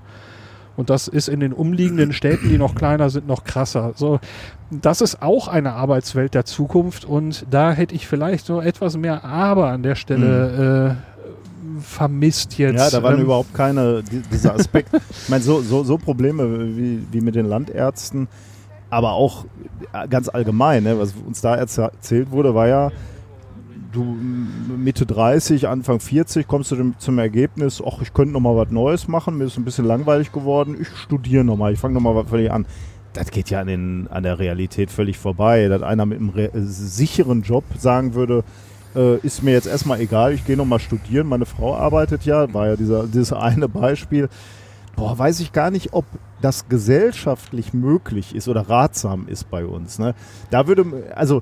[0.75, 3.93] Und das ist in den umliegenden Städten, die noch kleiner sind, noch krasser.
[3.95, 4.19] So,
[4.71, 9.23] das ist auch eine Arbeitswelt der Zukunft und da hätte ich vielleicht so etwas mehr
[9.23, 11.77] Aber an der Stelle mhm.
[11.77, 12.79] äh, vermisst jetzt.
[12.79, 14.89] Ja, da waren ähm, überhaupt keine, die, dieser Aspekt.
[14.93, 18.27] ich meine, so, so, so Probleme wie, wie mit den Landärzten,
[18.89, 19.45] aber auch
[20.09, 22.91] ganz allgemein, ne, was uns da erzählt wurde, war ja,
[23.93, 28.71] du Mitte 30, Anfang 40 kommst du zum Ergebnis, ach, ich könnte noch mal was
[28.71, 32.01] Neues machen, mir ist ein bisschen langweilig geworden, ich studiere noch mal, ich fange noch
[32.01, 32.65] mal was völlig an.
[33.13, 36.33] Das geht ja an, den, an der Realität völlig vorbei, dass einer mit einem
[36.65, 38.43] sicheren Job sagen würde,
[38.95, 42.51] äh, ist mir jetzt erstmal egal, ich gehe noch mal studieren, meine Frau arbeitet ja,
[42.53, 44.29] war ja dieser, dieses eine Beispiel.
[44.95, 46.05] Boah, weiß ich gar nicht, ob
[46.41, 49.97] das gesellschaftlich möglich ist oder ratsam ist bei uns.
[49.97, 50.13] Ne?
[50.51, 51.41] Da würde, also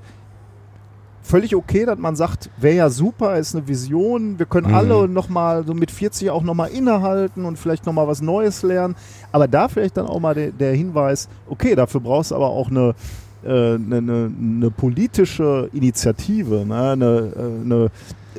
[1.21, 4.75] völlig okay, dass man sagt, wäre ja super, ist eine Vision, wir können mhm.
[4.75, 8.95] alle nochmal so mit 40 auch nochmal innehalten und vielleicht nochmal was Neues lernen.
[9.31, 12.69] Aber da vielleicht dann auch mal de, der Hinweis, okay, dafür brauchst du aber auch
[12.69, 12.95] eine,
[13.43, 16.91] äh, eine, eine, eine politische Initiative, ne?
[16.91, 17.91] eine, äh, eine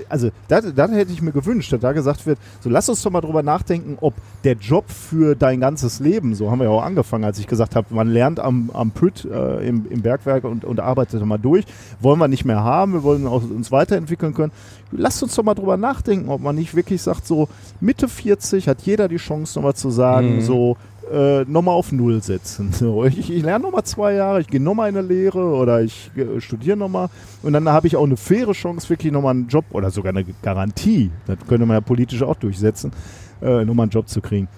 [0.09, 3.21] also das hätte ich mir gewünscht, dass da gesagt wird, so lass uns doch mal
[3.21, 4.15] drüber nachdenken, ob
[4.45, 7.77] der Job für dein ganzes Leben, so haben wir ja auch angefangen, als ich gesagt
[7.77, 11.65] habe, man lernt am, am Püt äh, im, im Bergwerk und, und arbeitet mal durch,
[12.01, 14.53] wollen wir nicht mehr haben, wir wollen auch uns weiterentwickeln können.
[14.91, 17.49] Lass uns doch mal drüber nachdenken, ob man nicht wirklich sagt, so
[17.81, 20.41] Mitte 40 hat jeder die Chance nochmal zu sagen, mhm.
[20.43, 20.77] so
[21.11, 22.73] äh, nochmal auf Null setzen.
[22.73, 26.11] So, ich, ich lerne nochmal zwei Jahre, ich gehe nochmal in eine Lehre oder ich
[26.17, 27.09] äh, studiere nochmal
[27.43, 30.25] und dann habe ich auch eine faire Chance, wirklich nochmal einen Job oder sogar eine
[30.43, 32.93] Garantie, das könnte man ja politisch auch durchsetzen,
[33.41, 34.49] äh, nochmal einen Job zu kriegen.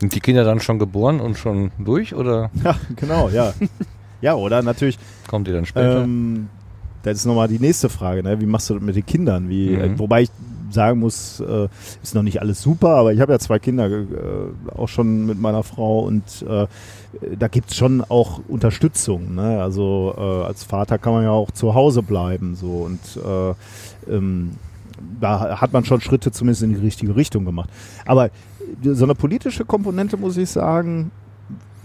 [0.00, 2.50] Sind die Kinder dann schon geboren und schon durch, oder?
[2.64, 3.52] Ja, genau, ja.
[4.20, 4.98] ja, oder natürlich.
[5.28, 6.02] Kommt ihr dann später?
[6.02, 6.48] Ähm,
[7.04, 8.40] das ist nochmal die nächste Frage, ne?
[8.40, 9.48] Wie machst du das mit den Kindern?
[9.48, 9.80] Wie, mhm.
[9.80, 10.30] äh, wobei ich
[10.72, 11.68] sagen muss, äh,
[12.02, 14.06] ist noch nicht alles super, aber ich habe ja zwei Kinder, äh,
[14.74, 16.66] auch schon mit meiner Frau und äh,
[17.38, 19.34] da gibt es schon auch Unterstützung.
[19.34, 19.62] Ne?
[19.62, 24.52] Also äh, als Vater kann man ja auch zu Hause bleiben so und äh, ähm,
[25.20, 27.70] da hat man schon Schritte zumindest in die richtige Richtung gemacht.
[28.06, 28.30] Aber
[28.82, 31.10] so eine politische Komponente, muss ich sagen,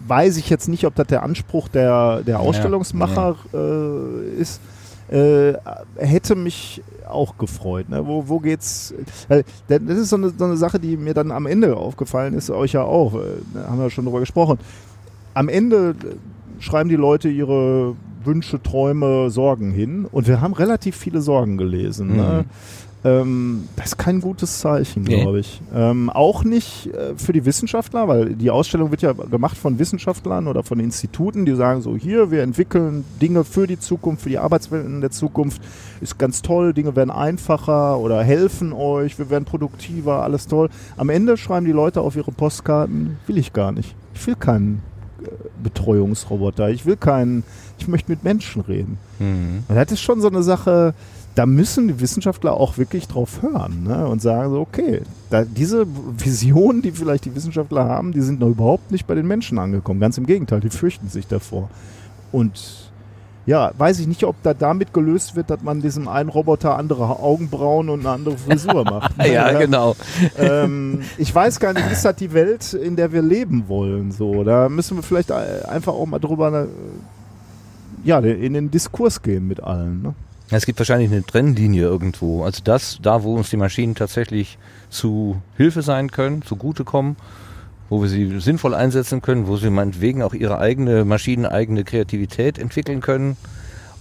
[0.08, 3.66] weiß ich jetzt nicht, ob das der Anspruch der, der Ausstellungsmacher ja, ja.
[3.66, 4.62] Äh, ist.
[5.10, 5.54] Äh,
[5.96, 7.90] hätte mich auch gefreut.
[7.90, 8.06] Ne?
[8.06, 8.94] Wo, wo geht's?
[9.30, 12.74] Das ist so eine, so eine, Sache, die mir dann am Ende aufgefallen ist, euch
[12.74, 13.16] ja auch.
[13.16, 13.20] Äh,
[13.54, 14.60] da haben wir schon drüber gesprochen.
[15.34, 20.98] Am Ende äh, schreiben die Leute ihre Wünsche, Träume, Sorgen hin und wir haben relativ
[20.98, 22.08] viele Sorgen gelesen.
[22.08, 22.14] Ne?
[22.14, 22.20] Mhm.
[22.20, 22.46] Ne?
[23.08, 25.62] Ähm, das ist kein gutes Zeichen, glaube ich.
[25.74, 30.48] Ähm, auch nicht äh, für die Wissenschaftler, weil die Ausstellung wird ja gemacht von Wissenschaftlern
[30.48, 34.40] oder von Instituten, die sagen so, hier, wir entwickeln Dinge für die Zukunft, für die
[34.40, 35.62] Arbeitswelten der Zukunft.
[36.02, 40.70] Ist ganz toll, Dinge werden einfacher oder helfen euch, wir werden produktiver, alles toll.
[40.98, 43.96] Am Ende schreiben die Leute auf ihre Postkarten, will ich gar nicht.
[44.16, 44.82] Ich will keinen
[45.22, 45.28] äh,
[45.64, 47.44] Betreuungsroboter, ich will keinen,
[47.80, 48.98] ich möchte mit Menschen reden.
[49.20, 49.64] Mhm.
[49.68, 50.94] Und das ist schon so eine Sache,
[51.38, 54.08] da müssen die Wissenschaftler auch wirklich drauf hören ne?
[54.08, 55.86] und sagen so, okay, da, diese
[56.18, 60.00] Visionen, die vielleicht die Wissenschaftler haben, die sind noch überhaupt nicht bei den Menschen angekommen.
[60.00, 61.70] Ganz im Gegenteil, die fürchten sich davor.
[62.32, 62.92] Und
[63.46, 67.20] ja, weiß ich nicht, ob da damit gelöst wird, dass man diesem einen Roboter andere
[67.20, 69.16] Augenbrauen und eine andere Frisur macht.
[69.20, 69.32] Ne?
[69.32, 69.96] ja, Oder, genau.
[70.40, 74.12] Ähm, ich weiß gar nicht, ist das die Welt, in der wir leben wollen?
[74.12, 76.66] So, da müssen wir vielleicht einfach auch mal drüber,
[78.04, 80.02] ja, in den Diskurs gehen mit allen.
[80.02, 80.16] Ne?
[80.50, 82.44] Es gibt wahrscheinlich eine Trennlinie irgendwo.
[82.44, 84.58] Also das, da wo uns die Maschinen tatsächlich
[84.90, 87.18] zu Hilfe sein können, zugutekommen,
[87.90, 93.02] wo wir sie sinnvoll einsetzen können, wo sie meinetwegen auch ihre eigene maschineneigene Kreativität entwickeln
[93.02, 93.36] können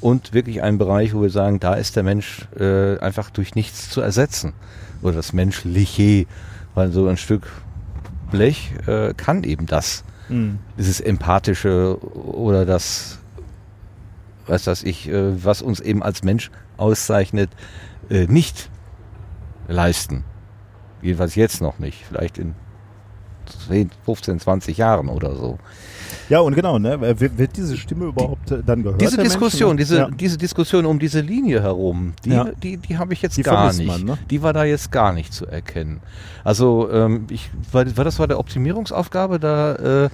[0.01, 3.91] und wirklich ein Bereich, wo wir sagen, da ist der Mensch äh, einfach durch nichts
[3.91, 4.53] zu ersetzen.
[5.03, 6.27] Oder das Menschliche,
[6.75, 7.49] weil so ein Stück
[8.31, 10.05] Blech äh, kann eben das.
[10.29, 10.59] Mhm.
[10.79, 13.19] Dieses Empathische oder das
[14.47, 17.51] was das ich, äh, was uns eben als Mensch auszeichnet,
[18.11, 18.71] äh, nicht
[19.69, 20.25] leisten.
[21.03, 22.05] Jedenfalls jetzt noch nicht.
[22.07, 22.55] Vielleicht in
[23.69, 25.59] 10, 15, 20 Jahren oder so.
[26.29, 27.01] Ja, und genau, ne?
[27.21, 29.01] Wird, diese Stimme überhaupt die, dann gehört?
[29.01, 30.11] Diese Diskussion, diese, ja.
[30.11, 32.45] diese Diskussion um diese Linie herum, die, ja.
[32.45, 33.87] die, die habe ich jetzt die gar nicht.
[33.87, 34.19] Man, ne?
[34.31, 36.01] Die war da jetzt gar nicht zu erkennen.
[36.43, 40.09] Also, ähm, ich, war, war das war der Optimierungsaufgabe, da, äh,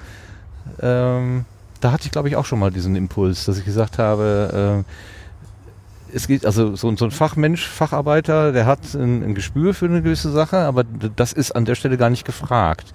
[0.81, 1.45] ähm,
[1.83, 6.15] da hatte ich glaube ich auch schon mal diesen Impuls, dass ich gesagt habe, äh,
[6.15, 10.03] es geht also so, so, ein Fachmensch, Facharbeiter, der hat ein, ein, Gespür für eine
[10.03, 12.93] gewisse Sache, aber das ist an der Stelle gar nicht gefragt.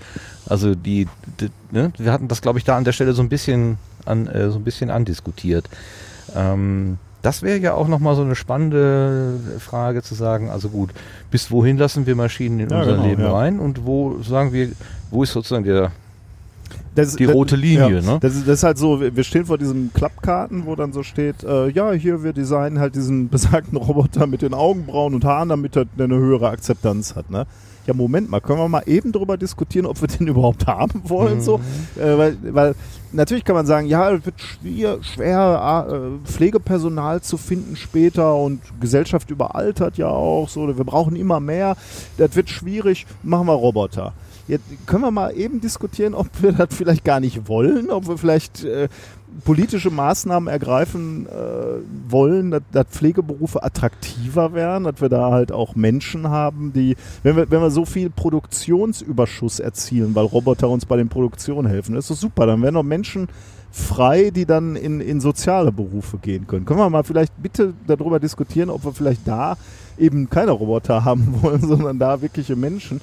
[0.47, 1.07] Also die,
[1.39, 4.27] die ne, wir hatten das, glaube ich, da an der Stelle so ein bisschen an,
[4.27, 5.67] äh, so ein bisschen andiskutiert.
[6.35, 10.91] Ähm, das wäre ja auch nochmal so eine spannende Frage zu sagen, also gut,
[11.31, 13.33] bis wohin lassen wir Maschinen in ja, unser genau, Leben ja.
[13.33, 14.71] rein und wo sagen wir,
[15.09, 15.91] wo ist sozusagen der
[16.95, 18.17] das, die rote Linie, ja, ne?
[18.21, 21.43] Das ist, das ist, halt so, wir stehen vor diesen Klappkarten, wo dann so steht,
[21.43, 25.75] äh, ja, hier, wir designen halt diesen besagten Roboter mit den Augenbrauen und Haaren, damit
[25.75, 27.45] er eine höhere Akzeptanz hat, ne?
[27.85, 31.37] Ja, Moment mal, können wir mal eben darüber diskutieren, ob wir den überhaupt haben wollen,
[31.37, 31.41] mhm.
[31.41, 31.59] so?
[31.97, 32.75] Äh, weil, weil
[33.13, 38.61] natürlich kann man sagen, ja, es wird schwer, schwer äh, Pflegepersonal zu finden später und
[38.81, 41.77] Gesellschaft überaltert ja auch, so, wir brauchen immer mehr,
[42.17, 44.13] das wird schwierig, machen wir Roboter.
[44.47, 48.17] Jetzt können wir mal eben diskutieren, ob wir das vielleicht gar nicht wollen, ob wir
[48.17, 48.87] vielleicht äh,
[49.43, 51.31] politische Maßnahmen ergreifen äh,
[52.09, 57.35] wollen, dass, dass, Pflegeberufe attraktiver werden, dass wir da halt auch Menschen haben, die, wenn
[57.35, 62.05] wir, wenn wir so viel Produktionsüberschuss erzielen, weil Roboter uns bei den Produktionen helfen, das
[62.05, 63.27] ist doch super, dann werden auch Menschen
[63.69, 66.65] frei, die dann in, in soziale Berufe gehen können.
[66.65, 69.57] Können wir mal vielleicht bitte darüber diskutieren, ob wir vielleicht da
[69.97, 73.01] eben keine Roboter haben wollen, sondern da wirkliche Menschen.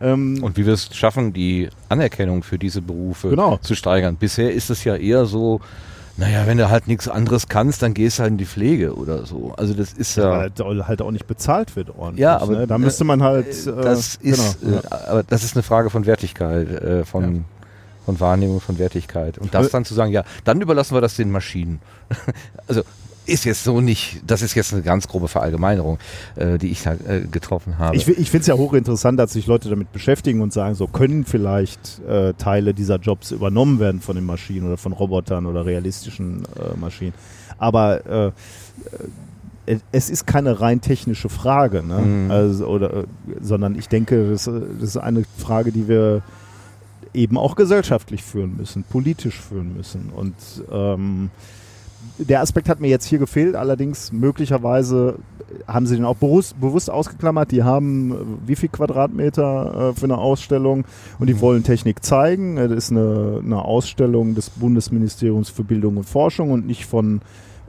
[0.00, 3.58] Ähm und wie wir es schaffen, die Anerkennung für diese Berufe genau.
[3.58, 4.16] zu steigern.
[4.16, 5.60] Bisher ist es ja eher so,
[6.18, 9.26] naja, wenn du halt nichts anderes kannst, dann gehst du halt in die Pflege oder
[9.26, 9.52] so.
[9.56, 10.46] Also das ist ja.
[10.46, 12.22] ja weil halt auch nicht bezahlt wird ordentlich.
[12.22, 12.66] Ja, aber ne?
[12.66, 13.46] da müsste man halt.
[13.46, 17.40] Äh, das ist, genau, äh, aber das ist eine Frage von Wertigkeit, äh, von, ja.
[18.06, 19.36] von Wahrnehmung, von Wertigkeit.
[19.36, 21.80] Und das dann zu sagen, ja, dann überlassen wir das den Maschinen.
[22.66, 22.82] also
[23.26, 25.98] ist jetzt so nicht, das ist jetzt eine ganz grobe Verallgemeinerung,
[26.36, 27.96] äh, die ich da äh, getroffen habe.
[27.96, 31.24] Ich, ich finde es ja hochinteressant, dass sich Leute damit beschäftigen und sagen, so können
[31.24, 36.44] vielleicht äh, Teile dieser Jobs übernommen werden von den Maschinen oder von Robotern oder realistischen
[36.44, 37.14] äh, Maschinen.
[37.58, 38.26] Aber äh,
[39.66, 41.98] äh, es ist keine rein technische Frage, ne?
[41.98, 42.30] Mhm.
[42.30, 43.04] Also, oder,
[43.40, 46.22] sondern ich denke, das, das ist eine Frage, die wir
[47.14, 50.10] eben auch gesellschaftlich führen müssen, politisch führen müssen.
[50.14, 50.34] Und
[50.70, 51.30] ähm,
[52.18, 55.18] der Aspekt hat mir jetzt hier gefehlt, allerdings möglicherweise
[55.66, 57.52] haben sie den auch bewusst, bewusst ausgeklammert.
[57.52, 58.14] Die haben äh,
[58.46, 60.84] wie viel Quadratmeter äh, für eine Ausstellung
[61.18, 61.40] und die mhm.
[61.40, 62.56] wollen Technik zeigen.
[62.56, 67.20] Das ist eine, eine, Ausstellung des Bundesministeriums für Bildung und Forschung und nicht von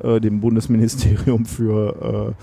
[0.04, 2.36] äh, dem Bundesministerium für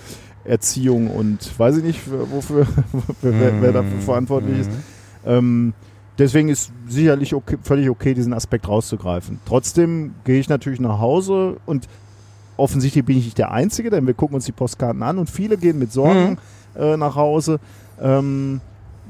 [0.47, 2.01] äh, Erziehung und weiß ich nicht,
[2.31, 2.67] wofür,
[3.23, 4.03] wer, wer, dafür mhm.
[4.03, 4.71] verantwortlich ist.
[4.71, 4.77] Mhm.
[5.27, 5.75] Ähm,
[6.19, 9.41] deswegen ist sicherlich okay, völlig okay, diesen Aspekt rauszugreifen.
[9.47, 11.89] Trotzdem gehe ich natürlich nach Hause und
[12.57, 15.57] offensichtlich bin ich nicht der Einzige, denn wir gucken uns die Postkarten an und viele
[15.57, 16.39] gehen mit Sorgen
[16.77, 16.81] mhm.
[16.81, 17.59] äh, nach Hause.
[18.01, 18.61] Ähm,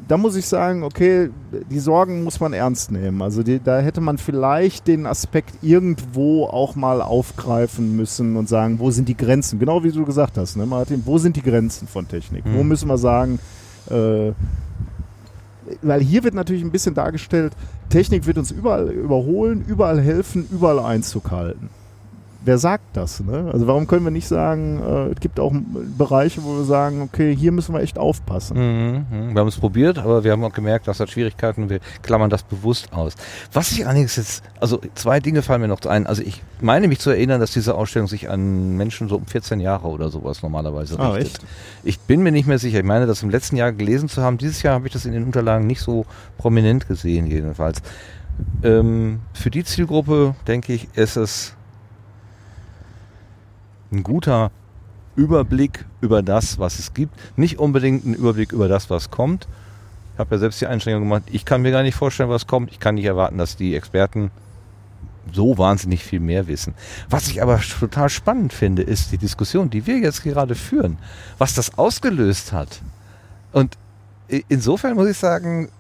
[0.09, 1.31] da muss ich sagen, okay,
[1.71, 3.23] die Sorgen muss man ernst nehmen.
[3.23, 8.79] Also die, da hätte man vielleicht den Aspekt irgendwo auch mal aufgreifen müssen und sagen,
[8.81, 9.59] wo sind die Grenzen?
[9.59, 12.45] Genau wie du gesagt hast, ne, Martin, wo sind die Grenzen von Technik?
[12.45, 12.55] Mhm.
[12.55, 13.39] Wo müssen wir sagen,
[13.91, 14.33] äh,
[15.83, 17.53] weil hier wird natürlich ein bisschen dargestellt,
[17.89, 21.69] Technik wird uns überall überholen, überall helfen, überall Einzug halten.
[22.45, 23.21] Wer sagt das?
[23.21, 23.51] Ne?
[23.53, 25.53] Also warum können wir nicht sagen, äh, es gibt auch
[25.97, 28.57] Bereiche, wo wir sagen, okay, hier müssen wir echt aufpassen.
[28.57, 29.35] Mhm, mhm.
[29.35, 32.29] wir haben es probiert, aber wir haben auch gemerkt, das hat Schwierigkeiten und wir klammern
[32.29, 33.15] das bewusst aus.
[33.53, 36.07] Was ich allerdings jetzt, also zwei Dinge fallen mir noch ein.
[36.07, 39.61] Also ich meine mich zu erinnern, dass diese Ausstellung sich an Menschen so um 14
[39.61, 41.43] Jahre oder sowas normalerweise ah, richtet.
[41.43, 41.47] Echt?
[41.83, 42.79] Ich bin mir nicht mehr sicher.
[42.79, 44.37] Ich meine, das im letzten Jahr gelesen zu haben.
[44.37, 46.05] Dieses Jahr habe ich das in den Unterlagen nicht so
[46.37, 47.81] prominent gesehen, jedenfalls.
[48.63, 51.55] Ähm, für die Zielgruppe, denke ich, ist es
[53.95, 54.51] ein guter
[55.17, 57.19] Überblick über das, was es gibt.
[57.37, 59.49] Nicht unbedingt ein Überblick über das, was kommt.
[60.15, 61.23] Ich habe ja selbst die Einschränkung gemacht.
[61.31, 62.71] Ich kann mir gar nicht vorstellen, was kommt.
[62.71, 64.31] Ich kann nicht erwarten, dass die Experten
[65.33, 66.75] so wahnsinnig viel mehr wissen.
[67.09, 70.99] Was ich aber total spannend finde, ist die Diskussion, die wir jetzt gerade führen,
[71.39, 72.83] was das ausgelöst hat.
[73.53, 73.79] Und
[74.49, 75.71] insofern muss ich sagen,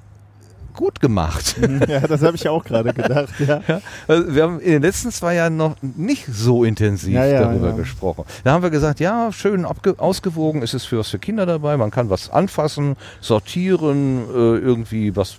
[0.74, 1.56] gut gemacht.
[1.88, 3.28] Ja, das habe ich auch gerade gedacht.
[3.38, 3.60] Ja.
[3.66, 3.80] ja.
[4.08, 7.72] Also wir haben in den letzten zwei Jahren noch nicht so intensiv ja, ja, darüber
[7.72, 8.24] gesprochen.
[8.42, 11.90] Da haben wir gesagt, ja, schön ausgewogen, ist es für was für Kinder dabei, man
[11.90, 15.36] kann was anfassen, sortieren, äh, irgendwie was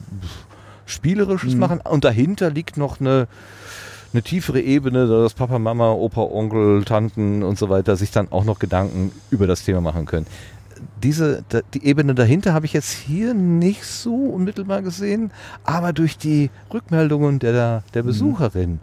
[0.86, 1.60] Spielerisches mhm.
[1.60, 3.28] machen und dahinter liegt noch eine
[4.16, 8.46] eine tiefere Ebene, dass Papa, Mama, Opa, Onkel, Tanten und so weiter sich dann auch
[8.46, 10.26] noch Gedanken über das Thema machen können.
[11.02, 15.32] Diese, die Ebene dahinter habe ich jetzt hier nicht so unmittelbar gesehen,
[15.64, 18.08] aber durch die Rückmeldungen der, der mhm.
[18.08, 18.80] Besucherin, mhm.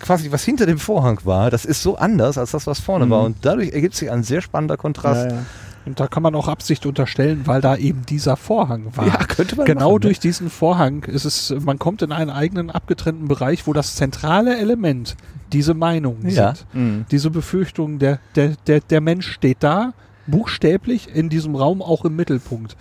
[0.00, 3.10] quasi was hinter dem Vorhang war, das ist so anders als das, was vorne mhm.
[3.10, 3.22] war.
[3.22, 5.30] Und dadurch ergibt sich ein sehr spannender Kontrast.
[5.30, 5.42] Ja, ja.
[5.86, 9.06] Und da kann man auch Absicht unterstellen, weil da eben dieser Vorhang war.
[9.06, 10.22] Ja, könnte man Genau machen, durch ne?
[10.22, 15.14] diesen Vorhang ist es, man kommt in einen eigenen abgetrennten Bereich, wo das zentrale Element
[15.52, 16.54] diese Meinungen ja.
[16.54, 16.66] sind.
[16.74, 17.06] Mhm.
[17.10, 19.92] Diese Befürchtungen, der, der, der, der Mensch steht da,
[20.26, 22.76] buchstäblich in diesem Raum auch im Mittelpunkt.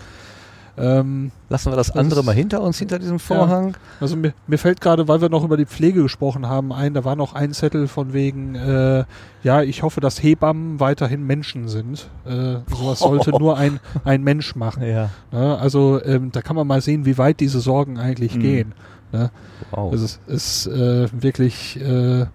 [0.75, 3.69] Ähm, Lassen wir das, das andere mal hinter uns, hinter diesem Vorhang.
[3.71, 3.77] Ja.
[3.99, 7.03] Also mir, mir fällt gerade, weil wir noch über die Pflege gesprochen haben, ein, da
[7.03, 9.03] war noch ein Zettel von wegen, äh,
[9.43, 12.09] ja, ich hoffe, dass Hebammen weiterhin Menschen sind.
[12.25, 14.83] Äh, sowas sollte nur ein, ein Mensch machen.
[14.83, 15.09] Ja.
[15.31, 15.57] Ne?
[15.59, 18.41] Also ähm, da kann man mal sehen, wie weit diese Sorgen eigentlich mhm.
[18.41, 18.73] gehen.
[19.11, 19.29] Ne?
[19.69, 19.91] Wow.
[19.91, 22.25] Also es ist äh, wirklich äh,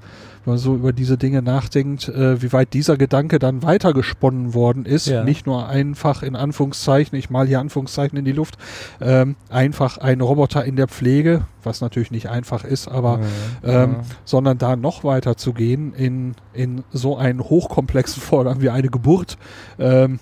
[0.49, 5.07] man so über diese Dinge nachdenkt, äh, wie weit dieser Gedanke dann weitergesponnen worden ist.
[5.07, 5.23] Ja.
[5.23, 8.59] Nicht nur einfach in Anführungszeichen, ich mal hier Anführungszeichen in die Luft,
[9.01, 13.21] ähm, einfach ein Roboter in der Pflege, was natürlich nicht einfach ist, aber
[13.63, 14.01] ja, ähm, ja.
[14.25, 19.39] sondern da noch weiter zu gehen in, in so einen hochkomplexen Vorgang wie eine Geburt.
[19.79, 20.19] Ähm,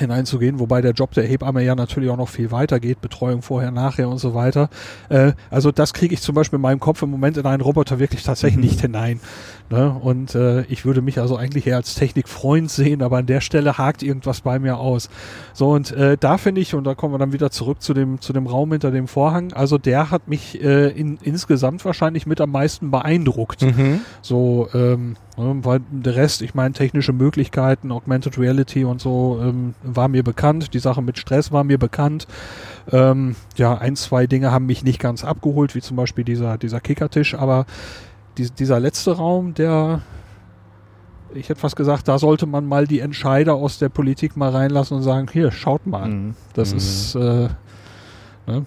[0.00, 3.70] hineinzugehen, wobei der Job der Hebamme ja natürlich auch noch viel weiter geht, Betreuung vorher,
[3.70, 4.68] nachher und so weiter.
[5.08, 7.98] Äh, also das kriege ich zum Beispiel in meinem Kopf im Moment in einen Roboter
[7.98, 9.20] wirklich tatsächlich nicht hinein.
[9.70, 9.90] Ne?
[10.00, 13.78] Und äh, ich würde mich also eigentlich eher als Technikfreund sehen, aber an der Stelle
[13.78, 15.08] hakt irgendwas bei mir aus.
[15.52, 18.20] So und äh, da finde ich, und da kommen wir dann wieder zurück zu dem,
[18.20, 22.40] zu dem Raum hinter dem Vorhang, also der hat mich äh, in, insgesamt wahrscheinlich mit
[22.40, 23.62] am meisten beeindruckt.
[23.62, 24.00] Mhm.
[24.22, 29.74] So, ähm, ne, weil der Rest, ich meine, technische Möglichkeiten, Augmented Reality und so, ähm,
[29.86, 30.74] war mir bekannt.
[30.74, 32.26] Die Sache mit Stress war mir bekannt.
[32.90, 36.80] Ähm, ja, ein, zwei Dinge haben mich nicht ganz abgeholt, wie zum Beispiel dieser, dieser
[36.80, 37.66] Kickertisch, aber
[38.38, 40.02] die, dieser letzte Raum, der,
[41.34, 44.96] ich hätte fast gesagt, da sollte man mal die Entscheider aus der Politik mal reinlassen
[44.96, 46.08] und sagen, hier, schaut mal.
[46.08, 46.34] Mhm.
[46.54, 46.76] Das mhm.
[46.76, 47.48] ist, äh,
[48.46, 48.64] ne?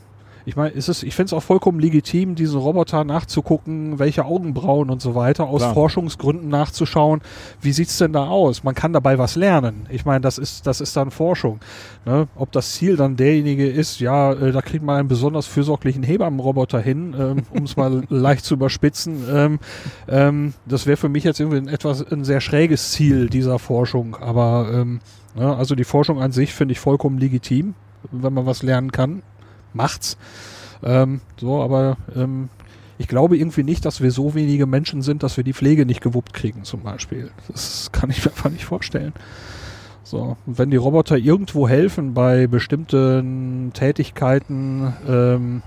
[0.49, 4.89] Ich meine, ist es, ich finde es auch vollkommen legitim, diesen Roboter nachzugucken, welche Augenbrauen
[4.89, 5.75] und so weiter, aus Klar.
[5.75, 7.21] Forschungsgründen nachzuschauen,
[7.61, 8.63] wie sieht's denn da aus?
[8.63, 9.85] Man kann dabei was lernen.
[9.91, 11.59] Ich meine, das ist, das ist dann Forschung.
[12.03, 12.27] Ne?
[12.35, 16.79] Ob das Ziel dann derjenige ist, ja, äh, da kriegt man einen besonders fürsorglichen Hebammenroboter
[16.79, 19.25] hin, ähm, um es mal leicht zu überspitzen.
[19.31, 19.59] Ähm,
[20.07, 24.15] ähm, das wäre für mich jetzt irgendwie ein etwas ein sehr schräges Ziel dieser Forschung.
[24.15, 24.99] Aber ähm,
[25.39, 27.75] ja, also die Forschung an sich finde ich vollkommen legitim,
[28.11, 29.21] wenn man was lernen kann
[29.73, 30.17] macht's.
[30.83, 32.49] Ähm, so, aber ähm,
[32.98, 36.01] ich glaube irgendwie nicht, dass wir so wenige Menschen sind, dass wir die Pflege nicht
[36.01, 37.31] gewuppt kriegen, zum Beispiel.
[37.48, 39.14] Das kann ich mir einfach nicht vorstellen.
[40.03, 45.61] So, und wenn die Roboter irgendwo helfen bei bestimmten Tätigkeiten, ähm,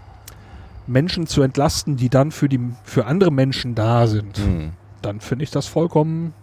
[0.87, 4.73] Menschen zu entlasten, die dann für die für andere Menschen da sind, mhm.
[5.01, 6.35] dann finde ich das vollkommen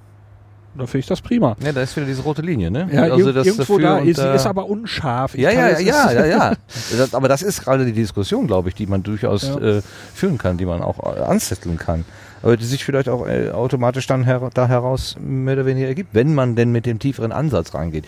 [0.76, 1.56] da finde ich das prima.
[1.64, 2.88] Ja, da ist wieder diese rote Linie, ne?
[2.92, 5.36] Ja, also das irgendwo da, ist, sie ist aber unscharf.
[5.36, 6.54] Ich ja, ja, ja, ja, ja,
[6.98, 9.58] das, aber das ist gerade die Diskussion, glaube ich, die man durchaus ja.
[9.60, 9.82] äh,
[10.14, 12.06] führen kann, die man auch äh, anzetteln kann.
[12.42, 16.10] Aber die sich vielleicht auch äh, automatisch dann her da heraus mehr oder weniger ergibt,
[16.14, 18.06] wenn man denn mit dem tieferen Ansatz rangeht.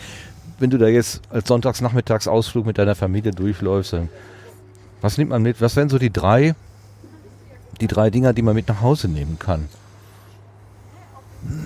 [0.58, 3.96] Wenn du da jetzt als Sonntagsnachmittagsausflug mit deiner Familie durchläufst,
[5.00, 5.60] was nimmt man mit?
[5.60, 6.54] Was wären so die drei,
[7.80, 9.68] die drei Dinger, die man mit nach Hause nehmen kann?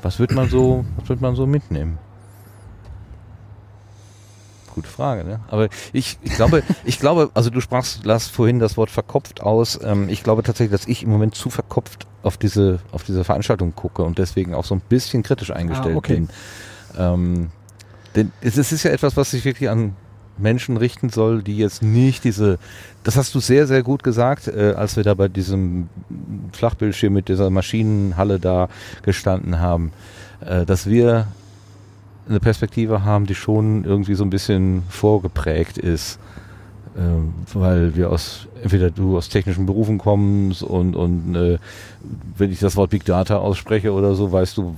[0.02, 1.98] Was wird man so, was wird man so mitnehmen?
[4.74, 5.40] Gute Frage, ne?
[5.48, 9.78] Aber ich, ich glaube, ich glaube, also du sprachst, las vorhin das Wort verkopft aus.
[9.82, 13.74] Ähm, ich glaube tatsächlich, dass ich im Moment zu verkopft auf diese, auf diese Veranstaltung
[13.74, 16.14] gucke und deswegen auch so ein bisschen kritisch eingestellt ah, okay.
[16.14, 16.28] bin.
[16.98, 17.50] Ähm,
[18.14, 19.94] denn es ist ja etwas, was sich wirklich an
[20.38, 22.58] Menschen richten soll, die jetzt nicht diese,
[23.04, 25.88] das hast du sehr, sehr gut gesagt, äh, als wir da bei diesem
[26.52, 28.68] Flachbildschirm mit dieser Maschinenhalle da
[29.02, 29.92] gestanden haben,
[30.40, 31.26] äh, dass wir
[32.28, 36.18] eine Perspektive haben, die schon irgendwie so ein bisschen vorgeprägt ist,
[36.96, 37.00] äh,
[37.54, 41.58] weil wir aus, entweder du aus technischen Berufen kommst und, und äh,
[42.36, 44.74] wenn ich das Wort Big Data ausspreche oder so, weißt du,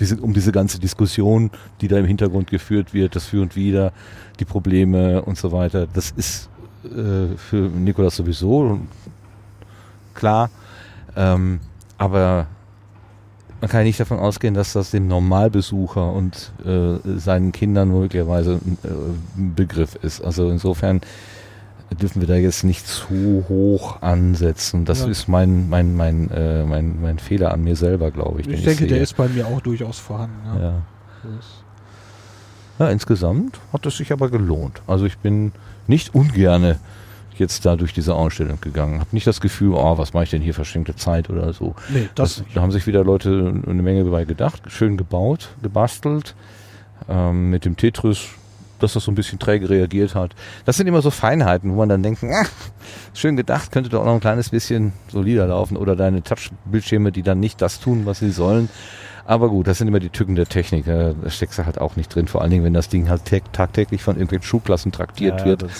[0.00, 1.50] diese, um diese ganze Diskussion,
[1.80, 3.92] die da im Hintergrund geführt wird, das Für und Wider,
[4.40, 6.48] die Probleme und so weiter, das ist
[6.84, 8.80] äh, für Nikolas sowieso
[10.14, 10.50] klar.
[11.16, 11.60] Ähm,
[11.98, 12.46] aber
[13.60, 18.52] man kann ja nicht davon ausgehen, dass das dem Normalbesucher und äh, seinen Kindern möglicherweise
[18.52, 18.88] ein, äh,
[19.38, 20.22] ein Begriff ist.
[20.22, 21.00] Also insofern
[22.00, 24.84] dürfen wir da jetzt nicht zu hoch ansetzen.
[24.84, 25.08] Das ja.
[25.08, 28.48] ist mein, mein, mein, äh, mein, mein Fehler an mir selber, glaube ich.
[28.48, 30.36] Ich denke, ich der ist bei mir auch durchaus vorhanden.
[30.46, 30.60] Ja.
[30.62, 30.72] ja.
[32.86, 32.90] Ja.
[32.90, 34.82] insgesamt hat es sich aber gelohnt.
[34.86, 35.52] Also ich bin
[35.86, 36.78] nicht ungerne
[37.36, 39.00] jetzt da durch diese Ausstellung gegangen.
[39.00, 41.74] Habe nicht das Gefühl, oh, was mache ich denn hier, verschenkte Zeit oder so.
[41.88, 46.34] Nee, das, das Da haben sich wieder Leute eine Menge dabei gedacht, schön gebaut, gebastelt.
[47.08, 48.28] Ähm, mit dem Tetris
[48.82, 50.34] dass das so ein bisschen träge reagiert hat.
[50.64, 52.50] Das sind immer so Feinheiten, wo man dann denkt, ach,
[53.14, 57.40] schön gedacht, könnte doch noch ein kleines bisschen solider laufen oder deine Touch-Bildschirme, die dann
[57.40, 58.68] nicht das tun, was sie sollen.
[59.30, 60.86] Aber gut, das sind immer die Tücken der Technik.
[60.86, 62.26] Da steckst du halt auch nicht drin.
[62.26, 65.62] Vor allen Dingen, wenn das Ding halt tagtäglich von irgendwelchen Schulklassen traktiert ja, wird.
[65.62, 65.70] Das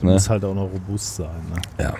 [0.00, 0.14] ne?
[0.14, 1.28] muss halt auch noch robust sein.
[1.54, 1.84] Ne?
[1.84, 1.94] Ja.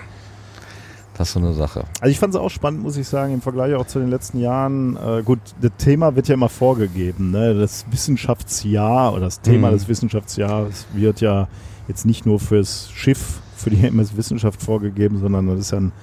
[1.17, 1.85] Das ist so eine Sache.
[2.01, 4.41] Also ich fand es auch spannend, muss ich sagen, im Vergleich auch zu den letzten
[4.41, 4.97] Jahren.
[4.97, 7.31] Äh, gut, das Thema wird ja immer vorgegeben.
[7.31, 7.53] Ne?
[7.55, 9.75] Das Wissenschaftsjahr oder das Thema mhm.
[9.75, 11.47] des Wissenschaftsjahres wird ja
[11.87, 15.93] jetzt nicht nur fürs Schiff, für die MS Wissenschaft vorgegeben, sondern das ist ja ein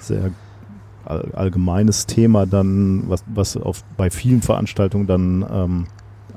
[0.00, 0.32] sehr
[1.08, 5.86] allgemeines Thema dann, was, was auf, bei vielen Veranstaltungen dann ähm,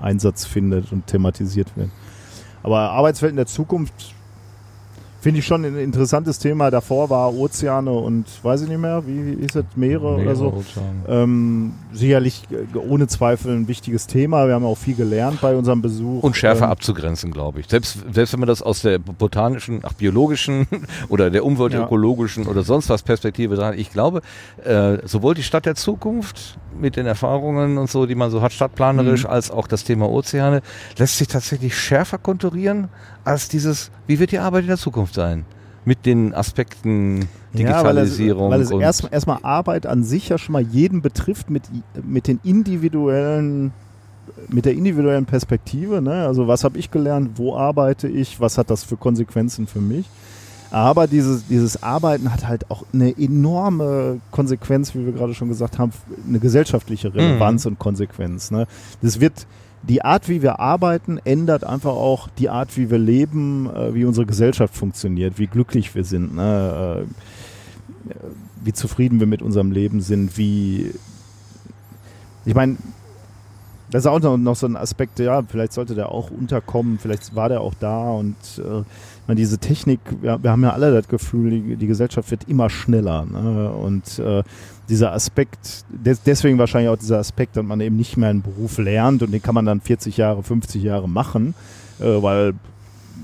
[0.01, 1.89] Einsatz findet und thematisiert wird.
[2.63, 4.15] Aber Arbeitswelt in der Zukunft
[5.21, 6.71] Finde ich schon ein interessantes Thema.
[6.71, 10.63] Davor war Ozeane und weiß ich nicht mehr, wie, ist es, Meere, Meere oder so.
[11.07, 14.47] Ähm, sicherlich äh, ohne Zweifel ein wichtiges Thema.
[14.47, 16.23] Wir haben auch viel gelernt bei unserem Besuch.
[16.23, 17.67] Und schärfer ähm, abzugrenzen, glaube ich.
[17.67, 20.65] Selbst, selbst wenn man das aus der botanischen, ach, biologischen
[21.09, 22.49] oder der umweltökologischen ja.
[22.49, 24.21] oder sonst was Perspektive sagt, ich glaube,
[24.63, 28.53] äh, sowohl die Stadt der Zukunft mit den Erfahrungen und so, die man so hat,
[28.53, 29.29] stadtplanerisch, mhm.
[29.29, 30.63] als auch das Thema Ozeane,
[30.97, 32.89] lässt sich tatsächlich schärfer konturieren
[33.23, 35.45] als dieses, wie wird die Arbeit in der Zukunft sein?
[35.83, 38.51] Mit den Aspekten Digitalisierung.
[38.51, 41.49] Ja, weil es, weil es erstmal erst Arbeit an sich ja schon mal jeden betrifft
[41.49, 41.63] mit,
[42.03, 43.73] mit den individuellen
[44.49, 46.25] mit der individuellen Perspektive, ne?
[46.25, 50.05] also was habe ich gelernt, wo arbeite ich, was hat das für Konsequenzen für mich.
[50.71, 55.77] Aber dieses, dieses Arbeiten hat halt auch eine enorme Konsequenz, wie wir gerade schon gesagt
[55.77, 55.91] haben,
[56.25, 57.71] eine gesellschaftliche Relevanz mhm.
[57.71, 58.51] und Konsequenz.
[58.51, 58.67] Ne?
[59.01, 59.45] Das wird,
[59.83, 64.05] die Art, wie wir arbeiten, ändert einfach auch die Art, wie wir leben, äh, wie
[64.05, 67.05] unsere Gesellschaft funktioniert, wie glücklich wir sind, ne?
[68.09, 68.13] äh,
[68.63, 70.93] wie zufrieden wir mit unserem Leben sind, wie.
[72.45, 72.77] Ich meine,
[73.91, 77.35] das ist auch noch, noch, so ein Aspekt, ja, vielleicht sollte der auch unterkommen, vielleicht
[77.35, 78.83] war der auch da und äh,
[79.27, 82.69] meine, diese Technik, wir, wir, haben ja alle das Gefühl, die, die Gesellschaft wird immer
[82.69, 83.25] schneller.
[83.25, 83.71] Ne?
[83.71, 84.43] Und äh,
[84.91, 88.77] dieser Aspekt, des, deswegen wahrscheinlich auch dieser Aspekt, dass man eben nicht mehr einen Beruf
[88.77, 91.55] lernt und den kann man dann 40 Jahre, 50 Jahre machen,
[91.99, 92.53] äh, weil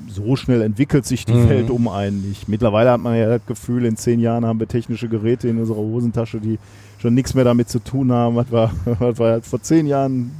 [0.07, 1.49] so schnell entwickelt sich die mhm.
[1.49, 2.47] Welt um einen nicht.
[2.47, 5.77] Mittlerweile hat man ja das Gefühl, in zehn Jahren haben wir technische Geräte in unserer
[5.77, 6.57] Hosentasche, die
[6.99, 10.31] schon nichts mehr damit zu tun haben, was wir, was wir halt vor zehn Jahren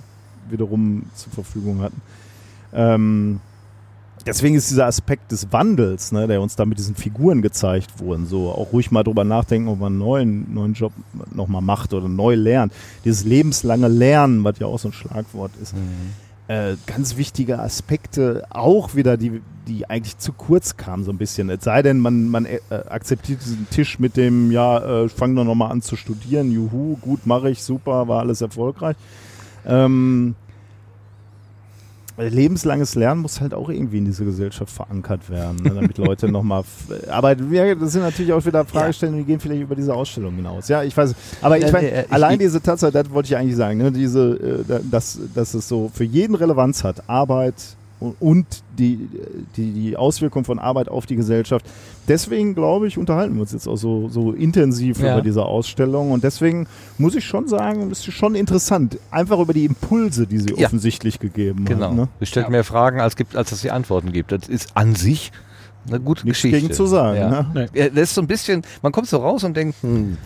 [0.49, 2.01] wiederum zur Verfügung hatten.
[2.73, 3.41] Ähm,
[4.27, 8.25] deswegen ist dieser Aspekt des Wandels, ne, der uns da mit diesen Figuren gezeigt wurden,
[8.27, 10.93] so auch ruhig mal drüber nachdenken, ob man einen neuen, neuen Job
[11.33, 12.73] nochmal macht oder neu lernt.
[13.05, 15.73] Dieses lebenslange Lernen, was ja auch so ein Schlagwort ist.
[15.75, 16.13] Mhm.
[16.49, 21.49] Äh, ganz wichtige Aspekte, auch wieder, die, die eigentlich zu kurz kamen, so ein bisschen.
[21.49, 25.43] Es sei denn, man, man äh, akzeptiert diesen Tisch mit dem, ja, äh, fang doch
[25.43, 28.95] nochmal an zu studieren, juhu, gut, mache ich, super, war alles erfolgreich.
[29.65, 30.35] Ähm,
[32.17, 36.63] lebenslanges Lernen muss halt auch irgendwie in diese Gesellschaft verankert werden, ne, damit Leute nochmal.
[37.09, 40.67] Aber ja, das sind natürlich auch wieder Fragestellungen, die gehen vielleicht über diese Ausstellung hinaus.
[40.67, 41.13] Ja, ich weiß.
[41.41, 45.19] Aber ich meine, allein diese Tatsache, das wollte ich eigentlich sagen, ne, diese, äh, dass,
[45.33, 47.55] dass es so für jeden Relevanz hat, Arbeit,
[47.99, 48.45] und
[48.77, 49.09] die,
[49.55, 51.65] die, die Auswirkung von Arbeit auf die Gesellschaft.
[52.07, 55.13] Deswegen, glaube ich, unterhalten wir uns jetzt auch so, so intensiv ja.
[55.13, 56.11] über diese Ausstellung.
[56.11, 56.67] Und deswegen
[56.97, 58.99] muss ich schon sagen, es ist schon interessant.
[59.09, 60.67] Einfach über die Impulse, die sie ja.
[60.67, 61.85] offensichtlich gegeben genau.
[61.85, 61.91] hat.
[61.91, 62.09] Genau.
[62.19, 62.25] Ne?
[62.25, 62.51] stellt ja.
[62.51, 64.31] mehr Fragen, als, gibt, als dass sie Antworten gibt.
[64.31, 65.31] Das ist an sich
[65.87, 66.61] eine gute Nichts Geschichte.
[66.61, 67.17] gegen zu sagen.
[67.17, 67.43] Ja.
[67.53, 67.69] Ne?
[67.73, 70.17] Das ist so ein bisschen, man kommt so raus und denkt, hm,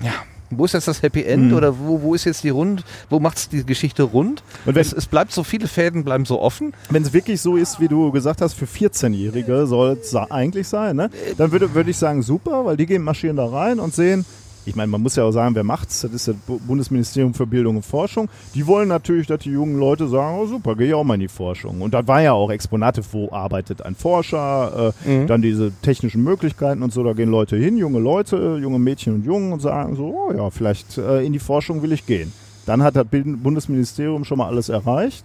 [0.00, 0.12] ja,
[0.58, 1.56] wo ist jetzt das Happy End mhm.
[1.56, 4.42] oder wo, wo ist jetzt die Rund, wo macht es die Geschichte rund?
[4.64, 6.72] Und wenn, es, es bleibt so, viele Fäden bleiben so offen.
[6.90, 10.96] Wenn es wirklich so ist, wie du gesagt hast, für 14-Jährige soll es eigentlich sein,
[10.96, 11.10] ne?
[11.38, 14.24] dann würde, würde ich sagen, super, weil die gehen marschieren da rein und sehen,
[14.64, 16.02] ich meine, man muss ja auch sagen, wer macht's?
[16.02, 18.28] Das ist das Bundesministerium für Bildung und Forschung.
[18.54, 21.20] Die wollen natürlich, dass die jungen Leute sagen, oh super, gehe ich auch mal in
[21.20, 21.80] die Forschung.
[21.80, 25.26] Und da war ja auch Exponate, wo arbeitet ein Forscher, äh, mhm.
[25.26, 29.24] dann diese technischen Möglichkeiten und so, da gehen Leute hin, junge Leute, junge Mädchen und
[29.24, 32.32] Jungen und sagen so, oh ja, vielleicht äh, in die Forschung will ich gehen.
[32.66, 35.24] Dann hat das Bundesministerium schon mal alles erreicht.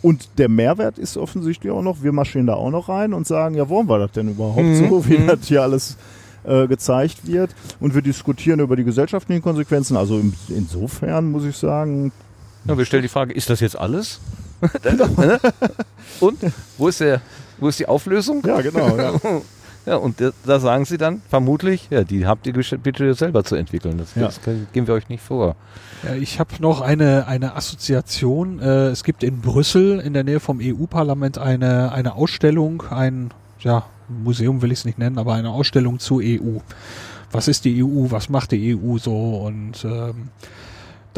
[0.00, 3.56] Und der Mehrwert ist offensichtlich auch noch, wir marschieren da auch noch rein und sagen,
[3.56, 4.88] ja, wollen wir das denn überhaupt mhm.
[4.88, 5.26] so, wie mhm.
[5.26, 5.96] das hier alles
[6.44, 7.54] äh, gezeigt wird.
[7.80, 9.96] Und wir diskutieren über die gesellschaftlichen Konsequenzen.
[9.96, 12.12] Also in, insofern muss ich sagen.
[12.64, 14.20] Ja, wir stellen die Frage, ist das jetzt alles?
[16.20, 16.38] und
[16.76, 17.20] wo ist, der,
[17.58, 18.42] wo ist die Auflösung?
[18.44, 18.96] Ja, genau.
[18.96, 19.12] Ja.
[19.88, 23.96] Ja, und da sagen sie dann vermutlich, ja, die habt ihr bitte selber zu entwickeln.
[23.96, 24.26] Das, ja.
[24.26, 25.56] das geben wir euch nicht vor.
[26.02, 28.60] Ja, ich habe noch eine, eine Assoziation.
[28.60, 33.86] Äh, es gibt in Brüssel in der Nähe vom EU-Parlament eine, eine Ausstellung, ein ja,
[34.08, 36.58] Museum will ich es nicht nennen, aber eine Ausstellung zur EU.
[37.30, 38.10] Was ist die EU?
[38.10, 39.36] Was macht die EU so?
[39.44, 40.28] Und ähm,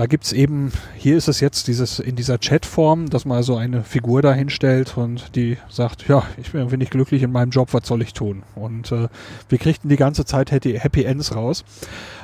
[0.00, 3.84] da gibt's eben, hier ist es jetzt dieses in dieser Chatform, dass man so eine
[3.84, 7.86] Figur da hinstellt und die sagt, ja, ich bin nicht glücklich in meinem Job, was
[7.86, 8.42] soll ich tun?
[8.54, 9.08] Und äh,
[9.50, 11.66] wir kriegten die ganze Zeit Happy, Happy Ends raus.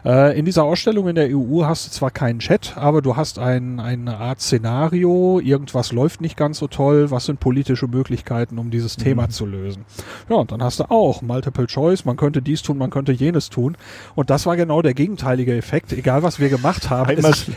[0.07, 3.39] Äh, in dieser Ausstellung in der EU hast du zwar keinen Chat, aber du hast
[3.39, 8.71] ein, eine Art Szenario, irgendwas läuft nicht ganz so toll, was sind politische Möglichkeiten, um
[8.71, 9.03] dieses mhm.
[9.03, 9.85] Thema zu lösen.
[10.31, 13.51] Ja, und dann hast du auch Multiple Choice, man könnte dies tun, man könnte jenes
[13.51, 13.77] tun.
[14.15, 15.93] Und das war genau der gegenteilige Effekt.
[15.93, 17.11] Egal was wir gemacht haben,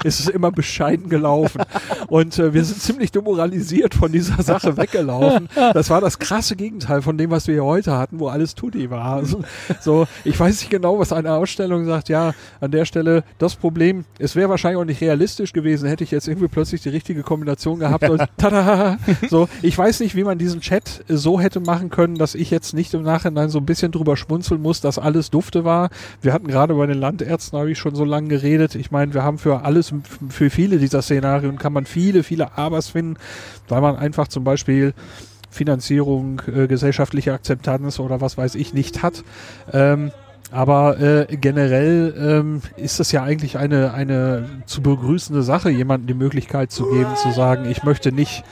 [0.09, 1.61] ist es immer bescheiden gelaufen.
[2.09, 5.47] Und äh, wir sind ziemlich demoralisiert von dieser Sache weggelaufen.
[5.55, 8.89] Das war das krasse Gegenteil von dem, was wir hier heute hatten, wo alles Tutti
[8.89, 9.13] war.
[9.13, 9.41] Also,
[9.81, 12.09] so, ich weiß nicht genau, was eine Ausstellung sagt.
[12.09, 16.11] Ja, an der Stelle das Problem, es wäre wahrscheinlich auch nicht realistisch gewesen, hätte ich
[16.11, 18.97] jetzt irgendwie plötzlich die richtige Kombination gehabt und tada!
[19.29, 22.73] So, ich weiß nicht, wie man diesen Chat so hätte machen können, dass ich jetzt
[22.73, 25.89] nicht im Nachhinein so ein bisschen drüber schmunzeln muss, dass alles dufte war.
[26.21, 28.75] Wir hatten gerade bei den Landärzten, habe ich schon so lange geredet.
[28.75, 29.93] Ich meine, wir haben für alles,
[30.29, 33.17] für viele dieser Szenarien kann man viele, viele Abers finden,
[33.67, 34.93] weil man einfach zum Beispiel
[35.49, 39.23] Finanzierung, äh, gesellschaftliche Akzeptanz oder was weiß ich nicht hat.
[39.73, 40.11] Ähm,
[40.49, 46.13] aber äh, generell ähm, ist es ja eigentlich eine, eine zu begrüßende Sache, jemandem die
[46.13, 48.45] Möglichkeit zu geben, zu sagen, ich möchte nicht,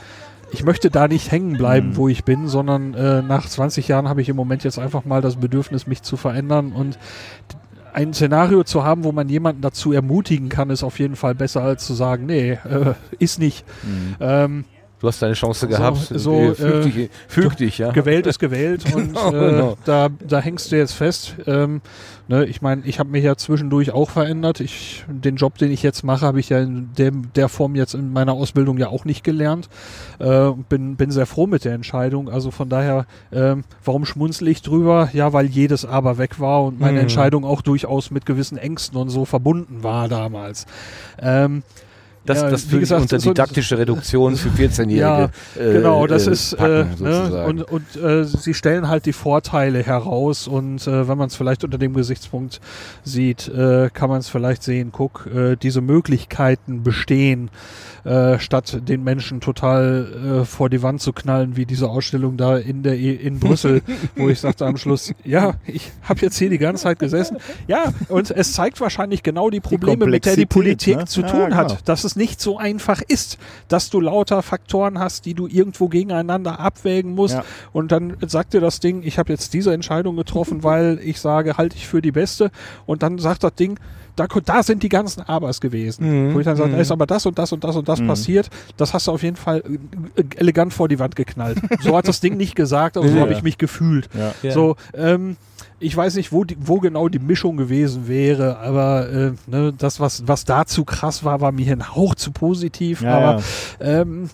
[0.52, 1.96] ich möchte da nicht hängen bleiben, mhm.
[1.96, 5.22] wo ich bin, sondern äh, nach 20 Jahren habe ich im Moment jetzt einfach mal
[5.22, 6.98] das Bedürfnis, mich zu verändern und
[7.98, 11.62] ein Szenario zu haben, wo man jemanden dazu ermutigen kann, ist auf jeden Fall besser
[11.62, 13.64] als zu sagen, nee, äh, ist nicht.
[13.82, 14.16] Mhm.
[14.20, 14.64] Ähm,
[15.00, 15.98] Du hast deine Chance gehabt.
[15.98, 17.92] So, so füg, dich, äh, füg dich, ja.
[17.92, 19.78] Gewählt ist gewählt genau, und äh, genau.
[19.84, 21.36] da, da hängst du jetzt fest.
[21.46, 21.82] Ähm,
[22.26, 24.58] ne, ich meine, ich habe mich ja zwischendurch auch verändert.
[24.58, 27.94] Ich, den Job, den ich jetzt mache, habe ich ja in dem, der Form jetzt
[27.94, 29.68] in meiner Ausbildung ja auch nicht gelernt.
[30.18, 32.28] Äh, bin, bin sehr froh mit der Entscheidung.
[32.28, 35.10] Also von daher, ähm, warum schmunzel ich drüber?
[35.12, 37.02] Ja, weil jedes Aber weg war und meine mhm.
[37.02, 40.66] Entscheidung auch durchaus mit gewissen Ängsten und so verbunden war damals.
[41.20, 41.62] Ähm,
[42.28, 44.96] das, ja, das wie gesagt, unter didaktische Reduktion für 14-Jährige.
[44.98, 45.24] Ja,
[45.56, 49.12] äh, genau, das äh, ist packen, äh, ne, und, und äh, sie stellen halt die
[49.12, 52.60] Vorteile heraus und äh, wenn man es vielleicht unter dem Gesichtspunkt
[53.02, 57.50] sieht, äh, kann man es vielleicht sehen, guck, äh, diese Möglichkeiten bestehen
[58.04, 62.56] äh, statt den Menschen total äh, vor die Wand zu knallen, wie diese Ausstellung da
[62.56, 63.82] in der e in Brüssel,
[64.16, 67.38] wo ich sagte am Schluss, ja, ich habe jetzt hier die ganze Zeit gesessen.
[67.66, 71.04] Ja, und es zeigt wahrscheinlich genau die Probleme, die mit der die Politik ne?
[71.06, 71.56] zu tun ja, genau.
[71.56, 73.38] hat, dass es nicht so einfach ist,
[73.68, 77.44] dass du lauter Faktoren hast, die du irgendwo gegeneinander abwägen musst ja.
[77.72, 81.56] und dann sagt dir das Ding, ich habe jetzt diese Entscheidung getroffen, weil ich sage,
[81.56, 82.50] halte ich für die beste
[82.84, 83.78] und dann sagt das Ding,
[84.18, 86.30] da, da sind die ganzen Abers gewesen.
[86.30, 86.34] Mhm.
[86.34, 88.08] Wo ich dann sage, da ist aber das und das und das und das mhm.
[88.08, 88.50] passiert.
[88.76, 89.62] Das hast du auf jeden Fall
[90.16, 91.58] äh, elegant vor die Wand geknallt.
[91.80, 93.20] so hat das Ding nicht gesagt, aber so ja.
[93.20, 94.08] habe ich mich gefühlt.
[94.42, 94.50] Ja.
[94.50, 95.36] So, ähm,
[95.80, 100.00] ich weiß nicht, wo, die, wo genau die Mischung gewesen wäre, aber äh, ne, das,
[100.00, 103.02] was, was dazu krass war, war mir ein Hauch zu positiv.
[103.02, 103.42] Ja, aber
[103.80, 104.30] ähm,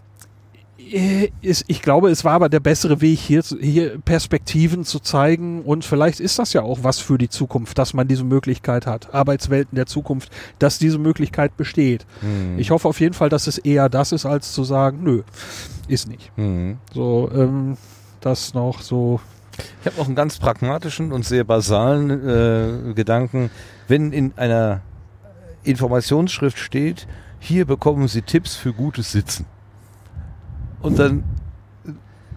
[0.90, 5.62] äh, ist, ich glaube, es war aber der bessere Weg, hier, hier Perspektiven zu zeigen.
[5.62, 9.14] Und vielleicht ist das ja auch was für die Zukunft, dass man diese Möglichkeit hat.
[9.14, 12.06] Arbeitswelten der Zukunft, dass diese Möglichkeit besteht.
[12.20, 12.58] Hm.
[12.58, 15.22] Ich hoffe auf jeden Fall, dass es eher das ist, als zu sagen, nö,
[15.88, 16.32] ist nicht.
[16.36, 16.78] Hm.
[16.92, 17.76] So, ähm,
[18.20, 19.20] das noch so.
[19.80, 23.50] Ich habe noch einen ganz pragmatischen und sehr basalen äh, Gedanken.
[23.88, 24.80] Wenn in einer
[25.62, 27.06] Informationsschrift steht,
[27.38, 29.46] hier bekommen Sie Tipps für gutes Sitzen
[30.80, 31.24] und dann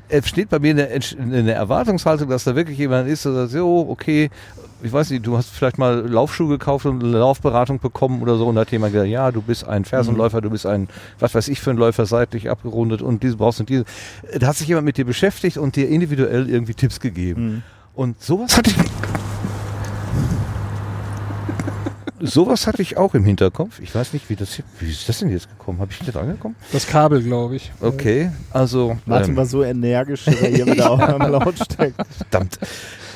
[0.10, 3.34] er steht bei mir in der, in der, Erwartungshaltung, dass da wirklich jemand ist, der
[3.34, 4.30] sagt, so, okay,
[4.84, 8.48] ich weiß nicht, du hast vielleicht mal Laufschuhe gekauft und eine Laufberatung bekommen oder so
[8.48, 10.88] und da hat jemand gesagt, ja, du bist ein Fersenläufer, du bist ein,
[11.20, 13.86] was weiß ich für ein Läufer, seitlich abgerundet und diese brauchst du diese.
[14.40, 17.42] Da hat sich jemand mit dir beschäftigt und dir individuell irgendwie Tipps gegeben.
[17.46, 17.64] Mhm.
[17.96, 18.78] Und sowas hatte ich
[22.20, 23.80] sowas hatte ich auch im Hinterkopf.
[23.80, 25.80] Ich weiß nicht, wie das hier, wie ist das denn jetzt gekommen?
[25.80, 26.56] Habe ich das angekommen?
[26.72, 27.72] Das Kabel, glaube ich.
[27.82, 28.98] Okay, also.
[29.06, 31.96] Martin ähm, war so energisch, dass er hier wieder auf einmal laut steckt.
[32.18, 32.60] Verdammt.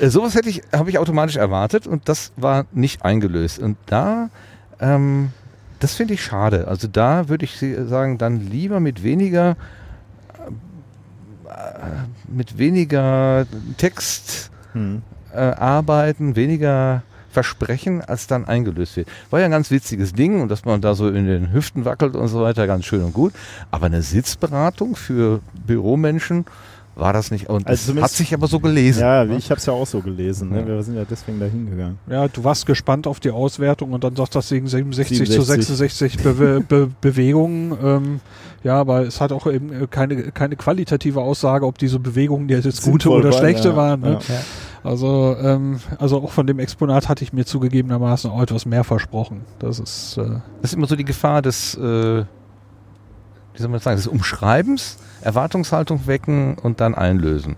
[0.00, 3.58] Äh, sowas hätte ich, habe ich automatisch erwartet und das war nicht eingelöst.
[3.58, 4.30] Und da,
[4.80, 5.30] ähm,
[5.80, 6.68] das finde ich schade.
[6.68, 9.56] Also da würde ich sagen, dann lieber mit weniger,
[11.46, 11.52] äh,
[12.28, 13.46] mit weniger
[13.78, 15.02] Text hm.
[15.32, 19.08] äh, arbeiten, weniger versprechen, als dann eingelöst wird.
[19.30, 22.14] War ja ein ganz witziges Ding und dass man da so in den Hüften wackelt
[22.14, 23.32] und so weiter, ganz schön und gut.
[23.70, 26.44] Aber eine Sitzberatung für Büromenschen,
[26.94, 27.48] war das nicht.
[27.48, 29.00] Und also hat sich aber so gelesen.
[29.00, 29.36] Ja, ne?
[29.36, 30.50] ich habe es ja auch so gelesen.
[30.50, 30.66] Ne?
[30.66, 31.98] Wir sind ja deswegen da hingegangen.
[32.06, 35.66] Ja, du warst gespannt auf die Auswertung und dann sagt das Ding 67, 67.
[35.66, 37.76] zu 66 Be Be Bewegungen.
[37.82, 38.20] Ähm,
[38.62, 42.82] ja, aber es hat auch eben keine, keine qualitative Aussage, ob diese Bewegungen die jetzt
[42.82, 43.76] gute oder schlechte ja.
[43.76, 44.00] waren.
[44.00, 44.18] Ne?
[44.28, 44.34] Ja.
[44.84, 49.42] Also, ähm, also auch von dem Exponat hatte ich mir zugegebenermaßen auch etwas mehr versprochen.
[49.58, 52.24] Das ist, äh das ist immer so die Gefahr des, äh,
[53.52, 57.56] wie soll man das sagen, des Umschreibens, Erwartungshaltung wecken und dann einlösen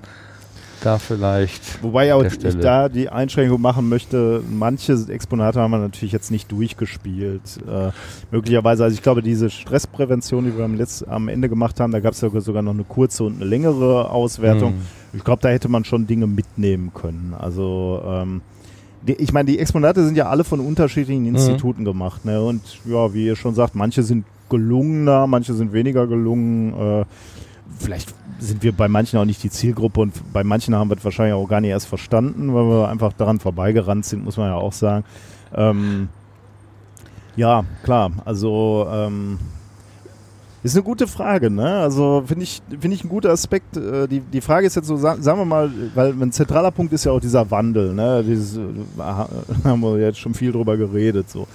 [0.85, 1.83] da vielleicht.
[1.83, 6.51] Wobei auch ich da die Einschränkung machen möchte, manche Exponate haben wir natürlich jetzt nicht
[6.51, 7.41] durchgespielt.
[7.67, 7.91] Äh,
[8.31, 12.01] möglicherweise, also ich glaube, diese Stressprävention, die wir am, Letz-, am Ende gemacht haben, da
[12.01, 14.73] gab es sogar noch eine kurze und eine längere Auswertung.
[14.73, 14.81] Hm.
[15.13, 17.35] Ich glaube, da hätte man schon Dinge mitnehmen können.
[17.39, 18.43] Also ähm,
[19.07, 21.35] ich meine, die Exponate sind ja alle von unterschiedlichen mhm.
[21.35, 21.87] Instituten mhm.
[21.87, 22.25] gemacht.
[22.25, 22.43] Ne?
[22.43, 26.73] Und ja, wie ihr schon sagt, manche sind gelungener, manche sind weniger gelungen.
[26.73, 27.05] Äh,
[27.79, 31.05] vielleicht sind wir bei manchen auch nicht die Zielgruppe und bei manchen haben wir es
[31.05, 34.57] wahrscheinlich auch gar nicht erst verstanden, weil wir einfach daran vorbeigerannt sind, muss man ja
[34.57, 35.05] auch sagen.
[35.55, 36.09] Ähm,
[37.37, 39.39] ja, klar, also ähm,
[40.65, 41.81] ist eine gute Frage, ne?
[41.81, 43.77] Also finde ich, finde ich ein guter Aspekt.
[43.77, 47.05] Äh, die, die Frage ist jetzt so, sagen wir mal, weil ein zentraler Punkt ist
[47.05, 48.25] ja auch dieser Wandel, ne?
[48.27, 48.63] Dieses, äh,
[49.65, 51.47] haben wir jetzt schon viel drüber geredet, so.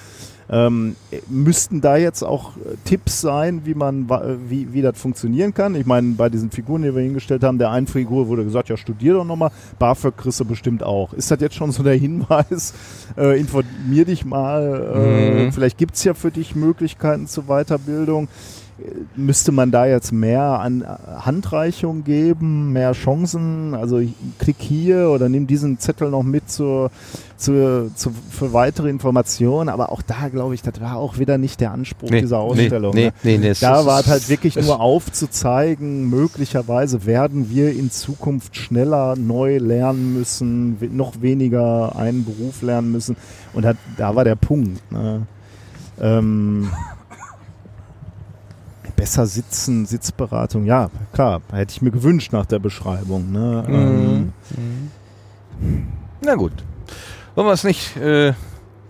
[0.52, 0.96] Ähm,
[1.28, 4.10] müssten da jetzt auch äh, Tipps sein, wie man
[4.50, 5.76] wie, wie das funktionieren kann?
[5.76, 8.78] Ich meine, bei diesen Figuren, die wir hingestellt haben, der einen Figur wurde gesagt, ja,
[8.78, 9.52] studier doch nochmal.
[9.78, 11.14] BAföG kriegst du bestimmt auch.
[11.14, 12.74] Ist das jetzt schon so der Hinweis?
[13.18, 14.92] Äh, informier dich mal.
[14.96, 15.52] Äh, mhm.
[15.52, 18.28] Vielleicht gibt es ja für dich Möglichkeiten zur Weiterbildung
[19.16, 23.74] müsste man da jetzt mehr an Handreichung geben, mehr Chancen?
[23.74, 24.02] Also
[24.40, 26.92] klick hier oder nimm diesen Zettel noch mit zur,
[27.38, 29.70] zur, zur, für weitere Informationen.
[29.70, 32.94] Aber auch da glaube ich, das war auch wieder nicht der Anspruch nee, dieser Ausstellung.
[32.94, 33.14] Nee, ne?
[33.24, 39.16] nee, nee, da war es halt wirklich nur aufzuzeigen, möglicherweise werden wir in Zukunft schneller
[39.16, 43.16] neu lernen müssen, noch weniger einen Beruf lernen müssen.
[43.54, 44.92] Und hat, da war der Punkt.
[44.92, 45.26] Ne?
[46.00, 46.70] Ähm,
[49.00, 53.32] besser sitzen, Sitzberatung, ja, klar, hätte ich mir gewünscht nach der Beschreibung.
[53.32, 53.64] Ne?
[53.66, 53.74] Mhm.
[54.58, 54.92] Ähm.
[55.62, 55.88] Mhm.
[56.22, 56.52] Na gut.
[57.36, 58.34] Wollen wir es nicht äh,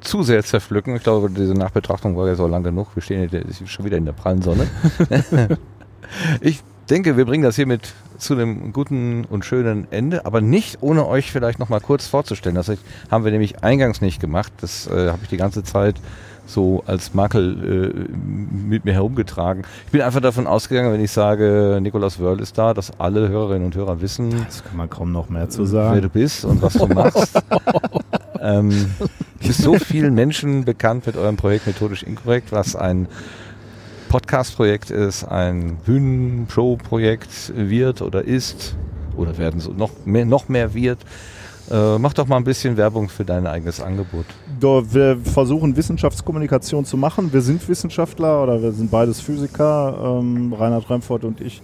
[0.01, 0.95] zu sehr zerpflücken?
[0.95, 2.87] Ich glaube, diese Nachbetrachtung war ja so lang genug.
[2.95, 3.29] Wir stehen
[3.67, 4.67] schon wieder in der prallen Sonne.
[6.41, 11.05] ich denke, wir bringen das hiermit zu einem guten und schönen Ende, aber nicht ohne
[11.05, 12.55] euch vielleicht noch mal kurz vorzustellen.
[12.55, 12.71] Das
[13.11, 14.51] haben wir nämlich eingangs nicht gemacht.
[14.61, 15.97] Das äh, habe ich die ganze Zeit
[16.49, 19.63] so als Makel äh, mit mir herumgetragen.
[19.85, 23.65] Ich bin einfach davon ausgegangen, wenn ich sage, Nikolaus Wörl ist da, dass alle Hörerinnen
[23.65, 24.45] und Hörer wissen.
[24.45, 25.95] Das kann man kaum noch mehr zu sagen.
[25.95, 27.41] Wer du bist und was du machst.
[28.41, 28.91] ähm,
[29.39, 33.07] bist so vielen Menschen bekannt mit eurem Projekt Methodisch Inkorrekt, was ein
[34.09, 38.75] Podcast-Projekt ist, ein Bühnenshow-Projekt wird oder ist
[39.15, 40.99] oder werden so noch mehr, noch mehr wird.
[41.71, 44.25] Äh, mach doch mal ein bisschen Werbung für dein eigenes Angebot.
[44.59, 47.31] Wir versuchen Wissenschaftskommunikation zu machen.
[47.31, 51.61] Wir sind Wissenschaftler oder wir sind beides Physiker, ähm, Reinhard Remford und ich.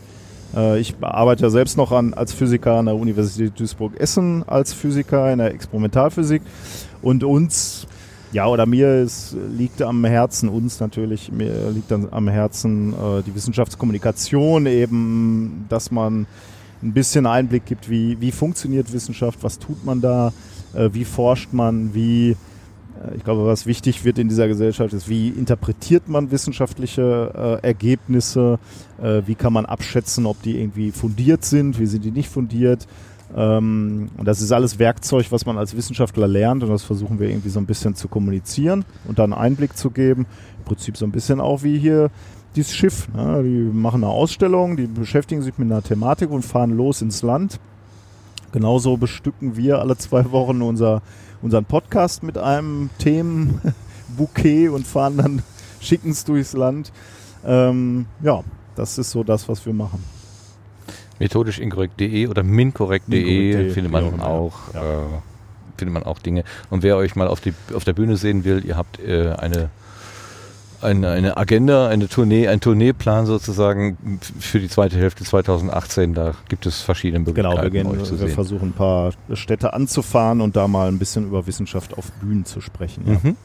[0.55, 5.31] Äh, ich arbeite ja selbst noch an, als Physiker an der Universität Duisburg-Essen als Physiker
[5.31, 6.43] in der Experimentalphysik.
[7.01, 7.87] Und uns,
[8.31, 13.33] ja, oder mir ist, liegt am Herzen, uns natürlich, mir liegt am Herzen äh, die
[13.33, 16.27] Wissenschaftskommunikation eben, dass man
[16.85, 20.31] ein bisschen Einblick gibt, wie, wie funktioniert Wissenschaft, was tut man da,
[20.73, 25.09] äh, wie forscht man, wie, äh, ich glaube, was wichtig wird in dieser Gesellschaft ist,
[25.09, 28.59] wie interpretiert man wissenschaftliche äh, Ergebnisse,
[29.01, 32.87] äh, wie kann man abschätzen, ob die irgendwie fundiert sind, wie sind die nicht fundiert.
[33.35, 37.29] Ähm, und das ist alles Werkzeug, was man als Wissenschaftler lernt und das versuchen wir
[37.29, 40.27] irgendwie so ein bisschen zu kommunizieren und dann Einblick zu geben.
[40.59, 42.11] Im Prinzip so ein bisschen auch wie hier
[42.55, 43.07] dieses Schiff.
[43.13, 43.43] Ne?
[43.43, 47.59] Die machen eine Ausstellung, die beschäftigen sich mit einer Thematik und fahren los ins Land.
[48.51, 51.01] Genauso bestücken wir alle zwei Wochen unser,
[51.41, 55.43] unseren Podcast mit einem Themenbouquet und fahren dann,
[55.81, 56.91] schicken es durchs Land.
[57.45, 58.43] Ähm, ja,
[58.75, 60.03] das ist so das, was wir machen.
[61.19, 64.73] Methodisch inkorrekt.de oder minkorrekt.de findet man auch.
[64.73, 64.81] Ja.
[64.81, 65.05] Äh,
[65.77, 66.43] findet man auch Dinge.
[66.69, 69.69] Und wer euch mal auf, die, auf der Bühne sehen will, ihr habt äh, eine
[70.81, 76.13] eine, eine Agenda, eine Tournee, ein Tourneeplan sozusagen für die zweite Hälfte 2018.
[76.13, 77.55] Da gibt es verschiedene Möglichkeiten.
[77.55, 78.29] Genau, wir, gehen, wir sehen.
[78.29, 82.61] versuchen ein paar Städte anzufahren und da mal ein bisschen über Wissenschaft auf Bühnen zu
[82.61, 83.03] sprechen.
[83.07, 83.19] Ja.
[83.23, 83.37] Mhm.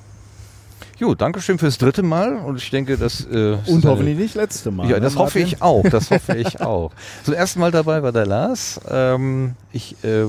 [0.99, 4.87] Jo, Dankeschön fürs dritte Mal und ich denke, das äh, und hoffentlich nicht letzte Mal.
[4.87, 5.83] Ja, ne, das ne, hoffe ich auch.
[5.83, 6.93] Das hoffe ich auch.
[7.25, 8.79] Zum ersten Mal dabei war der Lars.
[8.87, 10.27] Ähm, ich äh,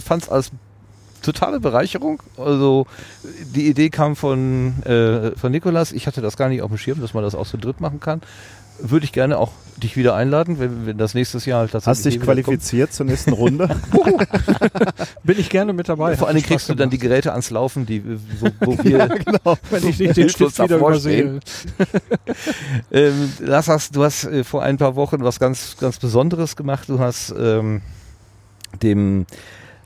[0.00, 0.52] fand es als
[1.26, 2.22] totale Bereicherung.
[2.38, 2.86] Also
[3.54, 5.92] die Idee kam von, äh, von Nikolas.
[5.92, 8.00] Ich hatte das gar nicht auf dem Schirm, dass man das auch so dritt machen
[8.00, 8.22] kann.
[8.78, 12.06] würde ich gerne auch dich wieder einladen, wenn, wenn das nächstes Jahr halt tatsächlich.
[12.06, 13.68] Hast dich qualifiziert zur nächsten Runde?
[15.24, 16.16] Bin ich gerne mit dabei.
[16.16, 18.02] Vor allem kriegst du dann die Geräte ans Laufen, die,
[18.40, 19.56] wo, wo wir, ja, genau.
[19.70, 21.40] wenn ich nicht den Stift wieder übersehe.
[22.90, 26.88] ähm, Lars, hast, du hast äh, vor ein paar Wochen was ganz, ganz Besonderes gemacht.
[26.88, 27.82] Du hast ähm,
[28.82, 29.26] dem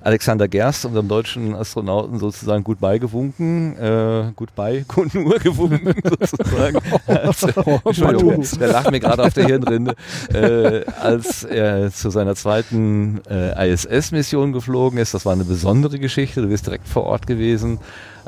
[0.02, 6.78] Alexander Gerst, unserem deutschen Astronauten, sozusagen gut beigewunken, äh, gut bei nur gewunken sozusagen.
[7.06, 9.94] als, Entschuldigung, der lacht mir gerade auf der Hirnrinde,
[10.32, 15.12] äh, als er zu seiner zweiten äh, ISS-Mission geflogen ist.
[15.14, 16.42] Das war eine besondere Geschichte.
[16.42, 17.78] Du bist direkt vor Ort gewesen.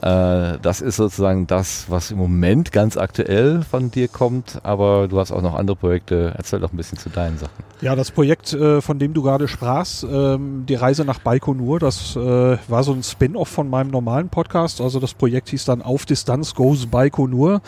[0.01, 5.19] Äh, das ist sozusagen das, was im Moment ganz aktuell von dir kommt, aber du
[5.19, 6.33] hast auch noch andere Projekte.
[6.37, 7.65] Erzähl doch ein bisschen zu deinen Sachen.
[7.81, 12.17] Ja, das Projekt, äh, von dem du gerade sprachst, ähm, die Reise nach Baikonur, das
[12.17, 12.21] äh,
[12.69, 14.81] war so ein Spin-off von meinem normalen Podcast.
[14.81, 17.61] Also das Projekt hieß dann Auf Distanz Goes Baikonur.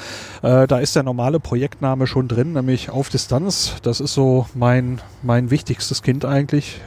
[0.43, 3.77] Da ist der normale Projektname schon drin, nämlich Auf Distanz.
[3.83, 6.81] Das ist so mein, mein wichtigstes Kind eigentlich.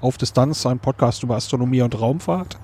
[0.00, 2.58] Auf Distanz, ein Podcast über Astronomie und Raumfahrt.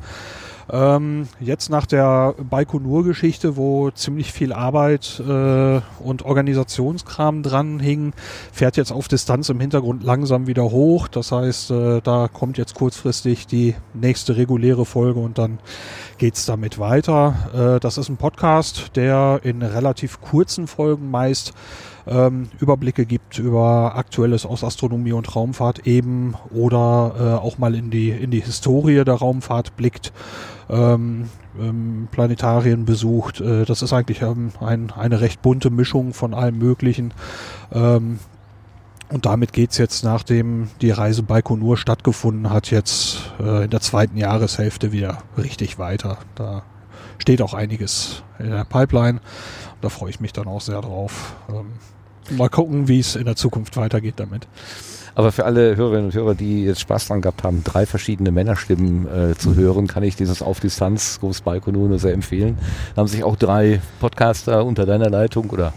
[0.70, 8.12] Ähm, jetzt nach der Baikonur-Geschichte, wo ziemlich viel Arbeit äh, und Organisationskram dran hing,
[8.52, 11.08] fährt jetzt auf Distanz im Hintergrund langsam wieder hoch.
[11.08, 15.58] Das heißt, äh, da kommt jetzt kurzfristig die nächste reguläre Folge und dann
[16.18, 17.76] geht's damit weiter.
[17.76, 21.52] Äh, das ist ein Podcast, der in relativ kurzen Folgen meist
[22.06, 27.90] ähm, Überblicke gibt über Aktuelles aus Astronomie und Raumfahrt eben oder äh, auch mal in
[27.90, 30.12] die, in die Historie der Raumfahrt blickt,
[30.68, 33.40] ähm, ähm, Planetarien besucht.
[33.40, 37.14] Äh, das ist eigentlich ähm, ein, eine recht bunte Mischung von allem Möglichen.
[37.72, 38.18] Ähm,
[39.10, 44.16] und damit geht's jetzt, nachdem die Reise Baikonur stattgefunden hat, jetzt äh, in der zweiten
[44.16, 46.18] Jahreshälfte wieder richtig weiter.
[46.34, 46.62] Da
[47.18, 49.20] steht auch einiges in der Pipeline.
[49.80, 51.36] Da freue ich mich dann auch sehr drauf.
[51.48, 51.74] Ähm,
[52.30, 54.46] Mal gucken, wie es in der Zukunft weitergeht damit.
[55.14, 59.06] Aber für alle Hörerinnen und Hörer, die jetzt Spaß dran gehabt haben, drei verschiedene Männerstimmen
[59.06, 62.58] äh, zu hören, kann ich dieses Auf Distanz Groß nur sehr empfehlen.
[62.94, 65.72] Da haben sich auch drei Podcaster unter deiner Leitung oder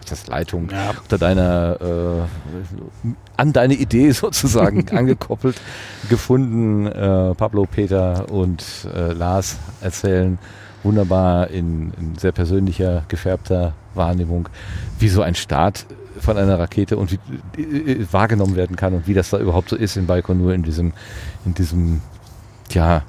[0.00, 0.94] was heißt Leitung, ja.
[1.02, 5.60] unter deiner, äh, an deine Idee sozusagen angekoppelt,
[6.08, 6.86] gefunden.
[6.86, 10.38] Äh, Pablo, Peter und äh, Lars erzählen
[10.82, 14.48] wunderbar in, in sehr persönlicher, gefärbter Wahrnehmung,
[14.98, 15.84] wie so ein Start
[16.18, 19.76] von einer Rakete und wie äh, wahrgenommen werden kann und wie das da überhaupt so
[19.76, 20.92] ist in Baikonur in diesem,
[21.44, 22.00] in diesem,
[22.70, 23.02] ja,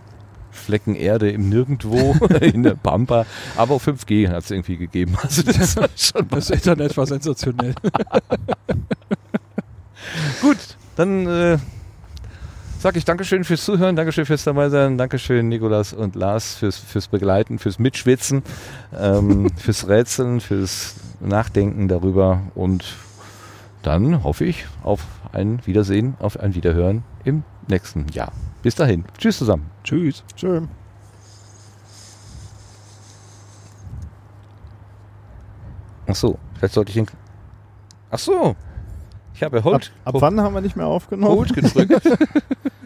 [0.52, 3.26] Flecken Erde im Nirgendwo, in der Pampa.
[3.56, 5.18] Aber auch 5G hat es irgendwie gegeben.
[5.22, 7.74] Also das, schon das Internet war sensationell.
[10.42, 10.58] Gut,
[10.96, 11.58] dann äh,
[12.80, 17.60] sage ich Dankeschön fürs Zuhören, Dankeschön fürs Dabeisein, Dankeschön Nikolas und Lars fürs, fürs Begleiten,
[17.60, 18.42] fürs Mitschwitzen,
[18.98, 22.96] ähm, fürs Rätseln, fürs Nachdenken darüber und
[23.84, 28.32] dann hoffe ich auf ein Wiedersehen, auf ein Wiederhören im nächsten Jahr.
[28.62, 29.04] Bis dahin.
[29.18, 29.70] Tschüss zusammen.
[29.84, 30.24] Tschüss.
[30.36, 30.64] Tschüss.
[36.08, 37.08] Ach so, vielleicht sollte ich ihn.
[38.10, 38.56] Ach so.
[39.40, 39.94] Ich habe Hold.
[40.04, 41.34] Ab, ab wann haben wir nicht mehr aufgenommen?
[41.34, 42.02] Hold gedrückt.